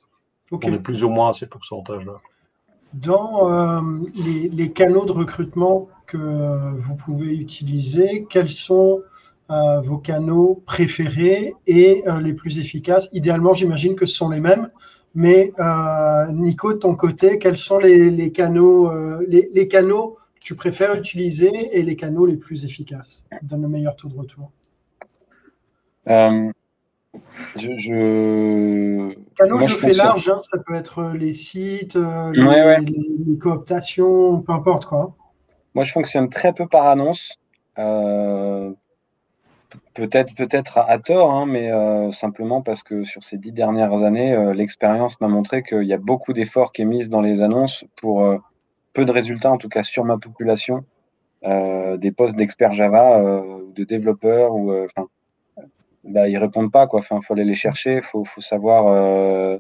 On 0.51 0.73
est 0.73 0.79
plus 0.79 1.03
ou 1.03 1.09
moins 1.09 1.31
à 1.31 1.33
ces 1.33 1.47
pourcentages-là. 1.47 2.17
Dans 2.93 3.51
euh, 3.51 3.81
les, 4.15 4.71
canaux 4.71 5.05
de 5.05 5.13
recrutement 5.13 5.89
que 6.07 6.79
vous 6.79 6.95
pouvez 6.95 7.35
utiliser, 7.35 8.27
quels 8.31 8.51
sont 8.51 9.03
euh, 9.51 9.81
vos 9.81 9.99
canaux 9.99 10.63
préférés 10.65 11.55
et 11.67 12.05
euh, 12.07 12.21
les 12.21 12.35
plus 12.35 12.59
efficaces? 12.59 13.09
Idéalement, 13.13 13.53
j'imagine 13.53 13.97
que 13.97 14.07
ce 14.07 14.15
sont 14.15 14.29
les 14.29 14.41
mêmes, 14.41 14.71
mais 15.15 15.53
Nico, 16.33 16.73
de 16.73 16.79
ton 16.79 16.95
côté, 16.95 17.39
quels 17.39 17.57
sont 17.57 17.79
les, 17.79 18.33
canaux, 18.33 18.91
les, 19.27 19.69
canaux 19.69 20.19
que 20.35 20.41
tu 20.41 20.55
préfères 20.55 20.95
utiliser 20.95 21.79
et 21.79 21.83
les 21.83 21.97
canaux 21.97 22.27
les 22.27 22.37
plus 22.37 22.65
efficaces 22.65 23.25
Donne 23.43 23.63
le 23.63 23.69
meilleur 23.69 23.97
taux 23.97 24.09
de 24.09 24.17
retour? 24.17 24.51
Je, 27.57 27.77
je... 27.77 29.15
Canaux, 29.37 29.61
je, 29.61 29.77
fais 29.77 29.93
large, 29.93 30.29
hein, 30.29 30.41
ça 30.43 30.59
peut 30.67 30.75
être 30.75 31.13
les 31.15 31.33
sites, 31.33 31.97
euh, 31.97 32.31
les, 32.33 33.39
cooptations, 33.39 34.41
peu 34.41 34.53
importe 34.53 34.87
quoi. 34.87 35.15
Moi, 35.75 35.85
je 35.85 35.93
fonctionne 35.93 36.29
très 36.29 36.53
peu 36.53 36.67
par 36.67 36.87
annonce. 36.87 37.39
Euh, 39.75 39.79
peut-être 39.95 40.35
peut-être 40.35 40.79
à, 40.79 40.99
tort, 40.99 41.33
hein, 41.33 41.47
mais 41.47 41.71
euh, 41.71 42.13
simplement 42.13 42.63
parce 42.63 42.83
que 42.83 43.05
sur 43.05 43.23
ces 43.23 43.39
dix 43.39 43.53
dernières 43.53 44.03
années, 44.03 44.53
l'expérience 44.55 45.21
m'a 45.21 45.29
montré 45.29 45.63
qu'il 45.63 45.85
y 45.85 45.93
a 45.93 45.99
beaucoup 45.99 46.33
d'efforts 46.33 46.73
qui 46.73 46.83
est 46.83 46.87
mis 46.87 47.09
dans 47.09 47.21
les 47.21 47.43
annonces 47.43 47.85
pour 47.97 48.27
peu 48.93 49.05
de 49.05 49.13
résultats, 49.13 49.53
en 49.53 49.59
tout 49.59 49.69
cas 49.69 49.83
sur 49.83 50.05
ma 50.05 50.19
population, 50.19 50.85
des 51.45 52.13
postes 52.17 52.37
d'experts 52.37 52.73
Java 52.73 53.21
ou 53.23 53.73
de 53.73 53.85
développeurs 53.85 54.55
ou 54.55 54.73
enfin 54.85 55.09
bah, 56.05 56.29
ils 56.29 56.39
répondent 56.39 56.71
pas 56.71 56.87
quoi. 56.87 57.01
Enfin, 57.01 57.21
faut 57.23 57.35
aller 57.35 57.45
les 57.45 57.55
chercher, 57.55 58.03
faut, 58.03 58.25
faut 58.25 58.41
savoir, 58.41 58.87
euh, 58.89 59.59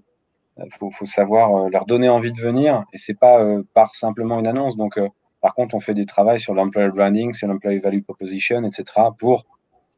faut, 0.72 0.90
faut, 0.90 1.06
savoir 1.06 1.54
euh, 1.56 1.68
leur 1.70 1.86
donner 1.86 2.08
envie 2.08 2.32
de 2.32 2.40
venir. 2.40 2.84
Et 2.92 2.98
c'est 2.98 3.18
pas 3.18 3.40
euh, 3.40 3.62
par 3.74 3.94
simplement 3.94 4.38
une 4.38 4.46
annonce. 4.46 4.76
Donc, 4.76 4.98
euh, 4.98 5.08
par 5.40 5.54
contre, 5.54 5.74
on 5.74 5.80
fait 5.80 5.94
des 5.94 6.06
travaux 6.06 6.38
sur 6.38 6.54
l'employer 6.54 6.90
branding, 6.90 7.32
sur 7.32 7.48
l'employee 7.48 7.80
value 7.80 8.02
proposition, 8.02 8.62
etc. 8.64 8.84
pour 9.18 9.44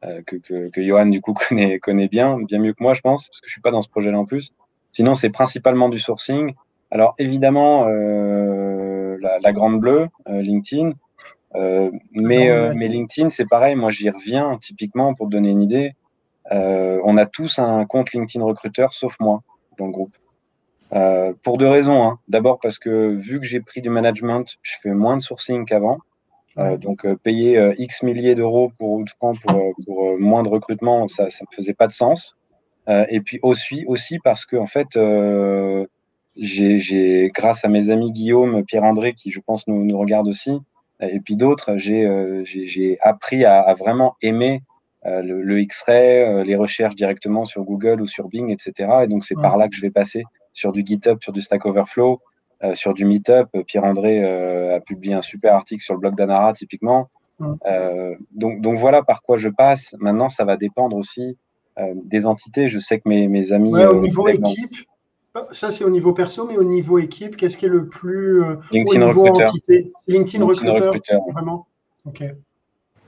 que, 0.01 0.35
que, 0.37 0.69
que 0.69 0.81
Johan 0.81 1.07
du 1.07 1.21
coup 1.21 1.33
connaît, 1.49 1.79
connaît 1.79 2.07
bien, 2.07 2.37
bien 2.37 2.59
mieux 2.59 2.73
que 2.73 2.83
moi, 2.83 2.93
je 2.93 3.01
pense, 3.01 3.27
parce 3.27 3.41
que 3.41 3.47
je 3.47 3.51
suis 3.51 3.61
pas 3.61 3.71
dans 3.71 3.81
ce 3.81 3.89
projet-là 3.89 4.19
en 4.19 4.25
plus. 4.25 4.53
Sinon, 4.89 5.13
c'est 5.13 5.29
principalement 5.29 5.89
du 5.89 5.99
sourcing. 5.99 6.53
Alors 6.91 7.15
évidemment, 7.17 7.85
la, 7.85 9.39
la, 9.39 9.53
grande 9.53 9.79
bleue, 9.79 10.07
LinkedIn. 10.27 10.91
mais, 11.53 12.73
mais 12.75 12.87
LinkedIn, 12.87 13.29
c'est 13.29 13.47
pareil. 13.47 13.75
Moi, 13.75 13.91
j'y 13.91 14.09
reviens 14.09 14.57
typiquement 14.61 15.13
pour 15.13 15.27
te 15.27 15.31
donner 15.31 15.49
une 15.49 15.61
idée. 15.61 15.93
Euh, 16.51 16.99
on 17.03 17.17
a 17.17 17.25
tous 17.25 17.59
un 17.59 17.85
compte 17.85 18.13
LinkedIn 18.13 18.43
recruteur, 18.43 18.93
sauf 18.93 19.19
moi, 19.19 19.41
dans 19.77 19.85
le 19.85 19.91
groupe. 19.91 20.15
Euh, 20.93 21.33
pour 21.43 21.57
deux 21.57 21.67
raisons. 21.67 22.03
Hein. 22.03 22.19
D'abord 22.27 22.59
parce 22.59 22.79
que 22.79 23.15
vu 23.15 23.39
que 23.39 23.45
j'ai 23.45 23.59
pris 23.59 23.81
du 23.81 23.89
management, 23.89 24.57
je 24.61 24.75
fais 24.81 24.91
moins 24.91 25.17
de 25.17 25.21
sourcing 25.21 25.65
qu'avant. 25.65 25.99
Euh, 26.57 26.77
donc 26.77 27.05
payer 27.17 27.73
X 27.77 28.03
milliers 28.03 28.35
d'euros 28.35 28.71
pour, 28.79 29.03
pour, 29.19 29.33
pour 29.85 30.19
moins 30.19 30.43
de 30.43 30.49
recrutement, 30.49 31.07
ça 31.07 31.23
ne 31.23 31.27
me 31.27 31.55
faisait 31.55 31.73
pas 31.73 31.87
de 31.87 31.93
sens. 31.93 32.35
et 32.87 33.21
puis 33.21 33.39
aussi, 33.43 33.83
aussi 33.87 34.19
parce 34.19 34.45
que 34.45 34.57
en 34.57 34.65
fait, 34.65 34.97
j'ai, 36.35 37.31
grâce 37.33 37.65
à 37.65 37.67
mes 37.67 37.89
amis 37.89 38.11
Guillaume, 38.11 38.63
Pierre-André, 38.65 39.13
qui 39.13 39.31
je 39.31 39.39
pense 39.39 39.67
nous, 39.67 39.83
nous 39.83 39.97
regardent 39.99 40.29
aussi, 40.29 40.59
et 40.99 41.19
puis 41.19 41.35
d'autres, 41.35 41.77
j'ai, 41.77 42.97
appris 43.01 43.45
à, 43.45 43.59
à, 43.61 43.73
vraiment 43.75 44.15
aimer 44.21 44.63
euh, 45.07 45.21
le, 45.21 45.61
X-ray, 45.61 46.23
euh, 46.23 46.43
les 46.43 46.55
recherches 46.55 46.95
directement 46.95 47.45
sur 47.45 47.63
Google 47.63 48.01
ou 48.01 48.07
sur 48.07 48.27
Bing, 48.27 48.49
etc. 48.51 48.89
Et 49.03 49.07
donc, 49.07 49.23
c'est 49.23 49.35
par 49.35 49.57
là 49.57 49.69
que 49.69 49.75
je 49.75 49.81
vais 49.81 49.91
passer 49.91 50.23
sur 50.51 50.71
du 50.71 50.83
GitHub, 50.85 51.19
sur 51.21 51.31
du 51.31 51.41
Stack 51.41 51.65
Overflow, 51.65 52.19
euh, 52.63 52.73
sur 52.73 52.93
du 52.93 53.05
Meetup. 53.05 53.47
Pierre-André 53.65 54.23
a 54.73 54.79
publié 54.79 55.13
un 55.13 55.21
super 55.21 55.55
article 55.55 55.83
sur 55.83 55.93
le 55.93 55.99
blog 55.99 56.15
d'Anara, 56.15 56.53
typiquement. 56.53 57.09
donc, 57.39 58.61
donc, 58.61 58.77
voilà 58.77 59.03
par 59.03 59.21
quoi 59.21 59.37
je 59.37 59.49
passe. 59.49 59.95
Maintenant, 59.99 60.29
ça 60.29 60.45
va 60.45 60.57
dépendre 60.57 60.97
aussi 60.97 61.37
des 61.93 62.25
entités. 62.25 62.69
Je 62.69 62.79
sais 62.79 62.99
que 62.99 63.07
mes, 63.07 63.27
mes 63.27 63.51
amis. 63.51 63.75
au 63.75 64.01
niveau 64.01 64.27
équipe, 64.27 64.75
ça 65.51 65.69
c'est 65.69 65.83
au 65.83 65.91
niveau 65.91 66.13
perso, 66.13 66.47
mais 66.47 66.57
au 66.57 66.63
niveau 66.63 66.97
équipe, 66.97 67.35
qu'est-ce 67.35 67.57
qui 67.57 67.65
est 67.65 67.69
le 67.69 67.87
plus. 67.87 68.41
LinkedIn 68.71 69.03
au 69.03 69.07
niveau 69.07 69.27
entité? 69.27 69.91
LinkedIn, 70.07 70.43
recruteur, 70.45 70.93
Vraiment? 71.31 71.67
Ok. 72.05 72.23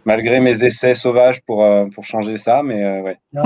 Malgré 0.05 0.39
mes 0.39 0.63
essais 0.63 0.93
sauvages 0.93 1.41
pour, 1.45 1.63
euh, 1.63 1.85
pour 1.93 2.03
changer 2.03 2.37
ça, 2.37 2.63
mais 2.63 2.83
euh, 2.83 3.01
ouais. 3.01 3.17
tu 3.33 3.37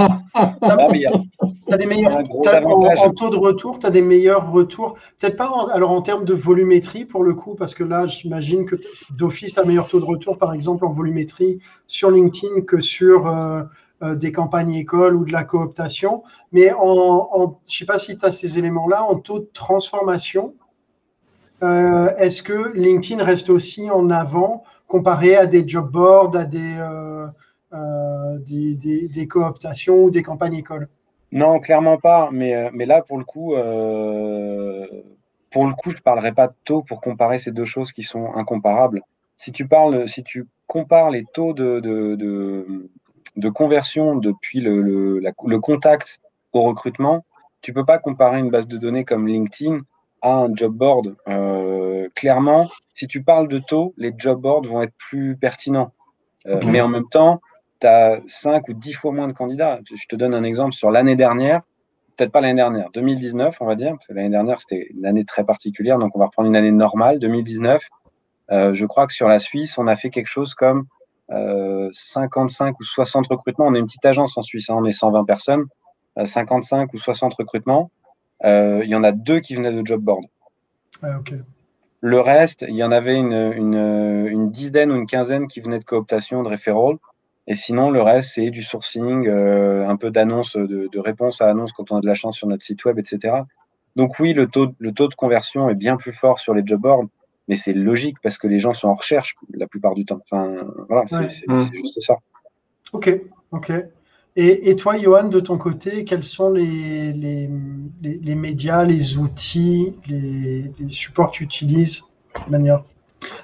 as 1.74 1.78
des 1.78 1.86
meilleurs, 1.86 2.18
en, 2.18 3.12
taux 3.12 3.30
de 3.30 3.38
retour, 3.38 3.80
tu 3.80 3.88
as 3.88 3.90
des 3.90 4.02
meilleurs 4.02 4.52
retours. 4.52 4.96
Peut-être 5.20 5.36
pas 5.36 5.50
en, 5.50 5.68
alors 5.68 5.92
en 5.92 6.02
termes 6.02 6.26
de 6.26 6.34
volumétrie 6.34 7.06
pour 7.06 7.24
le 7.24 7.34
coup, 7.34 7.56
parce 7.56 7.74
que 7.74 7.84
là, 7.84 8.08
j'imagine 8.08 8.66
que 8.66 8.76
d'office, 9.12 9.56
tu 9.56 9.60
as 9.60 9.64
meilleur 9.64 9.88
taux 9.88 10.00
de 10.00 10.06
retour, 10.06 10.38
par 10.38 10.54
exemple, 10.54 10.86
en 10.86 10.92
volumétrie 10.92 11.60
sur 11.88 12.12
LinkedIn 12.12 12.62
que 12.62 12.82
sur 12.82 13.28
euh, 13.28 13.64
des 14.16 14.32
campagnes 14.32 14.76
écoles 14.76 15.16
ou 15.16 15.26
de 15.26 15.32
la 15.32 15.44
cooptation. 15.44 16.24
Mais 16.52 16.72
en, 16.78 17.60
je 17.68 17.74
ne 17.74 17.78
sais 17.78 17.86
pas 17.86 18.00
si 18.00 18.18
tu 18.18 18.26
as 18.26 18.32
ces 18.32 18.60
éléments-là, 18.60 19.04
en 19.04 19.16
taux 19.16 19.40
de 19.40 19.50
transformation, 19.54 20.54
est-ce 21.62 22.44
que 22.44 22.74
LinkedIn 22.78 23.24
reste 23.24 23.50
aussi 23.50 23.90
en 23.90 24.10
avant 24.10 24.66
comparé 24.94 25.36
à 25.36 25.48
des 25.48 25.68
job 25.68 25.90
boards, 25.90 26.36
à 26.36 26.46
des, 26.46 26.76
euh, 26.78 27.26
euh, 27.74 28.38
des, 28.38 29.08
des, 29.08 29.28
cooptations 29.28 30.04
ou 30.04 30.12
des 30.12 30.22
campagnes 30.22 30.54
écoles 30.54 30.88
Non, 31.32 31.60
clairement 31.60 31.98
pas. 31.98 32.30
Mais, 32.32 32.54
euh, 32.54 32.86
là, 32.86 33.02
pour 33.02 33.18
le 33.18 33.24
coup, 33.24 33.56
je 33.56 34.86
ne 35.56 36.02
parlerai 36.04 36.32
pas 36.32 36.46
de 36.46 36.54
taux 36.64 36.84
pour 36.84 37.02
comparer 37.02 37.40
ces 37.40 37.52
deux 37.52 37.66
choses 37.66 37.92
qui 37.92 38.04
sont 38.04 38.36
incomparables. 38.36 39.02
Si 39.36 39.52
tu, 39.52 39.68
parles, 39.68 40.08
si 40.08 40.24
tu 40.24 40.48
compares 40.68 41.10
les 41.10 41.26
taux 41.34 41.56
de, 41.56 41.80
conversion 43.50 44.16
depuis 44.16 44.62
le, 44.62 44.80
le, 44.84 45.22
le 45.22 45.60
contact 45.60 46.22
au 46.52 46.62
recrutement, 46.62 47.26
tu 47.64 47.72
ne 47.72 47.74
peux 47.74 47.86
pas 47.86 47.98
comparer 47.98 48.38
une 48.38 48.52
base 48.52 48.68
de 48.68 48.78
données 48.78 49.06
comme 49.06 49.26
LinkedIn 49.26 49.80
à 50.24 50.32
un 50.32 50.56
job 50.56 50.74
board. 50.74 51.16
Euh, 51.28 52.08
clairement, 52.16 52.70
si 52.94 53.08
tu 53.08 53.22
parles 53.22 53.50
de 53.50 53.60
taux, 53.60 53.94
les 53.98 54.14
job 54.18 54.42
boards 54.42 54.64
vont 54.64 54.82
être 54.82 54.96
plus 54.98 55.36
pertinents. 55.36 55.92
Euh, 56.48 56.60
mais 56.66 56.82
en 56.82 56.88
même 56.88 57.08
temps, 57.10 57.42
tu 57.82 57.88
as 57.88 58.22
5 58.26 58.68
ou 58.70 58.74
10 58.74 58.94
fois 58.94 59.12
moins 59.12 59.28
de 59.28 59.34
candidats. 59.34 59.80
Je 59.94 60.08
te 60.08 60.16
donne 60.16 60.34
un 60.34 60.44
exemple 60.44 60.74
sur 60.74 60.90
l'année 60.92 61.18
dernière, 61.18 61.62
peut-être 62.16 62.32
pas 62.32 62.42
l'année 62.42 62.56
dernière, 62.56 62.90
2019, 62.94 63.58
on 63.60 63.66
va 63.66 63.76
dire, 63.76 63.92
parce 63.92 64.08
que 64.08 64.14
l'année 64.14 64.30
dernière, 64.30 64.60
c'était 64.60 64.88
une 64.96 65.06
année 65.06 65.26
très 65.26 65.44
particulière, 65.44 66.00
donc 66.00 66.16
on 66.16 66.20
va 66.20 66.26
reprendre 66.26 66.48
une 66.48 66.56
année 66.56 66.72
normale, 66.72 67.20
2019. 67.20 67.86
Euh, 68.52 68.74
je 68.74 68.86
crois 68.86 69.08
que 69.08 69.14
sur 69.14 69.28
la 69.28 69.40
Suisse, 69.40 69.78
on 69.78 69.88
a 69.88 69.96
fait 69.96 70.10
quelque 70.10 70.28
chose 70.28 70.56
comme 70.56 70.86
55 71.92 72.80
ou 72.80 72.84
60 72.84 73.28
recrutements. 73.28 73.66
On 73.66 73.74
est 73.74 73.80
une 73.80 73.88
petite 73.88 74.06
agence 74.06 74.38
en 74.38 74.44
Suisse, 74.44 74.70
hein, 74.70 74.76
on 74.78 74.86
est 74.86 74.92
120 74.92 75.24
personnes, 75.26 75.66
55 76.24 76.94
ou 76.94 77.00
60 77.00 77.34
recrutements. 77.34 77.90
Euh, 78.46 78.82
il 78.84 78.90
y 78.90 78.96
en 78.96 79.04
a 79.04 79.12
deux 79.12 79.40
qui 79.40 79.56
venaient 79.56 79.72
de 79.72 79.86
job 79.86 80.02
board. 80.02 80.26
Le 82.02 82.20
reste, 82.20 82.66
il 82.68 82.76
y 82.76 82.84
en 82.84 82.92
avait 82.92 83.16
une, 83.16 83.54
une, 83.56 84.50
dizaine 84.50 84.92
ou 84.92 84.96
une 84.96 85.08
quinzaine 85.08 85.48
qui 85.48 85.62
venaient 85.62 85.80
de 85.80 85.86
cooptation, 85.86 86.44
de 86.44 86.50
referral. 86.50 86.98
Et 87.48 87.56
sinon, 87.56 87.92
le 87.92 88.02
reste, 88.02 88.34
c'est 88.36 88.50
du 88.50 88.64
sourcing, 88.64 89.28
euh, 89.28 89.88
un 89.88 89.96
peu 89.96 90.12
d'annonce, 90.12 90.56
de, 90.56 90.90
de, 90.92 91.00
réponse 91.00 91.42
à 91.42 91.50
annonce 91.50 91.72
quand 91.72 91.92
on 91.92 91.98
a 91.98 92.02
de 92.02 92.08
la 92.08 92.14
chance 92.14 92.38
sur 92.38 92.48
notre 92.48 92.64
site 92.64 92.84
web, 92.86 93.00
etc. 93.00 93.44
Donc 93.96 94.20
oui, 94.20 94.34
le 94.34 94.48
taux, 94.48 94.74
le 94.80 94.92
taux 94.94 95.08
de 95.08 95.16
conversion 95.16 95.70
est 95.70 95.76
bien 95.76 95.98
plus 95.98 96.14
fort 96.14 96.40
sur 96.40 96.54
les 96.54 96.64
job 96.66 96.82
boards, 96.82 97.06
mais 97.48 97.56
c'est 97.56 97.74
logique 97.74 98.18
parce 98.22 98.38
que 98.38 98.48
les 98.48 98.60
gens 98.60 98.74
sont 98.74 98.88
en 98.88 98.96
recherche 98.96 99.36
la 99.54 99.68
plupart 99.68 99.94
du 99.94 100.06
temps. 100.06 100.20
Enfin, 100.30 100.56
voilà, 100.88 101.06
c'est 101.08 101.46
juste 101.72 102.02
ça. 102.02 102.18
Ok, 102.94 103.10
ok. 103.52 103.72
Et, 104.36 104.76
toi, 104.76 104.98
Johan, 104.98 105.26
de 105.26 105.40
ton 105.40 105.60
côté, 105.60 106.06
quels 106.06 106.24
sont 106.24 106.52
les, 106.52 107.14
les, 107.14 108.36
médias, 108.36 108.84
les 108.84 109.18
outils, 109.18 109.94
les, 110.08 110.72
supports 110.90 111.32
que 111.32 111.38
tu 111.38 111.44
utilises 111.44 112.02
de 112.48 112.52
manière 112.52 112.84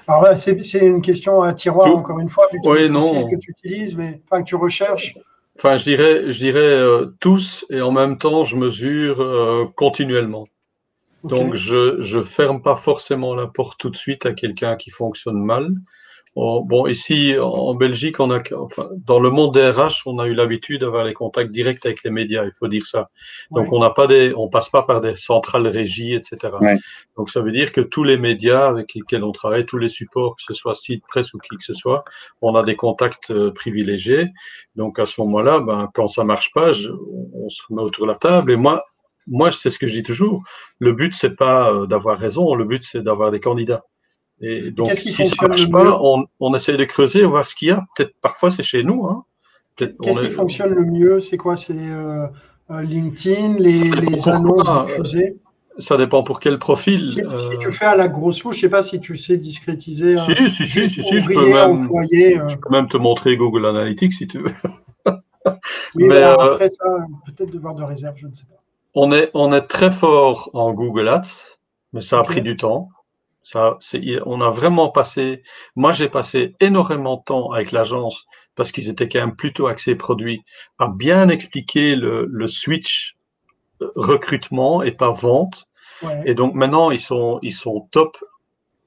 Alors 0.08 0.36
c'est 0.36 0.80
une 0.80 1.00
question 1.00 1.42
à 1.42 1.54
tiroir, 1.54 1.94
encore 1.94 2.18
une 2.18 2.28
fois, 2.28 2.46
oui, 2.64 2.90
non. 2.90 3.28
que 3.28 3.36
tu 3.36 3.52
utilises, 3.52 3.94
mais 3.94 4.20
enfin, 4.28 4.42
que 4.42 4.48
tu 4.48 4.56
recherches. 4.56 5.14
Enfin, 5.56 5.76
je 5.76 5.84
dirais, 5.84 6.32
je 6.32 6.38
dirais 6.38 6.58
euh, 6.58 7.14
tous, 7.20 7.64
et 7.70 7.80
en 7.80 7.92
même 7.92 8.18
temps, 8.18 8.42
je 8.42 8.56
mesure 8.56 9.20
euh, 9.20 9.66
continuellement. 9.76 10.48
Donc, 11.22 11.54
je 11.54 12.16
ne 12.16 12.22
ferme 12.22 12.62
pas 12.62 12.76
forcément 12.76 13.34
la 13.34 13.46
porte 13.46 13.78
tout 13.78 13.90
de 13.90 13.96
suite 13.96 14.26
à 14.26 14.32
quelqu'un 14.32 14.76
qui 14.76 14.90
fonctionne 14.90 15.38
mal. 15.38 15.70
Bon, 16.36 16.86
ici 16.86 17.34
en 17.40 17.74
Belgique, 17.74 18.20
on 18.20 18.30
a, 18.30 18.40
enfin, 18.56 18.88
dans 19.04 19.18
le 19.18 19.30
monde 19.30 19.52
des 19.52 19.68
RH, 19.68 20.02
on 20.06 20.18
a 20.20 20.26
eu 20.26 20.34
l'habitude 20.34 20.80
d'avoir 20.82 21.04
les 21.04 21.12
contacts 21.12 21.50
directs 21.50 21.84
avec 21.84 22.04
les 22.04 22.10
médias. 22.10 22.44
Il 22.44 22.52
faut 22.56 22.68
dire 22.68 22.86
ça. 22.86 23.10
Donc, 23.50 23.72
on 23.72 23.80
n'a 23.80 23.90
pas 23.90 24.06
des, 24.06 24.32
on 24.36 24.48
passe 24.48 24.68
pas 24.68 24.82
par 24.82 25.00
des 25.00 25.16
centrales 25.16 25.66
régies, 25.66 26.14
etc. 26.14 26.54
Donc, 27.16 27.30
ça 27.30 27.40
veut 27.40 27.50
dire 27.50 27.72
que 27.72 27.80
tous 27.80 28.04
les 28.04 28.16
médias 28.16 28.68
avec 28.68 28.94
lesquels 28.94 29.24
on 29.24 29.32
travaille, 29.32 29.66
tous 29.66 29.78
les 29.78 29.88
supports, 29.88 30.36
que 30.36 30.42
ce 30.42 30.54
soit 30.54 30.74
site, 30.74 31.02
presse 31.08 31.34
ou 31.34 31.38
qui 31.38 31.56
que 31.56 31.64
ce 31.64 31.74
soit, 31.74 32.04
on 32.42 32.54
a 32.54 32.62
des 32.62 32.76
contacts 32.76 33.30
euh, 33.32 33.50
privilégiés. 33.52 34.28
Donc, 34.76 35.00
à 35.00 35.06
ce 35.06 35.20
moment-là, 35.22 35.60
ben, 35.60 35.90
quand 35.94 36.08
ça 36.08 36.22
marche 36.22 36.52
pas, 36.54 36.70
on 36.70 37.48
se 37.48 37.62
remet 37.68 37.82
autour 37.82 38.06
de 38.06 38.12
la 38.12 38.18
table. 38.18 38.52
Et 38.52 38.56
moi, 38.56 38.84
moi, 39.26 39.50
c'est 39.50 39.70
ce 39.70 39.78
que 39.78 39.86
je 39.86 39.94
dis 39.94 40.02
toujours. 40.02 40.42
Le 40.78 40.92
but, 40.92 41.12
c'est 41.12 41.36
pas 41.36 41.72
euh, 41.72 41.86
d'avoir 41.86 42.18
raison. 42.18 42.54
Le 42.54 42.64
but, 42.64 42.84
c'est 42.84 43.02
d'avoir 43.02 43.30
des 43.30 43.40
candidats. 43.40 43.84
Et 44.40 44.70
donc, 44.70 44.94
si 44.94 45.12
ça 45.12 45.24
ne 45.42 45.48
marche 45.48 45.70
pas, 45.70 45.98
on, 46.00 46.26
on, 46.40 46.54
essaie 46.54 46.76
de 46.76 46.84
creuser, 46.84 47.24
voir 47.24 47.46
ce 47.46 47.54
qu'il 47.54 47.68
y 47.68 47.70
a. 47.70 47.84
Peut-être 47.94 48.14
parfois 48.22 48.50
c'est 48.50 48.62
chez 48.62 48.82
nous. 48.82 49.06
Hein. 49.06 49.24
Qu'est-ce 49.76 50.20
qui 50.20 50.30
fonctionne 50.30 50.74
le 50.74 50.84
mieux? 50.84 51.20
C'est 51.20 51.36
quoi? 51.36 51.56
C'est 51.56 51.74
euh, 51.76 52.26
euh, 52.70 52.82
LinkedIn, 52.82 53.58
les, 53.58 53.80
les 53.80 54.28
annonces 54.28 54.68
diffusées? 54.86 55.36
Ça 55.78 55.96
dépend 55.96 56.22
pour 56.22 56.40
quel 56.40 56.58
profil. 56.58 57.04
Si, 57.04 57.22
euh... 57.22 57.56
tu 57.58 57.72
fais 57.72 57.86
à 57.86 57.96
la 57.96 58.08
grosse 58.08 58.42
louche, 58.42 58.56
je 58.56 58.58
ne 58.58 58.62
sais 58.62 58.70
pas 58.70 58.82
si 58.82 59.00
tu 59.00 59.16
sais 59.16 59.36
discrétiser. 59.36 60.16
Si, 60.16 60.34
si, 60.50 60.66
si, 60.66 60.90
si, 60.90 61.02
si 61.02 61.20
je, 61.20 61.26
peux 61.28 61.52
même, 61.52 61.88
je 62.48 62.56
peux 62.56 62.70
même 62.70 62.88
te 62.88 62.96
montrer 62.96 63.36
Google 63.36 63.66
Analytics 63.66 64.12
si 64.12 64.26
tu 64.26 64.38
veux. 64.38 64.52
oui, 65.94 66.04
mais 66.06 66.22
après 66.22 66.68
ça, 66.68 66.84
peut-être 67.26 67.50
devoir 67.50 67.74
de 67.74 67.84
réserve, 67.84 68.16
je 68.16 68.26
ne 68.26 68.34
sais 68.34 68.44
pas. 68.44 68.60
On 68.94 69.12
est, 69.12 69.30
on 69.34 69.52
est 69.52 69.62
très 69.62 69.90
fort 69.90 70.50
en 70.52 70.72
Google 70.72 71.08
Ads, 71.08 71.56
mais 71.92 72.00
ça 72.00 72.18
a 72.18 72.22
pris 72.24 72.42
du 72.42 72.56
temps. 72.56 72.88
Ça, 73.50 73.78
on 74.26 74.40
a 74.40 74.50
vraiment 74.50 74.90
passé, 74.90 75.42
moi 75.74 75.90
j'ai 75.90 76.08
passé 76.08 76.54
énormément 76.60 77.16
de 77.16 77.22
temps 77.24 77.50
avec 77.50 77.72
l'agence 77.72 78.24
parce 78.54 78.70
qu'ils 78.70 78.88
étaient 78.90 79.08
quand 79.08 79.18
même 79.18 79.34
plutôt 79.34 79.66
axés 79.66 79.96
produits, 79.96 80.42
à 80.78 80.86
bien 80.88 81.28
expliquer 81.28 81.96
le, 81.96 82.26
le 82.30 82.46
switch 82.46 83.16
euh, 83.82 83.90
recrutement 83.96 84.82
et 84.82 84.92
pas 84.92 85.10
vente. 85.10 85.66
Et 86.24 86.34
donc 86.34 86.54
maintenant 86.54 86.92
ils 86.92 87.00
sont, 87.00 87.40
ils 87.42 87.52
sont 87.52 87.88
top. 87.90 88.16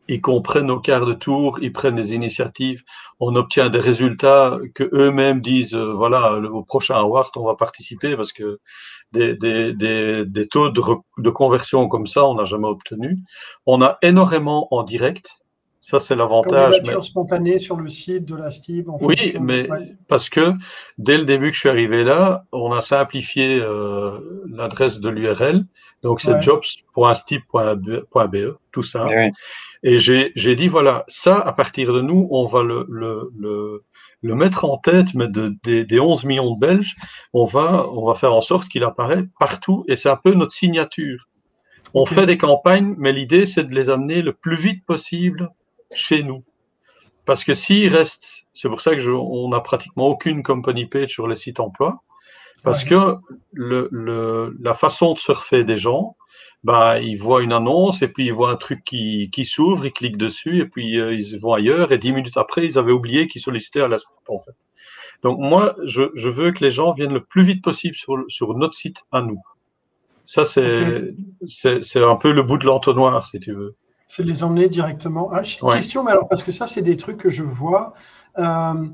Ils 0.09 0.19
comprennent 0.19 0.67
nos 0.67 0.81
quarts 0.81 1.05
de 1.05 1.13
tour, 1.13 1.59
ils 1.61 1.71
prennent 1.71 1.95
des 1.95 2.11
initiatives, 2.13 2.83
on 3.21 3.37
obtient 3.37 3.69
des 3.69 3.79
résultats 3.79 4.59
que 4.75 4.89
eux-mêmes 4.91 5.41
disent, 5.41 5.75
euh, 5.75 5.93
voilà, 5.93 6.33
au 6.37 6.63
prochain 6.63 6.95
award, 6.95 7.29
on 7.37 7.45
va 7.45 7.55
participer 7.55 8.17
parce 8.17 8.33
que 8.33 8.59
des, 9.13 9.35
des, 9.35 9.73
des, 9.73 10.25
des 10.25 10.47
taux 10.47 10.69
de, 10.69 10.81
de, 11.17 11.29
conversion 11.29 11.87
comme 11.87 12.07
ça, 12.07 12.25
on 12.25 12.35
n'a 12.35 12.45
jamais 12.45 12.67
obtenu. 12.67 13.17
On 13.65 13.81
a 13.81 13.97
énormément 14.01 14.67
en 14.71 14.83
direct. 14.83 15.29
Ça, 15.81 15.99
c'est 15.99 16.15
l'avantage. 16.15 16.81
Mais... 16.85 17.01
spontanée 17.01 17.59
sur 17.59 17.75
le 17.75 17.89
site 17.89 18.25
de 18.25 18.35
la 18.35 18.51
STIB. 18.51 18.87
oui, 19.01 19.35
mais 19.41 19.67
parce 20.07 20.29
que 20.29 20.53
dès 20.97 21.17
le 21.17 21.25
début 21.25 21.49
que 21.49 21.55
je 21.55 21.59
suis 21.59 21.69
arrivé 21.69 22.05
là, 22.05 22.45
on 22.53 22.71
a 22.71 22.81
simplifié 22.81 23.59
euh, 23.61 24.43
l'adresse 24.49 24.99
de 25.01 25.09
l'URL. 25.09 25.65
Donc, 26.01 26.21
c'est 26.21 26.33
ouais. 26.33 26.41
jobs.stib.be, 26.41 27.37
tout 28.71 28.83
ça. 28.83 29.07
Et 29.83 29.99
j'ai 29.99 30.55
dit, 30.55 30.69
voilà, 30.69 31.03
ça, 31.07 31.37
à 31.37 31.51
partir 31.51 31.91
de 31.91 32.01
nous, 32.01 32.27
on 32.31 32.45
va 32.45 32.63
le, 32.63 32.85
le, 32.89 33.31
le, 33.37 33.83
le 34.23 34.35
mettre 34.35 34.65
en 34.65 34.77
tête 34.77 35.13
mais 35.13 35.27
de, 35.27 35.55
des, 35.63 35.83
des 35.83 35.99
11 35.99 36.23
millions 36.23 36.55
de 36.55 36.59
Belges. 36.59 36.95
On 37.33 37.45
va, 37.45 37.87
on 37.91 38.07
va 38.07 38.15
faire 38.15 38.33
en 38.33 38.41
sorte 38.41 38.69
qu'il 38.69 38.83
apparaît 38.83 39.25
partout 39.39 39.83
et 39.87 39.95
c'est 39.95 40.09
un 40.09 40.15
peu 40.15 40.33
notre 40.33 40.53
signature. 40.53 41.27
On 41.93 42.03
okay. 42.03 42.15
fait 42.15 42.25
des 42.25 42.37
campagnes, 42.37 42.95
mais 42.97 43.11
l'idée, 43.11 43.45
c'est 43.45 43.65
de 43.65 43.75
les 43.75 43.89
amener 43.89 44.23
le 44.23 44.33
plus 44.33 44.55
vite 44.55 44.83
possible 44.85 45.51
chez 45.93 46.23
nous. 46.23 46.43
Parce 47.25 47.43
que 47.43 47.53
s'il 47.53 47.93
reste, 47.93 48.45
c'est 48.53 48.67
pour 48.67 48.81
ça 48.81 48.95
que 48.95 48.99
je, 48.99 49.11
on 49.11 49.49
n'a 49.49 49.59
pratiquement 49.59 50.07
aucune 50.07 50.41
company 50.41 50.87
page 50.87 51.11
sur 51.11 51.27
les 51.27 51.35
sites 51.35 51.59
emploi, 51.59 52.01
parce 52.63 52.83
ouais. 52.83 52.89
que 52.89 53.15
le, 53.51 53.89
le, 53.91 54.57
la 54.59 54.73
façon 54.73 55.13
de 55.13 55.19
surfer 55.19 55.63
des 55.63 55.77
gens, 55.77 56.15
bah, 56.63 56.99
ils 56.99 57.15
voient 57.15 57.43
une 57.43 57.53
annonce 57.53 58.01
et 58.01 58.07
puis 58.07 58.27
ils 58.27 58.33
voient 58.33 58.51
un 58.51 58.55
truc 58.55 58.83
qui, 58.83 59.29
qui 59.31 59.45
s'ouvre, 59.45 59.85
ils 59.85 59.91
cliquent 59.91 60.17
dessus 60.17 60.59
et 60.59 60.65
puis 60.65 60.99
euh, 60.99 61.13
ils 61.13 61.37
vont 61.39 61.53
ailleurs 61.53 61.91
et 61.91 61.97
dix 61.97 62.13
minutes 62.13 62.37
après, 62.37 62.65
ils 62.65 62.77
avaient 62.77 62.91
oublié 62.91 63.27
qu'ils 63.27 63.41
sollicitaient 63.41 63.81
à 63.81 63.87
la 63.87 63.97
en 64.27 64.39
fait. 64.39 64.55
Donc 65.23 65.39
moi, 65.39 65.75
je, 65.83 66.03
je, 66.15 66.29
veux 66.29 66.51
que 66.51 66.63
les 66.63 66.71
gens 66.71 66.91
viennent 66.91 67.13
le 67.13 67.23
plus 67.23 67.43
vite 67.43 67.63
possible 67.63 67.95
sur, 67.95 68.23
sur 68.27 68.55
notre 68.55 68.73
site 68.73 69.03
à 69.11 69.21
nous. 69.21 69.41
Ça, 70.25 70.45
c'est 70.45 71.13
okay. 71.41 72.03
un 72.03 72.15
peu 72.15 72.31
le 72.31 72.43
bout 72.43 72.57
de 72.57 72.65
l'entonnoir, 72.65 73.25
si 73.25 73.39
tu 73.39 73.53
veux. 73.53 73.75
C'est 74.07 74.23
de 74.23 74.27
les 74.27 74.43
emmener 74.43 74.69
directement. 74.69 75.29
Ah, 75.31 75.43
j'ai 75.43 75.59
une 75.61 75.69
ouais. 75.69 75.75
question, 75.75 76.03
mais 76.03 76.11
alors, 76.11 76.27
parce 76.27 76.43
que 76.43 76.51
ça, 76.51 76.67
c'est 76.67 76.81
des 76.81 76.97
trucs 76.97 77.17
que 77.17 77.29
je 77.29 77.43
vois. 77.43 77.93
Euh, 78.37 78.87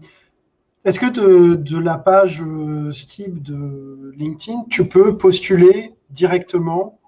Est-ce 0.86 0.99
que 0.99 1.07
de, 1.07 1.55
de, 1.55 1.78
la 1.78 1.97
page 1.97 2.41
euh, 2.41 2.91
Steve 2.93 3.41
de 3.41 4.11
LinkedIn, 4.15 4.65
tu 4.70 4.88
peux 4.88 5.17
postuler 5.17 5.93
directement 6.09 6.99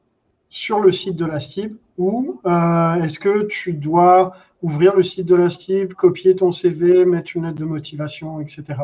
sur 0.51 0.81
le 0.81 0.91
site 0.91 1.15
de 1.15 1.25
la 1.25 1.39
STIB 1.39 1.77
ou 1.97 2.39
euh, 2.45 2.95
est-ce 2.95 3.17
que 3.17 3.43
tu 3.47 3.73
dois 3.73 4.33
ouvrir 4.61 4.95
le 4.95 5.01
site 5.01 5.25
de 5.25 5.35
la 5.35 5.49
STIB, 5.49 5.93
copier 5.93 6.35
ton 6.35 6.51
CV, 6.51 7.05
mettre 7.05 7.31
une 7.35 7.45
lettre 7.45 7.57
de 7.57 7.65
motivation, 7.65 8.39
etc. 8.41 8.79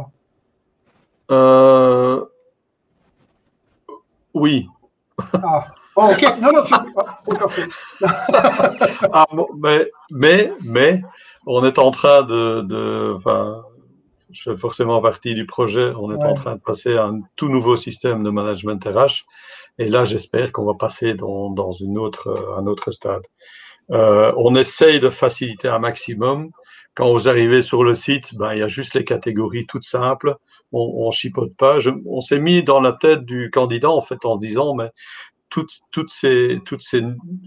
Euh... 1.30 2.26
Oui. 4.34 4.68
Ah. 5.34 5.68
Oh, 6.00 6.10
ok, 6.12 6.38
non, 6.40 6.52
non, 6.54 6.64
je... 6.64 6.76
ah, 9.12 9.26
bon, 9.34 9.48
mais, 9.58 9.90
mais, 10.12 10.54
mais, 10.64 11.02
on 11.48 11.66
est 11.66 11.80
en 11.80 11.90
train 11.90 12.22
de, 12.22 12.62
de 12.62 13.18
je 14.32 14.52
fais 14.52 14.56
forcément 14.56 15.02
partie 15.02 15.34
du 15.36 15.46
projet. 15.46 15.92
On 15.98 16.12
est 16.12 16.16
ouais. 16.16 16.26
en 16.26 16.34
train 16.34 16.56
de 16.56 16.62
passer 16.62 16.96
à 16.96 17.06
un 17.06 17.22
tout 17.36 17.50
nouveau 17.50 17.76
système 17.76 18.24
de 18.24 18.30
management 18.30 18.84
RH. 18.84 19.26
Et 19.80 19.90
là, 19.90 20.06
j'espère 20.06 20.52
qu'on 20.52 20.66
va 20.66 20.74
passer 20.74 21.14
dans, 21.14 21.50
dans 21.50 21.72
une 21.72 21.98
autre, 21.98 22.56
un 22.58 22.66
autre 22.68 22.92
stade. 22.92 23.24
Euh, 23.92 24.34
on 24.38 24.56
essaye 24.56 25.00
de 25.00 25.10
faciliter 25.10 25.68
un 25.68 25.80
maximum. 25.80 26.50
Quand 26.94 27.12
vous 27.14 27.30
arrivez 27.30 27.62
sur 27.62 27.84
le 27.84 27.96
site, 27.96 28.36
ben, 28.36 28.54
il 28.54 28.60
y 28.60 28.64
a 28.64 28.68
juste 28.68 28.96
les 28.96 29.06
catégories 29.06 29.66
toutes 29.68 29.86
simples. 29.86 30.36
On, 30.72 31.08
on 31.08 31.12
chipote 31.12 31.56
pas. 31.56 31.80
Je, 31.80 31.92
on 32.06 32.22
s'est 32.22 32.40
mis 32.40 32.64
dans 32.64 32.82
la 32.82 32.92
tête 32.92 33.24
du 33.24 33.52
candidat, 33.52 33.90
en 33.90 34.02
fait, 34.02 34.26
en 34.26 34.36
se 34.36 34.46
disant, 34.46 34.74
mais 34.76 34.90
toutes, 35.50 35.80
toutes, 35.92 36.10
ces, 36.10 36.60
toutes 36.66 36.82
ces, 36.82 37.02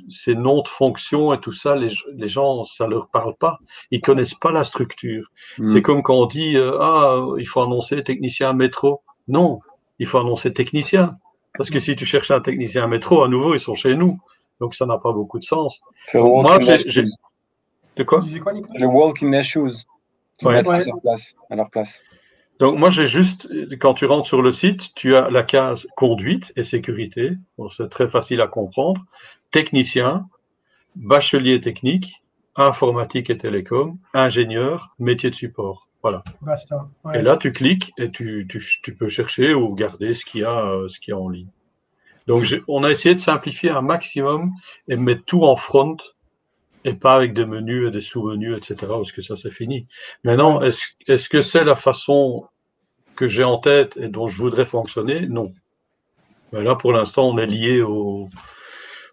ces 0.08 0.34
noms 0.34 0.62
de 0.62 0.68
fonctions 0.68 1.32
et 1.34 1.40
tout 1.40 1.52
ça, 1.52 1.76
les, 1.76 1.90
les 2.14 2.28
gens, 2.28 2.64
ça 2.64 2.86
leur 2.86 3.08
parle 3.08 3.36
pas. 3.36 3.58
Ils 3.90 4.00
connaissent 4.00 4.34
pas 4.34 4.52
la 4.52 4.64
structure. 4.64 5.30
Mmh. 5.58 5.66
C'est 5.66 5.82
comme 5.82 6.02
quand 6.02 6.14
on 6.14 6.26
dit, 6.26 6.56
euh, 6.56 6.78
ah, 6.80 7.26
il 7.38 7.46
faut 7.46 7.60
annoncer 7.60 8.02
technicien 8.02 8.52
métro. 8.52 9.02
Non, 9.28 9.60
il 9.98 10.06
faut 10.06 10.18
annoncer 10.18 10.52
technicien. 10.52 11.18
Parce 11.56 11.70
que 11.70 11.80
si 11.80 11.96
tu 11.96 12.06
cherches 12.06 12.30
un 12.30 12.40
technicien 12.40 12.86
métro, 12.86 13.22
à 13.22 13.28
nouveau, 13.28 13.54
ils 13.54 13.60
sont 13.60 13.74
chez 13.74 13.94
nous. 13.94 14.18
Donc 14.60 14.74
ça 14.74 14.86
n'a 14.86 14.98
pas 14.98 15.12
beaucoup 15.12 15.38
de 15.38 15.44
sens. 15.44 15.80
Moi, 16.14 16.58
j'ai. 16.60 17.04
De 17.96 18.04
quoi, 18.04 18.22
quoi 18.42 18.52
Le 18.74 18.86
walk 18.86 19.22
in 19.22 19.30
their 19.30 19.44
shoes. 19.44 19.84
Ouais. 20.42 20.66
Ouais. 20.66 20.80
À, 20.80 20.84
leur 20.84 21.00
place, 21.00 21.34
à 21.50 21.56
leur 21.56 21.70
place. 21.70 22.00
Donc 22.60 22.78
moi 22.78 22.90
j'ai 22.90 23.06
juste, 23.06 23.48
quand 23.78 23.94
tu 23.94 24.04
rentres 24.04 24.28
sur 24.28 24.42
le 24.42 24.52
site, 24.52 24.94
tu 24.94 25.16
as 25.16 25.30
la 25.30 25.42
case 25.42 25.86
conduite 25.96 26.52
et 26.56 26.62
sécurité, 26.62 27.32
bon, 27.56 27.70
c'est 27.70 27.88
très 27.88 28.06
facile 28.06 28.42
à 28.42 28.46
comprendre, 28.46 29.02
technicien, 29.50 30.28
bachelier 30.94 31.60
technique, 31.62 32.22
informatique 32.56 33.30
et 33.30 33.38
télécom, 33.38 33.98
ingénieur, 34.12 34.94
métier 34.98 35.30
de 35.30 35.34
support. 35.34 35.88
Voilà. 36.02 36.22
Basta. 36.42 36.86
Ouais. 37.04 37.18
Et 37.18 37.22
là 37.22 37.38
tu 37.38 37.52
cliques 37.52 37.92
et 37.96 38.10
tu, 38.10 38.46
tu, 38.48 38.62
tu 38.82 38.94
peux 38.94 39.08
chercher 39.08 39.54
ou 39.54 39.74
garder 39.74 40.12
ce 40.12 40.26
qu'il 40.26 40.42
y 40.42 40.44
a, 40.44 40.66
euh, 40.66 40.88
ce 40.88 41.00
qu'il 41.00 41.12
y 41.12 41.14
a 41.14 41.18
en 41.18 41.30
ligne. 41.30 41.48
Donc 42.26 42.44
on 42.68 42.84
a 42.84 42.90
essayé 42.90 43.14
de 43.14 43.20
simplifier 43.20 43.70
un 43.70 43.82
maximum 43.82 44.52
et 44.86 44.96
mettre 44.96 45.24
tout 45.24 45.44
en 45.44 45.56
front 45.56 45.96
et 46.84 46.94
pas 46.94 47.14
avec 47.14 47.34
des 47.34 47.44
menus 47.44 47.88
et 47.88 47.90
des 47.90 48.00
sous-menus, 48.00 48.56
etc., 48.56 48.76
parce 48.88 49.12
que 49.12 49.22
ça, 49.22 49.36
c'est 49.36 49.50
fini. 49.50 49.86
Maintenant, 50.24 50.60
est-ce 50.62 50.84
est 51.06 51.16
-ce 51.16 51.28
que 51.28 51.42
c'est 51.42 51.64
la 51.64 51.76
façon 51.76 52.46
que 53.16 53.26
j'ai 53.26 53.44
en 53.44 53.58
tête 53.58 53.96
et 53.96 54.08
dont 54.08 54.28
je 54.28 54.36
voudrais 54.36 54.64
fonctionner? 54.64 55.26
Non. 55.26 55.52
Mais 56.52 56.62
là, 56.62 56.74
pour 56.74 56.92
l'instant, 56.92 57.28
on 57.28 57.38
est 57.38 57.46
lié 57.46 57.82
au, 57.82 58.28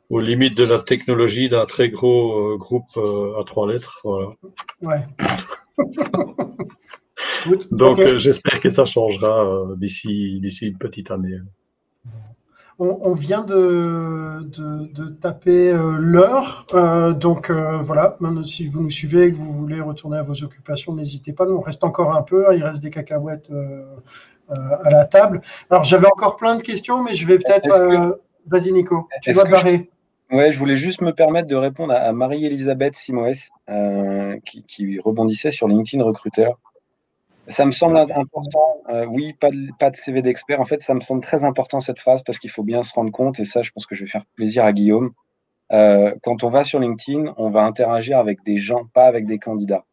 aux 0.10 0.20
limites 0.20 0.58
de 0.58 0.64
la 0.64 0.80
technologie 0.80 1.50
d'un 1.50 1.66
très 1.66 1.90
gros 1.90 2.54
euh, 2.54 2.58
groupe 2.58 2.96
euh, 2.98 3.40
à 3.40 3.44
trois 3.44 3.68
lettres. 3.72 4.00
Voilà. 4.04 4.30
Ouais. 4.82 5.06
Donc 7.72 8.18
j'espère 8.18 8.60
que 8.60 8.70
ça 8.70 8.86
changera 8.86 9.66
d'ici 9.78 10.40
d'ici 10.40 10.68
une 10.68 10.78
petite 10.78 11.12
année. 11.12 11.38
On, 12.80 13.16
vient 13.16 13.42
de, 13.42 14.44
de, 14.44 15.08
taper 15.08 15.74
l'heure. 15.98 16.68
donc 17.20 17.50
voilà, 17.50 18.18
maintenant, 18.20 18.44
si 18.44 18.68
vous 18.68 18.82
nous 18.82 18.92
suivez 18.92 19.24
et 19.24 19.32
que 19.32 19.36
vous 19.36 19.52
voulez 19.52 19.82
retourner 19.82 20.18
à 20.18 20.24
vos 20.24 20.44
occupations, 20.44 20.94
n'hésitez 20.94 21.34
pas. 21.34 21.48
Nous, 21.48 21.56
on 21.56 21.62
reste 21.62 21.84
encore 21.84 22.16
un 22.16 22.22
peu. 22.22 22.48
Hein. 22.48 22.54
il 22.54 22.64
reste 22.64 22.84
des 22.84 22.92
cacahuètes 22.92 23.50
à 24.50 24.90
la 24.92 25.06
table. 25.06 25.42
Alors 25.72 25.86
j'avais 25.86 26.06
encore 26.06 26.38
plein 26.38 26.56
de 26.56 26.62
questions, 26.62 27.02
mais 27.04 27.16
je 27.16 27.26
vais 27.26 27.40
peut-être. 27.40 28.20
Vas-y, 28.46 28.72
Nico, 28.72 29.08
tu 29.24 29.32
dois 29.32 29.46
barrer. 29.46 29.90
Ouais, 30.30 30.52
je 30.52 30.60
voulais 30.60 30.76
juste 30.76 31.02
me 31.02 31.14
permettre 31.14 31.48
de 31.48 31.56
répondre 31.56 31.94
à, 31.94 32.12
Marie-Elisabeth 32.12 32.96
Simoes, 32.96 33.50
euh, 33.70 34.38
qui, 34.46 35.00
rebondissait 35.00 35.52
sur 35.52 35.68
LinkedIn 35.70 36.04
Recruteur. 36.04 36.60
Ça 37.50 37.66
me 37.66 37.72
semble 37.72 37.98
important, 37.98 38.82
euh, 38.90 39.06
oui, 39.06 39.34
pas 39.34 39.50
de, 39.52 39.96
CV 39.96 40.22
d'expert. 40.22 40.60
En 40.60 40.66
fait, 40.66 40.82
ça 40.82 40.94
me 40.94 41.00
semble 41.00 41.22
très 41.22 41.46
important 41.46 41.80
cette 41.80 42.00
phrase 42.00 42.24
parce 42.24 42.40
qu'il 42.40 42.50
faut 42.50 42.64
bien 42.64 42.84
se 42.84 42.94
rendre 42.94 43.12
compte, 43.12 43.40
et 43.40 43.46
ça, 43.46 43.64
je 43.64 43.72
pense 43.72 43.86
que 43.86 43.96
je 43.96 44.04
vais 44.04 44.10
faire 44.10 44.26
plaisir 44.36 44.66
à 44.66 44.74
Guillaume. 44.74 45.12
Euh, 45.72 46.14
quand 46.24 46.44
on 46.44 46.50
va 46.50 46.64
sur 46.64 46.80
LinkedIn, 46.80 47.34
on 47.38 47.50
va 47.50 47.64
interagir 47.64 48.18
avec 48.18 48.44
des 48.44 48.58
gens, 48.58 48.86
pas 48.94 49.06
avec 49.06 49.26
des 49.26 49.40
candidats. 49.40 49.86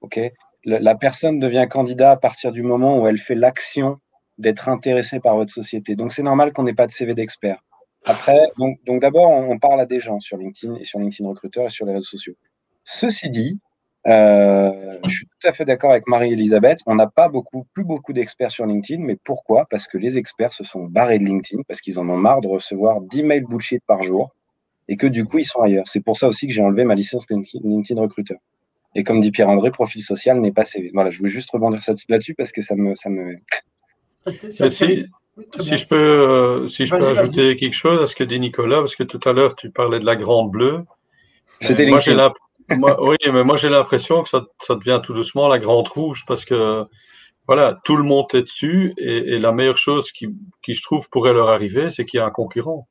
Ok? 0.00 0.20
La, 0.64 0.94
personne 0.94 1.38
devient 1.38 1.66
candidat 1.68 2.12
à 2.12 2.16
partir 2.16 2.52
du 2.52 2.62
moment 2.62 3.00
où 3.00 3.06
elle 3.06 3.18
fait 3.18 3.34
l'action 3.34 3.98
d'être 4.38 4.68
intéressée 4.68 5.18
par 5.18 5.36
votre 5.36 5.52
société. 5.52 5.96
Donc, 5.96 6.12
c'est 6.12 6.22
normal 6.22 6.52
qu'on 6.52 6.62
n'ait 6.62 6.74
pas 6.74 6.86
de 6.86 6.92
CV 6.92 7.14
d'expert. 7.14 7.62
Après, 8.04 8.48
donc, 8.58 8.78
donc 8.84 9.00
d'abord, 9.00 9.30
on, 9.30 9.58
parle 9.58 9.80
à 9.80 9.86
des 9.86 10.00
gens 10.00 10.18
sur 10.20 10.36
LinkedIn 10.36 10.76
et 10.76 10.84
sur 10.84 10.98
LinkedIn 10.98 11.28
Recruteur 11.28 11.66
et 11.66 11.70
sur 11.70 11.84
les 11.84 11.92
réseaux 11.92 12.06
sociaux. 12.06 12.34
Ceci 12.84 13.28
dit, 13.28 13.60
euh, 14.06 14.98
je 15.04 15.14
suis 15.14 15.26
tout 15.26 15.48
à 15.48 15.52
fait 15.52 15.64
d'accord 15.64 15.90
avec 15.90 16.06
Marie-Elisabeth. 16.08 16.80
On 16.86 16.94
n'a 16.94 17.06
pas 17.06 17.28
beaucoup, 17.28 17.66
plus 17.72 17.84
beaucoup 17.84 18.12
d'experts 18.12 18.50
sur 18.50 18.66
LinkedIn, 18.66 19.02
mais 19.02 19.16
pourquoi? 19.22 19.66
Parce 19.70 19.86
que 19.86 19.98
les 19.98 20.18
experts 20.18 20.52
se 20.52 20.64
sont 20.64 20.84
barrés 20.84 21.18
de 21.18 21.24
LinkedIn 21.24 21.62
parce 21.68 21.80
qu'ils 21.80 21.98
en 21.98 22.08
ont 22.08 22.16
marre 22.16 22.40
de 22.40 22.48
recevoir 22.48 23.00
10 23.00 23.22
mails 23.22 23.44
bullshit 23.44 23.82
par 23.86 24.02
jour 24.02 24.34
et 24.88 24.96
que 24.96 25.06
du 25.06 25.24
coup, 25.24 25.38
ils 25.38 25.44
sont 25.44 25.60
ailleurs. 25.60 25.86
C'est 25.86 26.00
pour 26.00 26.16
ça 26.16 26.28
aussi 26.28 26.48
que 26.48 26.52
j'ai 26.52 26.62
enlevé 26.62 26.84
ma 26.84 26.94
licence 26.94 27.26
LinkedIn 27.30 28.00
Recruteur. 28.00 28.38
Et 28.94 29.04
comme 29.04 29.20
dit 29.20 29.30
Pierre-André, 29.30 29.70
profil 29.70 30.02
social 30.02 30.38
n'est 30.40 30.52
pas 30.52 30.64
CV. 30.64 30.90
Voilà, 30.92 31.10
je 31.10 31.22
veux 31.22 31.28
juste 31.28 31.50
rebondir 31.50 31.80
là-dessus 32.08 32.34
parce 32.34 32.52
que 32.52 32.60
ça 32.60 32.74
me. 32.74 32.94
Ça 32.94 33.08
me... 33.08 33.36
Si 35.60 35.76
je 35.78 35.86
peux, 35.86 35.96
euh, 35.96 36.68
si 36.68 36.84
je 36.84 36.94
peux 36.94 37.08
ajouter 37.08 37.56
quelque 37.56 37.72
chose 37.72 38.02
à 38.02 38.06
ce 38.06 38.14
que 38.14 38.22
dit 38.22 38.38
Nicolas, 38.38 38.80
parce 38.80 38.96
que 38.96 39.02
tout 39.02 39.20
à 39.26 39.32
l'heure 39.32 39.56
tu 39.56 39.70
parlais 39.70 39.98
de 39.98 40.04
la 40.04 40.14
grande 40.14 40.50
bleue. 40.50 40.84
C'était 41.60 41.86
Oui, 43.00 43.16
mais 43.32 43.44
moi 43.44 43.56
j'ai 43.56 43.68
l'impression 43.68 44.22
que 44.22 44.28
ça, 44.28 44.44
devient 44.70 45.00
tout 45.02 45.14
doucement 45.14 45.48
la 45.48 45.58
grande 45.58 45.88
rouge 45.88 46.24
parce 46.26 46.44
que 46.44 46.84
voilà, 47.46 47.80
tout 47.84 47.96
le 47.96 48.04
monde 48.04 48.26
est 48.34 48.42
dessus 48.42 48.94
et, 48.98 49.34
et 49.34 49.38
la 49.38 49.52
meilleure 49.52 49.78
chose 49.78 50.12
qui, 50.12 50.28
qui, 50.62 50.74
je 50.74 50.82
trouve, 50.82 51.08
pourrait 51.10 51.32
leur 51.32 51.48
arriver, 51.48 51.90
c'est 51.90 52.04
qu'il 52.04 52.18
y 52.18 52.20
a 52.20 52.26
un 52.26 52.30
concurrent 52.30 52.86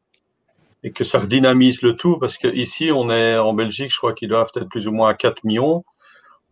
et 0.84 0.92
que 0.92 1.04
ça 1.04 1.20
redynamise 1.20 1.82
le 1.82 1.96
tout 1.96 2.18
parce 2.18 2.38
que 2.38 2.48
ici 2.48 2.92
on 2.92 3.10
est 3.12 3.38
en 3.38 3.54
Belgique, 3.54 3.92
je 3.92 3.98
crois 3.98 4.14
qu'ils 4.14 4.30
doivent 4.30 4.52
être 4.56 4.70
plus 4.70 4.88
ou 4.88 4.92
moins 4.92 5.10
à 5.10 5.14
4 5.14 5.44
millions. 5.44 5.84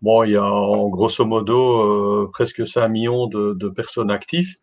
Bon, 0.01 0.23
il 0.23 0.32
y 0.32 0.38
a 0.38 0.45
en 0.45 0.88
grosso 0.88 1.25
modo 1.25 2.23
euh, 2.23 2.30
presque 2.32 2.65
5 2.65 2.88
millions 2.88 3.27
de, 3.27 3.53
de 3.53 3.69
personnes 3.69 4.11
actives 4.11 4.55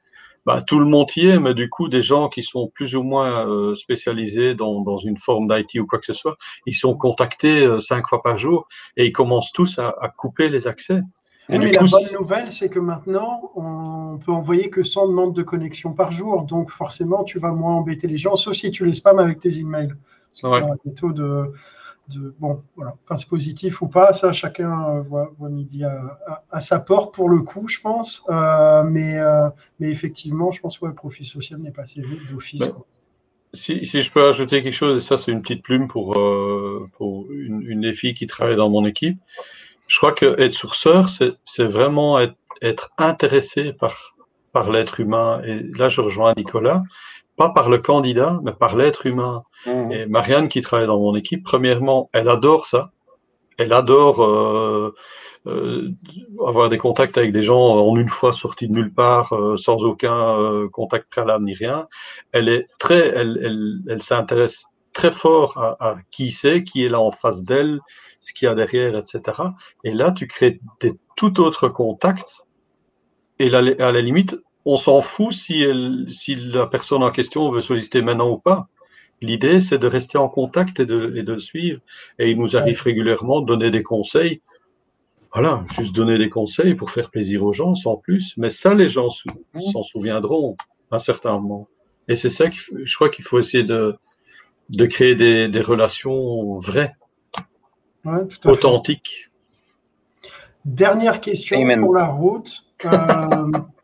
bah, 0.46 0.62
tout 0.64 0.78
le 0.78 0.86
monde 0.86 1.08
y 1.16 1.26
est, 1.26 1.40
mais 1.40 1.54
du 1.54 1.68
coup, 1.68 1.88
des 1.88 2.02
gens 2.02 2.28
qui 2.28 2.44
sont 2.44 2.70
plus 2.72 2.94
ou 2.94 3.02
moins 3.02 3.48
euh, 3.48 3.74
spécialisés 3.74 4.54
dans, 4.54 4.80
dans, 4.80 4.98
une 4.98 5.16
forme 5.16 5.48
d'IT 5.48 5.80
ou 5.80 5.86
quoi 5.86 5.98
que 5.98 6.06
ce 6.06 6.12
soit, 6.12 6.36
ils 6.66 6.74
sont 6.74 6.96
contactés 6.96 7.66
euh, 7.66 7.80
cinq 7.80 8.06
fois 8.06 8.22
par 8.22 8.38
jour 8.38 8.68
et 8.96 9.06
ils 9.06 9.12
commencent 9.12 9.52
tous 9.52 9.78
à, 9.80 9.94
à 10.00 10.08
couper 10.08 10.48
les 10.48 10.68
accès. 10.68 11.00
Et 11.48 11.58
mais 11.58 11.70
la 11.72 11.82
bonne 11.82 12.12
nouvelle, 12.18 12.50
c'est 12.50 12.68
que 12.68 12.78
maintenant, 12.78 13.52
on 13.54 14.18
peut 14.24 14.32
envoyer 14.32 14.70
que 14.70 14.82
100 14.82 15.08
demandes 15.08 15.34
de 15.34 15.42
connexion 15.42 15.92
par 15.92 16.10
jour. 16.10 16.42
Donc, 16.42 16.70
forcément, 16.70 17.22
tu 17.22 17.38
vas 17.38 17.52
moins 17.52 17.74
embêter 17.74 18.08
les 18.08 18.18
gens, 18.18 18.34
sauf 18.34 18.54
si 18.54 18.70
tu 18.70 18.84
les 18.84 18.94
spams 18.94 19.18
avec 19.18 19.40
tes 19.40 19.58
emails. 19.58 19.94
Ouais. 20.42 20.60
taux 20.96 21.12
de, 21.12 21.52
bon, 22.38 22.62
voilà, 22.76 22.96
c'est 23.16 23.28
positif 23.28 23.82
ou 23.82 23.88
pas, 23.88 24.12
ça, 24.12 24.32
chacun 24.32 24.96
euh, 24.96 25.02
voit, 25.02 25.48
midi 25.48 25.84
à, 25.84 26.60
sa 26.60 26.78
porte 26.78 27.14
pour 27.14 27.28
le 27.28 27.40
coup, 27.40 27.68
je 27.68 27.80
pense. 27.80 28.24
Euh, 28.28 28.82
mais, 28.84 29.18
euh, 29.18 29.48
mais 29.80 29.90
effectivement, 29.90 30.50
je 30.50 30.60
pense 30.60 30.78
que 30.78 30.86
le 30.86 30.94
profil 30.94 31.26
social 31.26 31.60
n'est 31.60 31.70
pas 31.70 31.82
assez 31.82 32.02
d'office. 32.30 32.60
Ben, 32.60 32.74
si, 33.52 33.84
si, 33.84 34.02
je 34.02 34.12
peux 34.12 34.28
ajouter 34.28 34.62
quelque 34.62 34.74
chose, 34.74 34.98
et 34.98 35.06
ça, 35.06 35.16
c'est 35.16 35.32
une 35.32 35.42
petite 35.42 35.62
plume 35.62 35.88
pour, 35.88 36.12
pour 36.96 37.30
une, 37.30 37.62
une, 37.62 37.80
des 37.80 37.92
filles 37.92 38.14
qui 38.14 38.26
travaille 38.26 38.56
dans 38.56 38.68
mon 38.68 38.84
équipe. 38.84 39.18
Je 39.88 39.96
crois 39.98 40.12
que 40.12 40.38
être 40.40 40.52
sourceur, 40.52 41.08
c'est 41.08 41.64
vraiment 41.64 42.18
être, 42.18 42.36
être, 42.60 42.90
intéressé 42.98 43.72
par, 43.72 44.14
par 44.52 44.70
l'être 44.70 45.00
humain. 45.00 45.40
Et 45.44 45.62
là, 45.76 45.88
je 45.88 46.00
rejoins 46.00 46.34
Nicolas 46.36 46.82
pas 47.36 47.50
par 47.50 47.68
le 47.68 47.78
candidat, 47.78 48.40
mais 48.42 48.52
par 48.52 48.76
l'être 48.76 49.06
humain. 49.06 49.44
Mmh. 49.66 49.92
Et 49.92 50.06
Marianne, 50.06 50.48
qui 50.48 50.60
travaille 50.60 50.86
dans 50.86 50.98
mon 50.98 51.14
équipe, 51.14 51.44
premièrement, 51.44 52.10
elle 52.12 52.28
adore 52.28 52.66
ça. 52.66 52.90
Elle 53.58 53.72
adore 53.72 54.22
euh, 54.22 54.94
euh, 55.46 55.90
avoir 56.46 56.68
des 56.68 56.78
contacts 56.78 57.16
avec 57.18 57.32
des 57.32 57.42
gens 57.42 57.58
en 57.58 57.96
une 57.96 58.08
fois 58.08 58.32
sortis 58.32 58.68
de 58.68 58.74
nulle 58.74 58.92
part, 58.92 59.32
euh, 59.32 59.56
sans 59.56 59.84
aucun 59.84 60.68
contact 60.72 61.10
préalable 61.10 61.44
ni 61.44 61.54
rien. 61.54 61.86
Elle 62.32 62.48
est 62.48 62.66
très, 62.78 63.08
elle, 63.08 63.38
elle, 63.42 63.78
elle 63.88 64.02
s'intéresse 64.02 64.64
très 64.92 65.10
fort 65.10 65.58
à, 65.58 65.76
à 65.80 65.96
qui 66.10 66.30
c'est, 66.30 66.64
qui 66.64 66.84
est 66.84 66.88
là 66.88 67.00
en 67.00 67.10
face 67.10 67.42
d'elle, 67.44 67.80
ce 68.20 68.32
qu'il 68.32 68.46
y 68.46 68.48
a 68.48 68.54
derrière, 68.54 68.96
etc. 68.96 69.20
Et 69.84 69.92
là, 69.92 70.10
tu 70.10 70.26
crées 70.26 70.60
des 70.80 70.94
tout 71.16 71.40
autres 71.40 71.68
contacts. 71.68 72.42
Et 73.38 73.50
là, 73.50 73.58
à 73.58 73.92
la 73.92 74.00
limite, 74.00 74.36
on 74.66 74.76
s'en 74.76 75.00
fout 75.00 75.32
si, 75.32 75.62
elle, 75.62 76.06
si 76.10 76.34
la 76.34 76.66
personne 76.66 77.02
en 77.02 77.12
question 77.12 77.50
veut 77.50 77.60
solliciter 77.60 78.02
maintenant 78.02 78.30
ou 78.30 78.38
pas. 78.38 78.68
L'idée, 79.22 79.60
c'est 79.60 79.78
de 79.78 79.86
rester 79.86 80.18
en 80.18 80.28
contact 80.28 80.80
et 80.80 80.86
de, 80.86 81.14
et 81.16 81.22
de, 81.22 81.32
le 81.32 81.38
suivre. 81.38 81.80
Et 82.18 82.30
il 82.30 82.38
nous 82.38 82.56
arrive 82.56 82.82
régulièrement 82.82 83.40
de 83.40 83.46
donner 83.46 83.70
des 83.70 83.84
conseils. 83.84 84.42
Voilà, 85.32 85.64
juste 85.72 85.94
donner 85.94 86.18
des 86.18 86.28
conseils 86.28 86.74
pour 86.74 86.90
faire 86.90 87.10
plaisir 87.10 87.44
aux 87.44 87.52
gens, 87.52 87.74
sans 87.74 87.96
plus. 87.96 88.34
Mais 88.36 88.50
ça, 88.50 88.74
les 88.74 88.88
gens 88.88 89.08
s'en 89.08 89.82
souviendront 89.82 90.56
à 90.90 90.96
un 90.96 90.98
certain 90.98 91.32
moment. 91.38 91.68
Et 92.08 92.16
c'est 92.16 92.30
ça 92.30 92.50
que 92.50 92.56
je 92.56 92.94
crois 92.94 93.08
qu'il 93.08 93.24
faut 93.24 93.38
essayer 93.38 93.64
de, 93.64 93.96
de 94.70 94.86
créer 94.86 95.14
des, 95.14 95.48
des 95.48 95.60
relations 95.60 96.58
vraies, 96.58 96.94
ouais, 98.04 98.26
authentiques. 98.44 99.30
Dernière 100.64 101.20
question 101.20 101.60
Amen. 101.62 101.80
pour 101.80 101.94
la 101.94 102.06
route. 102.06 102.64
Euh, 102.84 103.52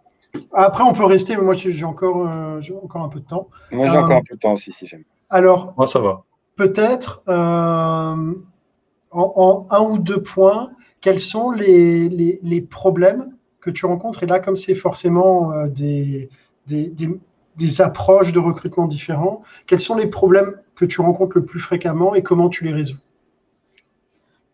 Après, 0.52 0.84
on 0.84 0.92
peut 0.92 1.04
rester, 1.04 1.36
mais 1.36 1.42
moi, 1.42 1.54
j'ai 1.54 1.84
encore, 1.84 2.26
euh, 2.28 2.60
encore 2.82 3.02
un 3.02 3.08
peu 3.08 3.20
de 3.20 3.26
temps. 3.26 3.48
Moi, 3.70 3.86
j'ai 3.86 3.96
encore 3.96 4.16
un 4.16 4.22
peu 4.22 4.34
de 4.34 4.40
temps 4.40 4.52
aussi, 4.52 4.72
si 4.72 4.86
j'aime. 4.86 5.04
Alors, 5.30 5.72
moi, 5.76 5.86
ça 5.86 5.98
va. 5.98 6.24
Peut-être, 6.56 7.22
euh, 7.28 8.34
en, 9.10 9.66
un 9.70 9.80
ou 9.80 9.98
deux 9.98 10.22
points, 10.22 10.72
quels 11.00 11.20
sont 11.20 11.50
les, 11.50 12.08
les, 12.08 12.38
les, 12.42 12.60
problèmes 12.60 13.34
que 13.60 13.70
tu 13.70 13.86
rencontres? 13.86 14.22
Et 14.22 14.26
là, 14.26 14.40
comme 14.40 14.56
c'est 14.56 14.74
forcément 14.74 15.52
euh, 15.52 15.68
des, 15.68 16.28
des, 16.66 16.88
des, 16.88 17.08
des, 17.56 17.80
approches 17.80 18.32
de 18.32 18.38
recrutement 18.38 18.86
différents, 18.86 19.42
quels 19.66 19.80
sont 19.80 19.96
les 19.96 20.06
problèmes 20.06 20.54
que 20.74 20.84
tu 20.84 21.00
rencontres 21.00 21.38
le 21.38 21.44
plus 21.44 21.60
fréquemment 21.60 22.14
et 22.14 22.22
comment 22.22 22.50
tu 22.50 22.64
les 22.64 22.72
résous 22.72 22.98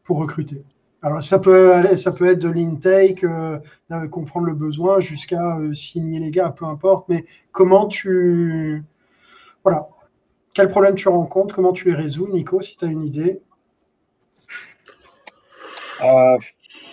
pour 0.05 0.19
recruter? 0.19 0.63
Alors, 1.01 1.23
ça 1.23 1.39
peut, 1.39 1.97
ça 1.97 2.11
peut 2.11 2.27
être 2.27 2.41
de 2.41 2.49
l'intake, 2.49 3.23
euh, 3.23 3.59
comprendre 4.11 4.47
le 4.47 4.55
besoin, 4.55 4.99
jusqu'à 4.99 5.57
euh, 5.57 5.73
signer 5.73 6.19
les 6.19 6.31
gars, 6.31 6.51
peu 6.51 6.65
importe. 6.65 7.09
Mais 7.09 7.25
comment 7.53 7.87
tu. 7.87 8.83
Voilà. 9.63 9.89
Quels 10.55 10.69
problèmes 10.71 10.97
tu 10.97 11.09
rencontres? 11.09 11.55
Comment 11.55 11.73
tu 11.73 11.89
les 11.89 11.95
résous, 11.95 12.29
Nico, 12.29 12.63
si 12.63 12.77
tu 12.77 12.85
as 12.85 12.89
une 12.89 13.03
idée 13.05 13.41
euh, 16.03 16.39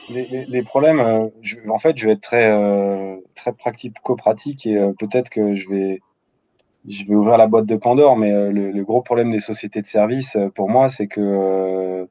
les, 0.09 0.63
problèmes, 0.63 0.99
en 0.99 1.79
fait, 1.79 1.97
je 1.97 2.05
vais 2.05 2.13
être 2.13 2.21
très, 2.21 3.21
très 3.33 3.53
pratico-pratique 3.53 4.67
et 4.67 4.77
peut-être 4.99 5.29
que 5.29 5.55
je 5.55 5.69
vais, 5.69 6.01
je 6.87 7.05
vais 7.05 7.15
ouvrir 7.15 7.37
la 7.37 7.47
boîte 7.47 7.65
de 7.65 7.75
Pandore, 7.75 8.17
mais 8.17 8.31
le, 8.51 8.71
le, 8.71 8.83
gros 8.83 9.01
problème 9.01 9.31
des 9.31 9.39
sociétés 9.39 9.81
de 9.81 9.87
services, 9.87 10.37
pour 10.55 10.69
moi, 10.69 10.89
c'est 10.89 11.07
que 11.07 12.07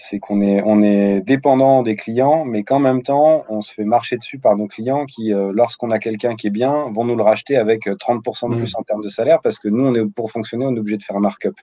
c'est 0.00 0.18
qu'on 0.18 0.40
est, 0.40 0.62
on 0.64 0.82
est 0.82 1.20
dépendant 1.20 1.82
des 1.82 1.94
clients, 1.94 2.46
mais 2.46 2.62
qu'en 2.62 2.78
même 2.78 3.02
temps, 3.02 3.44
on 3.50 3.60
se 3.60 3.74
fait 3.74 3.84
marcher 3.84 4.16
dessus 4.16 4.38
par 4.38 4.56
nos 4.56 4.66
clients 4.66 5.04
qui, 5.04 5.34
euh, 5.34 5.52
lorsqu'on 5.54 5.90
a 5.90 5.98
quelqu'un 5.98 6.36
qui 6.36 6.46
est 6.46 6.50
bien, 6.50 6.90
vont 6.90 7.04
nous 7.04 7.16
le 7.16 7.22
racheter 7.22 7.58
avec 7.58 7.86
30% 7.86 8.46
euh, 8.46 8.54
de 8.54 8.60
plus 8.60 8.72
mmh. 8.72 8.78
en 8.78 8.82
termes 8.82 9.02
de 9.02 9.10
salaire 9.10 9.40
parce 9.42 9.58
que 9.58 9.68
nous, 9.68 9.86
on 9.86 9.94
est, 9.94 10.06
pour 10.06 10.30
fonctionner, 10.30 10.64
on 10.64 10.74
est 10.74 10.78
obligé 10.78 10.96
de 10.96 11.02
faire 11.02 11.16
un 11.16 11.20
markup. 11.20 11.54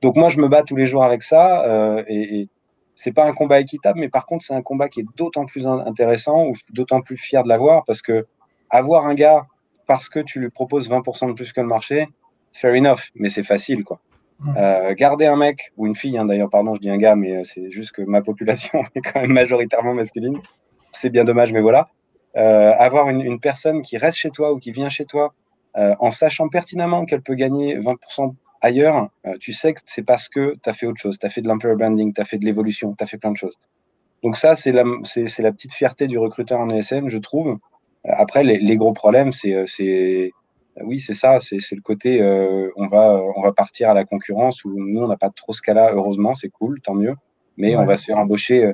Donc 0.00 0.16
moi, 0.16 0.30
je 0.30 0.40
me 0.40 0.48
bats 0.48 0.62
tous 0.62 0.74
les 0.74 0.86
jours 0.86 1.04
avec 1.04 1.22
ça 1.22 1.62
euh, 1.66 2.02
et, 2.08 2.40
et 2.40 2.48
c'est 2.94 3.12
pas 3.12 3.26
un 3.26 3.32
combat 3.32 3.60
équitable, 3.60 4.00
mais 4.00 4.08
par 4.08 4.24
contre, 4.24 4.42
c'est 4.42 4.54
un 4.54 4.62
combat 4.62 4.88
qui 4.88 5.00
est 5.00 5.06
d'autant 5.18 5.44
plus 5.44 5.66
intéressant 5.66 6.46
ou 6.46 6.54
d'autant 6.70 7.02
plus 7.02 7.18
fier 7.18 7.42
de 7.42 7.48
l'avoir 7.48 7.84
parce 7.84 8.00
que 8.00 8.26
avoir 8.70 9.06
un 9.06 9.14
gars 9.14 9.46
parce 9.86 10.08
que 10.08 10.20
tu 10.20 10.40
lui 10.40 10.48
proposes 10.48 10.88
20% 10.88 11.28
de 11.28 11.32
plus 11.34 11.52
que 11.52 11.60
le 11.60 11.66
marché, 11.66 12.08
fair 12.52 12.72
enough, 12.74 13.10
mais 13.14 13.28
c'est 13.28 13.44
facile, 13.44 13.84
quoi. 13.84 14.00
Euh, 14.56 14.94
garder 14.94 15.26
un 15.26 15.36
mec 15.36 15.72
ou 15.76 15.86
une 15.86 15.94
fille, 15.94 16.16
hein, 16.16 16.24
d'ailleurs, 16.24 16.48
pardon, 16.48 16.74
je 16.74 16.80
dis 16.80 16.90
un 16.90 16.96
gars, 16.96 17.14
mais 17.14 17.36
euh, 17.36 17.44
c'est 17.44 17.70
juste 17.70 17.92
que 17.92 18.02
ma 18.02 18.22
population 18.22 18.82
est 18.94 19.00
quand 19.00 19.20
même 19.20 19.32
majoritairement 19.32 19.94
masculine. 19.94 20.38
C'est 20.92 21.10
bien 21.10 21.24
dommage, 21.24 21.52
mais 21.52 21.60
voilà. 21.60 21.88
avoir 22.34 23.10
une, 23.10 23.38
personne 23.40 23.82
qui 23.82 23.98
reste 23.98 24.16
chez 24.16 24.30
toi 24.30 24.52
ou 24.52 24.58
qui 24.58 24.72
vient 24.72 24.88
chez 24.88 25.04
toi 25.04 25.34
en 25.74 26.10
sachant 26.10 26.48
pertinemment 26.48 27.04
qu'elle 27.04 27.22
peut 27.22 27.36
gagner 27.36 27.78
20% 27.78 28.34
ailleurs, 28.60 29.08
tu 29.38 29.52
sais 29.52 29.72
que 29.72 29.80
c'est 29.86 30.02
parce 30.02 30.28
que 30.28 30.56
tu 30.60 30.68
as 30.68 30.72
fait 30.72 30.86
autre 30.86 31.00
chose, 31.00 31.18
tu 31.18 31.26
as 31.26 31.30
fait 31.30 31.42
de 31.42 31.48
l'employer 31.48 31.76
branding, 31.76 32.12
tu 32.12 32.20
as 32.20 32.24
fait 32.24 32.38
de 32.38 32.44
l'évolution, 32.44 32.94
tu 32.98 33.04
as 33.04 33.06
fait 33.06 33.18
plein 33.18 33.30
de 33.30 33.36
choses. 33.36 33.56
Donc 34.24 34.36
ça, 34.36 34.56
c'est 34.56 34.72
la, 34.72 34.84
c'est, 35.04 35.38
la 35.38 35.52
petite 35.52 35.72
fierté 35.72 36.08
du 36.08 36.18
recruteur 36.18 36.58
en 36.58 36.68
ESN, 36.70 37.08
je 37.08 37.18
trouve. 37.18 37.56
Après, 38.04 38.42
les, 38.42 38.58
les 38.58 38.76
gros 38.76 38.92
problèmes, 38.92 39.30
c'est, 39.30 39.64
c'est 39.66 40.32
oui, 40.82 41.00
c'est 41.00 41.14
ça, 41.14 41.40
c'est, 41.40 41.58
le 41.72 41.82
côté 41.82 42.22
euh, 42.22 42.70
on, 42.76 42.86
va, 42.86 43.20
on 43.36 43.42
va 43.42 43.52
partir 43.52 43.90
à 43.90 43.94
la 43.94 44.04
concurrence 44.04 44.64
où 44.64 44.72
nous, 44.76 45.02
on 45.02 45.08
n'a 45.08 45.16
pas 45.16 45.30
trop 45.30 45.52
ce 45.52 45.62
cas-là, 45.62 45.92
heureusement, 45.92 46.34
c'est 46.34 46.48
cool, 46.48 46.80
tant 46.80 46.94
mieux. 46.94 47.14
Mais 47.56 47.76
on 47.76 47.84
va 47.84 47.96
se 47.96 48.06
faire 48.06 48.18
embaucher 48.18 48.72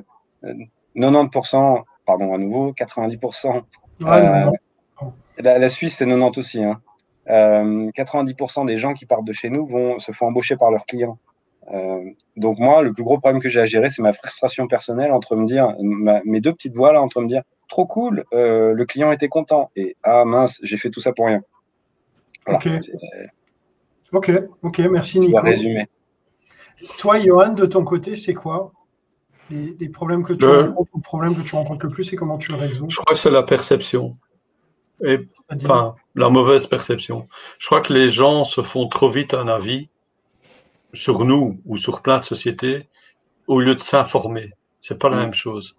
90%, 0.95 1.77
euh, 1.77 1.81
pardon, 2.05 2.33
à 2.33 2.37
nouveau, 2.37 2.71
90%. 2.71 3.63
Euh, 4.01 4.51
la, 5.39 5.59
la, 5.59 5.69
Suisse, 5.69 5.97
c'est 5.97 6.05
90 6.05 6.39
aussi. 6.39 6.63
Hein. 6.63 6.79
90% 7.27 8.65
des 8.65 8.77
gens 8.77 8.93
qui 8.93 9.05
partent 9.05 9.25
de 9.25 9.33
chez 9.33 9.49
nous 9.49 9.65
vont 9.67 9.99
se 9.99 10.13
font 10.13 10.27
embaucher 10.27 10.55
par 10.55 10.71
leurs 10.71 10.85
clients. 10.85 11.17
Euh, 11.73 12.01
donc 12.37 12.59
moi, 12.59 12.81
le 12.81 12.93
plus 12.93 13.03
gros 13.03 13.19
problème 13.19 13.41
que 13.41 13.49
j'ai 13.49 13.59
à 13.59 13.65
gérer, 13.65 13.89
c'est 13.89 14.01
ma 14.01 14.13
frustration 14.13 14.67
personnelle 14.67 15.11
entre 15.11 15.35
me 15.35 15.45
dire, 15.45 15.75
mes 16.25 16.39
deux 16.39 16.53
petites 16.53 16.75
voix 16.75 16.93
là, 16.93 17.01
entre 17.01 17.21
me 17.21 17.27
dire, 17.27 17.41
trop 17.67 17.85
cool, 17.85 18.23
euh, 18.33 18.73
le 18.73 18.85
client 18.85 19.11
était 19.11 19.27
content, 19.27 19.69
et 19.75 19.97
ah 20.03 20.23
mince, 20.25 20.59
j'ai 20.63 20.77
fait 20.77 20.89
tout 20.89 21.01
ça 21.01 21.11
pour 21.11 21.25
rien. 21.25 21.41
Ok. 22.47 22.69
Ok, 24.13 24.31
ok, 24.61 24.79
merci 24.89 25.19
Nico. 25.19 25.41
résumer. 25.41 25.87
Toi, 26.97 27.19
Johan, 27.19 27.53
de 27.53 27.65
ton 27.65 27.83
côté, 27.83 28.15
c'est 28.15 28.33
quoi 28.33 28.71
les, 29.49 29.89
problèmes 29.89 30.23
que 30.23 30.33
tu 30.33 30.45
rencontres, 30.45 30.91
le 30.93 31.01
problème 31.01 31.35
que 31.35 31.41
tu 31.41 31.55
rencontres 31.55 31.85
le 31.85 31.91
plus 31.91 32.11
et 32.13 32.15
comment 32.15 32.37
tu 32.37 32.51
le 32.51 32.57
résous? 32.57 32.87
Je 32.89 32.97
crois 32.97 33.13
que 33.13 33.19
c'est 33.19 33.31
la 33.31 33.43
perception. 33.43 34.17
Et, 35.03 35.27
enfin, 35.49 35.95
la 36.15 36.29
mauvaise 36.29 36.67
perception. 36.67 37.27
Je 37.59 37.67
crois 37.67 37.81
que 37.81 37.93
les 37.93 38.09
gens 38.09 38.43
se 38.43 38.61
font 38.61 38.87
trop 38.87 39.09
vite 39.09 39.33
un 39.33 39.47
avis 39.47 39.89
sur 40.93 41.23
nous 41.23 41.61
ou 41.65 41.77
sur 41.77 42.01
plein 42.01 42.19
de 42.19 42.25
sociétés 42.25 42.87
au 43.45 43.59
lieu 43.59 43.75
de 43.75 43.81
s'informer. 43.81 44.53
C'est 44.81 44.97
pas 44.97 45.09
la 45.09 45.17
mm. 45.17 45.19
même 45.19 45.33
chose. 45.33 45.75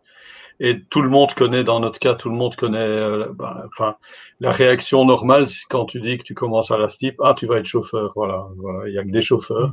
Et 0.60 0.80
tout 0.90 1.02
le 1.02 1.08
monde 1.08 1.32
connaît, 1.34 1.62
dans 1.62 1.80
notre 1.80 1.98
cas, 1.98 2.14
tout 2.14 2.28
le 2.28 2.34
monde 2.34 2.56
connaît, 2.56 2.78
euh, 2.78 3.28
bah, 3.32 3.64
enfin, 3.66 3.96
la 4.40 4.50
réaction 4.50 5.04
normale, 5.04 5.46
quand 5.68 5.84
tu 5.84 6.00
dis 6.00 6.18
que 6.18 6.24
tu 6.24 6.34
commences 6.34 6.70
à 6.70 6.78
la 6.78 6.88
STIP, 6.88 7.16
ah, 7.22 7.34
tu 7.36 7.46
vas 7.46 7.58
être 7.58 7.64
chauffeur, 7.64 8.12
voilà, 8.16 8.46
voilà. 8.56 8.88
Il 8.88 8.94
y 8.94 8.98
a 8.98 9.04
que 9.04 9.10
des 9.10 9.20
chauffeurs. 9.20 9.72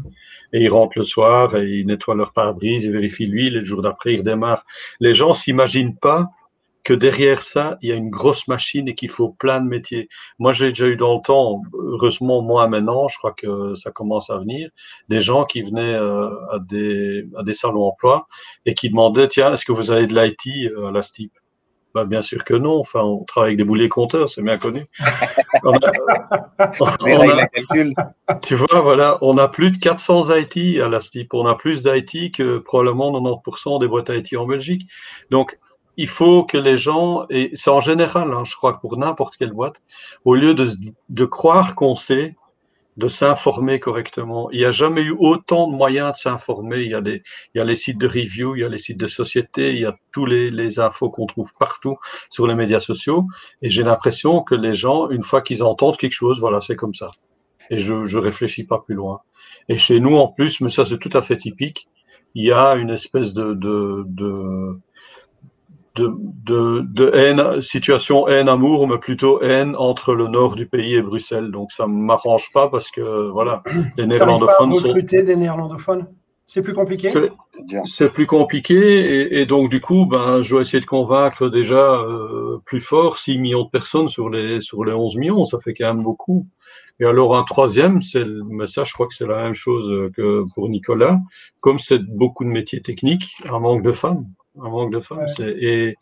Et 0.53 0.61
ils 0.61 0.69
rentrent 0.69 0.97
le 0.97 1.03
soir 1.03 1.55
et 1.55 1.67
ils 1.67 1.87
nettoient 1.87 2.15
leur 2.15 2.33
pare-brise, 2.33 2.83
ils 2.83 2.91
vérifient 2.91 3.25
l'huile 3.25 3.55
et 3.55 3.59
le 3.59 3.65
jour 3.65 3.81
d'après, 3.81 4.13
ils 4.13 4.19
redémarrent. 4.19 4.63
Les 4.99 5.13
gens 5.13 5.33
s'imaginent 5.33 5.97
pas 5.97 6.29
que 6.85 6.93
derrière 6.93 7.41
ça, 7.41 7.77
il 7.81 7.89
y 7.89 7.91
a 7.91 7.95
une 7.95 8.11
grosse 8.11 8.47
machine 8.47 8.87
et 8.87 8.93
qu'il 8.93 9.09
faut 9.09 9.29
plein 9.29 9.59
de 9.59 9.67
métiers. 9.67 10.07
Moi, 10.37 10.53
j'ai 10.53 10.69
déjà 10.69 10.85
eu 10.85 10.95
dans 10.95 11.15
le 11.15 11.21
temps, 11.21 11.63
heureusement 11.73 12.43
moins 12.43 12.67
maintenant, 12.67 13.07
je 13.07 13.17
crois 13.17 13.33
que 13.33 13.73
ça 13.73 13.89
commence 13.91 14.29
à 14.29 14.37
venir, 14.37 14.69
des 15.09 15.19
gens 15.19 15.45
qui 15.45 15.63
venaient 15.63 15.95
euh, 15.95 16.29
à, 16.51 16.59
des, 16.59 17.25
à 17.35 17.43
des 17.43 17.55
salons 17.55 17.85
emploi 17.85 18.27
et 18.67 18.75
qui 18.75 18.89
demandaient, 18.89 19.27
tiens, 19.27 19.51
est-ce 19.51 19.65
que 19.65 19.71
vous 19.71 19.89
avez 19.89 20.05
de 20.05 20.13
l'IT 20.13 20.71
euh, 20.71 20.89
à 20.89 20.91
la 20.91 21.01
STIP 21.01 21.33
bah, 21.95 22.05
Bien 22.05 22.21
sûr 22.21 22.43
que 22.43 22.53
non, 22.53 22.79
enfin, 22.79 23.01
on 23.01 23.23
travaille 23.23 23.49
avec 23.49 23.57
des 23.57 23.63
boulets 23.63 23.89
compteurs, 23.89 24.29
c'est 24.29 24.43
bien 24.43 24.59
connu. 24.59 24.85
tu 28.43 28.53
vois, 28.53 28.81
voilà, 28.81 29.17
on 29.21 29.39
a 29.39 29.47
plus 29.47 29.71
de 29.71 29.77
400 29.77 30.35
IT 30.35 30.79
à 30.79 30.87
la 30.87 31.01
STIP, 31.01 31.33
on 31.33 31.47
a 31.47 31.55
plus 31.55 31.81
d'IT 31.81 32.35
que 32.35 32.59
probablement 32.59 33.11
90% 33.11 33.79
des 33.79 33.87
boîtes 33.87 34.09
IT 34.09 34.37
en 34.37 34.45
Belgique. 34.45 34.87
Donc, 35.31 35.57
il 35.97 36.07
faut 36.07 36.43
que 36.43 36.57
les 36.57 36.77
gens, 36.77 37.25
et 37.29 37.51
c'est 37.53 37.69
en 37.69 37.81
général, 37.81 38.33
hein, 38.33 38.43
je 38.45 38.55
crois 38.55 38.79
pour 38.79 38.97
n'importe 38.97 39.35
quelle 39.37 39.53
boîte, 39.53 39.81
au 40.23 40.35
lieu 40.35 40.53
de, 40.53 40.67
de 41.09 41.25
croire 41.25 41.75
qu'on 41.75 41.95
sait, 41.95 42.35
de 42.97 43.09
s'informer 43.09 43.79
correctement. 43.79 44.49
Il 44.51 44.59
n'y 44.59 44.65
a 44.65 44.71
jamais 44.71 45.01
eu 45.01 45.15
autant 45.19 45.69
de 45.69 45.75
moyens 45.75 46.13
de 46.13 46.17
s'informer. 46.17 46.81
Il 46.81 46.89
y 46.89 46.95
a 46.95 47.01
des, 47.01 47.23
il 47.53 47.57
y 47.57 47.61
a 47.61 47.65
les 47.65 47.75
sites 47.75 47.97
de 47.97 48.07
review, 48.07 48.55
il 48.55 48.61
y 48.61 48.63
a 48.63 48.69
les 48.69 48.77
sites 48.77 48.97
de 48.97 49.07
société, 49.07 49.73
il 49.73 49.79
y 49.79 49.85
a 49.85 49.97
tous 50.13 50.25
les, 50.25 50.49
les 50.49 50.79
infos 50.79 51.09
qu'on 51.09 51.25
trouve 51.25 51.51
partout 51.59 51.97
sur 52.29 52.47
les 52.47 52.55
médias 52.55 52.79
sociaux. 52.79 53.25
Et 53.61 53.69
j'ai 53.69 53.83
l'impression 53.83 54.41
que 54.43 54.55
les 54.55 54.73
gens, 54.73 55.09
une 55.09 55.23
fois 55.23 55.41
qu'ils 55.41 55.61
entendent 55.61 55.97
quelque 55.97 56.13
chose, 56.13 56.39
voilà, 56.39 56.61
c'est 56.61 56.77
comme 56.77 56.93
ça. 56.93 57.07
Et 57.69 57.79
je, 57.79 58.05
je 58.05 58.17
réfléchis 58.17 58.63
pas 58.63 58.79
plus 58.79 58.95
loin. 58.95 59.19
Et 59.67 59.77
chez 59.77 59.99
nous, 59.99 60.15
en 60.15 60.29
plus, 60.29 60.61
mais 60.61 60.69
ça 60.69 60.85
c'est 60.85 60.97
tout 60.97 61.15
à 61.17 61.21
fait 61.21 61.37
typique, 61.37 61.89
il 62.33 62.45
y 62.45 62.51
a 62.51 62.75
une 62.75 62.91
espèce 62.91 63.33
de, 63.33 63.53
de, 63.53 64.03
de 64.07 64.79
de, 65.95 66.13
de, 66.43 66.81
de, 66.81 67.11
haine, 67.13 67.61
situation 67.61 68.27
haine-amour, 68.27 68.87
mais 68.87 68.97
plutôt 68.97 69.41
haine 69.41 69.75
entre 69.77 70.13
le 70.13 70.27
nord 70.27 70.55
du 70.55 70.67
pays 70.67 70.95
et 70.95 71.01
Bruxelles. 71.01 71.51
Donc 71.51 71.71
ça 71.71 71.87
ne 71.87 71.93
m'arrange 71.93 72.51
pas 72.53 72.67
parce 72.69 72.91
que 72.91 73.29
voilà, 73.29 73.63
les 73.97 74.05
néerlandophones 74.05 74.71
pas 74.71 74.77
à 74.77 74.87
recruter 74.87 75.23
des 75.23 75.35
néerlandophones? 75.35 76.07
C'est 76.45 76.61
plus 76.61 76.73
compliqué? 76.73 77.11
C'est 77.85 78.13
plus 78.13 78.27
compliqué 78.27 78.75
et, 78.75 79.41
et, 79.41 79.45
donc 79.47 79.71
du 79.71 79.79
coup, 79.79 80.05
ben, 80.05 80.43
je 80.43 80.55
vais 80.55 80.61
essayer 80.61 80.79
de 80.79 80.85
convaincre 80.85 81.49
déjà 81.49 81.95
euh, 81.95 82.59
plus 82.65 82.81
fort 82.81 83.17
6 83.17 83.39
millions 83.39 83.63
de 83.63 83.69
personnes 83.69 84.09
sur 84.09 84.29
les, 84.29 84.61
sur 84.61 84.85
les 84.85 84.93
11 84.93 85.15
millions, 85.15 85.45
ça 85.45 85.57
fait 85.63 85.73
quand 85.73 85.91
même 85.91 86.03
beaucoup. 86.03 86.45
Et 86.99 87.05
alors 87.05 87.35
un 87.35 87.43
troisième, 87.43 88.01
c'est, 88.03 88.25
mais 88.47 88.67
ça 88.67 88.83
je 88.83 88.93
crois 88.93 89.07
que 89.07 89.15
c'est 89.15 89.25
la 89.25 89.43
même 89.43 89.53
chose 89.53 90.11
que 90.15 90.45
pour 90.53 90.69
Nicolas, 90.69 91.19
comme 91.61 91.79
c'est 91.79 91.99
beaucoup 91.99 92.43
de 92.43 92.49
métiers 92.49 92.81
techniques, 92.81 93.35
un 93.49 93.59
manque 93.59 93.81
de 93.81 93.91
femmes 93.91 94.25
un 94.61 94.69
manque 94.69 94.91
de 94.91 94.99
femmes. 94.99 95.27
Et, 95.39 95.95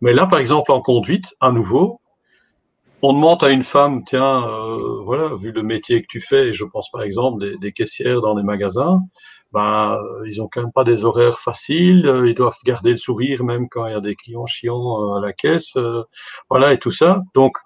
mais 0.00 0.12
là, 0.12 0.26
par 0.26 0.38
exemple, 0.38 0.72
en 0.72 0.80
conduite, 0.80 1.34
à 1.40 1.52
nouveau, 1.52 2.00
on 3.02 3.12
demande 3.12 3.42
à 3.44 3.50
une 3.50 3.62
femme, 3.62 4.02
tiens, 4.04 4.44
euh, 4.48 5.02
voilà, 5.04 5.34
vu 5.34 5.52
le 5.52 5.62
métier 5.62 6.02
que 6.02 6.06
tu 6.08 6.20
fais, 6.20 6.48
et 6.48 6.52
je 6.52 6.64
pense 6.64 6.90
par 6.90 7.02
exemple 7.02 7.40
des, 7.40 7.56
des 7.58 7.72
caissières 7.72 8.20
dans 8.20 8.34
des 8.34 8.42
magasins, 8.42 9.00
ben, 9.52 9.98
ils 10.26 10.42
ont 10.42 10.48
quand 10.50 10.62
même 10.62 10.72
pas 10.72 10.84
des 10.84 11.04
horaires 11.04 11.38
faciles, 11.38 12.10
ils 12.26 12.34
doivent 12.34 12.58
garder 12.64 12.90
le 12.90 12.96
sourire 12.96 13.44
même 13.44 13.68
quand 13.68 13.86
il 13.86 13.92
y 13.92 13.96
a 13.96 14.00
des 14.00 14.14
clients 14.14 14.46
chiants 14.46 15.02
euh, 15.02 15.18
à 15.18 15.20
la 15.20 15.32
caisse, 15.32 15.76
euh, 15.76 16.02
voilà, 16.50 16.72
et 16.72 16.78
tout 16.78 16.90
ça. 16.90 17.22
Donc, 17.34 17.56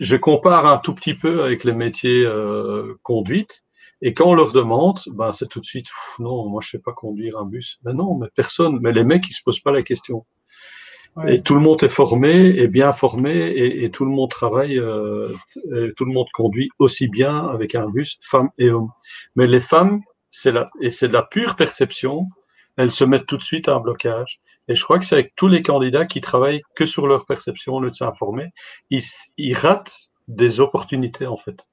je 0.00 0.16
compare 0.16 0.66
un 0.66 0.78
tout 0.78 0.94
petit 0.94 1.14
peu 1.14 1.44
avec 1.44 1.64
les 1.64 1.72
métiers 1.72 2.24
euh, 2.24 2.94
conduite. 3.02 3.62
Et 4.02 4.14
quand 4.14 4.26
on 4.26 4.34
leur 4.34 4.52
demande, 4.52 5.00
ben, 5.08 5.32
c'est 5.32 5.48
tout 5.48 5.60
de 5.60 5.64
suite, 5.64 5.88
non, 6.18 6.48
moi 6.48 6.60
je 6.62 6.70
sais 6.70 6.78
pas 6.78 6.92
conduire 6.92 7.38
un 7.38 7.46
bus. 7.46 7.78
Mais 7.84 7.94
non, 7.94 8.16
mais 8.16 8.28
personne, 8.34 8.78
mais 8.80 8.92
les 8.92 9.04
mecs 9.04 9.28
ils 9.28 9.32
se 9.32 9.42
posent 9.42 9.60
pas 9.60 9.72
la 9.72 9.82
question. 9.82 10.26
Et 11.26 11.40
tout 11.40 11.54
le 11.54 11.60
monde 11.60 11.82
est 11.82 11.88
formé, 11.88 12.58
est 12.58 12.68
bien 12.68 12.92
formé, 12.92 13.32
et, 13.32 13.84
et 13.84 13.90
tout 13.90 14.04
le 14.04 14.10
monde 14.10 14.28
travaille, 14.28 14.78
euh, 14.78 15.32
tout 15.96 16.04
le 16.04 16.12
monde 16.12 16.26
conduit 16.34 16.68
aussi 16.78 17.08
bien 17.08 17.46
avec 17.46 17.74
un 17.74 17.88
bus, 17.88 18.18
femmes 18.20 18.50
et 18.58 18.68
hommes. 18.68 18.90
Mais 19.34 19.46
les 19.46 19.62
femmes, 19.62 20.02
c'est 20.30 20.52
la, 20.52 20.68
et 20.82 20.90
c'est 20.90 21.08
de 21.08 21.14
la 21.14 21.22
pure 21.22 21.56
perception, 21.56 22.26
elles 22.76 22.90
se 22.90 23.02
mettent 23.02 23.24
tout 23.24 23.38
de 23.38 23.42
suite 23.42 23.68
à 23.68 23.76
un 23.76 23.80
blocage. 23.80 24.40
Et 24.68 24.74
je 24.74 24.84
crois 24.84 24.98
que 24.98 25.06
c'est 25.06 25.14
avec 25.14 25.34
tous 25.36 25.48
les 25.48 25.62
candidats 25.62 26.04
qui 26.04 26.20
travaillent 26.20 26.60
que 26.74 26.84
sur 26.84 27.06
leur 27.06 27.24
perception 27.24 27.74
au 27.74 27.80
lieu 27.80 27.90
de 27.90 27.96
s'informer, 27.96 28.52
ils, 28.90 29.02
ils 29.38 29.54
ratent 29.54 30.10
des 30.28 30.60
opportunités 30.60 31.26
en 31.26 31.38
fait. 31.38 31.66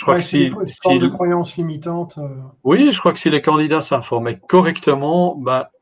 Je 0.00 0.04
crois 0.06 0.14
que 0.14 0.22
si, 0.22 0.50
si 0.64 0.98
de 0.98 1.08
croyances 1.08 1.58
limitantes. 1.58 2.16
Euh. 2.16 2.26
Oui, 2.64 2.90
je 2.90 2.98
crois 2.98 3.12
que 3.12 3.18
si 3.18 3.28
les 3.28 3.42
candidats 3.42 3.82
s'informaient 3.82 4.40
correctement, 4.48 5.36
bah, 5.36 5.72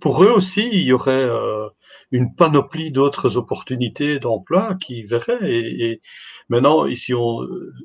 pour 0.00 0.24
eux 0.24 0.32
aussi, 0.32 0.68
il 0.72 0.82
y 0.82 0.92
aurait 0.92 1.12
euh, 1.12 1.68
une 2.10 2.34
panoplie 2.34 2.90
d'autres 2.90 3.36
opportunités 3.36 4.18
d'emploi 4.18 4.74
qui 4.80 5.04
verraient. 5.04 5.38
Et, 5.48 6.00
maintenant, 6.48 6.86
ici, 6.86 7.14
on, 7.14 7.42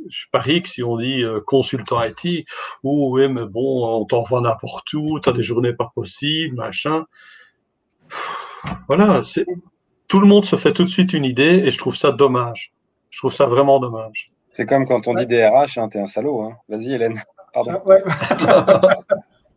je 0.10 0.26
parie 0.32 0.64
que 0.64 0.70
si 0.70 0.82
on 0.82 0.98
dit 0.98 1.22
euh, 1.22 1.42
consultant 1.46 2.02
IT, 2.02 2.48
oh, 2.82 3.10
oui, 3.12 3.30
mais 3.30 3.46
bon, 3.46 4.02
on 4.02 4.06
t'envoie 4.06 4.42
n'importe 4.42 4.92
où, 4.94 5.20
tu 5.20 5.30
as 5.30 5.32
des 5.32 5.44
journées 5.44 5.74
pas 5.74 5.92
possibles, 5.94 6.56
machin. 6.56 7.06
Voilà, 8.88 9.22
tout 10.08 10.20
le 10.20 10.26
monde 10.26 10.46
se 10.46 10.56
fait 10.56 10.74
tout 10.74 10.86
de 10.86 10.90
suite 10.90 11.14
une 11.14 11.24
idée 11.24 11.62
et 11.66 11.70
je 11.70 11.78
trouve 11.78 11.96
ça 11.96 12.12
dommage. 12.12 12.74
Je 13.12 13.20
trouve 13.20 13.34
ça 13.34 13.46
vraiment 13.46 13.80
dommage. 13.80 14.29
C'est 14.52 14.66
comme 14.66 14.86
quand 14.86 15.08
on 15.08 15.14
dit 15.14 15.28
DRH, 15.28 15.78
hein, 15.78 15.90
t'es 15.90 16.00
un 16.00 16.06
salaud. 16.06 16.42
Hein. 16.42 16.58
Vas-y, 16.68 16.94
Hélène. 16.94 17.22
Pardon. 17.54 17.82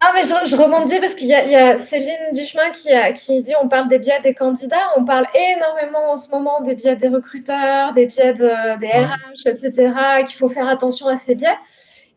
ah, 0.01 0.13
mais 0.15 0.23
je, 0.23 0.47
je 0.47 0.57
rebondis 0.57 0.99
parce 0.99 1.15
qu'il 1.15 1.29
y, 1.29 1.35
a 1.35 1.77
Céline 1.77 2.33
Duchemin 2.33 2.71
qui, 2.71 2.89
qui 3.15 3.43
dit 3.43 3.53
on 3.63 3.69
parle 3.69 3.89
des 3.89 3.99
biais 3.99 4.21
des 4.23 4.35
candidats, 4.35 4.93
on 4.97 5.05
parle 5.05 5.27
énormément 5.35 6.13
en 6.13 6.17
ce 6.17 6.31
moment 6.31 6.63
des 6.63 6.75
biais 6.75 6.97
des 6.97 7.09
recruteurs, 7.09 7.93
des 7.93 8.07
biais 8.07 8.33
de, 8.33 8.79
des 8.81 8.89
RH, 8.89 9.47
etc., 9.47 9.93
qu'il 10.27 10.39
faut 10.39 10.49
faire 10.49 10.69
attention 10.69 11.07
à 11.07 11.17
ces 11.17 11.35
biais. 11.35 11.59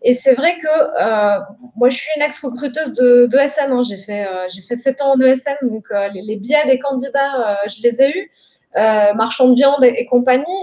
Et 0.07 0.13
c'est 0.13 0.35
vrai 0.35 0.53
que 0.59 0.67
euh, 0.67 1.39
moi, 1.75 1.89
je 1.89 1.97
suis 1.97 2.09
une 2.15 2.21
ex-recruteuse 2.21 2.93
de, 2.93 3.25
de 3.25 3.37
SN. 3.47 3.71
Hein. 3.71 3.81
J'ai 3.81 3.97
fait, 3.97 4.27
euh, 4.27 4.45
j'ai 4.53 4.61
fait 4.61 4.75
7 4.75 5.01
ans 5.01 5.15
en 5.15 5.19
ESN, 5.19 5.55
donc 5.63 5.85
euh, 5.89 6.09
les, 6.13 6.35
biais 6.35 6.63
des 6.67 6.77
candidats, 6.77 7.57
je 7.67 7.81
les 7.81 8.01
ai 8.03 8.11
eus. 8.11 8.31
marchand 9.15 9.49
de 9.49 9.55
viande 9.55 9.83
et, 9.83 10.05
compagnie 10.05 10.61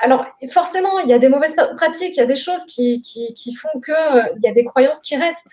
alors, 0.00 0.26
forcément, 0.50 0.98
il 1.00 1.08
y 1.08 1.12
a 1.12 1.18
des 1.18 1.28
mauvaises 1.28 1.54
pratiques, 1.76 2.16
il 2.16 2.20
y 2.20 2.22
a 2.22 2.26
des 2.26 2.36
choses 2.36 2.64
qui, 2.64 3.02
font 3.60 3.80
qu'il 3.80 3.94
euh, 3.94 4.22
y 4.42 4.48
a 4.48 4.52
des 4.52 4.64
croyances 4.64 5.00
qui 5.00 5.16
restent. 5.16 5.50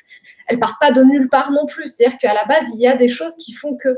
Elles 0.48 0.60
partent 0.60 0.80
pas 0.80 0.92
de 0.92 1.04
nulle 1.04 1.30
part 1.30 1.52
non 1.52 1.66
plus. 1.66 1.88
C'est-à-dire 1.90 2.18
qu'à 2.18 2.34
la 2.34 2.46
base, 2.46 2.66
il 2.74 2.80
y 2.80 2.88
a 2.88 2.96
des 2.96 3.08
choses 3.08 3.36
qui 3.36 3.54
font 3.54 3.76
que. 3.76 3.96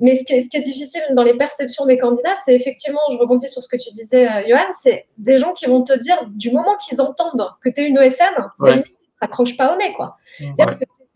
Mais 0.00 0.14
ce 0.14 0.24
qui, 0.24 0.34
est, 0.34 0.42
ce 0.42 0.48
qui, 0.48 0.56
est, 0.56 0.60
difficile 0.60 1.02
dans 1.12 1.24
les 1.24 1.36
perceptions 1.36 1.84
des 1.84 1.98
candidats, 1.98 2.36
c'est 2.44 2.54
effectivement, 2.54 3.00
je 3.10 3.16
rebondis 3.16 3.48
sur 3.48 3.62
ce 3.62 3.68
que 3.68 3.76
tu 3.76 3.90
disais, 3.90 4.28
euh, 4.28 4.48
Johan, 4.48 4.70
c'est 4.70 5.06
des 5.18 5.40
gens 5.40 5.54
qui 5.54 5.66
vont 5.66 5.82
te 5.82 5.92
dire, 5.98 6.16
du 6.28 6.52
moment 6.52 6.76
qu'ils 6.76 7.00
entendent 7.00 7.50
que 7.64 7.68
tu 7.68 7.80
es 7.80 7.84
une 7.88 7.98
ESN, 7.98 8.24
c'est 8.58 8.64
ouais. 8.64 8.84
accroche 9.20 9.56
pas 9.56 9.74
au 9.74 9.76
nez, 9.76 9.92
quoi. 9.94 10.16
Ouais. 10.40 10.54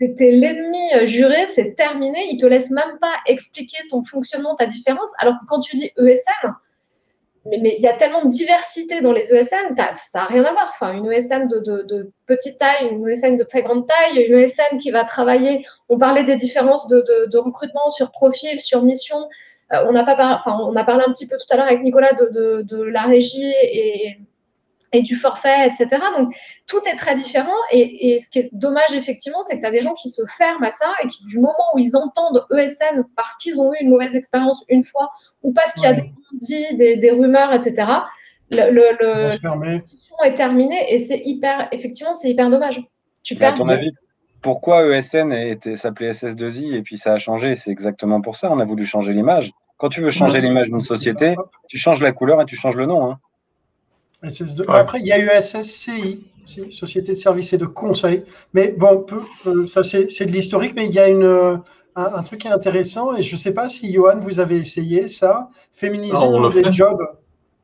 C'était 0.00 0.32
l'ennemi 0.32 0.82
euh, 0.96 1.06
juré, 1.06 1.46
c'est 1.46 1.76
terminé, 1.76 2.26
ils 2.32 2.40
te 2.40 2.46
laissent 2.46 2.72
même 2.72 2.98
pas 3.00 3.14
expliquer 3.26 3.78
ton 3.88 4.02
fonctionnement, 4.02 4.56
ta 4.56 4.66
différence, 4.66 5.10
alors 5.18 5.34
que 5.34 5.46
quand 5.46 5.60
tu 5.60 5.76
dis 5.76 5.92
ESN, 5.96 6.52
mais 7.46 7.74
il 7.76 7.82
y 7.82 7.88
a 7.88 7.96
tellement 7.96 8.24
de 8.24 8.30
diversité 8.30 9.00
dans 9.00 9.12
les 9.12 9.32
ESN, 9.34 9.74
ça 9.76 10.20
n'a 10.20 10.24
rien 10.26 10.44
à 10.44 10.52
voir. 10.52 10.70
Enfin, 10.70 10.92
une 10.92 11.10
ESN 11.10 11.48
de, 11.48 11.58
de, 11.58 11.82
de, 11.82 12.10
petite 12.26 12.58
taille, 12.58 12.88
une 12.90 13.08
ESN 13.08 13.36
de 13.36 13.44
très 13.44 13.62
grande 13.62 13.86
taille, 13.86 14.22
une 14.22 14.38
ESN 14.38 14.78
qui 14.78 14.90
va 14.90 15.04
travailler. 15.04 15.64
On 15.88 15.98
parlait 15.98 16.24
des 16.24 16.36
différences 16.36 16.86
de, 16.88 17.04
de 17.26 17.38
recrutement 17.38 17.90
sur 17.90 18.10
profil, 18.12 18.60
sur 18.60 18.82
mission. 18.82 19.16
Euh, 19.72 19.84
on, 19.88 19.94
a 19.94 20.04
pas 20.04 20.16
par... 20.16 20.36
enfin, 20.36 20.58
on 20.60 20.76
a 20.76 20.84
parlé 20.84 21.04
un 21.06 21.10
petit 21.10 21.26
peu 21.26 21.36
tout 21.36 21.46
à 21.50 21.56
l'heure 21.56 21.66
avec 21.66 21.82
Nicolas 21.82 22.12
de, 22.12 22.82
la 22.82 23.02
régie 23.02 23.52
et, 23.62 24.16
et 24.92 25.02
du 25.02 25.16
forfait, 25.16 25.66
etc. 25.66 25.88
Donc, 26.16 26.34
tout 26.66 26.80
est 26.86 26.96
très 26.96 27.14
différent. 27.14 27.50
Et, 27.70 28.14
et 28.14 28.18
ce 28.18 28.28
qui 28.28 28.40
est 28.40 28.50
dommage, 28.52 28.94
effectivement, 28.94 29.42
c'est 29.42 29.56
que 29.56 29.60
tu 29.60 29.66
as 29.66 29.70
des 29.70 29.80
gens 29.80 29.94
qui 29.94 30.10
se 30.10 30.22
ferment 30.26 30.66
à 30.66 30.70
ça 30.70 30.86
et 31.02 31.06
qui, 31.06 31.24
du 31.26 31.38
moment 31.38 31.54
où 31.74 31.78
ils 31.78 31.96
entendent 31.96 32.46
ESN 32.50 33.04
parce 33.16 33.36
qu'ils 33.36 33.60
ont 33.60 33.72
eu 33.72 33.76
une 33.80 33.90
mauvaise 33.90 34.14
expérience 34.14 34.64
une 34.68 34.84
fois 34.84 35.10
ou 35.42 35.52
parce 35.52 35.72
qu'il 35.72 35.84
y 35.84 35.86
a 35.86 35.94
des 35.94 36.12
dit, 36.34 36.76
des, 36.76 36.96
des, 36.96 37.10
rumeurs, 37.10 37.52
etc., 37.52 37.74
le, 38.52 38.70
le, 38.70 38.82
le 39.00 39.28
la 39.28 39.78
discussion 39.78 40.16
est 40.24 40.34
terminée 40.34 40.92
et 40.92 40.98
c'est 40.98 41.20
hyper, 41.24 41.68
effectivement, 41.72 42.12
c'est 42.14 42.28
hyper 42.28 42.50
dommage. 42.50 42.82
Tu 43.22 43.34
perds. 43.34 43.54
À 43.54 43.58
ton 43.58 43.68
avis, 43.68 43.92
pourquoi 44.42 44.84
ESN 44.86 45.56
s'appelait 45.76 46.10
SS2I 46.10 46.74
et 46.74 46.82
puis 46.82 46.98
ça 46.98 47.14
a 47.14 47.18
changé? 47.18 47.56
C'est 47.56 47.70
exactement 47.70 48.20
pour 48.20 48.36
ça. 48.36 48.50
On 48.50 48.58
a 48.58 48.64
voulu 48.64 48.84
changer 48.84 49.12
l'image. 49.12 49.52
Quand 49.78 49.88
tu 49.88 50.00
veux 50.00 50.10
changer 50.10 50.40
l'image 50.40 50.68
d'une 50.68 50.80
société, 50.80 51.34
tu 51.68 51.78
changes 51.78 52.02
la 52.02 52.12
couleur 52.12 52.40
et 52.42 52.44
tu 52.44 52.56
changes 52.56 52.76
le 52.76 52.86
nom. 52.86 53.10
Hein. 53.10 53.18
SS2. 54.24 54.60
Ouais. 54.60 54.78
Après, 54.78 55.00
il 55.00 55.06
y 55.06 55.12
a 55.12 55.18
eu 55.18 55.28
SSCI, 55.42 56.24
Société 56.70 57.12
de 57.12 57.18
services 57.18 57.52
et 57.52 57.58
de 57.58 57.66
conseil. 57.66 58.24
Mais 58.52 58.74
bon, 58.76 59.02
peu, 59.02 59.20
euh, 59.46 59.66
ça 59.66 59.82
c'est 59.82 60.06
de 60.06 60.32
l'historique, 60.32 60.74
mais 60.74 60.86
il 60.86 60.92
y 60.92 60.98
a 60.98 61.08
une, 61.08 61.22
euh, 61.22 61.56
un, 61.96 62.14
un, 62.14 62.22
truc 62.22 62.40
qui 62.40 62.48
est 62.48 62.50
intéressant, 62.50 63.16
et 63.16 63.22
je 63.22 63.34
ne 63.34 63.38
sais 63.38 63.52
pas 63.52 63.68
si, 63.68 63.92
Johan, 63.92 64.18
vous 64.20 64.40
avez 64.40 64.56
essayé 64.56 65.08
ça, 65.08 65.50
féminiser 65.72 66.14
ah, 66.16 66.24
on 66.24 66.48
les 66.48 66.72
jobs. 66.72 67.00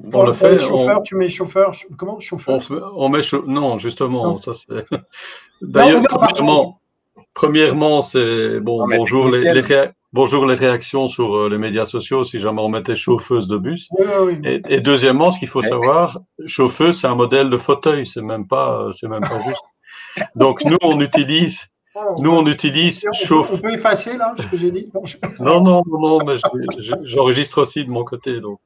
On 0.03 0.11
pour, 0.11 0.25
le 0.25 0.33
fait. 0.33 0.53
Les 0.53 0.59
chauffeurs, 0.59 1.01
on... 1.01 1.03
tu 1.03 1.17
mets 1.17 1.29
chauffeur, 1.29 1.73
comment 1.97 2.21
chauffeur? 2.21 2.55
On, 2.55 2.61
fait, 2.61 2.75
on 2.95 3.09
met. 3.09 3.21
Non, 3.47 3.79
justement, 3.79 4.25
non. 4.25 4.41
ça 4.41 4.53
c'est. 4.55 4.85
D'ailleurs, 5.61 6.03
premièrement, 6.03 6.81
premièrement 7.35 8.03
c'est 8.03 8.61
bon, 8.61 8.87
bonjour 8.87 9.29
les, 9.29 9.53
les. 9.53 9.63
Bonjour 10.13 10.47
les 10.47 10.55
réactions 10.55 11.09
sur 11.09 11.37
euh, 11.37 11.49
les 11.49 11.59
médias 11.59 11.87
sociaux 11.87 12.25
si 12.25 12.39
jamais 12.39 12.61
on 12.61 12.69
mettait 12.69 12.97
chauffeuse 12.97 13.49
de 13.49 13.57
bus. 13.57 13.89
Oui, 13.91 14.07
oui, 14.21 14.41
et, 14.45 14.61
et, 14.69 14.81
deuxièmement, 14.81 15.31
ce 15.31 15.39
qu'il 15.39 15.49
faut 15.49 15.63
savoir, 15.63 16.19
chauffeuse, 16.47 17.01
c'est 17.01 17.07
un 17.07 17.15
modèle 17.15 17.51
de 17.51 17.57
fauteuil, 17.57 18.07
c'est 18.07 18.23
même 18.23 18.47
pas, 18.47 18.91
c'est 18.99 19.09
même 19.09 19.23
pas 19.23 19.41
juste. 19.47 19.65
Donc 20.37 20.65
nous, 20.65 20.79
on 20.83 21.01
utilise 21.01 21.69
nous, 22.19 22.31
on 22.31 22.47
utilise 22.47 23.05
on 23.07 23.13
chauffe. 23.13 23.51
Peut, 23.51 23.57
on 23.57 23.61
peut 23.61 23.73
effacer 23.75 24.17
là 24.17 24.35
ce 24.39 24.47
que 24.47 24.57
j'ai 24.57 24.71
dit? 24.71 24.91
Non, 25.41 25.61
non, 25.61 25.83
non, 25.87 26.19
non 26.19 26.25
mais 26.25 26.37
j'enregistre 27.03 27.63
aussi 27.63 27.85
de 27.85 27.91
mon 27.91 28.05
côté. 28.05 28.41
Donc. 28.41 28.61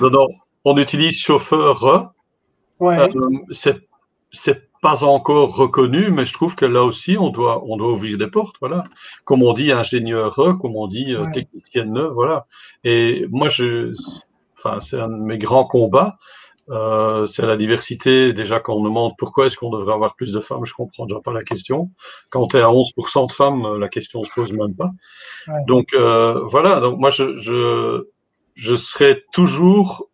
Non, 0.00 0.10
non, 0.10 0.26
on 0.64 0.76
utilise 0.78 1.20
chauffeur. 1.20 2.12
Ouais. 2.78 2.98
Euh, 2.98 3.30
c'est 3.50 4.69
pas 4.80 5.04
encore 5.04 5.54
reconnu, 5.54 6.10
mais 6.10 6.24
je 6.24 6.32
trouve 6.32 6.56
que 6.56 6.64
là 6.64 6.82
aussi, 6.84 7.16
on 7.18 7.28
doit, 7.28 7.62
on 7.66 7.76
doit 7.76 7.92
ouvrir 7.92 8.16
des 8.18 8.28
portes. 8.28 8.56
Voilà. 8.60 8.84
Comme 9.24 9.42
on 9.42 9.52
dit 9.52 9.72
ingénieur, 9.72 10.34
comme 10.60 10.76
on 10.76 10.86
dit 10.86 11.12
euh, 11.12 11.24
ouais. 11.24 11.32
technicienne, 11.32 12.00
voilà. 12.14 12.46
Et 12.84 13.26
moi, 13.30 13.48
je, 13.48 13.92
enfin, 14.58 14.80
c'est 14.80 14.98
un 14.98 15.08
de 15.08 15.22
mes 15.22 15.38
grands 15.38 15.66
combats. 15.66 16.18
Euh, 16.70 17.26
c'est 17.26 17.44
la 17.44 17.56
diversité. 17.56 18.32
Déjà, 18.32 18.60
quand 18.60 18.74
on 18.74 18.84
demande 18.84 19.12
pourquoi 19.18 19.46
est-ce 19.46 19.56
qu'on 19.56 19.70
devrait 19.70 19.92
avoir 19.92 20.14
plus 20.14 20.32
de 20.32 20.40
femmes, 20.40 20.64
je 20.64 20.72
comprends 20.72 21.06
déjà 21.06 21.20
pas 21.20 21.32
la 21.32 21.42
question. 21.42 21.90
Quand 22.30 22.46
tu 22.46 22.56
es 22.56 22.60
à 22.60 22.68
11% 22.68 23.26
de 23.26 23.32
femmes, 23.32 23.76
la 23.78 23.88
question 23.88 24.22
se 24.22 24.32
pose 24.32 24.52
même 24.52 24.74
pas. 24.76 24.90
Ouais. 25.48 25.64
Donc 25.66 25.88
euh, 25.94 26.40
voilà. 26.44 26.80
Donc 26.80 26.98
moi, 26.98 27.10
je, 27.10 27.36
je, 27.36 28.06
je 28.54 28.76
serai 28.76 29.24
toujours, 29.32 30.08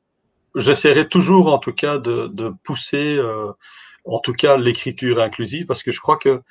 j'essaierai 0.54 1.08
toujours, 1.08 1.52
en 1.52 1.58
tout 1.58 1.74
cas, 1.74 1.98
de, 1.98 2.28
de 2.28 2.52
pousser, 2.64 3.16
euh, 3.18 3.52
en 4.06 4.18
tout 4.20 4.32
cas, 4.32 4.56
l'écriture 4.56 5.20
inclusive, 5.20 5.66
parce 5.66 5.82
que 5.82 5.92
je 5.92 6.00
crois 6.00 6.16
que 6.16 6.42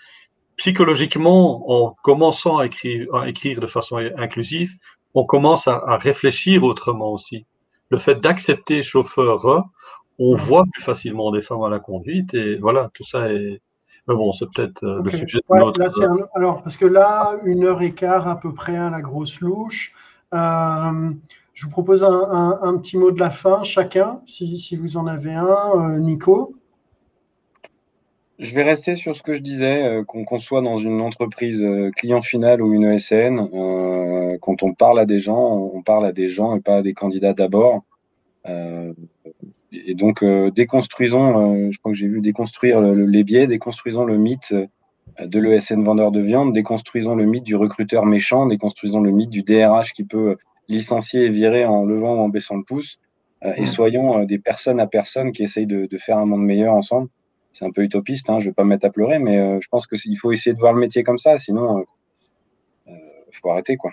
psychologiquement, 0.58 1.70
en 1.70 1.96
commençant 2.04 2.58
à 2.58 2.66
écrire, 2.66 3.14
à 3.14 3.30
écrire 3.30 3.60
de 3.60 3.68
façon 3.68 3.98
inclusive, 4.18 4.74
on 5.14 5.26
commence 5.26 5.68
à, 5.68 5.82
à 5.86 5.98
réfléchir 5.98 6.64
autrement 6.64 7.12
aussi. 7.12 7.46
Le 7.90 7.98
fait 7.98 8.16
d'accepter 8.16 8.82
chauffeur, 8.82 9.66
on 10.20 10.36
voit 10.36 10.64
plus 10.72 10.84
facilement 10.84 11.32
des 11.32 11.42
femmes 11.42 11.64
à 11.64 11.70
la 11.70 11.80
conduite 11.80 12.34
et 12.34 12.58
voilà, 12.58 12.90
tout 12.94 13.04
ça 13.04 13.32
est. 13.32 13.62
Mais 14.08 14.14
bon, 14.14 14.34
c'est 14.34 14.46
peut-être 14.54 14.84
euh, 14.84 15.00
okay. 15.00 15.12
le 15.12 15.18
sujet 15.18 15.40
de 15.40 15.44
ouais, 15.50 15.60
notre. 15.60 15.80
Là, 15.80 15.88
un... 16.08 16.18
Alors, 16.36 16.62
parce 16.62 16.78
que 16.78 16.86
là, 16.86 17.40
une 17.44 17.64
heure 17.66 17.82
et 17.82 17.94
quart 17.94 18.28
à 18.28 18.40
peu 18.40 18.54
près 18.54 18.78
à 18.78 18.92
la 18.92 19.02
grosse 19.02 19.40
louche. 19.40 19.94
Euh, 20.34 21.12
je 21.54 21.66
vous 21.66 21.72
propose 21.72 22.04
un, 22.04 22.12
un, 22.12 22.60
un, 22.62 22.78
petit 22.78 22.98
mot 22.98 23.12
de 23.12 23.20
la 23.20 23.32
fin, 23.32 23.64
chacun, 23.64 24.20
si, 24.26 24.60
si 24.60 24.76
vous 24.76 24.98
en 24.98 25.08
avez 25.08 25.34
un. 25.34 25.72
Euh, 25.76 25.98
Nico 25.98 26.54
je 28.40 28.54
vais 28.54 28.64
rester 28.64 28.96
sur 28.96 29.16
ce 29.16 29.24
que 29.24 29.36
je 29.36 29.42
disais, 29.42 29.84
euh, 29.84 30.04
qu'on 30.04 30.26
qu 30.26 30.40
soit 30.40 30.62
dans 30.62 30.78
une 30.78 31.00
entreprise 31.02 31.62
euh, 31.62 31.92
client 31.92 32.22
final 32.22 32.62
ou 32.62 32.74
une 32.74 32.84
ESN, 32.84 33.40
euh, 33.54 34.38
quand 34.42 34.64
on 34.64 34.74
parle 34.74 35.00
à 35.00 35.06
des 35.06 35.20
gens, 35.20 35.72
on 35.74 35.82
parle 35.82 36.06
à 36.06 36.12
des 36.12 36.30
gens 36.30 36.56
et 36.56 36.60
pas 36.60 36.78
à 36.78 36.82
des 36.82 36.94
candidats 36.94 37.34
d'abord. 37.34 37.84
et 39.72 39.96
donc, 39.96 40.24
déconstruisons, 40.54 41.72
je 41.72 41.78
crois 41.80 41.92
que 41.92 41.98
j'ai 41.98 42.08
vu 42.08 42.22
déconstruire 42.22 42.80
le, 42.80 43.06
les 43.06 43.24
biais, 43.24 43.48
déconstruisons 43.48 44.06
le 44.06 44.18
mythe 44.18 44.54
de 45.20 45.40
l'ESN 45.40 45.84
vendeur 45.84 46.12
de 46.12 46.22
viande, 46.22 46.54
déconstruisons 46.54 47.16
le 47.16 47.26
mythe 47.26 47.44
du 47.44 47.56
recruteur 47.56 48.06
méchant, 48.06 48.46
déconstruisons 48.46 49.02
le 49.02 49.12
mythe 49.12 49.32
du 49.32 49.42
DRH 49.42 49.94
qui 49.94 50.04
peut 50.04 50.38
licencier 50.70 51.26
et 51.26 51.30
virer 51.30 51.66
en 51.66 51.86
levant 51.86 52.16
ou 52.16 52.20
en 52.20 52.30
baissant 52.30 52.58
le 52.58 52.64
pouce, 52.64 53.00
et 53.58 53.66
soyons 53.66 54.24
des 54.26 54.40
personnes 54.40 54.80
à 54.80 54.88
personnes 54.88 55.32
qui 55.32 55.44
essayent 55.44 55.68
de, 55.68 55.88
de 55.88 55.98
faire 55.98 56.18
un 56.18 56.26
monde 56.26 56.44
meilleur 56.44 56.74
ensemble 56.74 57.10
c'est 57.56 57.66
un 57.66 57.72
peu 57.72 57.84
utopiste, 57.84 58.30
hein, 58.30 58.40
je 58.40 58.46
ne 58.46 58.50
vais 58.50 58.54
pas 58.54 58.66
me 58.66 58.70
mettre 58.70 58.86
à 58.86 58.90
pleurer, 58.90 59.18
mais 59.18 59.40
euh, 59.40 59.60
je 59.62 59.68
pense 59.70 59.88
qu'il 59.88 60.20
faut 60.20 60.34
essayer 60.34 60.54
de 60.54 60.60
voir 60.60 60.74
le 60.74 60.80
métier 60.80 61.04
comme 61.04 61.18
ça, 61.18 61.38
sinon 61.38 61.86
il 62.88 62.92
euh, 62.92 62.94
euh, 62.94 63.32
faut 63.32 63.50
arrêter. 63.50 63.78
quoi. 63.78 63.92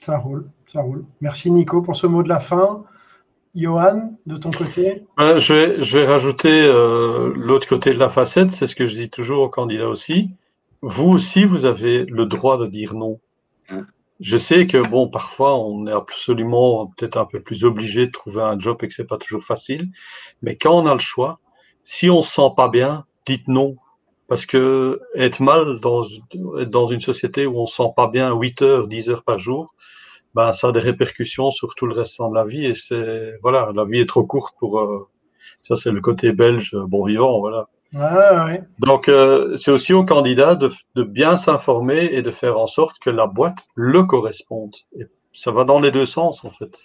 Ça 0.00 0.16
roule, 0.16 0.48
ça 0.72 0.80
roule. 0.80 1.04
Merci 1.20 1.50
Nico 1.50 1.82
pour 1.82 1.96
ce 1.96 2.06
mot 2.06 2.22
de 2.22 2.28
la 2.28 2.38
fin. 2.38 2.84
Johan, 3.56 4.16
de 4.26 4.36
ton 4.36 4.50
côté? 4.50 5.04
Je, 5.18 5.52
vais, 5.52 5.80
je 5.82 5.98
vais 5.98 6.06
rajouter 6.06 6.62
euh, 6.62 7.32
l'autre 7.36 7.68
côté 7.68 7.92
de 7.92 7.98
la 7.98 8.08
facette, 8.08 8.52
c'est 8.52 8.66
ce 8.68 8.76
que 8.76 8.86
je 8.86 8.94
dis 8.94 9.10
toujours 9.10 9.42
aux 9.42 9.48
candidats 9.48 9.88
aussi. 9.88 10.30
Vous 10.80 11.08
aussi, 11.08 11.44
vous 11.44 11.64
avez 11.64 12.04
le 12.04 12.26
droit 12.26 12.58
de 12.58 12.66
dire 12.66 12.94
non. 12.94 13.20
Mmh. 13.70 13.80
Je 14.20 14.36
sais 14.36 14.66
que, 14.66 14.78
bon, 14.78 15.08
parfois, 15.08 15.58
on 15.58 15.86
est 15.86 15.92
absolument 15.92 16.92
peut-être 16.96 17.16
un 17.16 17.26
peu 17.26 17.40
plus 17.40 17.64
obligé 17.64 18.06
de 18.06 18.12
trouver 18.12 18.42
un 18.42 18.58
job 18.58 18.76
et 18.82 18.88
que 18.88 18.94
c'est 18.94 19.06
pas 19.06 19.18
toujours 19.18 19.42
facile, 19.42 19.88
mais 20.42 20.56
quand 20.56 20.76
on 20.76 20.86
a 20.86 20.92
le 20.92 21.00
choix, 21.00 21.40
si 21.84 22.10
on 22.10 22.22
se 22.22 22.32
sent 22.32 22.50
pas 22.56 22.68
bien, 22.68 23.04
dites 23.26 23.46
non. 23.46 23.76
Parce 24.26 24.46
que 24.46 25.00
être 25.14 25.40
mal 25.40 25.80
dans, 25.80 26.04
dans 26.66 26.86
une 26.86 27.00
société 27.00 27.46
où 27.46 27.58
on 27.58 27.66
se 27.66 27.76
sent 27.76 27.90
pas 27.94 28.08
bien 28.08 28.34
8 28.34 28.62
heures, 28.62 28.88
10 28.88 29.10
heures 29.10 29.22
par 29.22 29.38
jour, 29.38 29.74
ben, 30.34 30.52
ça 30.52 30.68
a 30.68 30.72
des 30.72 30.80
répercussions 30.80 31.50
sur 31.50 31.74
tout 31.74 31.86
le 31.86 31.94
restant 31.94 32.30
de 32.30 32.34
la 32.34 32.44
vie 32.44 32.64
et 32.66 32.74
c'est, 32.74 33.34
voilà, 33.42 33.70
la 33.74 33.84
vie 33.84 34.00
est 34.00 34.08
trop 34.08 34.24
courte 34.24 34.54
pour, 34.58 34.80
euh, 34.80 35.08
ça 35.62 35.76
c'est 35.76 35.90
le 35.92 36.00
côté 36.00 36.32
belge, 36.32 36.74
bon 36.74 37.04
vivant, 37.04 37.38
voilà. 37.38 37.68
Ouais, 37.92 38.44
ouais. 38.44 38.62
Donc, 38.80 39.08
euh, 39.08 39.54
c'est 39.56 39.70
aussi 39.70 39.92
au 39.92 40.04
candidat 40.04 40.56
de, 40.56 40.68
de 40.96 41.02
bien 41.04 41.36
s'informer 41.36 42.06
et 42.06 42.22
de 42.22 42.30
faire 42.32 42.58
en 42.58 42.66
sorte 42.66 42.98
que 42.98 43.10
la 43.10 43.28
boîte 43.28 43.68
le 43.76 44.02
corresponde. 44.02 44.74
Et 44.98 45.04
ça 45.32 45.52
va 45.52 45.62
dans 45.62 45.78
les 45.78 45.92
deux 45.92 46.06
sens, 46.06 46.44
en 46.44 46.50
fait. 46.50 46.76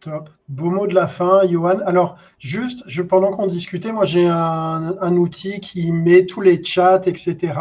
Top. 0.00 0.28
Beau 0.48 0.70
mot 0.70 0.86
de 0.86 0.94
la 0.94 1.06
fin, 1.06 1.46
Johan. 1.46 1.78
Alors, 1.86 2.16
juste, 2.38 2.84
je, 2.86 3.02
pendant 3.02 3.30
qu'on 3.30 3.46
discutait, 3.46 3.92
moi 3.92 4.04
j'ai 4.04 4.26
un, 4.26 4.94
un, 5.00 5.16
outil 5.16 5.60
qui 5.60 5.90
met 5.90 6.26
tous 6.26 6.42
les 6.42 6.62
chats, 6.62 7.00
etc. 7.06 7.54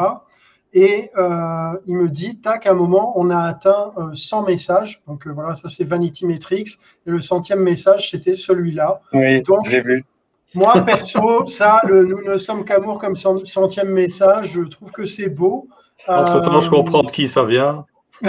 Et 0.74 1.10
euh, 1.18 1.72
il 1.86 1.96
me 1.96 2.10
dit, 2.10 2.42
tac, 2.42 2.68
à 2.68 2.72
un 2.72 2.74
moment, 2.74 3.18
on 3.18 3.30
a 3.30 3.40
atteint 3.40 3.94
euh, 3.98 4.14
100 4.14 4.44
messages. 4.44 5.02
Donc 5.08 5.26
euh, 5.26 5.32
voilà, 5.32 5.56
ça 5.56 5.70
c'est 5.70 5.86
Vanity 5.86 6.26
Metrics. 6.26 6.78
Et 7.08 7.12
le 7.12 7.22
centième 7.22 7.62
message, 7.62 8.12
c'était 8.12 8.36
celui-là. 8.36 9.00
Oui, 9.14 9.42
j'ai 9.70 9.82
vu. 9.82 10.04
Moi, 10.54 10.74
perso, 10.82 11.46
ça, 11.48 11.80
le, 11.86 12.04
nous 12.04 12.22
ne 12.22 12.38
sommes 12.38 12.66
qu'amour 12.66 13.00
comme 13.00 13.16
centième 13.16 13.90
message, 13.90 14.52
je 14.52 14.62
trouve 14.64 14.92
que 14.92 15.06
c'est 15.06 15.30
beau. 15.30 15.70
Entre-temps, 16.10 16.60
je 16.60 16.70
comprends 16.70 17.04
de 17.04 17.12
qui 17.12 17.30
ça 17.30 17.46
vient. 17.46 17.86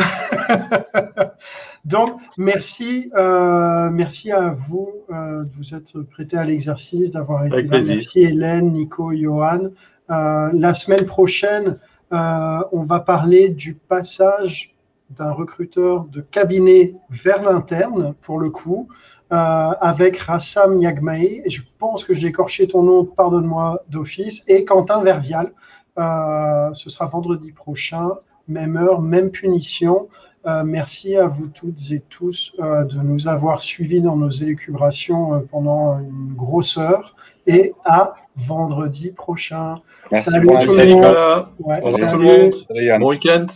Donc, 1.84 2.20
merci, 2.36 3.10
euh, 3.14 3.90
merci 3.90 4.32
à 4.32 4.50
vous 4.50 4.90
euh, 5.10 5.44
de 5.44 5.50
vous 5.56 5.74
être 5.74 6.00
prêté 6.02 6.36
à 6.36 6.44
l'exercice, 6.44 7.10
d'avoir 7.10 7.44
été 7.44 7.54
Avec 7.54 7.66
là. 7.66 7.70
Plaisir. 7.72 7.94
Merci 7.94 8.20
Hélène, 8.20 8.72
Nico, 8.72 9.12
Johan. 9.14 9.70
Euh, 10.10 10.50
la 10.52 10.74
semaine 10.74 11.06
prochaine, 11.06 11.78
on 12.10 12.84
va 12.84 13.00
parler 13.00 13.48
du 13.48 13.74
passage 13.74 14.74
d'un 15.10 15.32
recruteur 15.32 16.04
de 16.04 16.20
cabinet 16.20 16.94
vers 17.10 17.42
l'interne, 17.42 18.14
pour 18.22 18.38
le 18.38 18.50
coup, 18.50 18.88
avec 19.30 20.18
Rassam 20.18 20.80
Yagmae, 20.80 21.42
et 21.44 21.50
je 21.50 21.62
pense 21.78 22.04
que 22.04 22.14
j'ai 22.14 22.28
écorché 22.28 22.68
ton 22.68 22.82
nom, 22.84 23.04
pardonne-moi 23.04 23.82
d'office, 23.88 24.44
et 24.46 24.64
Quentin 24.64 25.02
Vervial. 25.02 25.52
Ce 25.96 26.90
sera 26.90 27.06
vendredi 27.06 27.50
prochain, 27.50 28.10
même 28.48 28.76
heure, 28.76 29.02
même 29.02 29.30
punition. 29.30 30.08
Euh, 30.46 30.62
merci 30.64 31.16
à 31.16 31.26
vous 31.26 31.48
toutes 31.48 31.90
et 31.90 32.00
tous 32.08 32.52
de 32.58 33.00
nous 33.02 33.26
avoir 33.26 33.60
suivis 33.60 34.00
dans 34.00 34.16
nos 34.16 34.30
élucubrations 34.30 35.40
pendant 35.50 35.98
une 35.98 36.34
grosse 36.34 36.78
heure, 36.78 37.16
et 37.46 37.74
à 37.84 38.14
vendredi 38.36 39.10
prochain. 39.10 39.80
Merci 40.12 40.30
Salut 40.30 40.46
tout 40.46 40.54
le 40.54 40.60
Salut 40.60 40.92
monde. 40.94 41.02
Nicolas. 41.02 41.50
Ouais, 41.58 41.80
Au 41.82 41.86
revoir 41.86 41.92
salut. 41.92 42.12
tout 42.12 42.18
le 42.18 42.24
monde. 42.24 42.54
Salut, 42.68 42.84
Yann. 42.84 43.00
Bon 43.00 43.08
week-end. 43.10 43.46